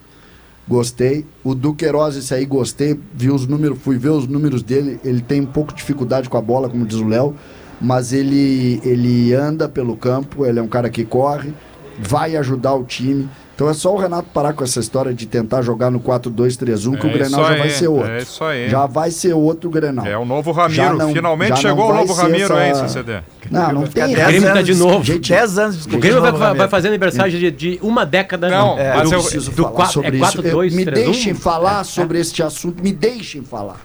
Gostei. 0.66 1.24
O 1.42 1.54
Duqueiroz, 1.54 2.16
esse 2.16 2.34
aí, 2.34 2.44
gostei. 2.44 2.98
Vi 3.14 3.30
os 3.30 3.46
números, 3.46 3.78
fui 3.80 3.96
ver 3.96 4.10
os 4.10 4.26
números 4.26 4.62
dele. 4.62 5.00
Ele 5.02 5.22
tem 5.22 5.40
um 5.40 5.46
pouco 5.46 5.72
de 5.72 5.78
dificuldade 5.78 6.28
com 6.28 6.36
a 6.36 6.42
bola, 6.42 6.68
como 6.68 6.84
diz 6.84 6.98
o 6.98 7.06
Léo. 7.06 7.34
Mas 7.80 8.12
ele, 8.12 8.80
ele 8.84 9.32
anda 9.34 9.68
pelo 9.68 9.96
campo, 9.96 10.44
ele 10.44 10.58
é 10.58 10.62
um 10.62 10.68
cara 10.68 10.88
que 10.90 11.04
corre, 11.04 11.52
vai 11.98 12.36
ajudar 12.36 12.74
o 12.74 12.84
time. 12.84 13.28
Então 13.54 13.68
é 13.68 13.74
só 13.74 13.92
o 13.92 13.98
Renato 13.98 14.28
parar 14.32 14.52
com 14.52 14.62
essa 14.62 14.78
história 14.78 15.12
de 15.12 15.26
tentar 15.26 15.62
jogar 15.62 15.90
no 15.90 15.98
4-2-3-1, 15.98 16.96
que 16.96 17.06
É 17.06 17.10
o 17.10 17.12
Grenal 17.12 17.26
isso 17.40 17.42
já 17.42 17.48
aí, 17.54 17.58
vai 17.58 17.70
ser 17.70 17.88
outro. 17.88 18.10
é 18.12 18.18
isso 18.22 18.44
aí. 18.44 18.68
Já 18.68 18.86
vai 18.86 19.10
ser 19.10 19.32
outro 19.32 19.68
Grenal. 19.68 20.06
É 20.06 20.16
o 20.16 20.24
novo 20.24 20.52
Ramiro. 20.52 20.96
não- 20.96 21.12
Finalmente 21.12 21.58
chegou 21.58 21.90
o 21.90 21.94
novo 21.94 22.12
Ramiro, 22.12 22.56
essa- 22.56 22.66
hein, 22.82 22.88
CCD? 22.88 23.20
Não, 23.50 23.72
não 23.72 23.82
tem 23.88 24.04
O 24.04 24.14
Grêmio 24.14 24.42
tá 24.42 24.50
anos 24.52 24.64
de 24.66 24.74
novo. 24.76 25.02
Gente, 25.04 25.28
10 25.30 25.58
anos 25.58 25.86
de 25.86 25.96
O 25.96 25.98
Grêmio 25.98 26.20
vai, 26.20 26.54
vai- 26.54 26.68
fazer 26.68 26.86
aniversário 26.88 27.32
de, 27.36 27.50
de 27.50 27.78
uma 27.82 28.06
década. 28.06 28.48
Não, 28.48 28.76
né? 28.76 28.94
mas 28.94 29.10
eu 29.10 29.18
eu- 29.18 29.22
preciso 29.24 29.50
do 29.50 29.62
falar 29.64 29.74
quatro- 29.74 29.92
sobre 29.94 30.08
é 30.10 30.12
isso. 30.12 30.20
4, 30.20 30.42
2, 30.42 30.74
me 30.74 30.84
3, 30.84 31.08
1? 31.08 31.10
deixem 31.10 31.34
falar 31.34 31.82
sobre 31.84 32.20
este 32.20 32.42
assunto. 32.44 32.80
Me 32.80 32.92
deixem 32.92 33.42
falar. 33.42 33.80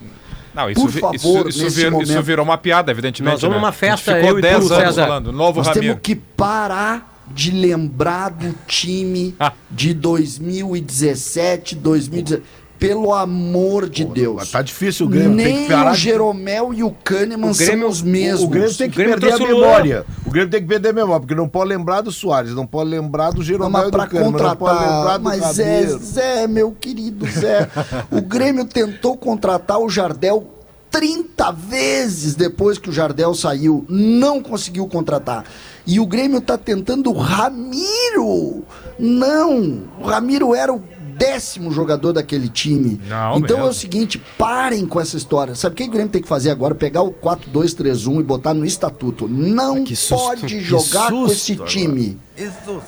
Não, 0.53 0.69
isso, 0.69 0.81
Por 0.81 0.91
favor, 0.91 1.17
isso, 1.17 1.49
isso, 1.49 1.63
nesse 1.63 1.75
vir- 1.77 1.81
isso 1.87 1.91
momento- 1.91 2.21
virou 2.23 2.45
uma 2.45 2.57
piada, 2.57 2.91
evidentemente. 2.91 3.33
Nós 3.33 3.41
vamos 3.41 3.55
né? 3.55 3.61
numa 3.61 3.71
festa, 3.71 4.13
ficou 4.15 4.29
eu 4.29 4.39
e 4.39 4.41
10 4.41 4.67
tu, 4.67 4.73
anos 4.73 4.85
César. 4.85 5.07
falando. 5.07 5.31
Novo 5.31 5.57
Nós 5.59 5.67
Ramiro. 5.67 5.85
temos 5.95 5.99
que 6.03 6.15
parar 6.15 7.11
de 7.33 7.51
lembrar 7.51 8.29
do 8.29 8.53
time 8.67 9.33
Ah. 9.39 9.53
de 9.71 9.93
2017, 9.93 11.75
2017. 11.75 12.43
Pelo 12.87 13.13
amor 13.13 13.87
de 13.89 14.03
Deus. 14.03 14.51
Tá 14.51 14.61
difícil 14.61 15.05
o 15.05 15.09
Grêmio. 15.09 15.37
tem 15.37 15.45
Nem 15.53 15.63
que 15.67 15.71
parar 15.73 15.91
o 15.93 15.95
Jeromel 15.95 16.73
e 16.73 16.83
o 16.83 16.91
Kahneman 16.91 17.51
O 17.51 17.55
Grêmio- 17.55 17.79
são 17.81 17.89
os 17.89 18.01
mesmos. 18.01 18.41
O 18.43 18.47
Grêmio 18.49 18.75
tem 18.75 18.89
que 18.89 18.95
O 18.95 18.97
Grêmio 18.97 19.19
perder 19.21 19.33
a 19.33 19.37
o 19.37 19.47
memória. 19.47 20.05
O 20.25 20.29
Grêmio 20.29 20.49
tem 20.51 20.61
que 20.61 20.67
perder 20.67 20.89
a 20.89 20.93
memória, 20.93 21.19
porque 21.21 21.33
não 21.35 21.47
pode 21.47 21.69
lembrar 21.69 22.01
do 22.01 22.11
Soares, 22.11 22.53
não 22.53 22.67
pode 22.67 22.89
lembrar 22.89 23.31
do 23.31 23.37
Não, 23.37 23.43
Jeromel 23.43 23.69
mas 23.71 23.87
e 23.87 23.91
do 23.91 23.91
pra 23.91 24.07
Kahneman, 24.07 24.31
não 24.31 24.37
pode 24.37 24.43
lembrar 24.43 24.77
contratar. 24.77 25.17
do 25.19 25.23
Mas 25.23 25.55
Zé, 25.55 25.79
Ramiro. 25.79 25.99
Zé, 26.03 26.47
meu 26.47 26.71
querido 26.73 27.25
Zé. 27.25 27.69
o 28.11 28.21
Grêmio 28.21 28.65
tentou 28.65 29.15
contratar 29.15 29.79
o 29.79 29.89
Jardel 29.89 30.45
30 30.91 31.51
vezes 31.51 32.35
depois 32.35 32.77
que 32.77 32.89
o 32.89 32.93
Jardel 32.93 33.33
saiu. 33.33 33.83
Não 33.89 34.43
conseguiu 34.43 34.85
contratar. 34.87 35.43
E 35.87 35.99
o 35.99 36.05
Grêmio 36.05 36.39
tá 36.39 36.57
tentando 36.57 37.09
o 37.09 37.13
Ramiro. 37.17 38.63
Não. 38.99 39.83
O 39.99 40.05
Ramiro 40.05 40.53
era 40.53 40.71
o 40.71 40.79
décimo 41.17 41.71
jogador 41.71 42.13
daquele 42.13 42.47
time. 42.49 42.99
Não 43.07 43.37
então 43.37 43.57
é 43.57 43.59
mesmo. 43.61 43.71
o 43.71 43.73
seguinte, 43.73 44.21
parem 44.37 44.85
com 44.85 44.99
essa 44.99 45.15
história. 45.17 45.55
Sabe 45.55 45.73
o 45.73 45.75
que 45.77 45.83
o 45.83 45.89
Grêmio 45.91 46.09
tem 46.11 46.21
que 46.21 46.27
fazer 46.27 46.49
agora? 46.51 46.73
Pegar 46.75 47.01
o 47.03 47.11
4-2-3-1 47.11 48.19
e 48.19 48.23
botar 48.23 48.53
no 48.53 48.65
estatuto. 48.65 49.27
Não 49.27 49.85
susto, 49.85 50.15
pode 50.15 50.59
jogar 50.59 51.09
com 51.09 51.25
esse 51.27 51.53
agora. 51.53 51.69
time. 51.69 52.17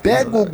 Pega 0.02 0.38
o 0.38 0.46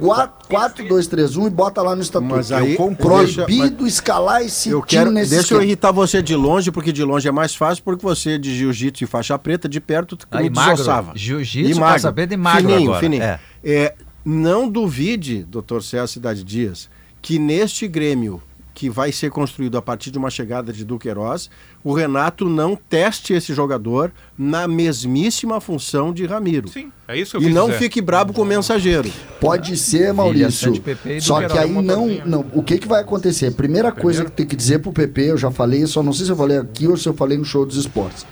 4-2-3-1 0.50 1.48
e 1.48 1.50
bota 1.50 1.82
lá 1.82 1.96
no 1.96 2.02
estatuto. 2.02 2.36
Mas 2.36 2.52
aí- 2.52 2.76
Eu 2.76 2.96
proibido 2.96 3.88
escalar 3.88 4.42
esse 4.42 4.70
Eu 4.70 4.80
time 4.82 4.88
quero, 5.02 5.12
nesse 5.12 5.30
deixa 5.30 5.42
eu 5.54 5.58
esquema. 5.58 5.64
irritar 5.64 5.92
você 5.92 6.22
de 6.22 6.36
longe, 6.36 6.72
porque 6.72 6.92
de 6.92 7.04
longe 7.04 7.28
é 7.28 7.32
mais 7.32 7.56
fácil, 7.56 7.84
porque 7.84 8.04
você 8.04 8.38
de 8.38 8.54
jiu-jitsu 8.56 9.04
e 9.04 9.08
faixa 9.08 9.38
preta, 9.40 9.68
de 9.70 9.80
perto, 9.80 10.16
tu 10.18 10.28
Aí, 10.32 10.44
me 10.44 10.50
magro. 10.56 10.72
desossava. 10.74 11.14
Jiu-jitsu, 11.16 11.80
faixa 11.80 12.12
preta 12.12 12.34
e 12.34 12.38
magro 12.38 12.62
fininho, 12.70 12.90
agora. 12.90 13.00
Fininho. 13.00 13.24
É. 13.24 13.40
É, 13.64 13.96
não 14.26 14.68
duvide, 14.70 15.44
doutor 15.44 15.84
César 15.84 16.08
Cidade 16.08 16.44
Dias, 16.44 16.90
que 17.22 17.38
neste 17.40 17.88
Grêmio 17.88 18.42
que 18.74 18.90
vai 18.90 19.12
ser 19.12 19.30
construído 19.30 19.78
a 19.78 19.82
partir 19.82 20.10
de 20.10 20.18
uma 20.18 20.30
chegada 20.32 20.72
de 20.74 20.84
Duqueiroz, 20.86 21.50
o 21.84 21.94
Renato 21.94 22.50
não 22.50 22.76
teste 22.76 23.32
esse 23.34 23.54
jogador 23.54 24.12
na 24.36 24.68
mesmíssima 24.68 25.60
função 25.62 26.12
de 26.12 26.26
Ramiro. 26.26 26.68
Sim, 26.70 26.92
é 27.08 27.20
isso 27.20 27.32
que 27.32 27.38
eu 27.38 27.42
E 27.42 27.46
quis 27.46 27.54
não 27.54 27.68
dizer. 27.68 27.78
fique 27.80 28.02
brabo 28.02 28.34
com 28.34 28.42
o 28.42 28.46
mensageiro. 28.46 29.12
Pode 29.40 29.78
ser, 29.78 30.12
Maurício. 30.14 30.74
Só 31.20 31.48
que 31.48 31.58
aí 31.60 31.70
não, 31.70 32.08
não. 32.26 32.46
O 32.54 32.64
que, 32.64 32.80
que 32.80 32.88
vai 32.88 33.02
acontecer? 33.02 33.52
Primeira 33.52 33.92
coisa 33.92 34.26
que 34.26 34.32
tem 34.32 34.48
que 34.48 34.56
dizer 34.56 34.80
pro 34.80 34.92
PP, 34.92 35.32
eu 35.32 35.38
já 35.38 35.52
falei, 35.52 35.86
só 35.86 36.02
não 36.02 36.14
sei 36.14 36.26
se 36.26 36.32
eu 36.32 36.38
falei 36.38 36.58
aqui 36.58 36.88
ou 36.88 36.98
se 36.98 37.08
eu 37.08 37.14
falei 37.14 37.38
no 37.38 37.46
show 37.46 37.66
dos 37.66 37.76
esportes. 37.78 38.26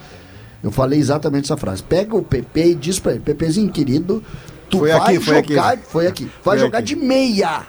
Eu 0.64 0.72
falei 0.72 0.98
exatamente 1.00 1.46
essa 1.46 1.58
frase. 1.58 1.84
Pega 1.84 2.16
o 2.16 2.24
PP 2.24 2.66
e 2.72 2.76
diz 2.76 2.98
pra 2.98 3.12
ele, 3.12 3.22
PPzinho 3.22 3.70
querido, 3.72 4.24
tu 4.70 4.80
Foi 4.80 4.90
vai 4.92 5.00
aqui, 5.16 5.20
foi 5.26 5.44
jogar. 5.44 5.74
aqui. 5.74 5.84
Foi 5.86 6.08
aqui. 6.08 6.24
Vai 6.24 6.58
Foi 6.58 6.60
jogar 6.60 6.78
aqui. 6.80 6.88
de 6.88 6.96
meia. 6.96 7.68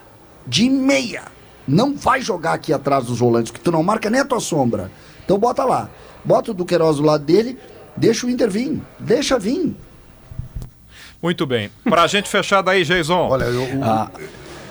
De 0.50 0.68
meia. 0.68 1.22
Não 1.66 1.94
vai 1.94 2.20
jogar 2.20 2.54
aqui 2.54 2.72
atrás 2.72 3.06
dos 3.06 3.20
volantes, 3.20 3.52
que 3.52 3.60
tu 3.60 3.70
não 3.70 3.82
marca 3.82 4.10
nem 4.10 4.20
a 4.20 4.24
tua 4.24 4.40
sombra. 4.40 4.90
Então 5.24 5.38
bota 5.38 5.64
lá. 5.64 5.88
Bota 6.24 6.50
o 6.50 6.54
Duqueiroz 6.54 6.96
do 6.96 7.02
lado 7.04 7.24
dele, 7.24 7.56
deixa 7.96 8.26
o 8.26 8.30
Inter 8.30 8.50
vir. 8.50 8.80
Deixa 8.98 9.38
vir. 9.38 9.74
Muito 11.22 11.46
bem. 11.46 11.70
Pra 11.84 12.06
gente 12.06 12.28
fechar 12.28 12.62
daí, 12.62 12.84
Jason. 12.84 13.28
Olha, 13.28 13.44
eu, 13.44 13.78
o- 13.78 13.84
A, 13.84 14.10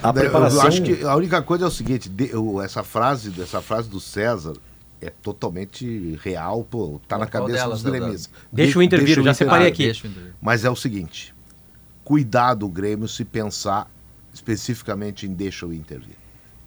a 0.03 0.07
eu 0.09 0.13
preparação. 0.13 0.61
acho 0.67 0.81
que 0.81 1.03
a 1.03 1.15
única 1.15 1.41
coisa 1.41 1.65
é 1.65 1.67
o 1.67 1.71
seguinte, 1.71 2.09
de- 2.09 2.35
o- 2.35 2.61
essa 2.61 2.83
frase, 2.83 3.31
essa 3.41 3.61
frase 3.61 3.87
do 3.89 3.99
César 3.99 4.53
é 5.01 5.09
totalmente 5.09 6.19
real, 6.21 6.63
pô, 6.69 6.99
tá 7.07 7.17
na 7.17 7.25
cabeça 7.27 7.59
delas, 7.59 7.81
dos 7.83 7.91
gremistas. 7.91 8.29
Deixa 8.51 8.77
o 8.77 8.83
Inter 8.83 9.03
vir, 9.05 9.17
eu 9.19 9.23
já 9.23 9.33
separei 9.33 9.67
aqui. 9.67 9.85
Eu. 9.87 10.11
Mas 10.41 10.65
é 10.65 10.69
o 10.69 10.75
seguinte, 10.75 11.33
cuidado 12.03 12.65
o 12.65 12.69
Grêmio 12.69 13.07
se 13.07 13.23
pensar 13.23 13.87
especificamente 14.39 15.27
em 15.27 15.33
deixa 15.33 15.65
o 15.65 15.73
Inter 15.73 15.99
vir. 15.99 16.17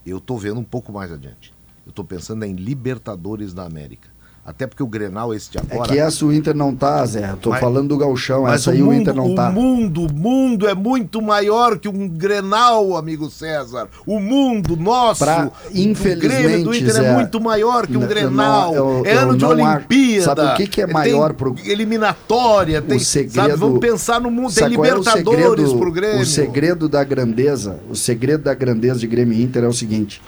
Eu 0.04 0.20
tô 0.20 0.36
vendo 0.36 0.60
um 0.60 0.64
pouco 0.64 0.92
mais 0.92 1.10
adiante. 1.10 1.54
Eu 1.86 1.92
tô 1.92 2.04
pensando 2.04 2.44
em 2.44 2.54
Libertadores 2.54 3.54
da 3.54 3.64
América. 3.64 4.11
Até 4.44 4.66
porque 4.66 4.82
o 4.82 4.88
Grenal 4.88 5.32
esse 5.32 5.52
de 5.52 5.58
É 5.58 5.60
agora... 5.70 5.88
que 5.92 5.96
essa 6.00 6.26
o 6.26 6.32
Inter 6.32 6.52
não 6.52 6.74
tá, 6.74 7.06
Zé. 7.06 7.32
Tô 7.40 7.50
Mas- 7.50 7.60
falando 7.60 7.90
do 7.90 7.96
Galchão, 7.96 8.48
essa 8.48 8.72
aí 8.72 8.82
o 8.82 8.92
Inter 8.92 9.14
não 9.14 9.36
tá. 9.36 9.50
O 9.50 9.52
mundo, 9.52 10.06
o 10.06 10.12
mundo 10.12 10.68
é 10.68 10.74
muito 10.74 11.22
maior 11.22 11.78
que 11.78 11.88
um 11.88 12.08
Grenal, 12.08 12.96
amigo 12.96 13.30
César. 13.30 13.86
O 14.04 14.18
mundo 14.18 14.76
nosso, 14.76 15.24
Pra- 15.24 15.48
infelizmente, 15.72 16.42
Grêmio, 16.42 16.64
do 16.64 16.74
Inter 16.74 16.92
Zé, 16.92 17.06
é 17.06 17.14
muito 17.14 17.40
maior 17.40 17.86
que 17.86 17.96
um 17.96 18.00
Grenal. 18.04 18.74
não- 18.74 18.96
eu- 18.98 19.02
é 19.06 19.12
ano 19.12 19.36
de 19.36 19.44
Olimpíada. 19.44 20.24
Sabe 20.24 20.40
o 20.42 20.54
que 20.56 20.66
que 20.66 20.80
é 20.82 20.86
tem 20.86 20.92
maior 20.92 21.34
pro- 21.34 21.54
eliminatória, 21.64 22.82
tem, 22.82 22.96
o 22.96 23.00
segredo, 23.00 23.34
sabe, 23.34 23.54
vamos 23.54 23.78
pensar 23.78 24.20
no 24.20 24.28
mundo, 24.28 24.52
tem 24.52 24.72
qual 24.74 24.84
é 24.86 24.92
o 24.94 24.98
Libertadores 24.98 25.40
segredo- 25.68 25.78
pro 25.78 25.92
Grêmio. 25.92 26.20
O 26.22 26.26
segredo 26.26 26.88
da 26.88 27.04
grandeza, 27.04 27.78
o 27.88 27.94
segredo 27.94 28.42
da 28.42 28.54
grandeza 28.54 28.98
de 28.98 29.06
Grêmio 29.06 29.34
e 29.38 29.42
Inter 29.42 29.62
é 29.62 29.68
o 29.68 29.72
seguinte: 29.72 30.20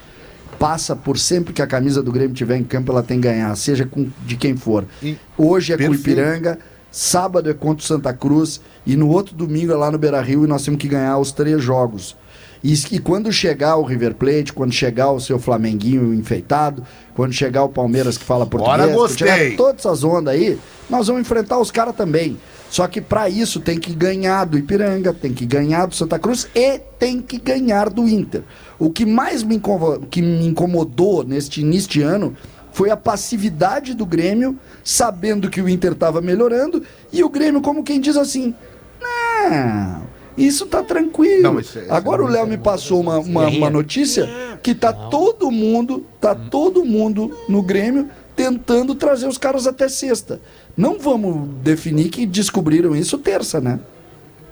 passa 0.58 0.94
por 0.96 1.18
sempre 1.18 1.52
que 1.52 1.62
a 1.62 1.66
camisa 1.66 2.02
do 2.02 2.10
Grêmio 2.12 2.34
tiver 2.34 2.56
em 2.56 2.64
campo, 2.64 2.90
ela 2.92 3.02
tem 3.02 3.20
que 3.20 3.28
ganhar, 3.28 3.54
seja 3.56 3.84
com, 3.84 4.08
de 4.26 4.36
quem 4.36 4.56
for. 4.56 4.84
E- 5.02 5.16
Hoje 5.36 5.72
é 5.72 5.76
com 5.76 5.84
o 5.84 5.86
Perfeito. 5.88 6.10
Ipiranga, 6.10 6.58
sábado 6.90 7.50
é 7.50 7.54
contra 7.54 7.82
o 7.84 7.86
Santa 7.86 8.12
Cruz 8.12 8.60
e 8.86 8.96
no 8.96 9.08
outro 9.08 9.34
domingo 9.34 9.72
é 9.72 9.76
lá 9.76 9.90
no 9.90 9.98
Beira 9.98 10.20
Rio 10.20 10.44
e 10.44 10.46
nós 10.46 10.64
temos 10.64 10.80
que 10.80 10.88
ganhar 10.88 11.18
os 11.18 11.32
três 11.32 11.62
jogos. 11.62 12.16
E, 12.62 12.72
e 12.92 12.98
quando 12.98 13.30
chegar 13.30 13.76
o 13.76 13.82
River 13.82 14.14
Plate, 14.14 14.52
quando 14.52 14.72
chegar 14.72 15.10
o 15.10 15.20
seu 15.20 15.38
Flamenguinho 15.38 16.14
enfeitado, 16.14 16.82
quando 17.14 17.32
chegar 17.32 17.62
o 17.64 17.68
Palmeiras 17.68 18.16
que 18.16 18.24
fala 18.24 18.46
português, 18.46 18.80
Ora, 18.80 18.92
quando 18.94 19.18
chegar 19.18 19.36
gostei. 19.36 19.56
todas 19.56 19.80
essas 19.84 20.02
ondas 20.02 20.32
aí, 20.34 20.58
nós 20.88 21.06
vamos 21.08 21.20
enfrentar 21.22 21.58
os 21.58 21.70
caras 21.70 21.94
também. 21.94 22.38
Só 22.74 22.88
que 22.88 23.00
para 23.00 23.28
isso 23.28 23.60
tem 23.60 23.78
que 23.78 23.94
ganhar 23.94 24.44
do 24.46 24.58
Ipiranga, 24.58 25.12
tem 25.12 25.32
que 25.32 25.46
ganhar 25.46 25.86
do 25.86 25.94
Santa 25.94 26.18
Cruz 26.18 26.48
e 26.52 26.76
tem 26.98 27.20
que 27.22 27.38
ganhar 27.38 27.88
do 27.88 28.08
Inter. 28.08 28.42
O 28.80 28.90
que 28.90 29.06
mais 29.06 29.44
me, 29.44 29.54
incomo- 29.54 30.00
que 30.10 30.20
me 30.20 30.44
incomodou 30.44 31.22
neste 31.22 31.60
início 31.60 31.88
de 31.88 32.02
ano 32.02 32.34
foi 32.72 32.90
a 32.90 32.96
passividade 32.96 33.94
do 33.94 34.04
Grêmio, 34.04 34.58
sabendo 34.82 35.48
que 35.48 35.62
o 35.62 35.68
Inter 35.68 35.92
estava 35.92 36.20
melhorando, 36.20 36.82
e 37.12 37.22
o 37.22 37.28
Grêmio, 37.28 37.60
como 37.60 37.84
quem 37.84 38.00
diz 38.00 38.16
assim: 38.16 38.52
não, 39.00 40.02
isso 40.36 40.66
tá 40.66 40.82
tranquilo. 40.82 41.44
Não, 41.44 41.54
mas 41.54 41.66
isso 41.66 41.78
é- 41.78 41.86
Agora 41.90 42.24
o 42.24 42.26
Léo 42.26 42.44
me 42.44 42.58
passou 42.58 43.00
uma, 43.00 43.18
uma, 43.20 43.42
Guerrinha. 43.44 43.60
uma 43.62 43.70
notícia 43.70 44.28
que 44.60 44.74
tá 44.74 44.92
todo 44.92 45.48
mundo, 45.48 46.04
tá 46.20 46.34
todo 46.34 46.84
mundo 46.84 47.30
no 47.48 47.62
Grêmio 47.62 48.08
tentando 48.44 48.94
trazer 48.94 49.26
os 49.26 49.38
caras 49.38 49.66
até 49.66 49.88
sexta. 49.88 50.38
Não 50.76 50.98
vamos 50.98 51.48
definir 51.62 52.10
que 52.10 52.26
descobriram 52.26 52.94
isso 52.94 53.16
terça, 53.16 53.58
né? 53.58 53.80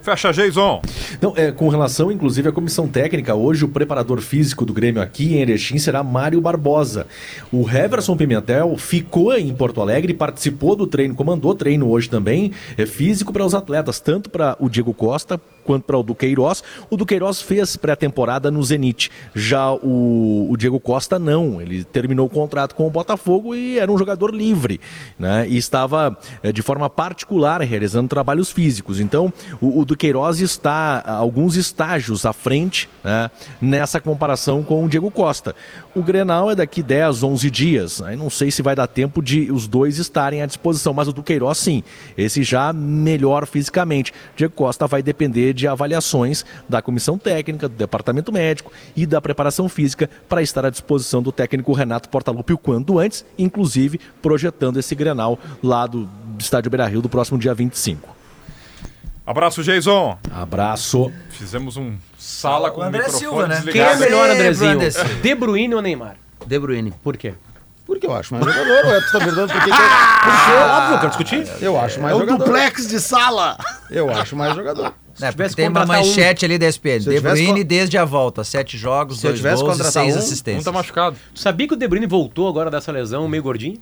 Fecha, 0.00 0.32
Jason. 0.32 0.80
Não, 1.20 1.34
é, 1.36 1.52
com 1.52 1.68
relação, 1.68 2.10
inclusive, 2.10 2.48
à 2.48 2.52
comissão 2.52 2.88
técnica, 2.88 3.34
hoje 3.34 3.64
o 3.64 3.68
preparador 3.68 4.20
físico 4.20 4.64
do 4.64 4.72
Grêmio 4.72 5.00
aqui 5.00 5.34
em 5.34 5.40
Erechim 5.42 5.78
será 5.78 6.02
Mário 6.02 6.40
Barbosa. 6.40 7.06
O 7.52 7.68
Heverson 7.68 8.16
Pimentel 8.16 8.76
ficou 8.78 9.32
em 9.34 9.54
Porto 9.54 9.80
Alegre, 9.80 10.14
participou 10.14 10.74
do 10.74 10.86
treino, 10.86 11.14
comandou 11.14 11.54
treino 11.54 11.88
hoje 11.88 12.08
também, 12.08 12.50
é 12.76 12.86
físico 12.86 13.32
para 13.32 13.44
os 13.44 13.54
atletas, 13.54 14.00
tanto 14.00 14.28
para 14.28 14.56
o 14.58 14.68
Diego 14.68 14.92
Costa 14.94 15.40
quanto 15.62 15.84
para 15.84 15.96
o 15.96 16.02
Duqueiroz. 16.02 16.62
O 16.90 16.96
Duqueiroz 16.96 17.40
fez 17.40 17.76
pré-temporada 17.76 18.50
no 18.50 18.62
Zenit. 18.62 19.10
Já 19.34 19.72
o, 19.72 20.48
o, 20.50 20.56
Diego 20.56 20.78
Costa 20.78 21.18
não. 21.18 21.60
Ele 21.60 21.84
terminou 21.84 22.26
o 22.26 22.30
contrato 22.30 22.74
com 22.74 22.86
o 22.86 22.90
Botafogo 22.90 23.54
e 23.54 23.78
era 23.78 23.90
um 23.90 23.98
jogador 23.98 24.34
livre. 24.34 24.80
Né? 25.18 25.46
E 25.48 25.56
estava 25.56 26.16
é, 26.42 26.52
de 26.52 26.62
forma 26.62 26.88
particular 26.88 27.60
realizando 27.60 28.08
trabalhos 28.08 28.50
físicos. 28.50 29.00
Então, 29.00 29.32
o, 29.60 29.80
o 29.80 29.84
Duqueiroz 29.84 30.40
está 30.40 31.02
alguns 31.06 31.56
estágios 31.56 32.26
à 32.26 32.32
frente 32.32 32.88
né, 33.02 33.30
nessa 33.60 34.00
comparação 34.00 34.62
com 34.62 34.84
o 34.84 34.88
Diego 34.88 35.10
Costa. 35.10 35.54
O 35.94 36.02
Grenal 36.02 36.50
é 36.50 36.54
daqui 36.54 36.82
10, 36.82 37.22
11 37.22 37.50
dias. 37.50 38.02
Aí 38.02 38.16
não 38.16 38.30
sei 38.30 38.50
se 38.50 38.62
vai 38.62 38.74
dar 38.74 38.86
tempo 38.86 39.22
de 39.22 39.50
os 39.50 39.68
dois 39.68 39.98
estarem 39.98 40.42
à 40.42 40.46
disposição, 40.46 40.92
mas 40.92 41.08
o 41.08 41.12
Duqueiroz 41.12 41.58
sim. 41.58 41.82
Esse 42.16 42.42
já 42.42 42.72
melhor 42.72 43.46
fisicamente. 43.46 44.12
Diego 44.36 44.54
Costa 44.54 44.86
vai 44.86 45.02
depender 45.02 45.51
de 45.52 45.66
avaliações 45.68 46.44
da 46.68 46.80
comissão 46.82 47.16
técnica, 47.18 47.68
do 47.68 47.74
departamento 47.74 48.32
médico 48.32 48.72
e 48.96 49.06
da 49.06 49.20
preparação 49.20 49.68
física 49.68 50.08
para 50.28 50.42
estar 50.42 50.64
à 50.64 50.70
disposição 50.70 51.22
do 51.22 51.30
técnico 51.32 51.72
Renato 51.72 52.08
Portaluppi 52.08 52.52
o 52.52 52.58
quanto 52.58 52.98
antes, 52.98 53.24
inclusive 53.38 54.00
projetando 54.20 54.78
esse 54.78 54.94
Grenal 54.94 55.38
lá 55.62 55.86
do 55.86 56.08
estádio 56.38 56.70
Beira-Rio 56.70 57.02
do 57.02 57.08
próximo 57.08 57.38
dia 57.38 57.54
25. 57.54 58.16
Abraço, 59.24 59.62
Jason. 59.62 60.18
Abraço. 60.34 61.12
Fizemos 61.30 61.76
um 61.76 61.94
sala 62.18 62.70
com 62.70 62.80
o, 62.80 62.82
André 62.82 62.98
microfone 63.04 63.20
Silva, 63.20 63.46
né? 63.46 63.56
desligado. 63.56 63.96
Quem 63.98 64.06
é 64.06 64.10
melhor, 64.10 64.30
Andrezinho? 64.30 64.70
Anderson. 64.72 65.04
De 65.22 65.34
Bruyne 65.34 65.74
ou 65.74 65.82
Neymar? 65.82 66.16
De 66.44 66.58
Bruyne. 66.58 66.92
Por 67.04 67.16
quê? 67.16 67.34
Porque 67.86 68.06
eu 68.06 68.14
acho 68.14 68.34
mais 68.34 68.44
jogador, 68.44 68.86
ué. 68.86 69.00
Tu 69.00 69.12
tá 69.12 69.18
perguntando 69.18 69.52
por 69.52 69.62
que 69.62 69.70
eu... 69.70 69.74
Porque, 69.74 70.52
Óbvio, 70.72 70.94
eu 70.94 70.98
quero 70.98 71.08
discutir. 71.08 71.48
eu 71.62 71.78
acho 71.80 72.00
mais 72.00 72.12
É 72.12 72.16
o 72.16 72.20
jogador. 72.20 72.44
duplex 72.44 72.88
de 72.88 73.00
sala. 73.00 73.56
Eu 73.90 74.10
acho 74.10 74.34
mais 74.34 74.54
jogador. 74.56 74.92
É, 75.22 75.30
tivesse 75.30 75.54
tem 75.56 75.68
uma 75.68 75.80
contratar 75.80 76.02
um- 76.02 76.06
manchete 76.08 76.44
ali 76.44 76.58
da 76.58 76.66
SPN. 76.66 77.00
Se 77.00 77.08
eu 77.08 77.14
De 77.14 77.20
Bruyne 77.20 77.60
con- 77.62 77.66
desde 77.68 77.98
a 77.98 78.04
volta. 78.04 78.44
Sete 78.44 78.76
jogos, 78.76 79.20
Se 79.20 79.26
eu 79.26 79.30
dois 79.30 79.40
tivesse 79.40 79.62
gols 79.62 79.78
e 79.80 79.84
seis 79.84 80.14
um, 80.14 80.16
Um 80.16 80.20
assistências. 80.20 80.64
tá 80.64 80.72
machucado. 80.72 81.16
Tu 81.34 81.40
sabia 81.40 81.66
que 81.68 81.74
o 81.74 81.76
De 81.76 81.86
Bruyne 81.88 82.06
voltou 82.06 82.48
agora 82.48 82.70
dessa 82.70 82.90
lesão 82.92 83.26
meio 83.28 83.42
gordinho? 83.42 83.78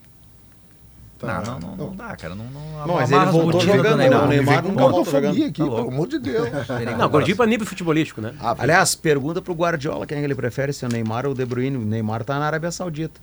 Não, 1.21 1.43
não, 1.43 1.59
não, 1.59 1.75
não 1.75 1.95
dá, 1.95 2.15
cara. 2.15 2.33
Não, 2.33 2.45
não, 2.45 2.87
Não, 2.87 2.95
mas 2.95 3.11
ele 3.11 3.25
voltou 3.25 3.61
jogando, 3.61 3.97
Neymar. 3.97 4.23
o 4.23 4.27
Neymar 4.27 4.63
Não 4.63 4.73
voltou 4.75 5.05
jogando. 5.05 5.35
Aqui, 5.35 5.51
Tá 5.51 5.63
pelo 5.65 5.87
amor 5.89 6.07
de 6.07 6.17
Deus. 6.17 6.49
Não, 6.97 7.07
gordinho 7.09 7.37
pra 7.37 7.45
nível 7.45 7.67
futebolístico, 7.67 8.19
né? 8.21 8.33
Aliás, 8.57 8.95
pergunta 8.95 9.39
pro 9.39 9.53
Guardiola 9.53 10.07
quem 10.07 10.17
ele 10.23 10.33
prefere, 10.33 10.73
se 10.73 10.83
é 10.83 10.87
o 10.87 10.91
Neymar 10.91 11.27
ou 11.27 11.33
o 11.33 11.35
De 11.35 11.45
Bruyne. 11.45 11.77
O 11.77 11.81
Neymar 11.85 12.23
tá 12.23 12.39
na 12.39 12.47
Arábia 12.47 12.71
Saudita. 12.71 13.21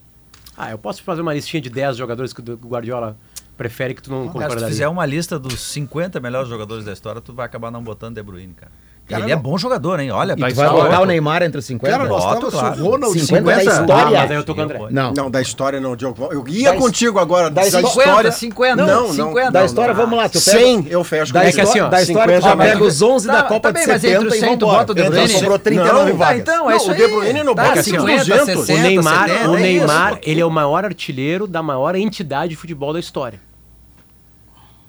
Ah, 0.57 0.70
eu 0.70 0.78
posso 0.78 1.03
fazer 1.03 1.23
uma 1.23 1.35
listinha 1.35 1.61
de 1.61 1.70
10 1.70 1.97
jogadores 1.97 2.32
que 2.32 2.40
o 2.40 2.57
Guardiola 2.69 3.16
prefere 3.59 3.93
que 3.93 4.01
tu 4.03 4.11
não 4.11 4.19
Cara, 4.21 4.27
se 4.29 4.33
tu 4.33 4.39
concordaria. 4.41 4.69
fizer 4.69 4.89
uma 4.89 5.05
lista 5.05 5.39
dos 5.39 5.61
50 5.61 6.19
melhores 6.21 6.49
jogadores 6.49 6.85
da 6.85 6.93
história, 6.93 7.21
tu 7.21 7.35
vai 7.35 7.45
acabar 7.45 7.71
não 7.71 7.83
botando 7.83 8.15
De 8.15 8.23
Bruyne, 8.23 8.55
cara. 8.55 8.71
Cara, 9.09 9.23
ele 9.23 9.33
é 9.33 9.37
não- 9.37 9.43
bom 9.43 9.57
jogador, 9.57 9.99
hein? 10.01 10.11
Olha, 10.11 10.35
E 10.37 10.39
vai 10.39 10.53
Tu 10.53 10.57
vai 10.57 10.69
botar 10.69 11.01
o 11.01 11.07
Neymar 11.07 11.43
entre 11.43 11.59
os 11.59 11.65
50? 11.65 11.97
Cara, 11.97 12.07
nós 12.07 12.23
Boto, 12.23 12.35
estamos 12.49 12.55
claro. 12.61 12.85
Ronald 12.85 13.19
50 13.19 13.43
da 13.43 13.55
50 13.57 13.71
Ah, 13.71 13.81
história. 13.81 14.19
mas 14.21 14.31
aí 14.31 14.37
eu 14.37 14.45
tô 14.45 14.55
com 14.55 14.61
o 14.61 14.65
André. 14.65 14.79
Não. 14.91 15.15
Não, 15.15 15.31
da 15.31 15.41
história 15.41 15.81
não, 15.81 15.97
Diogo. 15.97 16.29
Eu 16.31 16.47
ia 16.47 16.73
Da 16.73 16.79
contigo 16.79 17.19
agora. 17.19 17.49
da 17.49 17.63
Da, 17.63 17.69
his- 17.69 17.75
história. 17.75 18.31
50, 18.31 18.77
não, 18.77 18.87
não, 19.07 19.13
50. 19.15 19.51
Da 19.51 19.65
história, 19.65 19.95
vamos 19.95 20.15
lá. 20.19 20.29
Tu 20.29 20.39
pega, 20.45 20.59
100 20.59 20.87
eu 20.91 21.03
fecho. 21.05 21.33
da, 21.33 21.41
com 21.41 21.47
É 21.47 21.53
que 21.53 21.61
assim, 21.63 21.81
ó, 21.81 21.89
da 21.89 22.03
história, 22.03 22.39
tu 22.39 22.43
já 22.45 22.51
50 22.51 22.71
pega 22.71 22.85
os 22.85 23.01
11 23.01 23.27
Tá, 23.29 23.33
da 23.33 23.43
tá 23.45 23.49
Copa 23.49 23.73
bem, 23.73 23.83
de 23.83 23.89
mas 23.89 24.05
entre 24.05 24.11
70 24.19 24.29
os 24.29 24.35
e 24.37 24.41
100 24.41 24.59
tu 24.59 24.67
bota 24.67 24.93
o 24.93 24.95
De 24.95 25.03
Bruyne. 25.05 25.29
sobrou 25.31 25.59
39 25.59 26.11
Tá, 26.11 26.17
vagas. 26.19 26.41
então, 26.43 26.55
é 26.67 26.71
Não, 26.73 26.77
isso 26.77 26.91
o. 26.91 26.95
De 26.95 27.07
Bruyne 27.09 27.43
não 27.43 27.55
tá, 27.55 27.63
bota 27.65 27.83
50, 27.83 28.25
200. 28.27 28.67
60, 28.67 28.73
O 28.79 28.83
Neymar, 28.83 29.29
70, 29.31 29.49
o 29.49 29.57
Neymar 29.57 30.19
ele 30.23 30.41
é 30.43 30.45
o 30.45 30.51
maior 30.51 30.85
artilheiro 30.85 31.47
da 31.47 31.63
maior 31.63 31.95
entidade 31.97 32.51
de 32.51 32.57
futebol 32.57 32.93
da 32.93 33.01
história. 33.01 33.41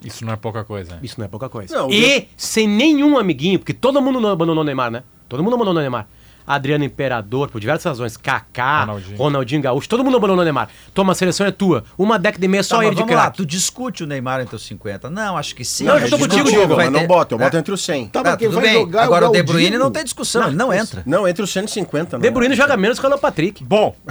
Isso 0.03 0.25
não 0.25 0.33
é 0.33 0.35
pouca 0.35 0.63
coisa. 0.63 0.93
hein? 0.93 0.99
Isso 1.03 1.15
não 1.17 1.25
é 1.25 1.27
pouca 1.29 1.49
coisa. 1.49 1.75
Não, 1.75 1.89
e 1.91 2.27
sem 2.37 2.67
nenhum 2.67 3.17
amiguinho, 3.17 3.59
porque 3.59 3.73
todo 3.73 4.01
mundo 4.01 4.19
não 4.21 4.29
abandonou 4.29 4.61
o 4.63 4.65
Neymar, 4.65 4.89
né? 4.91 5.03
Todo 5.27 5.43
mundo 5.43 5.55
abandonou 5.55 5.77
o 5.77 5.81
Neymar. 5.81 6.07
Adriano 6.47 6.83
Imperador, 6.83 7.47
por 7.51 7.61
diversas 7.61 7.85
razões. 7.85 8.17
Kaká, 8.17 8.79
Ronaldinho. 8.79 9.17
Ronaldinho, 9.17 9.61
Gaúcho, 9.61 9.87
todo 9.87 10.03
mundo 10.03 10.17
abandonou 10.17 10.41
o 10.41 10.43
Neymar. 10.43 10.67
Toma, 10.95 11.11
a 11.11 11.15
seleção 11.15 11.45
é 11.45 11.51
tua. 11.51 11.83
Uma 11.95 12.17
década 12.17 12.43
e 12.43 12.47
meia 12.47 12.63
só 12.63 12.77
Tá, 12.77 12.85
ele 12.85 12.95
de 12.95 13.01
vamos 13.01 13.13
lá, 13.15 13.21
craque. 13.23 13.37
tu 13.37 13.45
discute 13.45 14.03
o 14.03 14.07
Neymar 14.07 14.41
entre 14.41 14.55
os 14.55 14.65
50? 14.65 15.11
Não, 15.11 15.37
acho 15.37 15.53
que 15.53 15.63
sim. 15.63 15.83
Não, 15.83 15.93
eu 15.99 16.07
já 16.07 16.17
tô 16.17 16.17
contigo, 16.17 16.49
Diego, 16.49 16.75
vai 16.75 16.89
mas 16.89 17.01
não 17.01 17.05
boto. 17.07 17.35
Eu 17.35 17.39
boto 17.39 17.55
É. 17.55 17.59
entre 17.59 17.71
os 17.71 17.83
100. 17.85 18.07
Tá, 18.07 18.23
Tá, 18.23 18.31
mas 18.31 18.39
tudo 18.39 18.51
vai 18.55 18.63
bem. 18.63 18.73
jogar 18.73 18.99
é 18.99 19.03
o 19.03 19.05
Agora 19.05 19.29
o 19.29 19.31
De. 19.31 19.43
Bruyne 19.43 19.77
não 19.77 19.91
tem 19.91 20.03
discussão, 20.03 20.47
ele 20.47 20.55
não 20.55 20.73
entra. 20.73 21.03
Não, 21.05 21.27
entre 21.27 21.43
os 21.43 21.51
150. 21.51 22.17
Não. 22.17 22.21
De 22.23 22.31
Bruyne 22.31 22.55
joga 22.55 22.75
menos 22.75 22.97
que 22.97 23.05
o 23.05 23.07
Alan 23.09 23.19
Patrick. 23.19 23.63
Bom, 23.63 23.95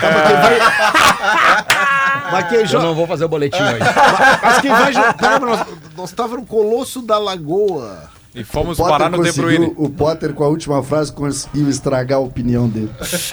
Mas 2.31 2.49
quem 2.49 2.59
Eu 2.59 2.67
joga. 2.67 2.85
não 2.87 2.95
vou 2.95 3.07
fazer 3.07 3.25
o 3.25 3.29
boletim 3.29 3.63
hoje. 3.63 3.79
Mas 4.43 4.61
quem 4.61 4.71
vai 4.71 4.93
jogar. 4.93 5.41
Nós, 5.41 5.67
nós 5.97 6.11
estávamos 6.11 6.41
no 6.43 6.47
Colosso 6.47 7.03
da 7.03 7.19
Lagoa. 7.19 8.11
e 8.35 8.45
fomos 8.45 8.77
parar 8.79 9.11
no 9.11 9.23
De 9.23 9.33
Bruyne. 9.33 9.73
O 9.77 9.89
Potter, 9.89 10.33
com 10.35 10.45
a 10.45 10.49
última 10.49 10.83
frase, 10.83 11.13
conseguiu 11.13 11.69
estragar 11.69 12.19
a 12.19 12.23
opinião 12.23 12.69
dele. 12.69 12.91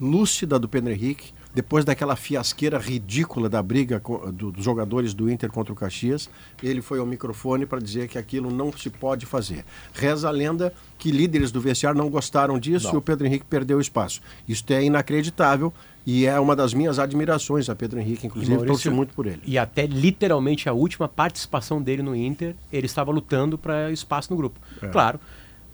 lúcida 0.00 0.58
do 0.58 0.66
Pedro 0.66 0.90
Henrique 0.90 1.34
depois 1.54 1.84
daquela 1.84 2.16
fiasqueira 2.16 2.78
ridícula 2.78 3.48
da 3.48 3.62
briga 3.62 4.02
do- 4.32 4.50
dos 4.50 4.64
jogadores 4.64 5.14
do 5.14 5.30
Inter 5.30 5.50
contra 5.50 5.72
o 5.72 5.76
Caxias, 5.76 6.28
ele 6.62 6.82
foi 6.82 6.98
ao 6.98 7.06
microfone 7.06 7.64
para 7.64 7.78
dizer 7.78 8.08
que 8.08 8.18
aquilo 8.18 8.50
não 8.50 8.72
se 8.72 8.90
pode 8.90 9.24
fazer. 9.24 9.64
Reza 9.94 10.28
a 10.28 10.30
lenda 10.32 10.74
que 10.98 11.10
líderes 11.10 11.52
do 11.52 11.60
vestiário 11.60 11.96
não 11.96 12.10
gostaram 12.10 12.58
disso 12.58 12.88
e 12.92 12.96
o 12.96 13.00
Pedro 13.02 13.26
Henrique 13.26 13.44
perdeu 13.48 13.80
espaço. 13.80 14.20
Isso 14.48 14.64
é 14.70 14.82
inacreditável 14.82 15.72
e 16.06 16.26
é 16.26 16.38
uma 16.38 16.54
das 16.56 16.74
minhas 16.74 16.98
admirações 16.98 17.68
a 17.70 17.74
Pedro 17.74 17.98
Henrique, 18.00 18.26
inclusive 18.26 18.52
Maurício, 18.54 18.74
torço 18.74 18.90
muito 18.92 19.14
por 19.14 19.26
ele. 19.26 19.40
E 19.46 19.56
até 19.56 19.86
literalmente 19.86 20.68
a 20.68 20.72
última 20.72 21.08
participação 21.08 21.80
dele 21.80 22.02
no 22.02 22.14
Inter, 22.16 22.54
ele 22.72 22.86
estava 22.86 23.10
lutando 23.10 23.56
para 23.56 23.90
espaço 23.92 24.30
no 24.30 24.36
grupo. 24.36 24.58
É. 24.82 24.88
Claro. 24.88 25.18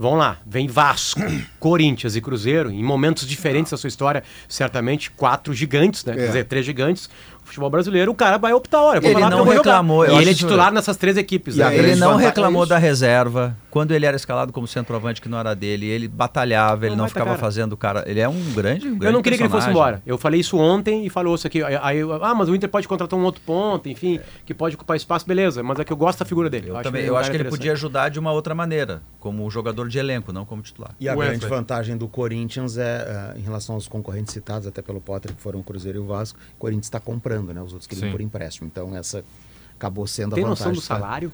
Vamos 0.01 0.19
lá, 0.19 0.39
vem 0.47 0.67
Vasco, 0.67 1.21
Corinthians 1.61 2.17
e 2.17 2.23
Cruzeiro, 2.23 2.71
em 2.71 2.83
momentos 2.83 3.29
diferentes 3.29 3.71
da 3.71 3.77
sua 3.77 3.89
história, 3.89 4.25
certamente 4.49 5.11
quatro 5.11 5.53
gigantes, 5.53 6.07
né? 6.07 6.15
Quer 6.15 6.27
dizer, 6.27 6.45
três 6.47 6.65
gigantes. 6.65 7.11
O 7.51 7.53
futebol 7.53 7.69
brasileiro, 7.71 8.13
o 8.13 8.15
cara 8.15 8.39
vai 8.39 8.53
optar, 8.53 8.81
olha, 8.81 8.99
eu 8.99 9.03
vou 9.03 9.11
Ele 9.11 9.21
não 9.29 9.39
eu 9.39 9.45
reclamou, 9.45 10.05
eu 10.05 10.13
E 10.15 10.19
ele 10.19 10.29
é 10.29 10.31
acho- 10.31 10.39
titular 10.39 10.73
nessas 10.73 10.97
três 10.97 11.17
equipes. 11.17 11.57
Né? 11.57 11.77
Ele 11.77 11.97
não 11.97 12.15
reclamou 12.15 12.63
é 12.63 12.65
isso. 12.65 12.71
da 12.71 12.79
reserva. 12.79 13.57
Quando 13.71 13.91
ele 13.93 14.07
era 14.07 14.17
escalado 14.17 14.53
como 14.53 14.67
centroavante, 14.69 15.21
que 15.21 15.29
não 15.29 15.39
era 15.39 15.53
dele, 15.55 15.87
ele 15.87 16.07
batalhava, 16.07 16.85
ele 16.87 16.91
Não 16.91 16.99
não 16.99 17.05
vai 17.05 17.09
ficava 17.09 17.31
tacar. 17.31 17.41
fazendo 17.41 17.73
o 17.73 17.77
cara. 17.77 18.05
Ele 18.07 18.21
é 18.21 18.29
um 18.29 18.53
grande. 18.53 18.87
um 18.87 18.93
Eu 18.93 18.97
grande 18.99 19.15
não 19.15 19.23
queria 19.23 19.37
que 19.39 19.43
ele 19.45 19.49
fosse 19.51 19.67
personagem. 19.67 19.93
embora. 19.95 20.03
Eu 20.07 20.17
falei 20.19 20.41
isso 20.41 20.57
ontem 20.59 21.05
e 21.07 21.11
falou 21.11 21.35
isso 21.35 21.47
aqui. 21.47 21.63
Aí, 21.63 21.77
aí 21.83 21.99
eu, 21.99 22.23
ah, 22.25 22.35
mas 22.35 22.49
o 22.49 22.55
Inter 22.55 22.69
pode 22.69 22.87
contratar 22.87 23.19
um 23.19 23.23
outro 23.25 23.41
ponto, 23.45 23.89
enfim, 23.89 24.21
que 24.47 24.55
pode 24.55 24.77
ocupar 24.77 24.97
espaço, 24.97 25.27
beleza. 25.27 25.61
Mas 25.63 25.79
é 25.81 25.85
que 25.85 25.93
eu 25.93 25.97
gosto 25.97 26.21
da 26.21 26.25
figura 26.25 26.49
dele. 26.49 26.71
Eu, 26.71 26.77
acho 26.77 26.85
também, 26.85 27.03
um 27.03 27.07
eu 27.07 27.13
cara 27.15 27.21
acho 27.23 27.31
que 27.33 27.37
ele 27.37 27.49
podia 27.49 27.73
ajudar 27.73 28.09
de 28.11 28.19
uma 28.21 28.31
outra 28.33 28.55
maneira, 28.55 29.03
como 29.19 29.49
jogador 29.51 29.89
de 29.89 29.99
elenco, 29.99 30.33
não 30.33 30.45
como 30.45 30.63
titular. 30.63 30.93
E 31.01 31.09
a 31.09 31.13
Wesley. 31.15 31.39
grande 31.39 31.47
vantagem 31.47 31.97
do 31.97 32.07
Corinthians 32.09 32.77
é, 32.79 33.33
eh, 33.37 33.39
em 33.39 33.43
relação 33.43 33.75
aos 33.77 33.87
concorrentes 33.89 34.33
citados 34.33 34.67
até 34.69 34.83
pelo 34.83 35.01
Potter, 35.01 35.33
que 35.35 35.41
foram 35.41 35.61
o 35.61 35.63
Cruzeiro 35.65 35.99
e 35.99 36.01
o 36.01 36.07
Vasco, 36.07 36.39
o 36.57 36.59
Corinthians 36.61 36.87
está 36.87 36.99
comprando, 37.01 37.40
né? 37.43 37.63
Os 37.63 37.73
outros 37.73 37.87
queriam 37.87 38.07
Sim. 38.09 38.13
por 38.13 38.21
empréstimo. 38.21 38.69
Então 38.71 38.97
essa 38.97 39.25
acabou 39.77 40.07
sendo 40.07 40.35
Tem 40.35 40.45
a 40.45 40.49
noção 40.49 40.67
vantagem. 40.67 40.83
do 40.83 40.89
tá? 40.89 40.95
salário? 40.99 41.33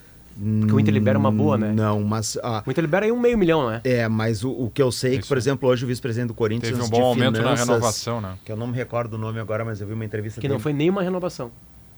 Porque 0.60 0.74
o 0.74 0.78
Inter 0.78 0.92
libera 0.92 1.18
uma 1.18 1.32
boa, 1.32 1.56
né? 1.56 1.72
Não, 1.72 2.02
mas... 2.02 2.36
ah, 2.42 2.62
O 2.66 2.70
Inter 2.70 2.82
libera 2.84 3.06
aí 3.06 3.10
um 3.12 3.18
meio 3.18 3.38
milhão, 3.38 3.70
né? 3.70 3.80
é, 3.84 4.06
mas 4.06 4.44
o, 4.44 4.50
o 4.50 4.70
que 4.70 4.82
eu 4.82 4.92
sei 4.92 5.12
é 5.12 5.14
que, 5.14 5.20
Isso. 5.20 5.28
por 5.28 5.38
exemplo, 5.38 5.66
hoje 5.66 5.84
o 5.86 5.88
vice-presidente 5.88 6.28
do 6.28 6.34
Corinthians 6.34 6.72
Teve 6.72 6.82
um 6.82 6.84
de 6.84 6.90
bom 6.90 7.02
aumento 7.04 7.36
na 7.36 7.38
finanças, 7.40 7.66
renovação, 7.66 8.20
né? 8.20 8.36
Que 8.44 8.52
eu 8.52 8.56
não 8.56 8.66
me 8.66 8.74
recordo 8.76 9.14
o 9.14 9.18
nome 9.18 9.40
agora, 9.40 9.64
mas 9.64 9.80
eu 9.80 9.86
vi 9.86 9.94
uma 9.94 10.04
entrevista 10.04 10.38
Que 10.38 10.46
não 10.46 10.56
dele. 10.56 10.62
foi 10.62 10.74
nenhuma 10.74 11.02
renovação. 11.02 11.50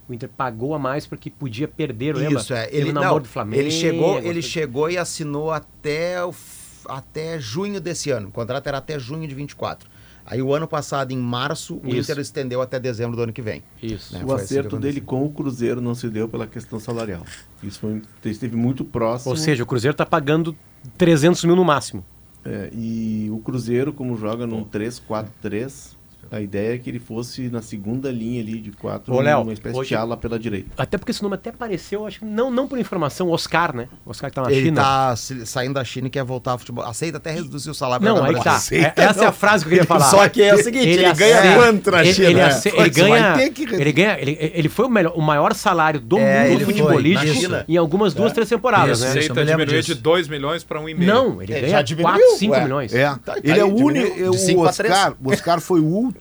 O 0.08 0.14
Inter 0.14 0.28
pagou 0.36 0.72
a 0.72 0.78
mais 0.78 1.04
porque 1.04 1.28
podia 1.30 1.66
perder, 1.66 2.14
lembra? 2.14 2.40
Isso, 2.40 2.54
é. 2.54 2.68
Ele, 2.70 2.92
não, 2.92 3.18
do 3.18 3.26
Flamengo. 3.26 3.60
ele 3.60 3.72
chegou, 3.72 4.18
ele 4.20 4.40
chegou 4.40 4.88
e 4.88 4.96
assinou 4.96 5.50
até, 5.50 6.24
o 6.24 6.32
até 6.88 7.40
junho 7.40 7.80
desse 7.80 8.10
ano. 8.10 8.28
O 8.28 8.30
contrato 8.30 8.66
era 8.68 8.78
até 8.78 9.00
junho 9.00 9.26
de 9.26 9.34
24. 9.34 9.90
Aí 10.30 10.42
o 10.42 10.54
ano 10.54 10.68
passado, 10.68 11.10
em 11.10 11.16
março, 11.16 11.80
o 11.82 11.88
Isso. 11.88 12.12
Inter 12.12 12.18
estendeu 12.18 12.60
até 12.60 12.78
dezembro 12.78 13.16
do 13.16 13.22
ano 13.22 13.32
que 13.32 13.40
vem. 13.40 13.62
Isso. 13.82 14.12
né? 14.12 14.22
O 14.22 14.26
Foi 14.26 14.36
assim 14.36 14.44
acerto 14.44 14.78
dele 14.78 15.00
com 15.00 15.24
o 15.24 15.30
Cruzeiro 15.30 15.80
não 15.80 15.94
se 15.94 16.10
deu 16.10 16.28
pela 16.28 16.46
questão 16.46 16.78
salarial. 16.78 17.22
Isso 17.62 17.80
foi, 17.80 18.02
esteve 18.26 18.54
muito 18.54 18.84
próximo. 18.84 19.30
Ou 19.30 19.36
seja, 19.36 19.62
o 19.62 19.66
Cruzeiro 19.66 19.96
tá 19.96 20.04
pagando 20.04 20.54
300 20.98 21.44
mil 21.44 21.56
no 21.56 21.64
máximo. 21.64 22.04
É, 22.44 22.70
e 22.74 23.28
o 23.32 23.38
Cruzeiro, 23.38 23.90
como 23.90 24.16
joga 24.16 24.46
num 24.46 24.64
3-4-3, 24.64 25.96
a 26.30 26.40
ideia 26.40 26.74
é 26.74 26.78
que 26.78 26.88
ele 26.90 26.98
fosse 26.98 27.48
na 27.48 27.62
segunda 27.62 28.10
linha 28.10 28.40
ali 28.40 28.58
de 28.60 28.70
quatro, 28.72 29.14
Ô, 29.14 29.20
Léo, 29.20 29.42
uma 29.42 29.52
espécie 29.52 29.76
hoje- 29.76 29.88
de 29.90 29.94
ala 29.96 30.16
pela 30.16 30.38
direita. 30.38 30.70
Até 30.76 30.98
porque 30.98 31.10
esse 31.12 31.22
nome 31.22 31.34
até 31.34 31.50
apareceu, 31.50 32.06
acho 32.06 32.20
que 32.20 32.24
não, 32.24 32.50
não 32.50 32.66
por 32.68 32.78
informação, 32.78 33.30
Oscar, 33.30 33.74
né? 33.74 33.88
Oscar 34.06 34.30
que 34.30 34.36
tá 34.36 34.42
na 34.42 34.52
Ele 34.52 34.66
China. 34.66 34.82
tá 34.82 35.14
saindo 35.16 35.74
da 35.74 35.84
China 35.84 36.06
e 36.08 36.10
quer 36.10 36.24
voltar 36.24 36.52
ao 36.52 36.58
futebol. 36.58 36.84
Aceita 36.84 37.16
até 37.18 37.30
reduzir 37.32 37.70
o 37.70 37.74
salário 37.74 38.04
Não, 38.04 38.22
aí 38.22 38.34
tá. 38.34 38.42
Brasil. 38.42 38.78
É- 38.82 38.92
essa 38.96 39.24
é 39.24 39.26
a 39.26 39.32
frase 39.32 39.64
que 39.64 39.68
eu 39.68 39.70
queria 39.70 39.86
falar. 39.86 40.04
Só 40.10 40.28
que 40.28 40.42
é 40.42 40.54
o 40.54 40.62
seguinte, 40.62 40.88
ele, 40.88 41.12
ganha 41.14 41.38
ace- 41.40 41.54
quanto 41.56 41.90
na 41.90 42.04
ele- 42.04 42.12
China? 42.14 42.26
Ele, 42.28 42.34
né? 42.40 42.48
ace- 42.48 42.70
Pois, 42.70 42.80
ele 42.96 43.08
ganha, 43.08 43.50
que 43.50 43.62
ele 43.74 43.92
ganha, 43.92 44.18
ele, 44.20 44.36
ele 44.40 44.68
foi 44.68 44.86
o, 44.86 44.88
melhor, 44.90 45.12
o 45.16 45.22
maior 45.22 45.54
salário 45.54 46.00
do 46.00 46.18
É, 46.18 46.48
mundo 46.50 46.52
ele 46.52 46.64
futebolístico 46.64 47.54
em 47.68 47.76
algumas 47.76 48.14
duas, 48.14 48.32
três 48.32 48.48
temporadas, 48.48 49.00
né? 49.00 49.08
Aceita 49.08 49.40
lembro 49.40 49.64
diminuir 49.66 49.82
de 49.82 49.94
2 49.94 50.28
milhões 50.28 50.64
para 50.64 50.80
1,5. 50.80 51.04
Não, 51.06 51.42
ele 51.42 51.52
Ele 51.52 51.60
ganha 51.62 51.68
já 51.72 51.82
diminuiu, 51.82 52.14
4, 52.18 52.36
5 52.38 52.52
ué. 52.54 52.62
milhões. 52.62 52.94
É, 52.94 53.04
Tá, 53.08 53.16
tá 53.34 53.36
ele 53.42 53.58
é 53.58 53.64
o 53.64 53.74
único. 53.74 54.08
o 55.22 55.30
Oscar 55.30 55.60
foi 55.60 55.80
o 55.80 55.84
último, 55.86 56.17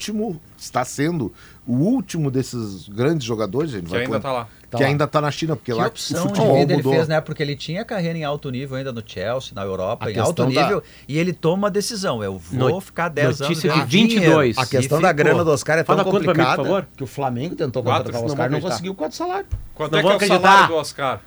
está 0.57 0.84
sendo 0.86 1.32
o 1.65 1.74
último 1.74 2.30
desses 2.32 2.88
grandes 2.90 3.26
jogadores. 3.26 3.74
Ele 3.74 3.84
Que 3.84 3.90
vai 3.90 3.99
ainda 4.02 4.11
pôr- 4.14 4.22
tá 4.22 4.32
lá. 4.32 4.48
que 4.76 4.84
ainda 4.84 5.03
está 5.06 5.22
na 5.22 5.32
China, 5.32 5.56
porque 5.56 5.72
Que 5.72 5.78
lá 5.78 5.88
opção 5.88 6.24
o 6.26 6.28
de 6.28 6.34
futebol 6.36 6.57
vida 6.60 6.74
ele 6.74 6.78
mudou. 6.84 6.94
fez, 6.94 7.07
né? 7.07 7.22
Porque 7.22 7.41
ele 7.44 7.56
tinha 7.56 7.84
carreira 7.86 8.18
em 8.18 8.24
alto 8.24 8.49
nível 8.49 8.78
ainda 8.78 8.91
no 8.91 9.02
Chelsea, 9.06 9.53
na 9.56 9.64
Europa, 9.64 10.06
A 10.07 10.11
em 10.11 10.18
alto 10.19 10.44
questão 10.45 10.52
da- 10.53 10.61
nível, 10.64 10.84
e 11.07 11.18
ele 11.18 11.32
toma 11.34 11.68
a 11.68 11.69
decisão. 11.69 12.24
Eu 12.24 12.38
vou 12.38 12.69
No- 12.69 12.82
ficar 12.82 13.10
10 13.10 13.28
anos 13.28 13.40
notícia 13.41 13.69
de 13.69 13.76
ganhando 13.76 13.90
22. 13.90 14.56
dinheiro. 14.56 14.60
A 14.61 14.65
questão 14.65 14.99
E 14.99 15.02
da 15.02 15.07
ficou. 15.10 15.24
grana 15.26 15.44
do 15.44 15.52
Oscar 15.52 15.78
é 15.80 15.84
tão 15.84 15.95
Fala 15.98 16.03
mim, 16.06 16.11
complicada 16.11 16.56
favor. 16.64 16.88
que 16.95 17.03
o 17.03 17.07
Flamengo 17.07 17.56
tentou 17.56 17.82
contratar 17.84 18.10
o 18.10 18.14
não 18.14 18.26
Oscar 18.26 18.34
e 18.34 18.38
não 18.38 18.45
acreditar. 18.45 18.69
conseguiu 18.69 18.95
quatro 18.95 19.18
salários. 19.18 19.49
Quanto 19.74 19.91
Não 19.91 19.99
é 19.99 20.02
que 20.02 20.07
é 20.10 20.15
o 20.15 20.28
salário 20.28 20.68
do 20.68 20.76
Oscar? 20.76 21.22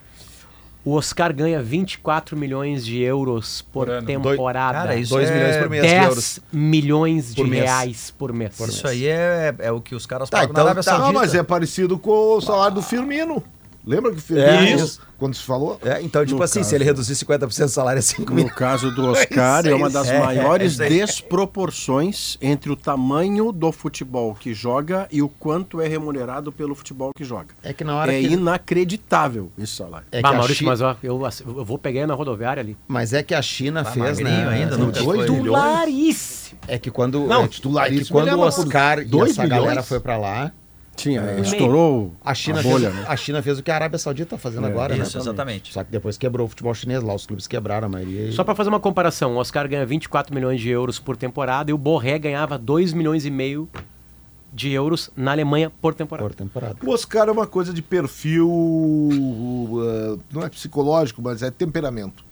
O 0.83 0.93
Oscar 0.95 1.33
ganha 1.35 1.63
24 1.63 2.37
milhões 2.37 2.85
de 2.87 3.01
euros 3.03 3.61
por, 3.71 3.87
Por 3.87 4.03
temporada. 4.03 4.79
Cara, 4.79 4.97
isso 4.97 5.13
2 5.15 5.29
é 5.29 5.35
milhões 5.35 5.57
por 5.59 5.69
mês 5.69 5.83
de 5.83 5.89
10 5.91 6.05
euros. 6.07 6.41
milhões 6.51 7.35
de 7.35 7.43
Por 7.43 7.47
mês. 7.51 7.63
reais 7.65 8.15
por 8.17 8.33
mês. 8.33 8.59
Isso 8.59 8.89
aí 8.89 9.07
é, 9.07 9.55
é 9.59 9.71
o 9.71 9.81
que 9.81 9.95
os 9.95 10.07
caras 10.07 10.31
Tá, 10.31 10.39
pagam 10.39 10.53
então 10.53 10.65
na 10.65 10.71
Arábia 10.71 10.83
tá. 10.83 10.91
Saudita. 10.91 11.13
Não, 11.13 11.21
mas 11.21 11.35
é 11.35 11.43
parecido 11.43 11.99
com 11.99 12.37
o 12.37 12.41
salário 12.41 12.77
do 12.77 12.83
Firmino. 12.83 13.43
Lembra 13.85 14.11
que 14.13 14.19
o 14.19 14.21
Firmino, 14.21 14.47
É, 14.49 14.73
isso. 14.75 15.01
quando 15.19 15.35
se 15.35 15.43
falou? 15.43 15.79
É, 15.83 16.01
então, 16.03 16.25
tipo 16.25 16.39
No 16.39 16.43
assim, 16.45 16.61
se 16.61 16.67
caso- 16.67 16.75
ele 16.77 16.85
reduzir 16.85 17.15
50% 17.17 17.65
do 17.65 17.69
salário 17.71 17.99
é 17.99 18.03
5 18.03 18.33
mil. 18.35 18.45
No 18.45 18.51
caso 18.51 18.91
do 18.95 19.07
Oscar, 19.11 19.67
é 19.67 19.75
uma 19.75 19.89
das 19.91 20.09
É, 20.09 20.19
maiores 20.19 20.79
é 20.81 20.89
desproporções 20.89 22.37
entre 22.41 22.71
o 22.71 22.77
tamanho 22.77 23.51
do 23.53 23.73
futebol 23.73 24.35
que 24.35 24.53
joga 24.55 25.09
e 25.11 25.23
o 25.23 25.29
quanto 25.29 25.81
é 25.81 25.89
remunerado 25.89 26.53
pelo 26.53 26.75
futebol 26.75 27.13
que 27.17 27.25
joga. 27.25 27.55
É 27.63 27.73
que 27.73 27.83
na 27.85 27.97
hora 27.97 28.13
É 28.13 28.21
que 28.21 28.27
inacreditável 28.29 29.51
esse 29.59 29.75
salário. 29.75 30.07
É 30.13 30.19
que 30.19 30.23
bah, 30.23 30.31
a 30.31 30.35
Maurício, 30.35 30.57
Chi- 30.57 30.65
mas 30.65 30.81
ó, 30.81 30.97
eu, 31.03 31.21
eu 31.47 31.65
vou 31.65 31.79
pegar 31.79 32.07
na 32.07 32.15
rodoviária 32.15 32.61
ali. 32.61 32.77
Mas 32.87 33.13
é 33.13 33.23
que 33.23 33.35
a 33.35 33.43
China 33.43 33.83
Tá 33.85 33.93
fez, 33.93 34.19
né? 34.19 34.47
ainda, 34.49 34.77
milhões. 34.77 35.27
Titularíssimo. 35.27 36.59
É 36.69 36.79
que 36.79 36.91
quando, 36.91 37.27
Não, 37.27 37.45
é, 37.45 37.49
titularíssimo 37.49 38.01
é 38.01 38.05
que 38.05 38.13
quando 38.13 38.39
o 38.39 38.41
Oscar 38.41 38.99
e 39.01 39.21
essa 39.23 39.47
galera 39.47 39.69
milhões? 39.71 39.89
foi 39.89 40.01
pra 40.01 40.17
lá, 40.19 40.53
Tinha, 41.01 41.21
É. 41.23 41.41
estourou 41.41 42.13
a 42.25 42.35
China, 42.35 42.61
a 42.61 42.63
bolha, 42.63 42.91
fez, 42.91 43.03
né? 43.03 43.07
a 43.09 43.17
China 43.17 43.43
fez 43.43 43.59
o 43.59 43.63
que 43.63 43.71
a 43.71 43.75
Arábia 43.75 43.99
Saudita 43.99 44.31
tá 44.31 44.39
fazendo 44.39 44.67
É, 44.67 44.71
agora, 44.71 44.97
Isso, 44.97 45.17
né? 45.17 45.23
exatamente. 45.23 45.73
Só 45.73 45.83
que 45.83 45.91
depois 45.91 46.19
quebrou 46.19 46.47
o 46.47 46.49
futebol 46.49 46.75
chinês 46.75 47.03
lá, 47.03 47.15
os 47.15 47.27
clubes 47.27 47.47
quebraram 47.47 47.87
a 47.87 47.89
maioria. 47.91 48.29
e- 48.29 48.33
Só 48.33 48.45
para 48.45 48.55
fazer 48.55 48.69
uma 48.69 48.81
comparação, 48.81 49.35
o 49.35 49.37
Oscar 49.39 49.69
ganha 49.69 49.87
24 49.87 50.35
milhões 50.35 50.61
de 50.61 50.69
euros 50.69 50.99
por 50.99 51.17
temporada 51.17 51.71
e 51.71 51.75
o 51.75 51.79
Borré 51.79 52.19
ganhava 52.19 52.59
2 52.59 52.93
milhões 52.93 53.25
e 53.25 53.31
meio 53.31 53.69
de 54.53 54.71
euros 54.73 55.11
na 55.17 55.31
Alemanha 55.31 55.71
por 55.81 55.95
temporada. 55.95 56.29
por 56.29 56.35
temporada. 56.35 56.77
O 56.85 56.91
Oscar 56.91 57.29
é 57.29 57.31
uma 57.33 57.47
coisa 57.47 57.73
de 57.73 57.81
perfil, 57.83 58.49
uh, 58.51 60.19
não 60.33 60.43
é 60.43 60.49
psicológico, 60.49 61.23
mas 61.23 61.43
é 61.43 61.51
temperamento. 61.51 62.25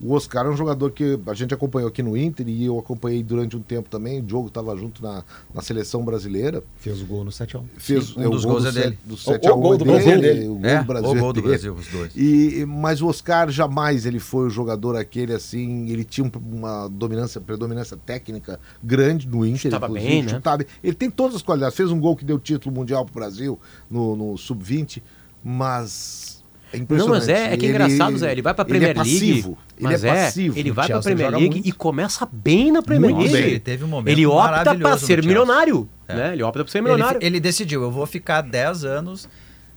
O 0.00 0.12
Oscar 0.12 0.46
é 0.46 0.48
um 0.48 0.56
jogador 0.56 0.92
que 0.92 1.18
a 1.26 1.34
gente 1.34 1.52
acompanhou 1.52 1.88
aqui 1.88 2.04
no 2.04 2.16
Inter 2.16 2.48
e 2.48 2.64
eu 2.64 2.78
acompanhei 2.78 3.20
durante 3.22 3.56
um 3.56 3.60
tempo 3.60 3.88
também. 3.90 4.20
O 4.20 4.22
Diogo 4.22 4.46
estava 4.46 4.76
junto 4.76 5.02
na, 5.02 5.24
na 5.52 5.60
seleção 5.60 6.04
brasileira. 6.04 6.62
Fez 6.78 7.02
o 7.02 7.04
gol 7.06 7.24
no 7.24 7.32
7x1. 7.32 7.64
Fez 7.76 8.16
um 8.16 8.26
o 8.26 8.30
dos 8.30 8.44
gol 8.44 8.52
gols 8.60 8.62
do 8.64 8.68
é 8.78 8.82
dele. 8.82 8.98
Do 9.04 9.14
O- 9.14 9.16
7 9.18 9.48
a 9.48 9.52
o 9.54 9.58
1 9.58 9.60
gol 9.60 9.74
é 9.74 9.78
do 9.78 9.84
Brasil 9.84 10.20
dele. 10.20 10.46
O 10.48 10.54
gol 10.54 10.64
É, 10.66 10.78
do 10.78 10.84
Brasil. 10.84 11.10
o 11.10 11.14
gol 11.18 11.32
do 11.32 11.38
é 11.40 11.42
dele. 11.42 11.48
Brasil, 11.54 11.74
os 11.74 11.86
dois. 11.88 12.12
E, 12.16 12.64
mas 12.64 13.02
o 13.02 13.08
Oscar 13.08 13.50
jamais 13.50 14.06
ele 14.06 14.20
foi 14.20 14.46
o 14.46 14.50
jogador 14.50 14.94
aquele 14.94 15.32
assim, 15.32 15.88
ele 15.90 16.04
tinha 16.04 16.24
um- 16.24 16.56
uma 16.56 16.86
dominância, 16.88 17.40
predominância 17.40 17.96
técnica 17.96 18.60
grande 18.80 19.26
no 19.26 19.44
Inter, 19.44 19.62
Chutava 19.62 19.86
inclusive, 19.86 20.10
bem, 20.12 20.22
né? 20.22 20.28
chutava 20.28 20.58
bem. 20.58 20.66
Ele 20.84 20.94
tem 20.94 21.10
todas 21.10 21.34
as 21.34 21.42
qualidades, 21.42 21.76
fez 21.76 21.90
um 21.90 21.98
gol 21.98 22.14
que 22.14 22.24
deu 22.24 22.38
título 22.38 22.72
mundial 22.72 23.04
pro 23.04 23.14
Brasil 23.14 23.58
no, 23.90 24.14
no 24.14 24.38
sub-20, 24.38 25.02
mas 25.44 26.37
é 26.72 26.78
Não, 26.96 27.08
mas 27.08 27.28
é, 27.28 27.52
é 27.52 27.56
que 27.56 27.64
é 27.66 27.68
Ele- 27.68 27.74
engraçado, 27.84 28.18
Zé. 28.18 28.32
Ele 28.32 28.42
vai 28.42 28.54
pra 28.54 28.62
ele 28.62 28.68
Premier 28.70 28.90
é 28.90 28.94
League. 28.94 29.10
passivo, 29.18 29.58
ele 29.78 29.88
mas 29.88 30.04
é 30.04 30.14
passivo. 30.24 30.58
Ele 30.58 30.70
vai 30.70 30.86
pra 30.86 30.94
Chelsea 30.94 31.02
Premier 31.10 31.26
joga 31.26 31.38
League 31.38 31.54
muito. 31.56 31.68
e 31.68 31.72
começa 31.72 32.28
bem 32.30 32.72
na 32.72 32.82
Premier 32.82 33.12
Muito 33.14 33.22
League. 33.30 33.42
bem. 33.42 33.50
Ele 33.52 33.60
teve 33.60 33.84
um 33.84 33.88
momento 33.88 34.12
Ele 34.14 34.26
opta 34.26 34.74
pra 34.74 34.98
ser 34.98 35.24
milionário. 35.24 35.88
É. 36.06 36.14
Né? 36.14 36.32
Ele 36.34 36.42
opta 36.42 36.64
pra 36.64 36.70
ser 36.72 36.78
Ele, 36.78 36.88
milionário. 36.88 37.18
ele 37.22 37.40
decidiu, 37.40 37.82
eu 37.82 37.90
vou 37.90 38.06
ficar 38.06 38.40
10 38.42 38.84
anos 38.84 39.28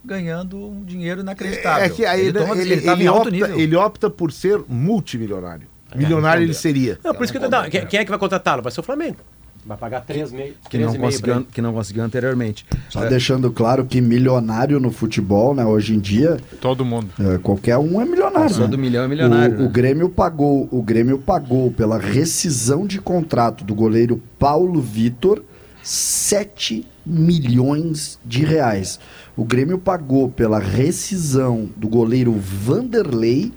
ganhando 0.04 0.58
um 0.58 0.84
dinheiro 0.84 1.22
inacreditável. 1.22 1.84
É 1.86 1.90
que 1.90 2.06
aí 2.06 2.20
ele, 2.22 2.30
ele, 2.30 2.40
toma, 2.40 2.56
ele, 2.62 2.74
ele, 2.74 2.82
tava 2.82 2.98
ele 2.98 3.04
em 3.04 3.08
alto 3.08 3.20
opta, 3.22 3.32
nível. 3.32 3.60
ele 3.60 3.76
opta 3.76 4.10
por 4.10 4.32
ser 4.32 4.60
multimilionário. 4.68 5.68
Milionário 5.96 6.44
ele 6.44 6.54
seria. 6.54 6.98
Não, 7.04 7.14
por 7.14 7.24
isso 7.24 7.34
que 7.34 7.38
eu 7.38 7.42
tô 7.44 7.50
dando- 7.50 7.70
quem, 7.70 7.86
quem 7.86 8.00
é 8.00 8.04
que 8.06 8.10
vai 8.10 8.18
contratá-lo? 8.20 8.62
Vai 8.62 8.72
ser 8.72 8.80
o 8.80 8.84
Flamengo. 8.84 9.18
Vai 9.66 9.78
pagar 9.78 10.04
3,5. 10.06 10.54
Que 10.70 10.78
não, 10.78 10.96
conseguiu, 10.96 11.44
que 11.46 11.62
não 11.62 11.74
conseguiu 11.74 12.04
anteriormente. 12.04 12.66
Só 12.90 13.06
deixando 13.06 13.52
claro 13.52 13.86
que 13.86 14.02
milionário 14.02 14.80
no 14.80 14.92
futebol, 14.92 15.54
né, 15.54 15.66
hoje 15.66 15.96
em 15.96 16.00
dia, 16.00 16.40
Todo 16.60 16.84
mundo. 16.84 17.10
é, 17.20 17.38
qualquer 17.38 17.78
um 17.78 18.02
é 18.02 18.06
milionário. 18.06 18.50
Passou 18.50 18.66
né? 18.66 18.72
do 18.72 18.78
milhão 18.78 19.04
é 19.04 19.08
milionário, 19.08 19.56
O, 19.56 19.60
né? 19.60 19.66
o 19.66 19.70
Grêmio 19.70 20.10
pagou, 20.10 20.68
o 20.72 20.82
Grêmio 20.82 21.20
pagou 21.20 21.72
pela 21.72 22.00
rescisão 22.00 22.88
de 22.88 23.00
contrato 23.00 23.64
do 23.64 23.76
goleiro 23.76 24.22
Paulo 24.40 24.82
Vitor 24.82 25.44
7 25.84 26.86
milhões 27.06 28.20
de 28.26 28.44
reais. 28.46 29.00
O 29.36 29.44
Grêmio 29.44 29.78
pagou 29.78 30.30
pela 30.30 30.60
rescisão 30.60 31.70
do 31.76 31.88
goleiro 31.88 32.34
Vanderlei 32.34 33.52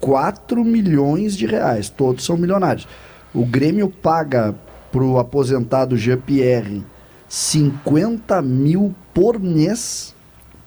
4 0.00 0.64
milhões 0.64 1.36
de 1.36 1.46
reais. 1.46 1.88
Todos 1.88 2.24
são 2.24 2.36
milionários. 2.36 2.88
O 3.32 3.44
Grêmio 3.46 3.88
paga 3.88 4.54
pro 4.92 5.18
aposentado 5.18 5.96
Jean-Pierre 5.96 6.84
50 7.28 8.42
mil 8.42 8.94
por 9.14 9.40
mês 9.40 10.14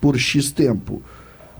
por 0.02 0.18
X 0.18 0.52
tempo. 0.52 1.02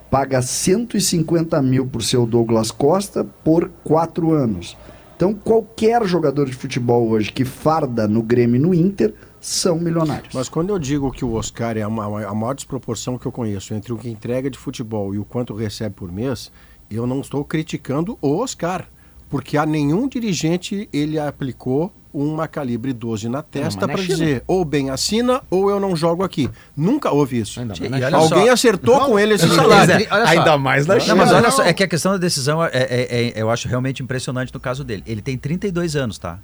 Paga 0.10 0.42
150 0.42 1.62
mil 1.62 1.86
por 1.86 2.04
seu 2.04 2.26
Douglas 2.26 2.72
Costa 2.72 3.24
por 3.24 3.70
quatro 3.84 4.34
anos. 4.34 4.76
Então, 5.16 5.34
qualquer 5.34 6.06
jogador 6.06 6.46
de 6.48 6.54
futebol 6.54 7.08
hoje 7.10 7.32
que 7.32 7.46
farda 7.46 8.08
no 8.08 8.22
Grêmio 8.22 8.58
e 8.58 8.60
no 8.60 8.74
Inter 8.74 9.14
são 9.40 9.78
milionários. 9.80 10.34
Mas 10.34 10.50
quando 10.50 10.72
eu 10.72 10.80
digo 10.80 11.12
que 11.12 11.24
o 11.24 11.34
Oscar 11.34 11.78
é 11.78 11.82
a, 11.84 11.90
ma- 11.90 12.26
a 12.26 12.34
maior 12.34 12.54
desproporção 12.56 13.18
que 13.18 13.26
eu 13.26 13.32
conheço 13.32 13.74
entre 13.74 13.94
o 13.94 13.98
que 13.98 14.10
entrega 14.10 14.50
de 14.50 14.58
futebol 14.58 15.14
e 15.14 15.20
o 15.20 15.24
quanto 15.26 15.54
recebe 15.54 15.96
por 15.96 16.12
mês, 16.12 16.52
eu 16.90 17.06
não 17.08 17.22
estou 17.22 17.46
criticando 17.46 18.18
o 18.22 18.38
Oscar. 18.40 18.88
Porque 19.30 19.58
a 19.58 19.66
nenhum 19.66 20.08
dirigente 20.08 20.90
ele 20.92 21.18
aplicou 21.20 21.92
uma 22.16 22.48
calibre 22.48 22.94
12 22.94 23.28
na 23.28 23.42
testa 23.42 23.88
para 23.88 24.02
dizer 24.02 24.44
ou 24.48 24.64
bem 24.64 24.90
assina 24.90 25.42
ou 25.50 25.70
eu 25.70 25.80
não 25.80 25.96
jogo 25.96 26.24
aqui. 26.24 26.50
Nunca 26.76 27.12
houve 27.12 27.40
isso. 27.40 27.60
Ainda 27.60 27.74
mais 27.78 27.90
na 27.92 27.98
olha 27.98 28.06
China. 28.08 28.18
Alguém 28.18 28.46
só- 28.48 28.54
acertou 28.54 29.00
Não, 29.00 29.06
com 29.08 29.20
ele 29.20 29.34
esse 29.34 29.46
Pois 29.46 29.56
salário. 29.60 29.94
é. 29.94 30.08
Ainda 30.30 30.58
mais 30.58 30.86
na 30.88 30.94
Não, 30.96 31.02
China. 31.02 31.16
mas 31.16 31.32
olha 31.34 31.52
só, 31.52 31.64
é 31.64 31.74
que 31.74 31.84
a 31.84 31.88
questão 31.88 32.14
da 32.14 32.18
decisão 32.18 32.64
é, 32.64 32.70
é- 32.74 33.08
é- 33.28 33.34
eu 33.36 33.50
acho 33.50 33.68
realmente 33.68 34.02
impressionante 34.02 34.54
no 34.54 34.60
caso 34.60 34.84
dele. 34.84 35.04
Ele 35.06 35.22
tem 35.22 35.38
32 35.38 35.96
anos, 35.96 36.18
tá? 36.18 36.40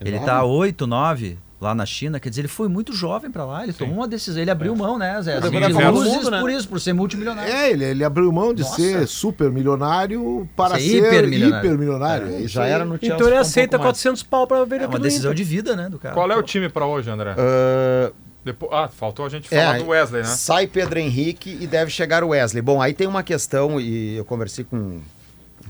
Ele 0.00 0.18
tá 0.18 0.44
8, 0.44 0.86
9 0.86 1.38
lá 1.60 1.74
na 1.74 1.86
China, 1.86 2.20
quer 2.20 2.28
dizer, 2.28 2.42
ele 2.42 2.48
foi 2.48 2.68
muito 2.68 2.92
jovem 2.92 3.30
pra 3.30 3.44
lá, 3.44 3.62
ele 3.64 3.72
tomou 3.72 3.94
uma 3.96 4.08
decisão, 4.08 4.42
ele 4.42 4.50
abriu 4.50 4.74
mão, 4.76 4.98
né, 4.98 5.20
Zé? 5.22 5.40
Sim, 5.40 5.56
Ele 5.56 5.66
sim. 5.66 5.72
falou 5.80 6.04
Sim. 6.04 6.18
isso 6.20 6.30
por 6.30 6.50
isso, 6.50 6.68
por 6.68 6.80
ser 6.80 6.92
multimilionário. 6.92 7.50
É, 7.52 7.70
ele, 7.70 7.84
ele 7.84 8.04
abriu 8.04 8.30
mão 8.30 8.52
de 8.52 8.62
Nossa. 8.62 8.76
ser 8.76 9.06
super 9.08 9.50
milionário 9.50 10.48
para 10.56 10.74
Ser 10.74 10.82
ser 10.82 10.96
hipermilionário. 11.06 11.58
hipermilionário. 11.66 12.26
É, 12.34 12.40
isso 12.40 12.54
Já 12.54 12.66
era 12.66 12.84
no 12.84 12.98
Chelsea. 12.98 13.14
Então 13.14 13.26
ele 13.28 13.36
um 13.36 13.40
aceita 13.40 13.78
mais. 13.78 13.86
400 13.88 14.22
pau 14.24 14.46
pra 14.46 14.64
ver 14.64 14.82
É 14.82 14.86
uma 14.86 14.98
decisão 14.98 15.32
de 15.32 15.44
vida, 15.44 15.74
né, 15.74 15.88
do 15.88 15.98
cara. 15.98 16.14
Qual 16.14 16.30
é 16.30 16.36
o 16.36 16.42
time 16.42 16.68
pra 16.68 16.84
hoje, 16.86 17.08
André? 17.10 17.34
Ah, 17.38 18.12
Depois... 18.44 18.70
Ah, 18.74 18.88
faltou 18.88 19.24
a 19.24 19.28
gente 19.30 19.48
falar 19.48 19.76
É, 19.76 19.78
do 19.78 19.86
Wesley, 19.88 20.22
né? 20.22 20.28
Sai 20.28 20.66
Pedro 20.66 20.98
Henrique 20.98 21.56
e 21.60 21.66
deve 21.66 21.90
chegar 21.90 22.22
o 22.22 22.28
Wesley. 22.28 22.60
Bom, 22.60 22.82
aí 22.82 22.92
tem 22.92 23.06
uma 23.06 23.22
questão, 23.22 23.80
e 23.80 24.16
eu 24.16 24.24
conversei 24.24 24.64
com 24.64 25.00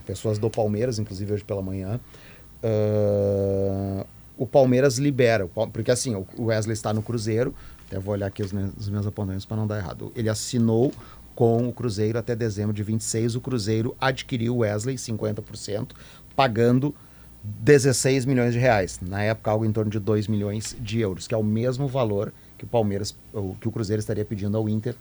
pessoas 0.05 0.39
do 0.39 0.51
Palmeiras, 0.51 0.99
inclusive 0.99 1.33
hoje 1.35 1.45
pela 1.45 1.63
manhã. 1.63 2.01
Ah, 2.63 4.05
o 4.37 4.47
Palmeiras 4.47 4.99
libera, 4.99 5.47
porque 5.73 5.91
assim, 5.91 6.15
o 6.15 6.45
Wesley 6.45 6.73
está 6.75 6.93
no 6.93 7.03
Cruzeiro, 7.03 7.55
até 7.87 7.99
vou 7.99 8.15
olhar 8.15 8.27
aqui 8.27 8.43
os, 8.43 8.53
me- 8.53 8.73
os 8.77 8.89
meus 8.89 9.07
apontamentos 9.07 9.45
para 9.45 9.57
não 9.57 9.67
dar 9.67 9.79
errado. 9.79 10.13
Ele 10.17 10.29
assinou 10.29 10.93
com 11.35 11.69
o 11.69 11.73
Cruzeiro 11.73 12.19
até 12.19 12.35
dezembro 12.35 12.73
de 12.73 12.83
26, 12.83 13.35
o 13.37 13.41
Cruzeiro 13.41 13.97
adquiriu 14.01 14.55
o 14.57 14.59
Wesley 14.59 14.97
50%, 14.97 15.89
pagando 16.37 16.95
16 17.43 18.25
milhões 18.25 18.53
de 18.55 18.59
reais. 18.59 18.99
Na 19.03 19.23
época, 19.23 19.51
algo 19.51 19.65
em 19.65 19.73
torno 19.73 19.91
de 19.91 19.99
2 19.99 20.29
milhões 20.29 20.77
de 20.81 21.01
euros, 21.01 21.27
que 21.27 21.35
é 21.35 21.37
o 21.37 21.43
mesmo 21.45 21.87
valor 21.87 22.33
que 22.57 22.65
o 22.65 22.67
Palmeiras, 22.67 23.15
que 23.61 23.69
o 23.69 23.73
Cruzeiro 23.73 24.01
estaria 24.01 24.25
pedindo 24.25 24.57
ao 24.57 24.69
Inter, 24.69 24.95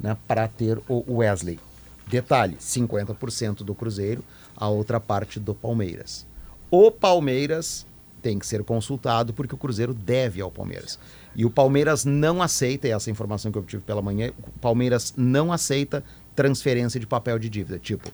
né, 0.00 0.16
para 0.26 0.46
ter 0.46 0.78
o 0.88 1.16
Wesley. 1.16 1.58
Detalhe, 2.06 2.56
50% 2.56 3.56
do 3.64 3.74
Cruzeiro, 3.74 4.22
a 4.56 4.68
outra 4.68 5.00
parte 5.00 5.40
do 5.40 5.54
Palmeiras. 5.54 6.24
O 6.70 6.90
Palmeiras 6.90 7.84
tem 8.22 8.38
que 8.38 8.46
ser 8.46 8.62
consultado 8.64 9.32
porque 9.32 9.54
o 9.54 9.58
Cruzeiro 9.58 9.94
deve 9.94 10.40
ao 10.40 10.50
Palmeiras. 10.50 10.98
E 11.34 11.44
o 11.44 11.50
Palmeiras 11.50 12.04
não 12.04 12.42
aceita, 12.42 12.88
e 12.88 12.90
essa 12.90 13.10
informação 13.10 13.52
que 13.52 13.58
eu 13.58 13.62
tive 13.62 13.82
pela 13.82 14.02
manhã, 14.02 14.32
o 14.38 14.58
Palmeiras 14.60 15.14
não 15.16 15.52
aceita 15.52 16.02
transferência 16.34 16.98
de 16.98 17.06
papel 17.06 17.38
de 17.38 17.48
dívida. 17.48 17.78
Tipo, 17.78 18.10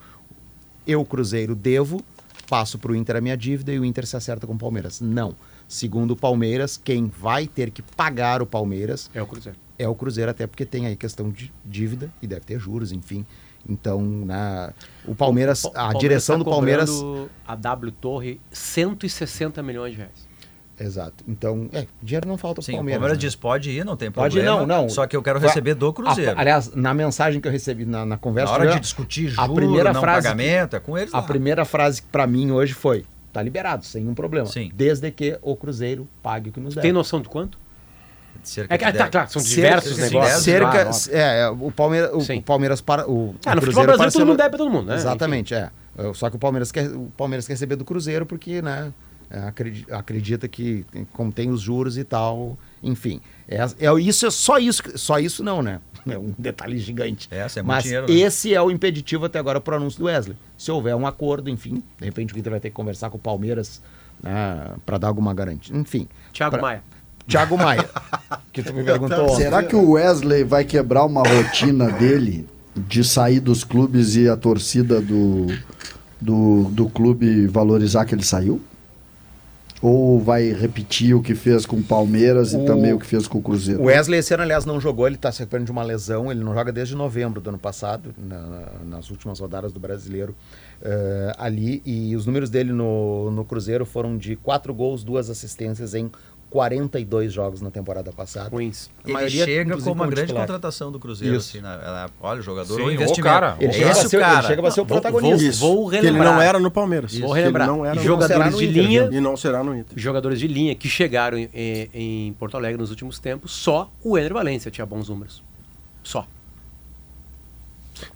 eu, 0.85 1.03
Cruzeiro, 1.05 1.55
devo, 1.55 2.03
passo 2.47 2.77
para 2.77 2.91
o 2.91 2.95
Inter 2.95 3.15
a 3.15 3.21
minha 3.21 3.35
dívida 3.35 3.73
e 3.73 3.79
o 3.79 3.85
Inter 3.85 4.05
se 4.05 4.15
acerta 4.15 4.45
com 4.45 4.53
o 4.53 4.57
Palmeiras. 4.57 5.01
Não. 5.01 5.35
Segundo 5.67 6.11
o 6.11 6.15
Palmeiras, 6.15 6.77
quem 6.77 7.07
vai 7.07 7.47
ter 7.47 7.71
que 7.71 7.81
pagar 7.81 8.41
o 8.41 8.45
Palmeiras 8.45 9.09
É 9.13 9.21
o 9.21 9.25
Cruzeiro. 9.25 9.57
é 9.79 9.87
o 9.87 9.95
Cruzeiro, 9.95 10.29
até 10.29 10.45
porque 10.45 10.65
tem 10.65 10.85
aí 10.85 10.95
questão 10.95 11.31
de 11.31 11.51
dívida 11.65 12.11
e 12.21 12.27
deve 12.27 12.41
ter 12.41 12.59
juros, 12.59 12.91
enfim. 12.91 13.25
Então, 13.67 14.01
na, 14.01 14.71
o 15.07 15.15
Palmeiras, 15.15 15.63
O 15.63 15.69
a 15.69 15.71
Palmeiras 15.71 15.99
direção 16.01 16.37
tá 16.37 16.43
do 16.43 16.49
Palmeiras. 16.49 16.91
A 17.47 17.55
W 17.55 17.91
Torre, 17.91 18.39
160 18.51 19.61
milhões 19.63 19.91
de 19.91 19.97
reais. 19.97 20.35
Exato. 20.79 21.23
Então, 21.27 21.69
é, 21.71 21.87
dinheiro 22.03 22.27
não 22.27 22.37
falta 22.37 22.55
pro 22.55 22.63
Sim, 22.63 22.73
o 22.73 22.75
Palmeiras. 22.75 22.99
Palmeiras 22.99 23.17
né? 23.17 23.21
diz, 23.27 23.35
pode 23.35 23.71
ir, 23.71 23.85
não 23.85 23.95
tem 23.95 24.11
Pode 24.11 24.37
ir, 24.37 24.43
problema. 24.43 24.67
não, 24.67 24.83
não. 24.83 24.89
Só 24.89 25.07
que 25.07 25.15
eu 25.15 25.23
quero 25.23 25.39
a- 25.39 25.41
receber 25.41 25.73
do 25.73 25.91
Cruzeiro. 25.93 26.37
a- 26.37 26.41
aliás, 26.41 26.75
na 26.75 26.93
mensagem 26.93 27.39
que 27.39 27.47
eu 27.47 27.51
recebi 27.51 27.85
na, 27.85 28.05
na 28.05 28.17
conversa. 28.17 28.51
Na 28.51 28.59
hora 28.59 28.69
eu- 28.69 28.73
de 28.75 28.81
discutir 28.81 29.33
a 29.37 29.43
juro, 29.43 29.55
primeira 29.55 29.93
não 29.93 30.01
frase 30.01 30.23
pagamento, 30.27 30.75
é 30.75 30.79
com 30.79 30.97
eles 30.97 31.13
A 31.13 31.17
lá. 31.19 31.23
primeira 31.23 31.63
frase 31.63 32.01
para 32.01 32.27
mim 32.27 32.51
hoje 32.51 32.73
foi: 32.73 33.05
tá 33.31 33.41
liberado, 33.41 33.85
sem 33.85 34.01
nenhum 34.01 34.13
problema. 34.13 34.47
Sim. 34.47 34.69
Desde 34.75 35.09
que 35.11 35.39
o 35.41 35.55
Cruzeiro 35.55 36.05
pague 36.21 36.49
o 36.49 36.53
que 36.53 36.59
nos 36.59 36.75
deve. 36.75 36.81
Tem 36.85 36.91
noção 36.91 37.21
de 37.21 37.29
quanto? 37.29 37.57
Cerca 38.43 38.73
É 38.73 38.77
ah, 38.77 38.79
tá, 38.79 38.91
dez. 38.91 39.09
claro, 39.09 39.29
são 39.31 39.41
Cerca- 39.41 39.55
diversos 39.55 39.95
sim, 39.95 40.01
negócios. 40.01 40.43
Cerca, 40.43 40.67
óbvio. 40.89 41.11
é, 41.17 41.39
é, 41.41 41.49
o 41.49 41.71
Palmeiras, 41.71 42.11
o, 42.13 42.21
Sim. 42.21 42.37
o 42.37 42.41
Palmeiras 42.43 42.81
para 42.81 43.09
o, 43.09 43.35
Ah, 43.45 43.51
o 43.51 43.55
no 43.55 43.61
futebol 43.61 43.61
Cruzeiro 43.61 43.85
brasileiro 43.97 44.11
todo 44.13 44.27
mundo 44.27 44.37
deve 44.37 44.49
pra 44.49 44.57
todo 44.57 44.69
mundo, 44.71 44.87
né? 44.87 44.95
Exatamente, 44.95 45.53
é. 45.53 45.69
É, 45.97 46.13
Só 46.13 46.29
que 46.29 46.35
o 46.35 46.39
Palmeiras 46.39 46.71
quer, 46.71 46.87
o 46.89 47.11
Palmeiras 47.17 47.47
quer 47.47 47.53
receber 47.53 47.75
do 47.75 47.85
Cruzeiro 47.85 48.25
porque, 48.25 48.61
né, 48.61 48.91
é, 49.29 49.39
acredi- 49.39 49.85
acredita 49.89 50.47
que 50.47 50.85
tem 51.33 51.49
os 51.49 51.61
juros 51.61 51.97
e 51.97 52.03
tal, 52.03 52.57
enfim. 52.83 53.19
É, 53.47 53.57
é 53.57 53.93
isso, 53.99 54.25
é 54.27 54.31
só 54.31 54.57
isso, 54.59 54.83
só 54.95 55.17
isso 55.19 55.43
não, 55.43 55.61
né? 55.63 55.79
É 56.07 56.19
um 56.19 56.35
detalhe 56.37 56.77
gigante. 56.77 57.27
Essa 57.31 57.61
é 57.61 57.63
muito 57.63 57.67
Mas 57.73 57.83
dinheiro, 57.85 58.05
né? 58.07 58.13
esse 58.13 58.53
é 58.53 58.61
o 58.61 58.69
impeditivo 58.69 59.25
até 59.25 59.39
agora 59.39 59.59
pro 59.59 59.75
anúncio 59.75 59.97
do 59.99 60.05
Wesley. 60.05 60.37
Se 60.55 60.69
houver 60.69 60.95
um 60.95 61.07
acordo, 61.07 61.49
enfim, 61.49 61.81
de 61.99 62.05
repente 62.05 62.31
o 62.31 62.37
Inter 62.37 62.51
vai 62.51 62.59
ter 62.59 62.69
que 62.69 62.75
conversar 62.75 63.09
com 63.09 63.17
o 63.17 63.19
Palmeiras 63.19 63.81
né, 64.21 64.67
para 64.85 64.99
dar 64.99 65.07
alguma 65.07 65.33
garantia. 65.33 65.75
Enfim. 65.75 66.07
Thiago 66.31 66.51
pra- 66.57 66.61
Maia. 66.61 66.83
Thiago 67.27 67.57
Maia, 67.57 67.89
que 68.53 68.61
tu 68.61 68.73
me 68.73 68.83
perguntou. 68.83 69.23
ontem. 69.25 69.35
Será 69.37 69.63
que 69.63 69.75
o 69.75 69.91
Wesley 69.91 70.43
vai 70.43 70.63
quebrar 70.63 71.05
uma 71.05 71.23
rotina 71.23 71.89
dele 71.91 72.47
de 72.75 73.03
sair 73.03 73.39
dos 73.39 73.63
clubes 73.63 74.15
e 74.15 74.27
a 74.29 74.35
torcida 74.37 75.01
do, 75.01 75.47
do, 76.21 76.65
do 76.65 76.89
clube 76.89 77.47
valorizar 77.47 78.05
que 78.05 78.13
ele 78.13 78.23
saiu? 78.23 78.61
Ou 79.81 80.19
vai 80.19 80.51
repetir 80.53 81.13
o 81.13 81.21
que 81.21 81.35
fez 81.35 81.65
com 81.65 81.75
o 81.75 81.83
Palmeiras 81.83 82.53
e 82.53 82.57
O- 82.57 82.65
também 82.65 82.93
o 82.93 82.99
que 82.99 83.05
fez 83.05 83.27
com 83.27 83.37
o 83.37 83.41
Cruzeiro? 83.41 83.81
O 83.81 83.85
Wesley 83.85 84.19
esse 84.19 84.33
ano, 84.33 84.41
aliás, 84.43 84.65
não 84.65 84.79
jogou, 84.79 85.05
ele 85.05 85.15
está 85.15 85.31
se 85.31 85.39
recuperando 85.39 85.65
de 85.65 85.71
uma 85.71 85.83
lesão, 85.83 86.31
ele 86.31 86.43
não 86.43 86.53
joga 86.53 86.71
desde 86.71 86.95
novembro 86.95 87.41
do 87.41 87.49
ano 87.49 87.59
passado, 87.59 88.15
na- 88.17 88.67
nas 88.85 89.11
últimas 89.11 89.39
rodadas 89.39 89.73
do 89.73 89.79
brasileiro 89.79 90.33
eh, 90.81 91.33
ali, 91.37 91.83
e 91.85 92.15
os 92.15 92.25
números 92.25 92.49
dele 92.49 92.71
no, 92.71 93.29
no 93.31 93.43
Cruzeiro 93.45 93.85
foram 93.85 94.17
de 94.17 94.35
quatro 94.37 94.73
gols, 94.73 95.03
duas 95.03 95.29
assistências 95.29 95.93
em 95.93 96.09
42 96.59 97.33
jogos 97.33 97.59
na 97.59 97.69
temporada 97.69 98.13
passada. 98.13 98.47
Ruins. 98.49 98.89
Ele 99.03 99.11
maioria, 99.11 99.43
chega 99.43 99.77
como 99.77 99.91
uma 99.91 100.07
grande 100.07 100.27
titular. 100.27 100.47
contratação 100.47 100.89
do 100.89 100.97
Cruzeiro. 101.01 101.35
Isso. 101.35 101.49
Assim, 101.49 101.59
na- 101.61 101.73
ela- 101.73 102.09
olha, 102.21 102.39
o 102.39 102.41
jogador, 102.41 102.75
Sim, 102.75 102.81
o 102.81 102.85
o 102.85 102.91
investimento. 102.93 103.21
cara, 103.23 103.57
Ele 103.59 103.67
o 103.69 103.73
chega, 103.73 103.89
Esse 103.91 104.07
ser, 104.09 104.17
o 104.17 104.19
cara. 104.21 104.37
ele 104.39 104.47
chega 104.47 104.61
pra 104.61 104.71
ser 104.71 104.79
o 104.79 104.85
Vou- 104.85 105.01
protagonista. 105.01 105.43
Isso. 105.43 105.59
Vou 105.59 105.89
Que 105.89 105.97
ele 105.97 106.05
relembrar. 106.07 106.33
não 106.33 106.41
era 106.41 106.57
no 106.57 106.71
Palmeiras. 106.71 107.11
Vou 107.11 107.19
Que 107.19 107.25
ele 107.33 107.39
relembrar. 107.41 107.67
não 107.67 107.85
era 107.85 107.95
no- 107.95 108.01
Jogadores 108.01 108.57
de 108.57 108.65
Inter, 108.69 108.83
linha, 108.83 109.09
E 109.11 109.19
não 109.19 109.35
será 109.35 109.61
no 109.65 109.75
Inter. 109.75 109.99
jogadores 109.99 110.39
de 110.39 110.47
linha 110.47 110.73
que 110.75 110.87
chegaram 110.87 111.37
em, 111.37 111.49
em- 111.93 112.33
Porto 112.39 112.55
Alegre 112.55 112.79
nos 112.79 112.89
últimos 112.89 113.19
tempos, 113.19 113.51
só 113.51 113.91
o 114.01 114.17
Ener 114.17 114.33
Valência 114.33 114.71
tinha 114.71 114.85
bons 114.85 115.09
números. 115.09 115.43
Só. 116.03 116.25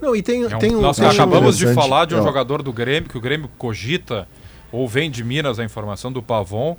Não, 0.02 0.16
e 0.16 0.22
tem, 0.22 0.44
É 0.44 0.48
um- 0.56 0.60
tem 0.60 0.76
um. 0.78 0.82
nós 0.82 0.96
tem 0.98 1.06
um- 1.06 1.10
acabamos 1.12 1.58
de 1.58 1.74
falar 1.74 2.06
de 2.06 2.16
um 2.16 2.20
ó. 2.20 2.24
jogador 2.24 2.62
do 2.64 2.72
Grêmio, 2.72 3.10
que 3.10 3.18
o 3.18 3.22
Grêmio 3.22 3.50
cogita, 3.58 4.28
ou 4.72 4.88
vem 4.88 5.12
de 5.12 5.24
Minas 5.26 5.60
a 5.60 5.64
informação 5.66 6.10
do 6.12 6.22
Pavon, 6.22 6.78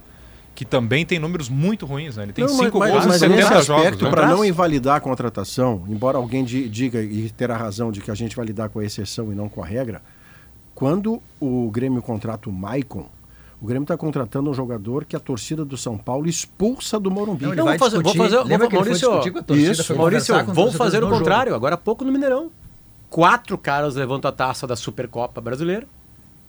que 0.61 0.65
também 0.66 1.07
tem 1.07 1.19
números 1.19 1.49
muito 1.49 1.87
ruins, 1.87 2.19
né? 2.19 2.24
Ele 2.24 2.35
tem 2.35 2.45
Não, 2.45 2.53
cinco 2.53 2.78
mas, 2.78 2.91
gols 2.91 3.07
mas, 3.07 3.23
em 3.23 3.28
mas 3.31 3.37
nesse 3.37 3.49
70 3.49 3.62
jogos. 3.65 3.82
aspecto, 3.87 4.05
né? 4.05 4.11
para 4.11 4.27
não 4.28 4.45
invalidar 4.45 4.97
a 4.97 5.01
contratação, 5.01 5.85
embora 5.89 6.19
alguém 6.19 6.45
di- 6.45 6.69
diga 6.69 7.01
e 7.03 7.31
terá 7.31 7.57
razão 7.57 7.91
de 7.91 8.03
que 8.03 8.11
a 8.11 8.15
gente 8.15 8.37
vai 8.37 8.45
lidar 8.45 8.69
com 8.69 8.78
a 8.78 8.85
exceção 8.85 9.32
e 9.32 9.35
não 9.35 9.49
com 9.49 9.62
a 9.62 9.66
regra, 9.66 10.03
quando 10.74 11.23
o 11.41 11.70
Grêmio 11.70 12.03
contrata 12.03 12.51
o 12.51 12.53
Maicon, 12.53 13.09
o 13.59 13.66
Grêmio 13.66 13.85
está 13.85 13.97
contratando 13.97 14.51
um 14.51 14.53
jogador 14.55 15.07
que 15.07 15.16
a 15.16 15.19
torcida 15.19 15.65
do 15.65 15.78
São 15.78 15.97
Paulo 15.97 16.28
expulsa 16.28 17.01
do 17.01 17.11
Morumbi. 17.11 17.45
Não, 17.45 17.53
ele 17.53 17.57
Não, 17.61 17.65
vai 17.65 17.78
vou 17.78 17.89
fazer- 17.91 18.03
vou 18.03 18.15
fazer- 18.15 18.37
vou- 18.37 18.45
Lembra 18.45 18.69
foi 18.69 18.78
Maurício, 18.81 19.09
discutir 19.09 19.31
com 19.31 19.39
a 19.39 19.43
torcida? 19.43 19.73
isso. 19.73 19.85
foi 19.85 19.97
Maurício, 19.97 20.45
vou 20.45 20.73
fazer 20.73 21.03
o 21.03 21.09
contrário. 21.09 21.53
jogo. 21.53 21.57
Agora 21.57 21.74
há 21.77 21.78
pouco 21.78 22.05
no 22.05 22.12
Mineirão. 22.12 22.51
Quatro 23.09 23.57
caras 23.57 23.95
levantam 23.95 24.28
a 24.28 24.32
taça 24.32 24.66
da 24.66 24.77
Supercopa 24.77 25.41
Brasileira, 25.41 25.87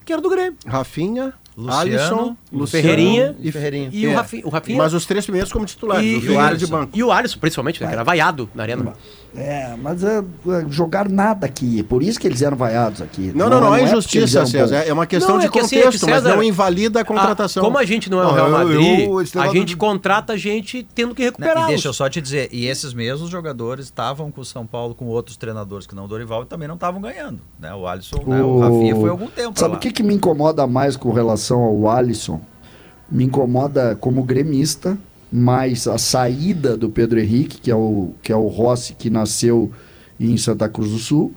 que 0.03 0.11
era 0.11 0.21
do 0.21 0.29
Grêmio. 0.29 0.57
Rafinha, 0.67 1.33
Luciano, 1.57 1.79
Alisson, 1.81 2.35
Luciano 2.51 2.67
Ferreirinha 2.67 3.35
e 3.39 3.51
Ferreirinha. 3.51 3.89
E 3.91 4.07
o 4.07 4.11
É. 4.11 4.13
Rafinha. 4.15 4.45
O 4.45 4.49
Rafinha 4.49 4.77
Mas 4.77 4.93
os 4.93 5.05
três 5.05 5.25
primeiros 5.25 5.51
como 5.51 5.65
titulares, 5.65 6.05
E- 6.05 6.09
o 6.09 6.15
e 6.15 6.17
o 6.17 6.21
Ferreira 6.21 6.43
de 6.43 6.51
Alisson. 6.63 6.71
banco. 6.71 6.91
E 6.97 7.03
o 7.03 7.11
Alisson, 7.11 7.39
principalmente, 7.39 7.81
né, 7.81 7.87
que 7.87 7.93
era 7.93 8.03
vaiado 8.03 8.49
na 8.55 8.63
arena. 8.63 8.93
É, 9.33 9.75
mas 9.81 10.03
é, 10.03 10.17
é, 10.19 10.65
jogar 10.69 11.07
nada 11.07 11.45
aqui. 11.45 11.83
Por 11.83 12.03
isso 12.03 12.19
que 12.19 12.27
eles 12.27 12.41
eram 12.41 12.57
vaiados 12.57 13.01
aqui. 13.01 13.31
Não, 13.33 13.49
não, 13.49 13.61
não, 13.61 13.67
é 13.67 13.69
porque 13.69 13.81
eles 13.81 13.91
injustiça, 13.91 14.37
eram 14.39 14.47
César. 14.47 14.79
bons. 14.79 14.87
É 14.89 14.93
uma 14.93 15.05
questão 15.05 15.31
Não, 15.35 15.39
de 15.39 15.45
é 15.45 15.49
que 15.49 15.59
assim, 15.59 15.75
contexto, 15.77 15.87
é 15.87 15.91
que 15.91 15.99
César- 16.13 16.27
mas 16.29 16.35
não 16.35 16.43
invalida 16.43 16.99
a 16.99 17.05
contratação. 17.05 17.63
Ah, 17.63 17.65
como 17.65 17.77
a 17.77 17.85
gente 17.85 18.09
não 18.09 18.19
é 18.19 18.23
o 18.23 18.27
Não, 18.27 18.33
Real 18.33 18.47
eu- 18.47 18.51
Madrid, 18.57 18.99
eu- 19.07 19.21
esse 19.21 19.37
a 19.37 19.41
negócio 19.41 19.59
gente 19.61 19.75
do- 19.75 19.77
contrata 19.77 20.37
gente 20.37 20.85
tendo 20.93 21.15
que 21.15 21.21
Né, 21.21 21.27
recuperar. 21.27 21.67
Deixa 21.67 21.87
eu 21.87 21.93
só 21.93 22.09
te 22.09 22.19
dizer, 22.19 22.49
e 22.51 22.67
esses 22.67 22.93
mesmos 22.93 23.29
jogadores 23.29 23.85
estavam 23.85 24.29
com 24.31 24.41
o 24.41 24.45
São 24.45 24.65
Paulo, 24.65 24.93
com 24.93 25.05
outros 25.05 25.37
treinadores 25.37 25.87
que 25.87 25.95
não 25.95 26.05
o 26.05 26.07
Dorival, 26.09 26.43
e 26.43 26.45
também 26.45 26.67
não 26.67 26.75
estavam 26.75 26.99
ganhando. 27.01 27.39
Né? 27.57 27.73
O 27.73 27.87
Alisson, 27.87 28.21
né? 28.27 28.41
o 28.41 28.59
Rafinha 28.59 28.95
foi 28.97 29.09
algum 29.09 29.27
tempo 29.27 29.57
Sabe 29.57 29.75
o 29.75 29.79
que, 29.79 29.91
que 29.91 30.03
me 30.03 30.13
incomoda 30.13 30.67
mais 30.67 30.97
com 30.97 31.09
relação 31.13 31.40
ao 31.49 31.89
Alisson? 31.89 32.41
Me 33.09 33.25
incomoda 33.25 33.95
como 33.95 34.23
gremista 34.23 34.97
mais 35.31 35.87
a 35.87 35.97
saída 35.97 36.75
do 36.75 36.89
Pedro 36.89 37.19
Henrique, 37.19 37.59
que 37.59 37.71
é 37.71 37.75
o, 37.75 38.13
que 38.21 38.31
é 38.31 38.35
o 38.35 38.47
Rossi 38.47 38.93
que 38.93 39.09
nasceu 39.09 39.71
em 40.19 40.35
Santa 40.37 40.67
Cruz 40.67 40.91
do 40.91 40.97
Sul, 40.99 41.33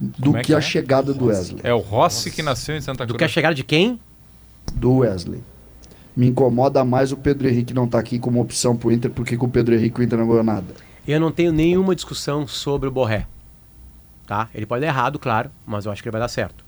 do 0.00 0.36
é 0.36 0.40
que, 0.40 0.46
que 0.48 0.54
a 0.54 0.58
é? 0.58 0.60
chegada 0.60 1.12
do 1.12 1.26
Wesley. 1.26 1.60
É 1.62 1.74
o 1.74 1.78
Rossi 1.78 2.30
que 2.30 2.42
nasceu 2.42 2.76
em 2.76 2.80
Santa 2.80 3.04
Do 3.04 3.14
Cruz. 3.14 3.18
que 3.18 3.24
a 3.24 3.28
chegada 3.28 3.54
de 3.54 3.64
quem? 3.64 3.98
Do 4.74 4.98
Wesley. 4.98 5.42
Me 6.16 6.26
incomoda 6.28 6.84
mais 6.84 7.12
o 7.12 7.16
Pedro 7.16 7.48
Henrique 7.48 7.72
não 7.72 7.84
estar 7.84 7.98
aqui 7.98 8.18
como 8.18 8.40
opção 8.40 8.76
pro 8.76 8.92
Inter, 8.92 9.10
porque 9.10 9.36
com 9.36 9.46
o 9.46 9.50
Pedro 9.50 9.74
Henrique 9.74 10.00
o 10.00 10.02
Inter 10.02 10.18
não 10.18 10.26
ganhou 10.26 10.42
nada. 10.42 10.74
Eu 11.06 11.18
não 11.18 11.32
tenho 11.32 11.52
nenhuma 11.52 11.94
discussão 11.94 12.46
sobre 12.46 12.88
o 12.88 12.92
Borré. 12.92 13.26
Tá? 14.26 14.48
Ele 14.54 14.66
pode 14.66 14.82
dar 14.82 14.88
errado, 14.88 15.18
claro, 15.18 15.50
mas 15.66 15.86
eu 15.86 15.92
acho 15.92 16.02
que 16.02 16.08
ele 16.08 16.12
vai 16.12 16.20
dar 16.20 16.28
certo. 16.28 16.64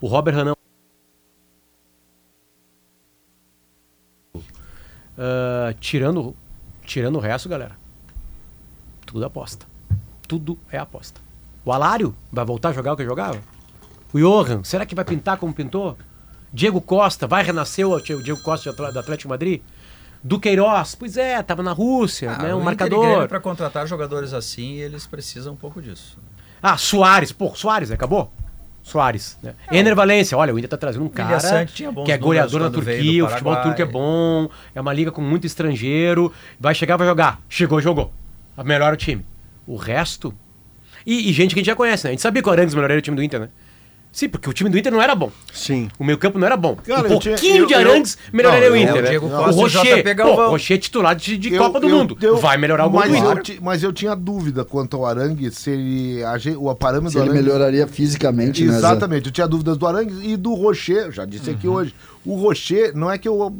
O 0.00 0.06
Robert 0.06 0.34
Renan. 0.36 0.54
Ah, 5.24 5.72
tirando, 5.78 6.34
tirando 6.84 7.14
o 7.16 7.20
resto, 7.20 7.48
galera. 7.48 7.76
Tudo 9.06 9.24
aposta. 9.24 9.66
Tudo 10.26 10.58
é 10.70 10.78
aposta. 10.78 11.20
O 11.64 11.72
Alário 11.72 12.12
vai 12.32 12.44
voltar 12.44 12.70
a 12.70 12.72
jogar 12.72 12.92
o 12.94 12.96
que 12.96 13.04
jogava? 13.04 13.38
O 14.12 14.18
Johan, 14.18 14.64
será 14.64 14.84
que 14.84 14.94
vai 14.96 15.04
pintar 15.04 15.36
como 15.36 15.54
pintou? 15.54 15.96
Diego 16.52 16.80
Costa, 16.80 17.26
vai 17.26 17.44
renascer 17.44 17.86
o 17.86 18.00
Diego 18.00 18.42
Costa 18.42 18.72
do 18.72 18.98
Atlético 18.98 19.28
Madrid? 19.28 19.62
Duqueiroz, 20.24 20.94
pois 20.96 21.16
é, 21.16 21.40
tava 21.42 21.62
na 21.62 21.72
Rússia, 21.72 22.32
Ah, 22.32 22.42
né? 22.42 22.54
Um 22.54 22.60
marcador. 22.60 23.28
Pra 23.28 23.40
contratar 23.40 23.86
jogadores 23.86 24.32
assim, 24.32 24.74
eles 24.74 25.06
precisam 25.06 25.52
um 25.54 25.56
pouco 25.56 25.80
disso. 25.80 26.18
Ah, 26.62 26.76
Soares. 26.76 27.32
Pô, 27.32 27.54
Soares, 27.54 27.90
acabou? 27.90 28.32
Soares. 28.82 29.38
Né? 29.42 29.54
Ener 29.70 29.94
Valência, 29.94 30.36
olha, 30.36 30.52
o 30.52 30.58
Inter 30.58 30.68
tá 30.68 30.76
trazendo 30.76 31.04
um 31.04 31.08
cara 31.08 31.38
que 31.66 32.12
é 32.12 32.18
goleador 32.18 32.60
na 32.60 32.70
Turquia, 32.70 33.24
o 33.24 33.28
futebol 33.28 33.56
turco 33.56 33.80
é 33.80 33.84
bom, 33.84 34.48
é 34.74 34.80
uma 34.80 34.92
liga 34.92 35.10
com 35.10 35.22
muito 35.22 35.46
estrangeiro, 35.46 36.32
vai 36.58 36.74
chegar, 36.74 36.96
vai 36.96 37.06
jogar. 37.06 37.40
Chegou, 37.48 37.80
jogou. 37.80 38.12
Melhora 38.64 38.94
o 38.94 38.96
time. 38.96 39.24
O 39.66 39.76
resto... 39.76 40.34
E, 41.04 41.30
e 41.30 41.32
gente 41.32 41.54
que 41.54 41.58
a 41.58 41.62
gente 41.62 41.66
já 41.66 41.74
conhece, 41.74 42.04
né? 42.04 42.10
A 42.10 42.12
gente 42.12 42.22
sabia 42.22 42.40
que 42.40 42.48
o 42.48 42.52
Arangues 42.52 42.74
melhoraria 42.74 42.98
o 42.98 43.02
time 43.02 43.16
do 43.16 43.22
Inter, 43.22 43.40
né? 43.40 43.48
Sim, 44.12 44.28
porque 44.28 44.48
o 44.48 44.52
time 44.52 44.68
do 44.68 44.76
Inter 44.78 44.92
não 44.92 45.00
era 45.00 45.14
bom. 45.14 45.32
Sim. 45.54 45.88
O 45.98 46.04
meio 46.04 46.18
campo 46.18 46.38
não 46.38 46.46
era 46.46 46.54
bom. 46.56 46.76
Cara, 46.76 47.08
um 47.08 47.12
eu 47.12 47.18
tinha- 47.18 47.34
pouquinho 47.34 47.56
eu- 47.62 47.66
de 47.66 47.72
eu- 47.72 47.78
Arangues 47.78 48.18
melhoraria 48.30 48.68
Não, 48.68 48.74
o 48.74 48.78
eu- 48.78 48.82
Inter, 48.82 48.96
o 48.98 49.02
né? 49.02 49.46
Rocher, 49.46 50.16
pô, 50.16 50.30
o 50.32 50.50
Rocher 50.50 50.76
é 50.76 50.78
titular 50.80 51.16
de, 51.16 51.36
de 51.38 51.54
Eu- 51.54 51.62
Copa 51.62 51.80
do 51.80 51.88
eu- 51.88 51.96
Mundo. 51.96 52.18
eu- 52.20 52.36
vai 52.36 52.58
melhorar 52.58 52.86
o 52.86 52.90
gol 52.90 53.00
mas 53.00 53.10
do 53.10 53.16
eu, 53.16 53.32
Inter. 53.32 53.58
mas 53.62 53.82
eu 53.82 53.90
tinha 53.90 54.14
dúvida 54.14 54.66
quanto 54.66 54.98
ao 54.98 55.06
Arangue, 55.06 55.50
se 55.50 55.70
ele, 55.70 56.22
a 56.24 56.34
o 56.58 56.74
parâmetro 56.74 57.12
Se 57.18 57.18
do 57.18 57.24
ele 57.24 57.42
melhoraria 57.42 57.86
fisicamente, 57.86 58.62
né? 58.64 58.76
Exatamente, 58.76 59.26
eu 59.26 59.32
tinha 59.32 59.48
dúvidas 59.48 59.78
do 59.78 59.86
Arangues 59.86 60.18
e 60.22 60.36
do 60.36 60.52
Rocher, 60.54 61.10
já 61.10 61.24
disse 61.24 61.48
aqui 61.48 61.66
Uhum. 61.66 61.74
hoje. 61.74 61.94
O 62.24 62.34
Rocher, 62.36 62.94
não 62.94 63.10
é 63.10 63.16
que 63.16 63.26
eu. 63.26 63.56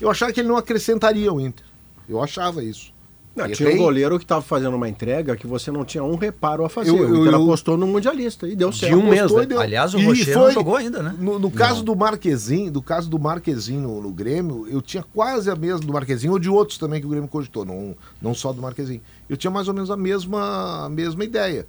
Eu 0.00 0.10
achava 0.10 0.32
que 0.32 0.40
ele 0.40 0.48
não 0.48 0.56
acrescentaria 0.56 1.32
o 1.32 1.40
Inter. 1.40 1.64
Eu 2.08 2.20
achava 2.22 2.62
isso. 2.62 2.92
Não, 3.36 3.48
tinha 3.50 3.68
um 3.70 3.76
goleiro 3.76 4.18
que 4.18 4.24
estava 4.24 4.40
fazendo 4.40 4.74
uma 4.74 4.88
entrega 4.88 5.36
que 5.36 5.46
você 5.46 5.70
não 5.70 5.84
tinha 5.84 6.02
um 6.02 6.16
reparo 6.16 6.64
a 6.64 6.68
fazer. 6.70 6.88
Eu- 6.90 6.96
o 7.10 7.16
Inter 7.20 7.32
eu- 7.34 7.42
apostou 7.42 7.76
no 7.76 7.86
Mundialista 7.86 8.48
e 8.48 8.56
deu 8.56 8.70
De 8.70 8.78
certo. 8.78 8.96
um 8.96 9.08
mês, 9.08 9.30
né? 9.30 9.44
deu. 9.44 9.60
Aliás, 9.60 9.92
o 9.92 10.00
Rocher 10.00 10.34
não 10.38 10.50
jogou 10.50 10.76
ainda, 10.76 11.02
né? 11.02 11.14
No, 11.18 11.38
no 11.38 11.50
caso 11.50 11.84
do 11.84 11.94
Marquezinho, 11.94 12.70
do 12.72 12.80
caso 12.80 13.10
do 13.10 13.18
Marquezinho 13.18 13.80
no, 13.82 14.00
no 14.00 14.10
Grêmio, 14.10 14.66
eu 14.70 14.80
tinha 14.80 15.04
quase 15.14 15.50
a 15.50 15.54
mesma 15.54 15.80
do 15.86 15.92
Marquezinho, 15.92 16.32
ou 16.32 16.38
de 16.38 16.48
outros 16.48 16.78
também 16.78 16.98
que 17.00 17.06
o 17.06 17.10
Grêmio 17.10 17.28
cogitou, 17.28 17.64
não, 17.64 17.94
não 18.22 18.32
só 18.34 18.52
do 18.52 18.62
Marquezinho. 18.62 19.02
Eu 19.28 19.36
tinha 19.36 19.50
mais 19.50 19.68
ou 19.68 19.74
menos 19.74 19.90
a 19.90 19.96
mesma, 19.96 20.86
a 20.86 20.88
mesma 20.88 21.22
ideia. 21.22 21.66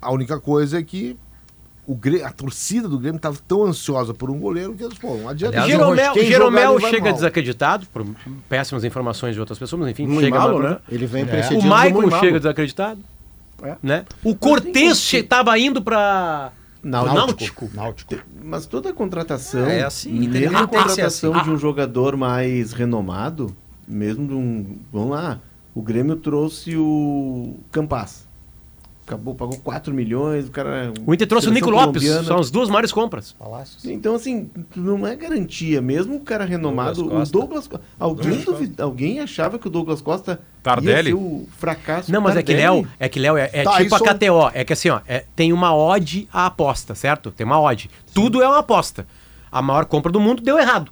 A 0.00 0.12
única 0.12 0.38
coisa 0.38 0.78
é 0.78 0.82
que 0.82 1.16
o 1.86 1.94
Grêmio, 1.94 2.26
a 2.26 2.30
torcida 2.30 2.88
do 2.88 2.98
Grêmio 2.98 3.16
estava 3.16 3.36
tão 3.46 3.64
ansiosa 3.64 4.14
por 4.14 4.30
um 4.30 4.38
goleiro 4.38 4.74
que 4.74 4.82
eles, 4.82 4.96
pô, 4.98 5.16
não 5.16 5.28
adianta. 5.28 5.56
Aliás, 5.60 5.70
Jeromel, 5.70 6.12
Quem 6.12 6.22
jogar, 6.24 6.32
Jeromel 6.36 6.80
chega 6.80 7.04
mal. 7.04 7.12
desacreditado, 7.12 7.86
por 7.92 8.06
péssimas 8.48 8.84
informações 8.84 9.34
de 9.34 9.40
outras 9.40 9.58
pessoas, 9.58 9.80
mas 9.82 9.90
enfim, 9.90 10.06
Muito 10.06 10.24
chega 10.24 10.38
malo, 10.38 10.58
mal- 10.60 10.70
né? 10.70 10.78
Ele 10.90 11.06
vem 11.06 11.24
O 11.24 11.62
Maicon 11.62 12.00
muito 12.00 12.10
malo. 12.10 12.24
chega 12.24 12.38
desacreditado. 12.38 13.00
É. 13.62 13.76
Né? 13.82 14.04
O 14.22 14.34
Cortez 14.34 15.12
estava 15.14 15.58
indo 15.58 15.80
para 15.82 16.52
Náutico. 16.82 17.70
Náutico. 17.74 18.16
Mas 18.42 18.66
toda 18.66 18.92
contratação, 18.92 19.64
É 19.66 19.82
assim, 19.84 20.10
mesmo 20.28 20.56
a 20.58 20.66
que 20.66 20.74
ser 20.74 20.78
contratação 20.82 21.34
assim. 21.34 21.44
de 21.44 21.50
um 21.50 21.56
jogador 21.58 22.16
mais 22.16 22.72
renomado, 22.72 23.54
mesmo 23.88 24.26
de 24.26 24.34
um. 24.34 24.76
Vamos 24.92 25.10
lá, 25.10 25.40
o 25.74 25.80
Grêmio 25.80 26.16
trouxe 26.16 26.76
o 26.76 27.56
Campas. 27.72 28.23
Acabou, 29.06 29.34
pagou 29.34 29.58
4 29.58 29.92
milhões, 29.92 30.46
o 30.46 30.50
cara. 30.50 30.90
O 31.06 31.12
Inter 31.12 31.26
trouxe 31.28 31.48
o 31.48 31.52
Nico 31.52 31.68
Lopes, 31.68 32.02
colombiana. 32.02 32.24
são 32.26 32.38
as 32.38 32.50
duas 32.50 32.70
maiores 32.70 32.90
compras. 32.90 33.32
Palácios. 33.38 33.84
Então, 33.84 34.14
assim, 34.14 34.48
não 34.74 35.06
é 35.06 35.14
garantia. 35.14 35.82
Mesmo 35.82 36.16
o 36.16 36.20
cara 36.20 36.46
renomado, 36.46 37.02
Douglas 37.02 37.12
o 37.28 37.32
Costa. 37.32 37.38
Douglas 37.38 37.68
Costa. 37.68 37.84
Alguém, 38.00 38.40
duvi- 38.40 38.72
alguém 38.78 39.20
achava 39.20 39.58
que 39.58 39.66
o 39.66 39.70
Douglas 39.70 40.00
Costa 40.00 40.40
Tardelli? 40.62 41.10
ia 41.10 41.16
ser 41.16 41.22
o 41.22 41.46
fracasso. 41.58 42.10
Não, 42.10 42.22
mas 42.22 42.34
é 42.36 42.42
que 42.42 42.54
Tardelli. 42.54 42.76
Léo, 42.82 42.88
é 42.98 43.08
que 43.10 43.20
Léo 43.20 43.36
é, 43.36 43.50
é 43.52 43.62
Tá, 43.62 43.76
tipo 43.76 43.94
a 43.94 44.00
KTO, 44.00 44.50
é 44.54 44.64
que 44.64 44.72
assim, 44.72 44.88
ó, 44.88 45.00
é- 45.06 45.24
tem 45.36 45.52
uma 45.52 45.76
odd 45.76 46.26
à 46.32 46.46
aposta, 46.46 46.94
certo? 46.94 47.30
Tem 47.30 47.44
uma 47.46 47.60
odd. 47.60 47.90
Tudo 48.14 48.42
é 48.42 48.48
uma 48.48 48.60
aposta. 48.60 49.06
A 49.52 49.60
maior 49.60 49.84
compra 49.84 50.10
do 50.10 50.18
mundo 50.18 50.42
deu 50.42 50.58
errado. 50.58 50.90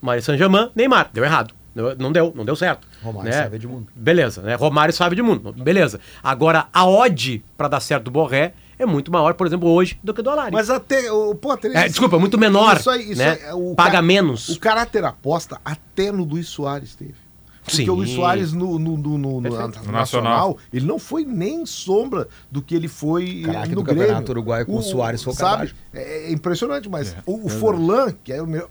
Maria 0.00 0.22
Saint-Germain, 0.22 0.70
Neymar, 0.74 1.10
deu 1.12 1.24
errado. 1.24 1.52
Não 1.74 2.10
deu, 2.12 2.32
não 2.34 2.44
deu 2.44 2.56
certo. 2.56 2.86
Romário 3.02 3.30
né? 3.30 3.42
sabe 3.44 3.58
de 3.58 3.66
mundo. 3.66 3.86
Beleza, 3.94 4.42
né? 4.42 4.54
Romário 4.54 4.92
sabe 4.94 5.14
de 5.16 5.22
mundo. 5.22 5.52
Beleza. 5.52 6.00
Agora, 6.22 6.66
a 6.72 6.84
odd 6.86 7.44
pra 7.56 7.68
dar 7.68 7.80
certo 7.80 8.04
do 8.04 8.10
Borré 8.10 8.54
é 8.78 8.86
muito 8.86 9.12
maior, 9.12 9.34
por 9.34 9.46
exemplo, 9.46 9.68
hoje, 9.68 9.98
do 10.02 10.12
que 10.14 10.22
do 10.22 10.30
Alário. 10.30 10.52
Mas 10.52 10.70
até, 10.70 11.12
o 11.12 11.34
Potter... 11.34 11.76
É, 11.76 11.86
desculpa, 11.86 12.18
muito 12.18 12.38
menor, 12.38 12.80
né? 13.16 13.38
é 13.42 13.54
o 13.54 13.74
Paga 13.74 14.00
menos. 14.02 14.48
O 14.48 14.58
caráter 14.58 15.04
aposta 15.04 15.60
até 15.64 16.10
no 16.10 16.24
Luiz 16.24 16.48
Soares 16.48 16.94
teve. 16.94 17.14
Porque 17.62 17.76
Sim. 17.84 17.90
o 17.90 17.94
Luiz 17.94 18.10
Soares 18.10 18.52
no, 18.52 18.78
no, 18.78 18.96
no, 18.96 19.18
no- 19.18 19.40
no 19.40 19.50
nacional, 19.50 19.92
Nacional. 19.92 20.58
ele 20.72 20.86
não 20.86 20.98
foi 20.98 21.24
nem 21.24 21.64
sombra 21.66 22.26
do 22.50 22.62
que 22.62 22.74
ele 22.74 22.88
foi 22.88 23.42
Craque 23.44 23.68
no 23.68 23.74
do 23.76 23.82
Grêmio. 23.82 24.02
Campeonato 24.02 24.32
Uruguaio 24.32 24.66
com 24.66 24.76
o 24.76 24.82
Soares 24.82 25.22
foi 25.22 25.34
o 25.34 25.36
sabe? 25.36 25.72
É, 25.92 26.28
é 26.28 26.32
impressionante, 26.32 26.88
mas 26.88 27.14
o, 27.26 27.46
o 27.46 27.48
Forlan, 27.48 28.12
que 28.24 28.32
é 28.32 28.42
o 28.42 28.46
meu, 28.46 28.68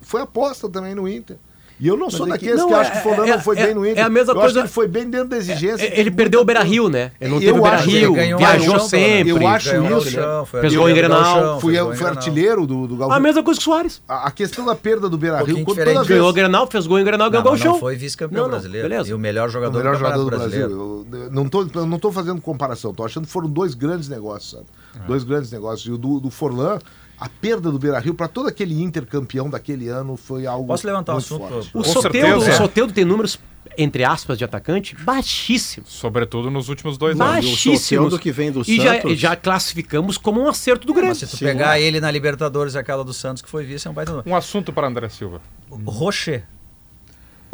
foi 0.00 0.22
aposta 0.22 0.68
também 0.68 0.94
no 0.94 1.08
Inter. 1.08 1.36
E 1.78 1.86
eu 1.88 1.96
não 1.96 2.10
sou 2.10 2.20
é 2.26 2.30
que- 2.30 2.32
daqueles 2.32 2.56
não, 2.56 2.68
que 2.68 2.74
é- 2.74 2.76
acham 2.78 2.92
que 2.92 2.98
o 2.98 3.02
Forlan 3.02 3.26
é- 3.26 3.30
não 3.32 3.40
foi 3.40 3.58
é- 3.58 3.66
bem 3.66 3.74
no 3.74 3.86
Inter. 3.86 3.98
é 3.98 4.02
a 4.06 4.08
mesma 4.08 4.32
eu 4.32 4.36
coisa- 4.36 4.46
Acho 4.46 4.54
que 4.54 4.60
ele 4.60 4.68
foi 4.68 4.88
bem 4.88 5.10
dentro 5.10 5.28
da 5.28 5.36
exigência. 5.36 5.84
É, 5.86 6.00
Ele 6.00 6.10
perdeu 6.10 6.40
o 6.40 6.44
Beira 6.44 6.62
Rio, 6.62 6.88
né? 6.88 7.12
Ele 7.20 7.30
não 7.30 7.38
teve 7.38 7.58
o 7.58 7.62
Beira 7.62 7.76
Rio, 7.78 8.14
viajou 8.14 8.80
sempre. 8.80 9.30
Eu 9.30 9.48
acho 9.48 9.68
isso. 9.76 10.76
gol 10.76 10.90
em 10.90 10.94
Grenal. 10.94 11.60
Fui, 11.60 11.76
artilheiro 12.06 12.66
do, 12.66 12.96
Galvão. 12.96 13.12
A 13.16 13.20
mesma 13.20 13.42
coisa 13.42 13.60
que 13.60 13.62
o 13.62 13.72
Soares. 13.72 14.02
A, 14.08 14.30
questão 14.30 14.64
da 14.64 14.74
perda 14.74 15.08
do 15.08 15.18
Beira 15.18 15.38
Rio, 15.42 15.64
Ganhou 16.06 16.28
o 16.28 16.32
Grenal, 16.32 16.66
fez 16.66 16.86
gol 16.86 16.98
em 16.98 17.04
Grenal, 17.04 17.30
ganhou 17.30 17.46
o 17.54 17.56
não 17.58 17.78
foi 17.78 17.96
vice-campeão 17.96 18.48
brasileiro. 18.48 18.88
beleza. 18.88 19.10
E 19.10 19.14
o 19.14 19.18
melhor 19.18 19.48
jogador 19.50 19.82
do 20.16 20.26
Brasil. 20.26 20.60
Eu, 20.70 21.06
não, 21.30 21.48
tô, 21.48 21.66
eu 21.74 21.86
não 21.86 21.98
tô 21.98 22.10
fazendo 22.10 22.40
comparação, 22.40 22.94
tô 22.94 23.04
achando 23.04 23.26
que 23.26 23.32
foram 23.32 23.48
dois 23.48 23.74
grandes 23.74 24.08
negócios, 24.08 24.52
sabe? 24.52 24.66
Dois 25.06 25.24
grandes 25.24 25.50
negócios. 25.50 25.86
E 25.86 25.92
o 25.92 25.98
do, 25.98 26.20
do 26.20 26.30
Forlan, 26.30 26.78
a 27.18 27.28
perda 27.28 27.70
do 27.70 27.78
Beira 27.78 27.98
Rio 27.98 28.14
para 28.14 28.28
todo 28.28 28.48
aquele 28.48 28.80
Inter 28.82 29.06
campeão 29.06 29.48
daquele 29.48 29.88
ano 29.88 30.16
foi 30.16 30.46
algo. 30.46 30.66
Posso 30.66 30.86
levantar 30.86 31.12
um 31.12 31.14
muito 31.16 31.26
assunto? 31.34 31.48
forte. 31.48 31.70
O 31.74 31.82
Soteudo, 31.84 32.38
o. 32.44 32.52
Soteudo 32.52 32.92
tem 32.92 33.04
números, 33.04 33.38
entre 33.78 34.04
aspas, 34.04 34.36
de 34.36 34.44
atacante 34.44 34.94
baixíssimos. 35.02 35.90
Sobretudo 35.92 36.50
nos 36.50 36.68
últimos 36.68 36.98
dois 36.98 37.18
anos. 37.20 37.64
e 37.64 37.98
o 37.98 38.18
que 38.18 38.30
vem 38.30 38.52
do 38.52 38.62
e 38.66 38.76
já, 38.76 38.94
Santos- 39.00 39.18
já 39.18 39.36
classificamos 39.36 40.18
como 40.18 40.40
um 40.42 40.48
acerto 40.48 40.86
do 40.86 40.92
Grêmio. 40.92 41.10
Mas 41.10 41.18
se 41.18 41.26
tu 41.26 41.36
Sim. 41.36 41.44
pegar 41.46 41.80
ele 41.80 42.00
na 42.00 42.10
Libertadores, 42.10 42.76
aquela 42.76 43.02
do 43.04 43.12
Santos 43.14 43.42
que 43.42 43.48
foi 43.48 43.64
vice, 43.64 43.86
é 43.86 43.90
um 43.90 43.94
baita. 43.94 44.22
Um 44.26 44.36
assunto 44.36 44.72
para 44.72 44.86
André 44.86 45.08
Silva. 45.08 45.40
Rocher. 45.70 46.44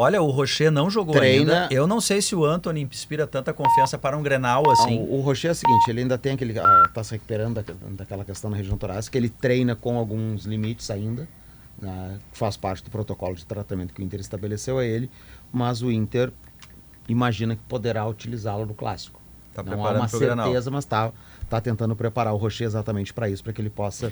Olha, 0.03 0.21
o 0.23 0.31
Rocher 0.31 0.71
não 0.71 0.91
jogou 0.91 1.15
Treina- 1.15 1.63
ainda. 1.65 1.75
Eu 1.75 1.87
não 1.87 2.01
sei 2.01 2.21
se 2.21 2.35
o 2.35 2.45
Anthony 2.45 2.83
inspira 2.83 3.27
tanta 3.27 3.53
confiança 3.53 3.97
para 3.99 4.17
um 4.17 4.23
Grenal 4.23 4.69
assim. 4.71 4.99
Ah, 4.99 5.03
o, 5.03 5.19
o 5.19 5.21
Rocher 5.21 5.49
é 5.51 5.53
o 5.53 5.55
seguinte, 5.55 5.89
ele 5.89 6.01
ainda 6.01 6.19
tem 6.19 6.33
aquele. 6.35 6.59
ah, 6.59 6.91
tá 6.93 7.03
se 7.05 7.13
recuperando 7.13 7.63
da, 7.63 7.75
daquela 7.91 8.25
questão 8.25 8.51
na 8.51 8.57
região 8.57 8.77
torácica, 8.77 9.17
ele 9.17 9.29
treina 9.29 9.75
com 9.77 9.97
alguns 9.99 10.45
limites 10.45 10.91
ainda. 10.91 11.29
né, 11.81 12.19
faz 12.33 12.57
parte 12.57 12.83
do 12.85 12.91
protocolo 12.91 13.35
de 13.35 13.45
tratamento 13.47 13.93
que 13.95 14.01
o 14.01 14.05
Inter 14.05 14.21
estabeleceu 14.21 14.79
a 14.79 14.85
ele, 14.85 15.11
mas 15.53 15.83
o 15.83 15.91
Inter 15.91 16.33
imagina 17.09 17.57
que 17.57 17.63
poderá 17.63 18.07
utilizá-lo 18.07 18.67
no 18.67 18.75
clássico. 18.75 19.21
Tá 19.55 19.63
Não 19.63 19.85
há 19.85 19.91
uma 19.91 20.07
Grenal. 20.07 20.47
certeza, 20.47 20.71
mas 20.71 20.85
está 20.85 21.13
tá 21.49 21.61
tentando 21.61 21.95
preparar 21.95 22.33
o 22.33 22.37
Rocher 22.39 22.67
exatamente 22.67 23.13
para 23.13 23.29
isso, 23.29 23.43
para 23.45 23.53
que 23.53 23.61
ele 23.61 23.69
possa 23.71 24.11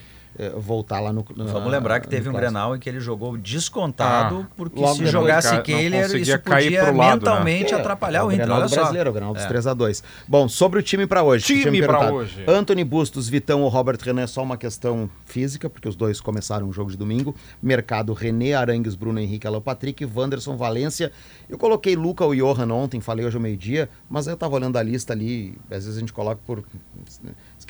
voltar 0.57 1.01
lá 1.01 1.12
no. 1.12 1.24
no- 1.36 1.47
Vamos 1.48 1.70
lembrar 1.70 2.01
que 2.01 2.09
teve 2.09 2.28
um. 2.28 2.32
Grenal 2.32 2.74
em 2.74 2.78
que 2.78 2.89
ele 2.89 3.01
jogou 3.01 3.36
descontado, 3.36 4.47
Ah, 4.48 4.52
porque 4.57 4.81
logo 4.81 4.94
se 4.97 5.07
jogasse 5.07 5.61
Kehler, 5.62 6.15
isso 6.16 6.39
cair 6.40 6.65
podia 6.65 6.85
pro 6.85 6.97
lado, 6.97 7.09
né? 7.09 7.15
mentalmente 7.16 7.74
atrapalhar 7.74 8.20
é 8.20 8.23
o, 8.23 8.27
o 8.27 8.32
Inter. 8.32 8.39
Grenal 8.47 8.57
Olha 8.59 8.66
do 8.66 8.70
só. 8.70 8.77
brasileiro, 8.77 9.11
o 9.11 9.12
Grenal 9.12 9.35
dos 9.35 9.43
É. 9.43 9.48
3 9.48 9.66
a 9.66 9.74
2 9.74 10.02
Bom, 10.27 10.48
sobre 10.48 10.78
o 10.78 10.82
time 10.82 11.07
para 11.07 11.23
hoje. 11.23 11.44
Time 11.44 11.78
perguntado. 11.81 12.15
hoje. 12.15 12.44
Anthony 12.47 12.85
Bustos, 12.85 13.28
Vitão 13.28 13.62
ou 13.62 13.69
Robert 13.69 13.98
René, 14.02 14.27
só 14.27 14.43
uma 14.43 14.57
questão 14.57 15.11
física, 15.27 15.69
porque 15.69 15.89
os 15.89 15.97
dois 15.97 16.20
começaram 16.20 16.69
o 16.69 16.73
jogo 16.73 16.90
de 16.90 16.97
domingo. 16.97 17.35
Mercado, 17.62 18.12
René 18.12 18.55
Arangues, 18.55 18.94
Bruno 18.94 19.19
Henrique, 19.20 19.47
Alan 19.47 19.61
Patrick, 19.61 20.05
Wanderson, 20.05 20.57
Valência. 20.57 21.12
Eu 21.48 21.59
coloquei 21.59 21.94
Luca 21.97 22.24
ou 22.24 22.35
Johan 22.35 22.73
ontem, 22.73 23.01
falei 23.01 23.27
hoje 23.27 23.36
ao 23.36 23.43
meio-dia, 23.43 23.89
mas 24.09 24.27
eu 24.27 24.36
tava 24.36 24.55
olhando 24.55 24.77
a 24.78 24.82
lista 24.82 25.12
ali, 25.12 25.59
às 25.70 25.85
vezes 25.85 25.97
a 25.97 26.01
gente 26.01 26.12
coloca 26.12 26.40
por 26.47 26.62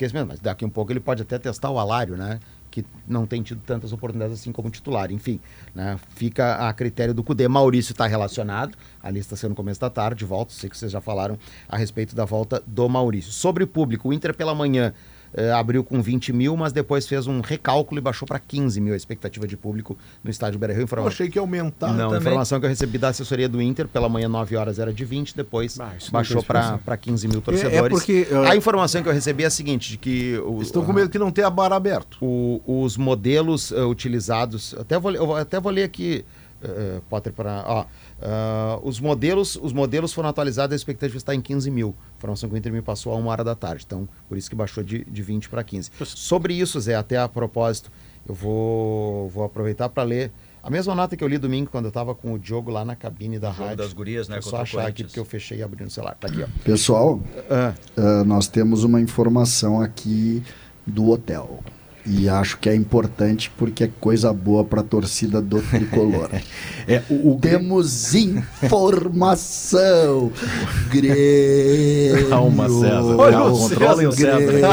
esquecimento, 0.05 0.27
mas 0.27 0.39
daqui 0.39 0.65
um 0.65 0.69
pouco 0.69 0.91
ele 0.91 0.99
pode 0.99 1.21
até 1.21 1.37
testar 1.37 1.69
o 1.69 1.77
Alário, 1.77 2.17
né? 2.17 2.39
que 2.71 2.85
não 3.05 3.27
tem 3.27 3.43
tido 3.43 3.61
tantas 3.65 3.91
oportunidades 3.91 4.39
assim 4.39 4.51
como 4.51 4.69
titular. 4.69 5.11
Enfim, 5.11 5.39
né, 5.75 5.99
fica 6.15 6.69
a 6.69 6.73
critério 6.73 7.13
do 7.13 7.21
Cudê. 7.21 7.47
Maurício 7.47 7.91
está 7.91 8.07
relacionado, 8.07 8.77
a 9.03 9.11
lista 9.11 9.35
sendo 9.35 9.53
começo 9.53 9.81
da 9.81 9.89
tarde, 9.89 10.23
volta. 10.23 10.53
Sei 10.53 10.69
que 10.69 10.77
vocês 10.77 10.91
já 10.91 11.01
falaram 11.01 11.37
a 11.67 11.77
respeito 11.77 12.15
da 12.15 12.23
volta 12.23 12.63
do 12.65 12.87
Maurício. 12.87 13.31
Sobre 13.31 13.65
o 13.65 13.67
público, 13.67 14.07
o 14.07 14.13
Inter 14.13 14.33
pela 14.33 14.55
manhã 14.55 14.93
eh, 15.33 15.51
abriu 15.51 15.83
com 15.83 16.01
20 16.01 16.33
mil, 16.33 16.55
mas 16.57 16.71
depois 16.73 17.07
fez 17.07 17.27
um 17.27 17.41
recálculo 17.41 17.99
e 17.99 18.01
baixou 18.01 18.27
para 18.27 18.39
15 18.39 18.79
mil 18.81 18.93
a 18.93 18.97
expectativa 18.97 19.47
de 19.47 19.55
público 19.55 19.97
no 20.23 20.29
estádio 20.29 20.59
Beira-Rio. 20.59 20.81
Eu 20.81 20.83
Informa- 20.85 21.07
achei 21.07 21.29
que 21.29 21.37
ia 21.37 21.41
aumentar. 21.41 21.87
não, 21.93 22.05
a 22.05 22.09
também. 22.09 22.19
informação 22.19 22.59
que 22.59 22.65
eu 22.65 22.69
recebi 22.69 22.97
da 22.97 23.09
assessoria 23.09 23.47
do 23.47 23.61
Inter, 23.61 23.87
pela 23.87 24.09
manhã 24.09 24.27
9 24.27 24.55
horas 24.55 24.79
era 24.79 24.91
de 24.93 25.05
20, 25.05 25.35
depois 25.35 25.79
Ah, 25.79 25.93
baixou 26.11 26.43
para 26.43 26.97
15 26.97 27.27
mil 27.27 27.41
torcedores. 27.41 27.89
porque, 27.89 28.27
uh, 28.31 28.43
A 28.49 28.55
informação 28.55 29.01
que 29.01 29.09
eu 29.09 29.13
recebi 29.13 29.43
é 29.43 29.47
a 29.47 29.49
seguinte, 29.49 29.91
de 29.91 29.97
que... 29.97 30.37
O, 30.45 30.61
Estão 30.61 30.83
com 30.83 30.91
medo 30.93 31.09
que 31.09 31.19
não 31.19 31.31
tenha 31.31 31.49
bar 31.49 31.71
aberto. 31.71 32.17
o- 32.21 32.61
os 32.83 32.97
modelos 32.97 33.71
eh, 33.71 33.81
utilizados, 33.83 34.75
até 34.79 34.99
vou, 34.99 35.11
eu 35.11 35.25
vou- 35.25 35.35
até 35.35 35.59
vou 35.59 35.71
ler 35.71 35.83
aqui, 35.83 36.23
eh, 36.63 36.99
Potter, 37.09 37.31
para... 37.33 37.85
Ah, 38.21 38.79
os, 38.83 38.99
modelos, 38.99 39.55
os 39.61 39.73
modelos 39.73 40.13
foram 40.13 40.29
atualizados, 40.29 40.73
a 40.73 40.75
expectativa 40.75 41.17
está 41.17 41.33
em 41.33 41.41
15 41.41 41.71
mil. 41.71 41.95
A 42.13 42.17
informação 42.17 42.47
que 42.49 42.55
o 42.55 42.57
Inter 42.57 42.71
me 42.71 42.81
passou 42.81 43.11
a 43.13 43.15
uma 43.15 43.31
hora 43.31 43.43
da 43.43 43.55
tarde, 43.55 43.83
então 43.85 44.07
por 44.29 44.37
isso 44.37 44.49
que 44.49 44.55
baixou 44.55 44.83
de, 44.83 45.03
de 45.05 45.21
20 45.23 45.49
para 45.49 45.63
15. 45.63 45.89
Sobre 46.05 46.53
isso, 46.53 46.79
Zé, 46.79 46.95
até 46.95 47.17
a 47.17 47.27
propósito, 47.27 47.91
eu 48.27 48.35
vou, 48.35 49.27
vou 49.29 49.43
aproveitar 49.43 49.89
para 49.89 50.03
ler 50.03 50.31
a 50.63 50.69
mesma 50.69 50.93
nota 50.93 51.17
que 51.17 51.23
eu 51.23 51.27
li 51.27 51.39
domingo 51.39 51.71
quando 51.71 51.85
eu 51.85 51.89
estava 51.89 52.13
com 52.13 52.33
o 52.33 52.37
Diogo 52.37 52.69
lá 52.69 52.85
na 52.85 52.95
cabine 52.95 53.39
da 53.39 53.49
Jogo 53.49 53.63
rádio. 53.63 53.77
das 53.77 53.93
gurias, 53.93 54.29
né, 54.29 54.39
só 54.41 54.57
o 54.57 54.61
achar 54.61 54.85
aqui 54.87 55.03
porque 55.03 55.19
eu 55.19 55.25
fechei 55.25 55.57
e 55.57 55.63
abri 55.63 55.83
no 55.83 55.89
celular. 55.89 56.15
Tá 56.19 56.27
aqui, 56.27 56.43
ó. 56.43 56.47
Pessoal, 56.63 57.19
Ah, 57.49 57.73
ah, 57.97 58.23
nós 58.23 58.47
temos 58.47 58.83
uma 58.83 59.01
informação 59.01 59.81
aqui 59.81 60.43
do 60.85 61.09
hotel. 61.09 61.63
E 62.05 62.27
acho 62.27 62.57
que 62.57 62.67
é 62.67 62.75
importante 62.75 63.51
porque 63.57 63.83
é 63.83 63.89
coisa 63.99 64.33
boa 64.33 64.63
para 64.63 64.81
a 64.81 64.83
torcida 64.83 65.39
do 65.41 65.61
tricolor. 65.61 66.29
É, 66.87 66.99
o, 67.11 67.33
o 67.33 67.37
Grêmio- 67.37 67.59
Temos 67.59 68.15
informação. 68.15 70.31
Grêmio. 70.91 72.27
Calma, 72.29 72.67
César. 72.67 73.15
Olha 73.17 73.31
Calma, 73.37 73.51
o 73.51 73.59
controlem 73.59 74.07
o 74.07 74.11
César. 74.11 74.39
Grêmio. 74.39 74.65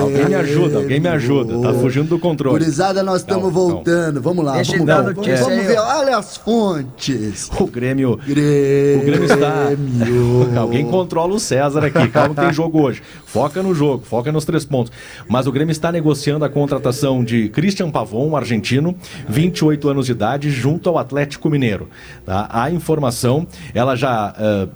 Alguém 0.00 0.26
me 0.26 0.34
ajuda, 0.34 0.78
alguém 0.78 1.00
me 1.00 1.08
ajuda. 1.08 1.60
Tá 1.60 1.72
fugindo 1.74 2.08
do 2.08 2.18
controle. 2.18 2.58
Gurizada, 2.58 3.02
nós 3.04 3.20
estamos 3.20 3.44
calma. 3.44 3.58
voltando. 3.58 4.20
Vamos 4.20 4.44
lá, 4.44 4.54
Deixa 4.56 4.72
vamos, 4.72 4.86
vamos, 4.86 5.14
notícia 5.16 5.44
vamos 5.44 5.58
aí, 5.60 5.66
ver. 5.66 5.78
Olha 5.78 6.16
as 6.18 6.36
fontes. 6.36 7.48
O 7.58 7.66
Grêmio. 7.68 8.18
Grêmio. 8.26 9.00
O 9.00 9.04
Grêmio 9.04 9.24
está. 9.24 9.68
Alguém 10.60 10.84
controla 10.86 11.32
o 11.34 11.40
César 11.40 11.84
aqui. 11.86 12.08
Calma 12.08 12.34
que 12.34 12.40
tem 12.40 12.52
jogo 12.52 12.82
hoje. 12.82 13.02
Foca 13.24 13.62
no 13.62 13.72
jogo, 13.72 14.04
foca 14.04 14.32
nos 14.32 14.44
três 14.44 14.64
pontos. 14.64 14.92
Mas 15.28 15.46
o 15.46 15.52
Grêmio 15.52 15.70
está 15.70 15.92
negociando 15.92 16.39
a 16.44 16.48
contratação 16.48 17.22
de 17.24 17.48
Christian 17.48 17.90
Pavon, 17.90 18.36
argentino, 18.36 18.94
28 19.28 19.88
anos 19.88 20.06
de 20.06 20.12
idade, 20.12 20.50
junto 20.50 20.88
ao 20.88 20.98
Atlético 20.98 21.48
Mineiro. 21.50 21.88
Tá? 22.24 22.48
A 22.50 22.70
informação, 22.70 23.46
ela 23.74 23.94
já 23.96 24.34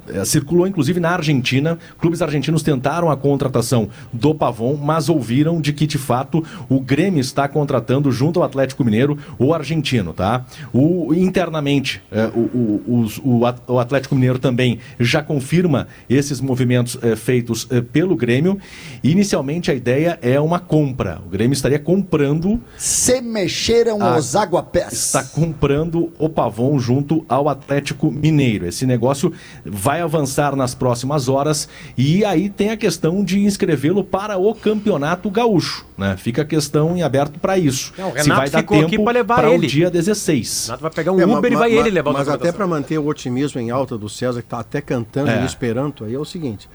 eh, 0.09 0.25
circulou 0.25 0.67
inclusive 0.67 1.01
na 1.01 1.11
Argentina. 1.11 1.79
Clubes 1.99 2.23
argentinos 2.23 2.63
tentaram 2.63 3.11
a 3.11 3.17
contratação 3.17 3.89
do 4.13 4.35
Pavon, 4.35 4.77
mas 4.77 5.09
ouviram 5.09 5.61
de 5.61 5.73
que 5.73 5.87
de 5.87 5.99
fato 5.99 6.45
o 6.69 6.81
Grêmio 6.81 7.21
está 7.21 7.47
contratando 7.49 8.11
junto 8.13 8.41
ao 8.41 8.47
Atlético 8.47 8.85
Mineiro 8.85 9.19
o 9.39 9.53
argentino, 9.55 10.13
tá? 10.13 10.45
O 10.73 11.13
internamente 11.15 12.01
eh, 12.13 12.31
o, 12.35 12.41
o- 12.87 13.09
o 13.25 13.47
At- 13.47 13.63
o 13.67 13.79
Atlético 13.79 14.15
Mineiro 14.15 14.39
também 14.39 14.79
já 15.01 15.23
confirma 15.23 15.87
esses 16.09 16.41
movimentos 16.41 16.99
eh, 17.03 17.17
feitos 17.17 17.69
pelo 17.93 18.15
Grêmio. 18.17 18.59
Inicialmente 19.03 19.71
a 19.71 19.75
ideia 19.75 20.19
é 20.23 20.41
uma 20.41 20.59
compra. 20.59 21.21
O 21.27 21.29
Grêmio 21.29 21.54
estaria 21.55 21.79
comprando 21.79 22.61
Se 22.77 23.21
mexeram 23.21 23.99
Ah, 24.03 24.17
os 24.19 24.35
aguapés. 24.37 24.93
está 24.93 25.23
comprando 25.23 26.13
o 26.19 26.29
Pavon 26.29 26.79
junto 26.79 27.25
ao 27.29 27.49
Atlético 27.49 28.11
Mineiro. 28.11 28.67
Esse 28.67 28.87
negócio 28.87 29.33
vai 29.65 30.01
avançar 30.01 30.55
nas 30.57 30.75
próximas 30.75 31.29
horas 31.29 31.69
e 31.97 32.25
aí 32.25 32.49
tem 32.51 32.71
a 32.71 32.77
questão 32.77 33.25
de 33.25 33.41
inscrevê-lo 33.41 34.05
para 34.05 34.37
o 34.39 34.55
Campeonato 34.55 35.31
Gaúcho, 35.31 35.87
né? 35.97 36.17
Fica 36.17 36.43
a 36.43 36.45
questão 36.45 36.97
em 36.97 37.03
aberto 37.03 37.39
para 37.39 37.57
isso. 37.59 37.93
Não, 37.97 38.09
o 38.09 38.13
Se 38.13 38.19
Renato 38.19 38.41
vai 38.41 38.51
dar 38.51 38.63
tempo 38.63 39.25
para 39.27 39.49
o 39.51 39.53
ele. 39.55 39.67
dia 39.67 39.91
16. 39.91 40.67
Renato 40.67 40.83
vai 40.83 40.91
pegar 40.91 41.13
um 41.13 41.21
É, 41.21 41.25
Uber 41.27 41.53
e 41.53 41.57
vai 41.57 41.71
ma- 41.73 41.77
ele 41.81 41.91
levar 41.91 42.11
o 42.11 42.13
Mas 42.15 42.29
até 42.29 42.53
para 42.53 42.67
manter 42.67 42.99
o 42.99 43.07
otimismo 43.07 43.61
em 43.61 43.71
alta 43.71 43.97
do 43.97 44.09
César, 44.09 44.41
que 44.41 44.47
está 44.47 44.59
até 44.61 44.81
cantando 44.81 45.31
É. 45.31 45.41
em 45.43 45.45
Esperanto, 45.45 46.05
aí 46.05 46.15
é 46.15 46.19
o 46.19 46.25
seguinte: 46.25 46.69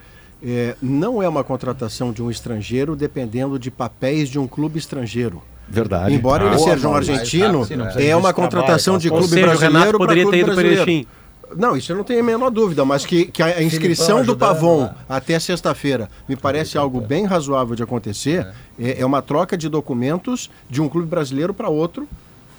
é, 0.43 0.75
não 0.81 1.21
é 1.21 1.27
uma 1.27 1.43
contratação 1.43 2.11
de 2.11 2.23
um 2.23 2.31
estrangeiro 2.31 2.95
dependendo 2.95 3.59
de 3.59 3.69
papéis 3.69 4.29
de 4.29 4.39
um 4.39 4.47
clube 4.47 4.79
estrangeiro. 4.79 5.41
Verdade. 5.67 6.13
Embora 6.13 6.45
ele 6.45 6.55
boa, 6.55 6.69
seja 6.71 6.87
um 6.87 6.95
argentino, 6.95 7.65
Sim, 7.65 7.75
é 7.97 8.15
uma 8.15 8.33
contratação 8.33 8.97
trabalho, 8.97 9.01
de 9.01 9.09
Ou 9.09 9.17
clube 9.17 9.33
seja, 9.33 9.45
brasileiro 9.45 9.97
para 9.97 9.99
poderia 9.99 10.23
clube 10.23 10.37
ter 10.37 10.43
ido 10.43 10.53
para 10.53 10.63
brasileiro. 10.63 11.07
Não, 11.55 11.75
isso 11.75 11.91
eu 11.91 11.95
não 11.95 12.03
tenho 12.03 12.19
a 12.19 12.23
menor 12.23 12.49
dúvida, 12.49 12.85
mas 12.85 13.05
que, 13.05 13.25
que 13.25 13.41
a 13.41 13.61
inscrição 13.61 14.23
do 14.23 14.37
Pavon 14.37 14.81
lá. 14.81 14.95
até 15.07 15.39
sexta-feira 15.39 16.09
me 16.27 16.35
parece 16.35 16.77
algo 16.77 17.01
bem 17.01 17.25
razoável 17.25 17.75
de 17.75 17.83
acontecer. 17.83 18.47
É, 18.79 19.01
é 19.01 19.05
uma 19.05 19.21
troca 19.21 19.57
de 19.57 19.67
documentos 19.67 20.49
de 20.69 20.81
um 20.81 20.87
clube 20.87 21.07
brasileiro 21.07 21.53
para 21.53 21.69
outro. 21.69 22.07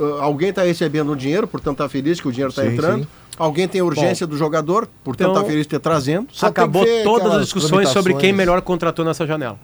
Ah, 0.00 0.22
alguém 0.22 0.50
está 0.50 0.62
recebendo 0.62 1.12
o 1.12 1.16
dinheiro, 1.16 1.46
portanto 1.46 1.74
está 1.74 1.88
feliz 1.88 2.20
que 2.20 2.28
o 2.28 2.32
dinheiro 2.32 2.50
está 2.50 2.66
entrando. 2.66 3.02
sim. 3.02 3.08
Alguém 3.40 3.66
tem 3.66 3.80
urgência 3.80 4.26
do 4.26 4.36
jogador, 4.36 4.86
portanto 5.02 5.28
está 5.28 5.40
Então, 5.40 5.48
feliz 5.50 5.62
de 5.64 5.68
ter 5.70 5.78
trazendo. 5.80 6.28
Acabou 6.42 6.84
todas 7.02 7.32
as 7.34 7.42
discussões 7.44 7.88
sobre 7.88 8.12
quem 8.14 8.32
melhor 8.34 8.60
contratou 8.60 9.02
nessa 9.04 9.26
janela. 9.26 9.58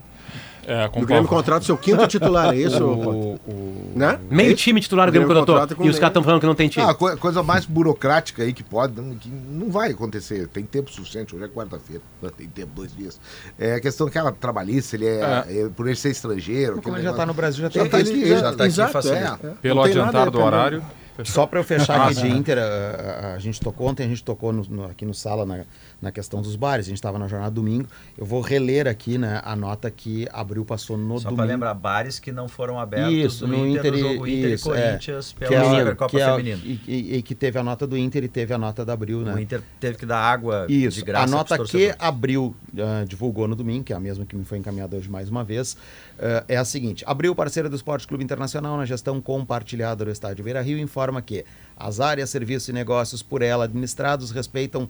É, 0.69 0.91
O 1.01 1.07
Grêmio 1.07 1.29
contrata 1.29 1.63
o 1.63 1.65
seu 1.65 1.77
quinto 1.79 2.05
titular, 2.09 2.53
é 2.53 2.57
isso? 2.59 2.83
O- 2.83 3.35
o- 3.47 3.93
né? 3.95 4.19
Meio 4.29 4.49
É 4.49 4.53
isso? 4.53 4.63
time 4.65 4.81
titular 4.81 5.07
O 5.07 5.11
do 5.11 5.13
Grêmio 5.13 5.29
Grêmio 5.29 5.47
contratou. 5.47 5.77
com 5.77 5.85
E 5.85 5.89
os 5.89 5.97
caras 5.97 6.11
estão 6.11 6.25
falando 6.25 6.41
que 6.41 6.47
não 6.47 6.57
tem 6.57 6.69
time. 6.69 6.85
Ah, 6.85 6.91
a 6.91 6.95
co- 6.95 7.17
coisa 7.19 7.41
mais 7.41 7.65
burocrática 7.67 8.43
aí 8.43 8.53
que 8.53 8.65
pode, 8.65 9.01
não- 9.01 9.15
que 9.15 9.29
não 9.31 9.71
vai 9.71 9.93
acontecer. 9.93 10.49
Tem 10.49 10.65
tempo 10.65 10.91
suficiente, 10.91 11.37
hoje 11.37 11.45
é 11.45 11.49
quarta-feira, 11.49 12.03
não 12.21 12.31
tem 12.31 12.49
tempo, 12.49 12.71
dois 12.75 12.93
dias. 12.97 13.21
É 13.57 13.75
a 13.75 13.81
questão 13.81 14.09
que 14.09 14.19
ela 14.19 14.33
trabalhista, 14.33 14.97
ele 14.97 15.07
é, 15.07 15.21
é, 15.49 15.69
por 15.77 15.87
ele 15.87 15.95
ser 15.95 16.11
estrangeiro. 16.11 16.83
Como 16.83 16.97
ele 16.97 17.05
já 17.05 17.11
está 17.11 17.23
negócio. 17.23 17.27
no 17.29 17.35
Brasil, 17.35 17.63
já 17.63 17.69
Já 17.71 17.81
tem 17.83 17.91
tá 17.91 18.01
ele- 18.01 18.11
aqui, 18.11 18.21
ele- 18.23 18.29
já 18.35 18.43
tá 18.43 18.49
aqui, 18.51 18.63
exato, 18.65 18.93
facilita. 18.93 19.39
é. 19.45 19.51
Pelo 19.63 19.83
adiantar 19.83 20.31
do 20.33 20.41
horário. 20.41 20.83
Só 21.25 21.47
para 21.47 21.59
eu 21.61 21.65
fechar 21.65 22.01
aqui 22.01 22.11
Ah, 22.19 22.23
de 22.23 22.29
sim. 22.29 22.37
Inter, 22.37 22.59
a, 22.59 22.63
a- 22.63 23.35
a 23.35 23.39
gente 23.39 23.61
tocou 23.61 23.89
ontem, 23.89 24.05
a 24.05 24.09
gente 24.09 24.23
tocou 24.23 24.53
no- 24.53 24.65
no- 24.65 24.85
aqui 24.87 25.05
no 25.05 25.15
sala 25.15 25.47
na, 25.47 25.65
na 26.01 26.13
questão 26.13 26.43
dos 26.43 26.57
bares, 26.57 26.87
a 26.87 26.89
gente 26.91 26.99
estava 26.99 27.19
na 27.19 27.27
jornada 27.27 27.51
domingo. 27.51 27.89
Eu 28.19 28.27
vou 28.27 28.41
reler 28.43 28.87
aqui 28.87 29.17
né, 29.17 29.41
a 29.43 29.57
nota 29.57 29.91
que 29.91 30.29
abriu 30.31 30.65
passou 30.65 30.97
no 30.97 31.19
Só 31.19 31.25
domingo. 31.25 31.37
para 31.37 31.47
lembrar, 31.47 31.75
bares 31.75 32.19
que 32.19 32.31
não 32.31 32.49
foram 32.49 32.79
abertos 32.79 33.15
Isso, 33.15 33.47
no, 33.47 33.67
Inter, 33.67 33.79
Inter, 33.87 33.93
no 33.93 33.99
jogo 33.99 34.27
e- 34.27 34.39
Inter 34.39 34.53
isso, 34.53 34.75
e 34.75 34.79
é. 34.79 34.87
Corinthians 34.89 35.33
que 35.33 35.39
pela 35.39 35.55
é, 35.55 35.79
Supercopa 35.79 36.21
é- 36.21 36.31
Feminina. 36.37 36.61
E, 36.65 36.81
e- 36.87 37.17
e 37.17 37.23
que 37.23 37.35
teve 37.35 37.59
a 37.59 37.63
nota 37.63 37.87
do 37.87 37.97
Inter 37.97 38.25
e 38.25 38.29
teve 38.29 38.53
a 38.53 38.59
nota 38.59 38.85
da 38.85 38.93
Abril, 38.93 39.21
né? 39.23 39.35
O 39.35 39.39
Inter 39.39 39.63
teve 39.81 39.97
que 39.99 40.05
dar 40.07 40.19
água 40.19 40.67
Isso, 40.69 40.99
de 40.99 41.05
graça 41.05 41.25
a 41.25 41.27
nota 41.37 41.65
que. 41.65 41.95
Abril 41.99 42.55
ah, 42.79 43.05
divulgou 43.07 43.49
no 43.49 43.57
domingo, 43.57 43.85
que 43.85 43.93
é 43.93 43.97
a 43.97 44.01
mesma 44.01 44.27
que 44.27 44.37
me 44.37 44.45
foi 44.45 44.59
encaminhada 44.59 44.97
hoje 44.97 45.09
mais 45.09 45.29
uma 45.31 45.43
vez, 45.43 45.77
ah, 46.19 46.45
é 46.47 46.57
a 46.57 46.65
seguinte: 46.65 47.05
Abril, 47.07 47.35
parceira 47.35 47.69
do 47.71 47.77
Esporte 47.77 48.07
Clube 48.07 48.23
Internacional 48.23 48.77
na 48.77 48.85
gestão 48.85 49.21
compartilhada 49.21 50.05
do 50.05 50.11
Estádio 50.11 50.45
Beira 50.45 50.61
Rio, 50.61 50.79
informa 50.79 51.23
que 51.23 51.45
as 51.77 52.01
áreas, 52.01 52.29
serviços 52.31 52.69
e 52.69 52.73
negócios 52.73 53.23
por 53.23 53.41
ela 53.43 53.65
administrados 53.65 54.31
respeitam 54.31 54.89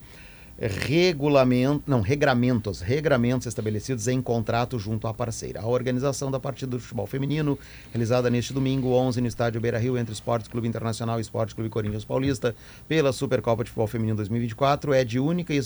regulamento, 0.59 1.83
não, 1.87 2.01
regramentos, 2.01 2.81
regramentos 2.81 3.47
estabelecidos 3.47 4.09
em 4.09 4.23
contrato 4.23 4.79
junto 4.79 5.07
à 5.07 5.13
parceira. 5.13 5.61
A 5.61 5.67
organização 5.67 6.31
da 6.31 6.41
partida 6.41 6.71
do 6.71 6.81
futebol 6.81 7.07
feminino, 7.07 7.59
realizada 7.93 8.31
neste 8.31 8.55
domingo, 8.55 8.89
11, 8.89 9.21
no 9.21 9.27
estádio 9.27 9.61
Beira-Rio, 9.61 9.99
entre 9.99 10.15
Esporte 10.15 10.49
Clube 10.49 10.67
Internacional 10.67 11.19
e 11.19 11.23
Esporte 11.23 11.55
Clube 11.55 11.69
Corinthians 11.69 12.07
Paulista, 12.07 12.57
pela 12.89 13.13
Supercopa 13.13 13.65
de 13.65 13.71
Futebol 13.71 13.87
Feminino 13.87 14.17
2024, 14.17 14.95
é 14.95 15.05
de 15.05 15.21
única 15.21 15.53
e 15.53 15.61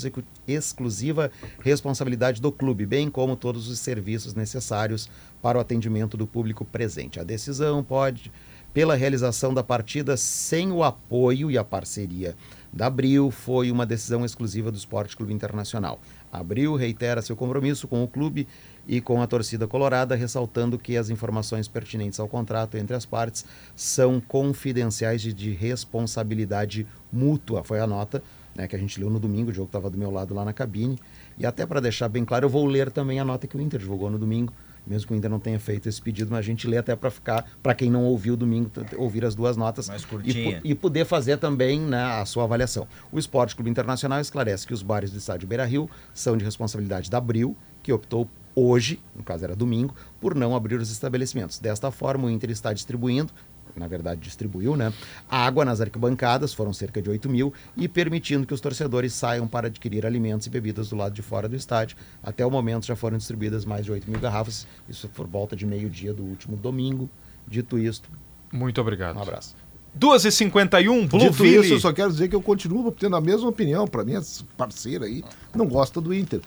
exclusiva 0.49 1.31
responsabilidade 1.63 2.41
do 2.41 2.51
clube, 2.51 2.85
bem 2.85 3.09
como 3.09 3.37
todos 3.37 3.69
os 3.69 3.79
serviços 3.79 4.35
necessários 4.35 5.09
para 5.41 5.57
o 5.57 5.61
atendimento 5.61 6.17
do 6.17 6.27
público 6.27 6.65
presente. 6.65 7.21
A 7.21 7.25
decisão 7.25 7.85
pode 7.85 8.33
pela 8.73 8.95
realização 8.95 9.53
da 9.53 9.63
partida 9.63 10.17
sem 10.17 10.71
o 10.71 10.83
apoio 10.83 11.51
e 11.51 11.59
a 11.59 11.65
parceria 11.65 12.37
da 12.73 12.87
Abril 12.87 13.31
foi 13.31 13.71
uma 13.71 13.85
decisão 13.85 14.25
exclusiva 14.25 14.71
do 14.71 14.79
Esporte 14.79 15.17
Clube 15.17 15.33
Internacional. 15.33 16.01
Abril 16.33 16.77
reitera 16.77 17.21
seu 17.21 17.35
compromisso 17.35 17.89
com 17.89 18.05
o 18.05 18.09
clube 18.09 18.47
e 18.87 19.01
com 19.01 19.21
a 19.21 19.27
torcida 19.27 19.67
colorada, 19.67 20.15
ressaltando 20.15 20.79
que 20.79 20.97
as 20.97 21.11
informações 21.11 21.67
pertinentes 21.67 22.21
ao 22.21 22.29
contrato 22.29 22.77
entre 22.77 22.95
as 22.95 23.05
partes 23.05 23.45
são 23.75 24.21
confidenciais 24.21 25.25
e 25.25 25.33
de 25.33 25.51
responsabilidade 25.51 26.87
mútua. 27.13 27.65
Foi 27.65 27.81
a 27.81 27.87
nota 27.87 28.23
né, 28.55 28.69
que 28.69 28.77
a 28.77 28.79
gente 28.79 29.01
leu 29.01 29.11
no 29.11 29.19
domingo, 29.19 29.51
o 29.51 29.55
jogo 29.55 29.67
estava 29.67 29.91
do 29.91 29.99
meu 29.99 30.11
lado 30.11 30.35
lá 30.35 30.45
na 30.45 30.53
cabine. 30.53 30.99
E 31.39 31.47
até 31.47 31.67
para 31.67 31.81
deixar 31.81 32.09
bem 32.09 32.25
claro, 32.25 32.47
eu 32.47 32.51
vou 32.51 32.67
ler 32.67 32.91
também 32.91 33.19
a 33.19 33.25
nota 33.25 33.47
que 33.47 33.57
o 33.57 33.61
Inter 33.61 33.81
divulgou 33.81 34.11
no 34.11 34.19
domingo, 34.19 34.53
mesmo 34.87 35.09
que 35.09 35.15
o 35.15 35.17
Inter 35.17 35.31
não 35.31 35.39
tenha 35.39 35.59
feito 35.59 35.89
esse 35.89 36.01
pedido, 36.01 36.31
mas 36.31 36.41
a 36.41 36.43
gente 36.43 36.67
lê 36.67 36.79
até 36.79 36.95
para 36.97 37.11
ficar, 37.11 37.45
para 37.63 37.75
quem 37.75 37.91
não 37.91 38.05
ouviu 38.05 38.37
domingo, 38.37 38.71
ouvir 38.97 39.25
as 39.25 39.35
duas 39.35 39.57
notas 39.57 39.89
Mais 39.89 40.07
e, 40.25 40.61
e 40.65 40.75
poder 40.75 41.05
fazer 41.05 41.39
também 41.39 41.81
né, 41.81 42.03
a 42.03 42.25
sua 42.25 42.45
avaliação. 42.45 42.87
O 43.13 43.19
Esporte 43.19 43.55
Clube 43.55 43.71
Internacional 43.71 44.21
esclarece 44.21 44.67
que 44.67 44.75
os 44.75 44.83
bares 44.83 45.11
do 45.11 45.19
estádio 45.19 45.49
Beira 45.49 45.65
Rio 45.65 45.89
são 46.15 46.37
de 46.37 46.45
responsabilidade 46.45 47.11
da 47.11 47.19
Abril, 47.19 47.57
que 47.83 47.93
optou 47.93 48.29
hoje, 48.55 49.01
no 49.15 49.23
caso 49.23 49.45
era 49.45 49.57
domingo, 49.57 49.95
por 50.21 50.35
não 50.35 50.55
abrir 50.55 50.77
os 50.77 50.91
estabelecimentos. 50.91 51.59
Desta 51.59 51.91
forma, 51.91 52.27
o 52.27 52.31
Inter 52.31 52.51
está 52.51 52.73
distribuindo, 52.73 53.33
na 53.77 53.87
verdade 53.89 54.21
distribuiu, 54.21 54.77
né? 54.77 54.93
Água 55.29 55.65
nas 55.65 55.81
arquibancadas, 55.81 56.53
foram 56.55 56.73
cerca 56.73 57.01
de 57.01 57.11
8 57.11 57.29
mil, 57.29 57.53
e 57.77 57.89
permitindo 57.89 58.47
que 58.47 58.55
os 58.55 58.61
torcedores 58.61 59.13
saiam 59.13 59.47
para 59.47 59.67
adquirir 59.69 60.05
alimentos 60.07 60.47
e 60.47 60.51
bebidas 60.51 60.89
do 60.91 60.97
lado 60.97 61.15
de 61.15 61.23
fora 61.23 61.49
do 61.49 61.57
estádio. 61.57 61.97
Até 62.23 62.45
o 62.45 62.51
momento 62.51 62.87
já 62.87 62.97
foram 62.97 63.19
distribuídas 63.19 63.65
mais 63.65 63.85
de 63.85 63.93
8 63.93 64.11
mil 64.11 64.21
garrafas, 64.21 64.67
isso 64.89 65.09
por 65.09 65.27
volta 65.27 65.55
de 65.57 65.67
meio-dia 65.67 66.13
do 66.13 66.23
último 66.23 66.57
domingo. 66.57 67.09
Dito 67.47 67.79
isto, 67.79 68.09
Muito 68.53 68.81
obrigado. 68.81 69.17
um 69.17 69.23
abraço. 69.23 69.55
2h51, 69.99 71.01
Dito 71.03 71.17
Blueville. 71.17 71.65
isso, 71.65 71.75
eu 71.75 71.81
só 71.81 71.93
quero 71.93 72.11
dizer 72.11 72.29
que 72.29 72.35
eu 72.37 72.43
continuo 72.43 72.93
tendo 72.93 73.17
a 73.17 73.21
mesma 73.21 73.49
opinião. 73.49 73.87
Para 73.87 74.05
mim, 74.05 74.15
essa 74.15 74.45
parceira 74.57 75.07
aí 75.07 75.25
não 75.55 75.67
gosta 75.67 76.01
do 76.01 76.15
Inter. 76.15 76.41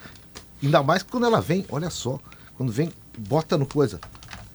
Ainda 0.61 0.81
mais 0.81 1.03
quando 1.03 1.25
ela 1.25 1.41
vem, 1.41 1.65
olha 1.69 1.89
só, 1.89 2.19
quando 2.55 2.71
vem, 2.71 2.89
bota 3.17 3.57
no 3.57 3.65
coisa. 3.65 3.99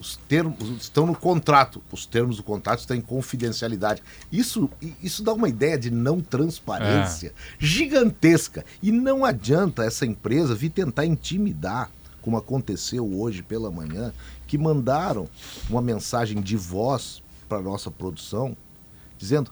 Os 0.00 0.16
termos 0.28 0.68
estão 0.80 1.06
no 1.06 1.14
contrato. 1.14 1.82
Os 1.90 2.06
termos 2.06 2.36
do 2.36 2.42
contrato 2.42 2.80
estão 2.80 2.96
em 2.96 3.00
confidencialidade. 3.00 4.02
Isso, 4.30 4.70
isso 5.02 5.22
dá 5.22 5.32
uma 5.32 5.48
ideia 5.48 5.78
de 5.78 5.90
não 5.90 6.20
transparência 6.20 7.34
gigantesca. 7.58 8.64
E 8.82 8.92
não 8.92 9.24
adianta 9.24 9.84
essa 9.84 10.06
empresa 10.06 10.54
vir 10.54 10.70
tentar 10.70 11.04
intimidar, 11.04 11.90
como 12.22 12.36
aconteceu 12.36 13.06
hoje 13.18 13.42
pela 13.42 13.70
manhã, 13.70 14.12
que 14.46 14.56
mandaram 14.56 15.28
uma 15.68 15.82
mensagem 15.82 16.40
de 16.40 16.56
voz 16.56 17.22
para 17.48 17.60
nossa 17.60 17.90
produção 17.90 18.56
dizendo: 19.18 19.50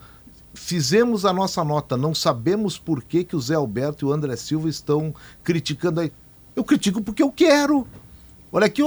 fizemos 0.54 1.24
a 1.24 1.32
nossa 1.32 1.62
nota, 1.64 1.96
não 1.96 2.14
sabemos 2.14 2.78
por 2.78 3.02
que, 3.02 3.24
que 3.24 3.36
o 3.36 3.40
Zé 3.40 3.54
Alberto 3.54 4.06
e 4.06 4.08
o 4.08 4.12
André 4.12 4.36
Silva 4.36 4.68
estão 4.68 5.14
criticando 5.42 6.00
aí. 6.00 6.12
Eu 6.54 6.64
critico 6.64 7.02
porque 7.02 7.22
eu 7.22 7.30
quero. 7.30 7.86
Olha 8.52 8.66
aqui, 8.66 8.80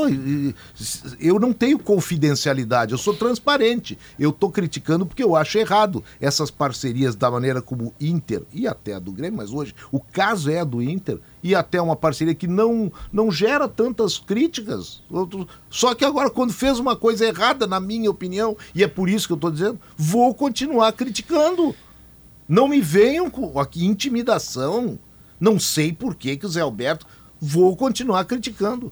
eu 1.19 1.39
não 1.39 1.51
tenho 1.51 1.77
confidencialidade, 1.77 2.93
eu 2.93 2.97
sou 2.97 3.13
transparente. 3.13 3.97
Eu 4.17 4.29
estou 4.29 4.49
criticando 4.49 5.05
porque 5.05 5.23
eu 5.23 5.35
acho 5.35 5.57
errado 5.57 6.03
essas 6.19 6.49
parcerias 6.49 7.15
da 7.15 7.29
maneira 7.29 7.61
como 7.61 7.87
o 7.87 7.93
Inter 7.99 8.43
e 8.53 8.67
até 8.67 8.93
a 8.93 8.99
do 8.99 9.11
Grêmio, 9.11 9.37
mas 9.37 9.51
hoje 9.51 9.75
o 9.91 9.99
caso 9.99 10.49
é 10.49 10.59
a 10.59 10.63
do 10.63 10.81
Inter 10.81 11.19
e 11.43 11.53
até 11.53 11.81
uma 11.81 11.95
parceria 11.95 12.33
que 12.33 12.47
não, 12.47 12.91
não 13.11 13.31
gera 13.31 13.67
tantas 13.67 14.17
críticas. 14.17 15.03
Só 15.69 15.93
que 15.93 16.05
agora, 16.05 16.29
quando 16.29 16.53
fez 16.53 16.79
uma 16.79 16.95
coisa 16.95 17.25
errada, 17.25 17.67
na 17.67 17.79
minha 17.79 18.09
opinião, 18.09 18.57
e 18.73 18.83
é 18.83 18.87
por 18.87 19.09
isso 19.09 19.27
que 19.27 19.33
eu 19.33 19.35
estou 19.35 19.51
dizendo, 19.51 19.79
vou 19.97 20.33
continuar 20.33 20.91
criticando. 20.93 21.75
Não 22.47 22.67
me 22.67 22.81
venham 22.81 23.29
com 23.29 23.59
aqui 23.59 23.85
intimidação. 23.85 24.97
Não 25.39 25.59
sei 25.59 25.93
por 25.93 26.15
que, 26.15 26.35
que 26.35 26.45
o 26.45 26.49
Zé 26.49 26.61
Alberto. 26.61 27.05
Vou 27.39 27.75
continuar 27.77 28.25
criticando. 28.25 28.91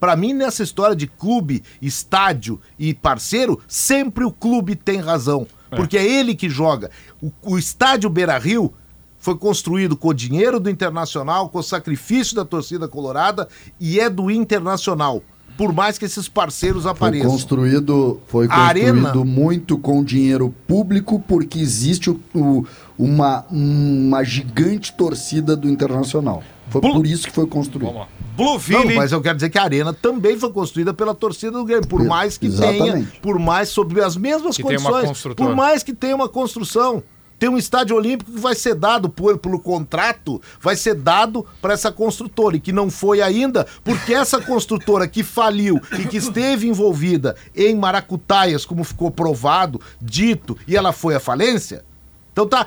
Para 0.00 0.14
mim, 0.16 0.32
nessa 0.32 0.62
história 0.62 0.94
de 0.94 1.06
clube, 1.06 1.62
estádio 1.82 2.60
e 2.78 2.94
parceiro, 2.94 3.60
sempre 3.66 4.24
o 4.24 4.30
clube 4.30 4.76
tem 4.76 4.98
razão. 5.00 5.46
Porque 5.70 5.98
é 5.98 6.06
ele 6.06 6.34
que 6.34 6.48
joga. 6.48 6.90
O, 7.22 7.30
o 7.42 7.58
estádio 7.58 8.08
Beira 8.08 8.38
Rio 8.38 8.72
foi 9.18 9.36
construído 9.36 9.96
com 9.96 10.08
o 10.08 10.14
dinheiro 10.14 10.58
do 10.60 10.70
Internacional, 10.70 11.48
com 11.48 11.58
o 11.58 11.62
sacrifício 11.62 12.34
da 12.36 12.44
torcida 12.44 12.86
colorada 12.88 13.48
e 13.78 13.98
é 14.00 14.08
do 14.08 14.30
Internacional. 14.30 15.22
Por 15.58 15.72
mais 15.72 15.98
que 15.98 16.04
esses 16.04 16.28
parceiros 16.28 16.84
Foi 16.84 16.92
apareçam. 16.92 17.28
construído, 17.30 18.20
foi 18.28 18.46
A 18.48 18.60
arena- 18.60 19.02
construído 19.10 19.24
muito 19.24 19.76
com 19.76 20.04
dinheiro 20.04 20.54
público, 20.68 21.18
porque 21.26 21.58
existe 21.58 22.08
o- 22.10 22.20
o- 22.32 22.64
uma, 22.96 23.44
uma 23.50 24.22
gigante 24.22 24.92
torcida 24.92 25.56
do 25.56 25.68
Internacional. 25.68 26.44
Foi 26.70 26.80
Blu- 26.80 26.94
por 26.94 27.06
isso 27.06 27.26
que 27.26 27.32
foi 27.32 27.46
construído. 27.46 27.86
Vamos 27.86 28.00
lá. 28.02 28.08
Não, 28.36 28.44
Blueville. 28.56 28.94
mas 28.94 29.10
eu 29.10 29.20
quero 29.20 29.34
dizer 29.36 29.50
que 29.50 29.58
a 29.58 29.62
arena 29.64 29.92
também 29.92 30.38
foi 30.38 30.52
construída 30.52 30.94
pela 30.94 31.14
torcida 31.14 31.52
do 31.52 31.64
Grêmio, 31.64 31.88
por 31.88 32.04
mais 32.04 32.38
que 32.38 32.46
exatamente. 32.46 32.82
tenha, 32.92 33.06
por 33.20 33.38
mais 33.38 33.68
sobre 33.68 34.00
as 34.02 34.16
mesmas 34.16 34.56
Que 34.56 34.62
condições, 34.62 35.22
por 35.36 35.56
mais 35.56 35.82
que 35.82 35.92
tenha 35.92 36.14
uma 36.14 36.28
construção. 36.28 37.02
Tem 37.38 37.48
um 37.48 37.56
estádio 37.56 37.94
olímpico 37.94 38.32
que 38.32 38.40
vai 38.40 38.54
ser 38.56 38.74
dado 38.74 39.08
por, 39.08 39.38
pelo 39.38 39.60
contrato, 39.60 40.42
vai 40.60 40.74
ser 40.74 40.94
dado 40.96 41.46
para 41.62 41.72
essa 41.72 41.92
construtora 41.92 42.56
e 42.56 42.60
que 42.60 42.72
não 42.72 42.90
foi 42.90 43.22
ainda, 43.22 43.64
porque 43.84 44.12
essa 44.12 44.40
construtora 44.40 45.06
que 45.06 45.22
faliu 45.22 45.80
e 46.00 46.04
que 46.06 46.16
esteve 46.16 46.66
envolvida 46.66 47.36
em 47.54 47.76
maracutaias, 47.76 48.64
como 48.66 48.82
ficou 48.82 49.08
provado, 49.08 49.80
dito, 50.02 50.56
e 50.66 50.76
ela 50.76 50.90
foi 50.92 51.14
à 51.14 51.20
falência. 51.20 51.84
Então 52.32 52.44
tá, 52.44 52.66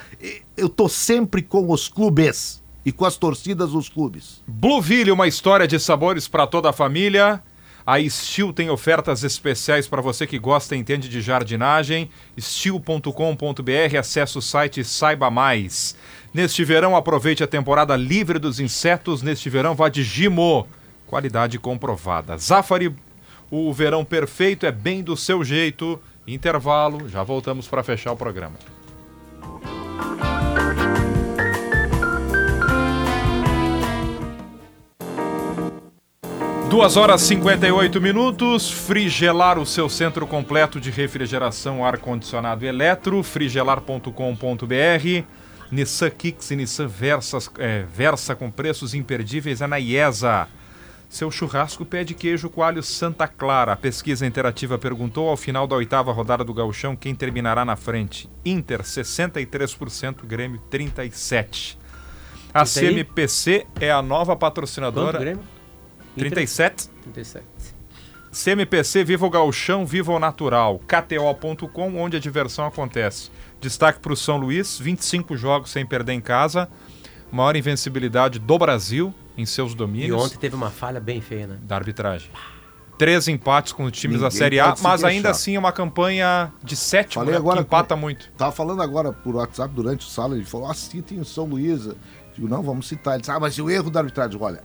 eu 0.56 0.70
tô 0.70 0.88
sempre 0.88 1.42
com 1.42 1.70
os 1.70 1.90
clubes 1.90 2.61
e 2.86 2.92
com 2.92 3.06
as 3.06 3.16
torcidas 3.16 3.72
dos 3.72 3.90
clubes. 3.90 4.42
Blueville, 4.48 5.12
uma 5.12 5.28
história 5.28 5.68
de 5.68 5.80
sabores 5.80 6.28
para 6.28 6.48
toda 6.48 6.70
a 6.70 6.74
família. 6.74 7.42
A 7.86 8.00
Steel 8.08 8.54
tem 8.54 8.70
ofertas 8.70 9.24
especiais 9.24 9.88
para 9.88 10.02
você 10.02 10.28
que 10.28 10.38
gosta 10.38 10.76
e 10.76 10.80
entende 10.80 11.10
de 11.10 11.22
jardinagem. 11.22 12.10
Steel.com.br, 12.40 13.98
acesse 14.00 14.38
o 14.38 14.42
site 14.42 14.82
e 14.82 14.84
saiba 14.84 15.32
mais. 15.32 15.96
Neste 16.34 16.64
verão, 16.64 16.96
aproveite 16.96 17.44
a 17.44 17.48
temporada 17.48 17.96
livre 17.96 18.40
dos 18.40 18.60
insetos. 18.60 19.22
Neste 19.22 19.50
verão, 19.50 19.76
vá 19.76 19.90
de 19.90 20.04
Gimo. 20.04 20.68
Qualidade 21.08 21.58
comprovada. 21.60 22.38
Zafari, 22.38 22.96
o 23.50 23.74
verão 23.74 24.06
perfeito 24.06 24.66
é 24.66 24.72
bem 24.72 25.04
do 25.04 25.18
seu 25.18 25.44
jeito. 25.44 26.00
Intervalo, 26.26 27.10
já 27.10 27.24
voltamos 27.24 27.68
para 27.68 27.84
fechar 27.84 28.14
o 28.14 28.18
programa. 28.18 28.56
Duas 36.72 36.96
horas 36.96 37.22
e 37.24 37.26
58 37.26 38.00
minutos. 38.00 38.72
Frigelar, 38.72 39.60
o 39.60 39.66
seu 39.66 39.90
centro 39.90 40.26
completo 40.26 40.80
de 40.80 40.90
refrigeração, 40.90 41.84
ar-condicionado 41.84 42.64
e 42.64 42.68
eletro. 42.70 43.22
frigelar.com.br. 43.22 45.26
Nissan 45.70 46.10
Kicks 46.10 46.50
e 46.50 46.56
Nissan 46.56 46.88
Versas, 46.88 47.52
é, 47.60 47.84
Versa 47.94 48.38
com 48.38 48.50
preços 48.50 48.94
imperdíveis 48.94 49.60
é 49.60 49.68
na 49.68 49.82
IESA. 49.82 50.48
Seu 51.10 51.30
churrasco 51.30 51.84
pede 51.84 52.14
queijo 52.14 52.50
coalho 52.50 52.82
Santa 52.82 53.28
Clara. 53.28 53.74
A 53.74 53.78
pesquisa 53.78 54.26
interativa 54.26 54.78
perguntou 54.78 55.28
ao 55.28 55.36
final 55.36 55.68
da 55.68 55.76
oitava 55.76 56.14
rodada 56.14 56.46
do 56.46 56.54
Gauchão 56.54 56.96
quem 56.96 57.14
terminará 57.14 57.66
na 57.66 57.76
frente. 57.76 58.30
Inter 58.46 58.82
63%, 58.82 60.26
Grêmio 60.26 60.62
37%. 60.72 61.76
A? 62.54 62.66
CMPC 62.66 63.68
é 63.82 63.92
a 63.92 64.02
nova 64.02 64.38
Quanto, 64.38 64.40
patrocinadora. 64.40 65.20
Grêmio? 65.20 65.61
37. 66.18 66.90
37. 67.14 67.46
CMPC 68.32 69.04
Viva 69.04 69.26
o 69.26 69.30
Gauchão, 69.30 69.86
Viva 69.86 70.12
o 70.14 70.20
Natural. 70.20 70.80
KTO.com, 70.88 71.96
onde 71.98 72.18
a 72.18 72.20
diversão 72.20 72.66
acontece. 72.66 73.30
Destaque 73.60 74.00
para 74.00 74.14
o 74.14 74.16
São 74.18 74.38
Luís: 74.38 74.80
25 74.80 75.36
jogos 75.36 75.70
sem 75.72 75.86
perder 75.86 76.14
em 76.14 76.22
casa. 76.22 76.70
Maior 77.32 77.56
invencibilidade 77.56 78.40
do 78.40 78.58
Brasil 78.58 79.14
em 79.38 79.46
seus 79.46 79.72
E 79.74 79.76
domínios. 79.76 80.22
ontem 80.22 80.38
teve 80.38 80.56
uma 80.56 80.70
falha 80.70 81.00
bem 81.00 81.22
feia, 81.22 81.48
né? 81.48 81.58
Da 81.62 81.76
arbitragem. 81.76 82.30
Três 82.98 83.28
empates 83.28 83.74
com 83.74 83.86
os 83.86 83.92
times 83.94 84.20
da 84.20 84.28
Ninguém 84.28 84.38
Série 84.38 84.60
A, 84.60 84.76
mas 84.82 85.04
ainda 85.04 85.32
assim 85.32 85.56
é 85.56 85.60
uma 85.60 85.72
campanha 85.72 86.54
de 86.64 86.76
sétimo, 86.76 87.22
Falei 87.24 87.32
né, 87.32 87.38
agora 87.38 87.58
que 87.58 87.64
empata 87.64 87.96
com- 87.96 88.02
muito. 88.02 88.30
Tava 88.38 88.52
falando 88.52 88.82
agora 88.82 89.12
por 89.12 89.36
WhatsApp 89.36 89.74
durante 89.74 90.06
o 90.06 90.10
sala, 90.10 90.36
ele 90.36 90.46
falou, 90.46 90.70
ah, 90.70 90.74
citem 90.74 91.20
o 91.20 91.26
São 91.26 91.46
Luís. 91.46 91.88
Digo, 92.36 92.48
não, 92.48 92.62
vamos 92.62 92.88
citar. 92.88 93.16
Ele 93.16 93.22
disse, 93.22 93.32
ah, 93.32 93.40
mas 93.40 93.56
e 93.56 93.62
o 93.62 93.70
erro 93.72 93.90
da 93.90 94.02
arbitragem? 94.02 94.38
Olha, 94.40 94.62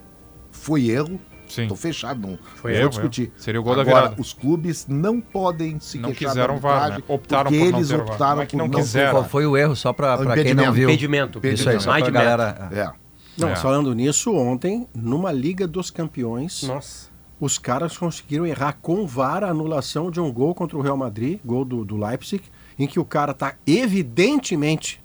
foi 0.50 0.88
erro, 0.90 1.18
Sim. 1.48 1.68
tô 1.68 1.76
fechado, 1.76 2.20
não, 2.26 2.38
Foi 2.56 2.72
não 2.72 2.78
erro, 2.78 2.90
vou 2.90 3.00
discutir. 3.00 3.22
erro. 3.24 3.32
Seria 3.36 3.60
o 3.60 3.64
gol 3.64 3.74
da 3.76 3.82
agora, 3.82 4.00
virada. 4.02 4.20
os 4.20 4.32
clubes 4.32 4.86
não 4.88 5.20
podem 5.20 5.78
se 5.80 5.98
Não 5.98 6.10
queixar 6.12 6.28
quiseram 6.34 6.54
da 6.54 6.60
VAR, 6.60 6.90
né? 6.90 6.98
Optaram 7.08 7.50
porque 7.50 7.64
por 7.64 7.70
não 7.72 7.78
eles 7.78 7.90
VAR. 7.90 8.00
optaram 8.00 8.36
Não 8.36 8.42
é 8.42 8.46
que 8.46 8.52
por 8.52 8.58
não 8.58 8.68
não 8.68 8.78
quiseram. 8.80 9.10
Qual 9.12 9.24
foi 9.24 9.46
o 9.46 9.56
erro, 9.56 9.76
só 9.76 9.92
para 9.92 10.18
quem 10.42 10.54
não 10.54 10.72
viu? 10.72 10.88
Impedimento. 10.88 11.40
Isso 11.46 11.68
aí, 11.68 11.80
só 11.80 11.90
Mais 11.90 12.02
pra 12.04 12.12
galera. 12.12 12.68
É. 12.72 12.90
Não, 13.38 13.50
É. 13.50 13.56
falando 13.56 13.94
nisso, 13.94 14.32
ontem, 14.34 14.86
numa 14.94 15.30
Liga 15.30 15.66
dos 15.66 15.90
Campeões, 15.90 16.62
Nossa. 16.62 17.08
os 17.38 17.58
caras 17.58 17.96
conseguiram 17.98 18.46
errar 18.46 18.78
com 18.80 19.06
VAR 19.06 19.44
a 19.44 19.48
anulação 19.50 20.10
de 20.10 20.18
um 20.20 20.32
gol 20.32 20.54
contra 20.54 20.76
o 20.76 20.80
Real 20.80 20.96
Madrid, 20.96 21.38
gol 21.44 21.64
do, 21.64 21.84
do 21.84 21.96
Leipzig, 21.98 22.42
em 22.78 22.86
que 22.86 22.98
o 22.98 23.04
cara 23.04 23.34
tá 23.34 23.54
evidentemente 23.66 25.02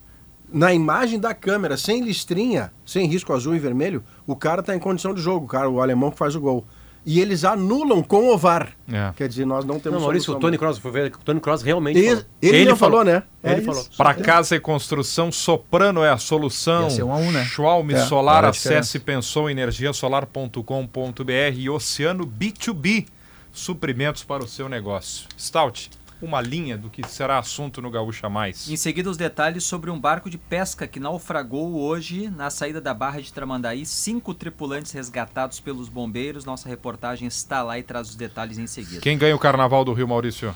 na 0.54 0.74
imagem 0.74 1.18
da 1.20 1.34
câmera, 1.34 1.78
sem 1.78 2.02
listrinha, 2.04 2.74
sem 2.86 3.08
risco 3.08 3.32
azul 3.34 3.56
e 3.56 3.60
vermelho, 3.60 4.04
o 4.32 4.36
cara 4.36 4.64
tá 4.64 4.76
em 4.76 4.80
condição 4.80 5.14
de 5.14 5.22
jogo, 5.22 5.46
o 5.46 5.48
cara, 5.48 5.70
o 5.70 5.82
alemão 5.82 6.12
que 6.12 6.18
faz 6.18 6.36
o 6.36 6.42
gol. 6.42 6.66
E 7.04 7.20
eles 7.20 7.44
anulam 7.44 8.04
com 8.04 8.32
o 8.32 8.38
VAR. 8.38 8.74
É. 8.88 9.12
Quer 9.16 9.28
dizer, 9.28 9.44
nós 9.44 9.66
não 9.66 9.80
temos 9.80 9.98
Não, 9.98 10.06
Maurício, 10.06 10.36
o. 10.36 10.40
Tony 10.40 10.56
Cross, 10.56 10.78
foi 10.78 10.92
ver 10.92 11.10
que 11.10 11.18
o 11.18 11.22
Tony 11.22 11.40
Cross 11.40 11.64
realmente 11.64 11.98
Ele, 11.98 12.10
falou. 12.10 12.26
ele, 12.44 12.66
não 12.66 12.76
falou, 12.76 13.04
né? 13.04 13.24
Ele 13.44 13.56
É 13.56 13.62
falou. 13.62 13.84
Para 13.98 14.14
casa 14.14 14.56
e 14.56 14.60
construção, 14.60 15.32
Soprano 15.32 16.04
é 16.04 16.12
a 16.12 16.20
solução. 16.20 16.84
Ia 16.84 16.90
ser 16.92 17.02
um 17.04 17.12
a 17.12 17.18
um, 17.18 17.32
né? 17.32 17.44
Schwalm 17.46 17.90
É, 17.90 18.06
Solar, 18.06 18.46
acesse 18.46 19.00
pensou 19.00 19.50
energiasolar.com.br 19.50 21.32
e 21.56 21.70
Oceano 21.70 22.28
B2B, 22.28 23.08
suprimentos 23.52 24.24
para 24.24 24.44
o 24.44 24.48
seu 24.48 24.70
negócio. 24.70 25.28
Stout, 25.40 25.90
uma 26.22 26.40
linha 26.40 26.78
do 26.78 26.90
que 26.90 27.08
será 27.08 27.40
assunto 27.40 27.82
no 27.82 27.90
Gaúcha 27.90 28.30
Mais. 28.30 28.70
Em 28.70 28.78
seguida, 28.78 29.10
os 29.10 29.18
detalhes 29.18 29.64
sobre 29.64 29.90
um 29.90 30.00
barco 30.00 30.30
de 30.30 30.38
pesca 30.38 30.88
que 30.88 31.00
naufragou 31.00 31.80
hoje 31.80 32.30
na 32.30 32.50
saída 32.50 32.80
da 32.80 32.94
Barra 32.94 33.22
de 33.22 33.34
Tramandaí. 33.34 33.86
Cinco 33.86 34.34
tripulantes 34.34 34.92
resgatados 34.92 35.60
pelos 35.60 35.90
bombeiros. 35.90 36.46
Nossa 36.46 36.70
reportagem 36.70 37.28
está 37.28 37.64
lá 37.64 37.80
e 37.80 37.84
traz 37.84 38.10
os 38.10 38.16
detalhes 38.16 38.58
em 38.58 38.68
seguida. 38.68 39.02
Quem 39.02 39.18
ganha 39.18 39.36
o 39.36 39.40
Carnaval 39.40 39.84
do 39.84 39.94
Rio, 39.94 40.08
Maurício? 40.08 40.54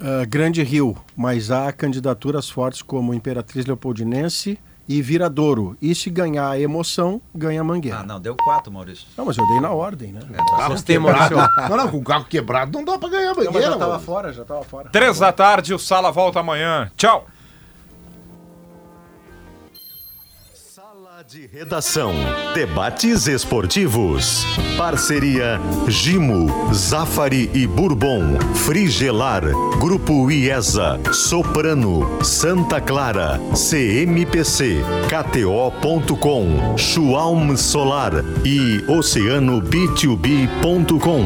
Ah, 0.00 0.24
Grande 0.24 0.62
Rio, 0.62 0.96
mas 1.16 1.50
há 1.50 1.72
candidaturas 1.72 2.48
fortes 2.48 2.82
como 2.82 3.12
Imperatriz 3.12 3.66
Leopoldinense 3.66 4.58
e 4.88 5.02
Viradouro. 5.02 5.76
E 5.82 5.94
se 5.94 6.08
ganhar 6.08 6.48
a 6.48 6.58
emoção, 6.58 7.20
ganha 7.34 7.60
a 7.60 7.64
Mangueira. 7.64 7.98
Ah, 7.98 8.02
não, 8.02 8.18
deu 8.18 8.34
quatro, 8.36 8.72
Maurício. 8.72 9.06
Não, 9.16 9.26
mas 9.26 9.36
eu 9.36 9.46
dei 9.46 9.60
na 9.60 9.70
ordem, 9.70 10.12
né? 10.12 10.20
Carro 10.56 10.70
Gostei, 10.70 10.96
quebrado. 10.96 11.36
Maurício. 11.36 11.68
Não, 11.68 11.76
não, 11.76 11.88
com 11.90 11.98
o 11.98 12.04
carro 12.04 12.24
quebrado 12.24 12.72
não 12.78 12.84
dá 12.84 12.98
pra 12.98 13.08
ganhar 13.08 13.32
a 13.32 13.34
Não, 13.34 13.52
mas 13.52 13.62
já 13.64 13.70
tava 13.76 13.86
mano. 13.92 14.00
fora, 14.02 14.32
já 14.32 14.44
tava 14.44 14.62
fora. 14.64 14.88
Três 14.90 15.18
da 15.18 15.30
tarde, 15.32 15.74
o 15.74 15.78
Sala 15.78 16.10
volta 16.10 16.40
amanhã. 16.40 16.90
Tchau! 16.96 17.26
De 21.28 21.46
redação. 21.46 22.14
Debates 22.54 23.26
esportivos. 23.26 24.46
Parceria 24.78 25.60
Gimo, 25.86 26.72
Zafari 26.72 27.50
e 27.52 27.66
Bourbon. 27.66 28.38
Frigelar. 28.64 29.42
Grupo 29.78 30.30
IESA. 30.30 30.98
Soprano. 31.12 32.24
Santa 32.24 32.80
Clara. 32.80 33.38
CMPC. 33.54 34.78
KTO.com. 35.08 36.78
Schwalm 36.78 37.54
Solar. 37.56 38.12
E 38.42 38.82
Oceano 38.90 39.60
B2B.com. 39.60 41.18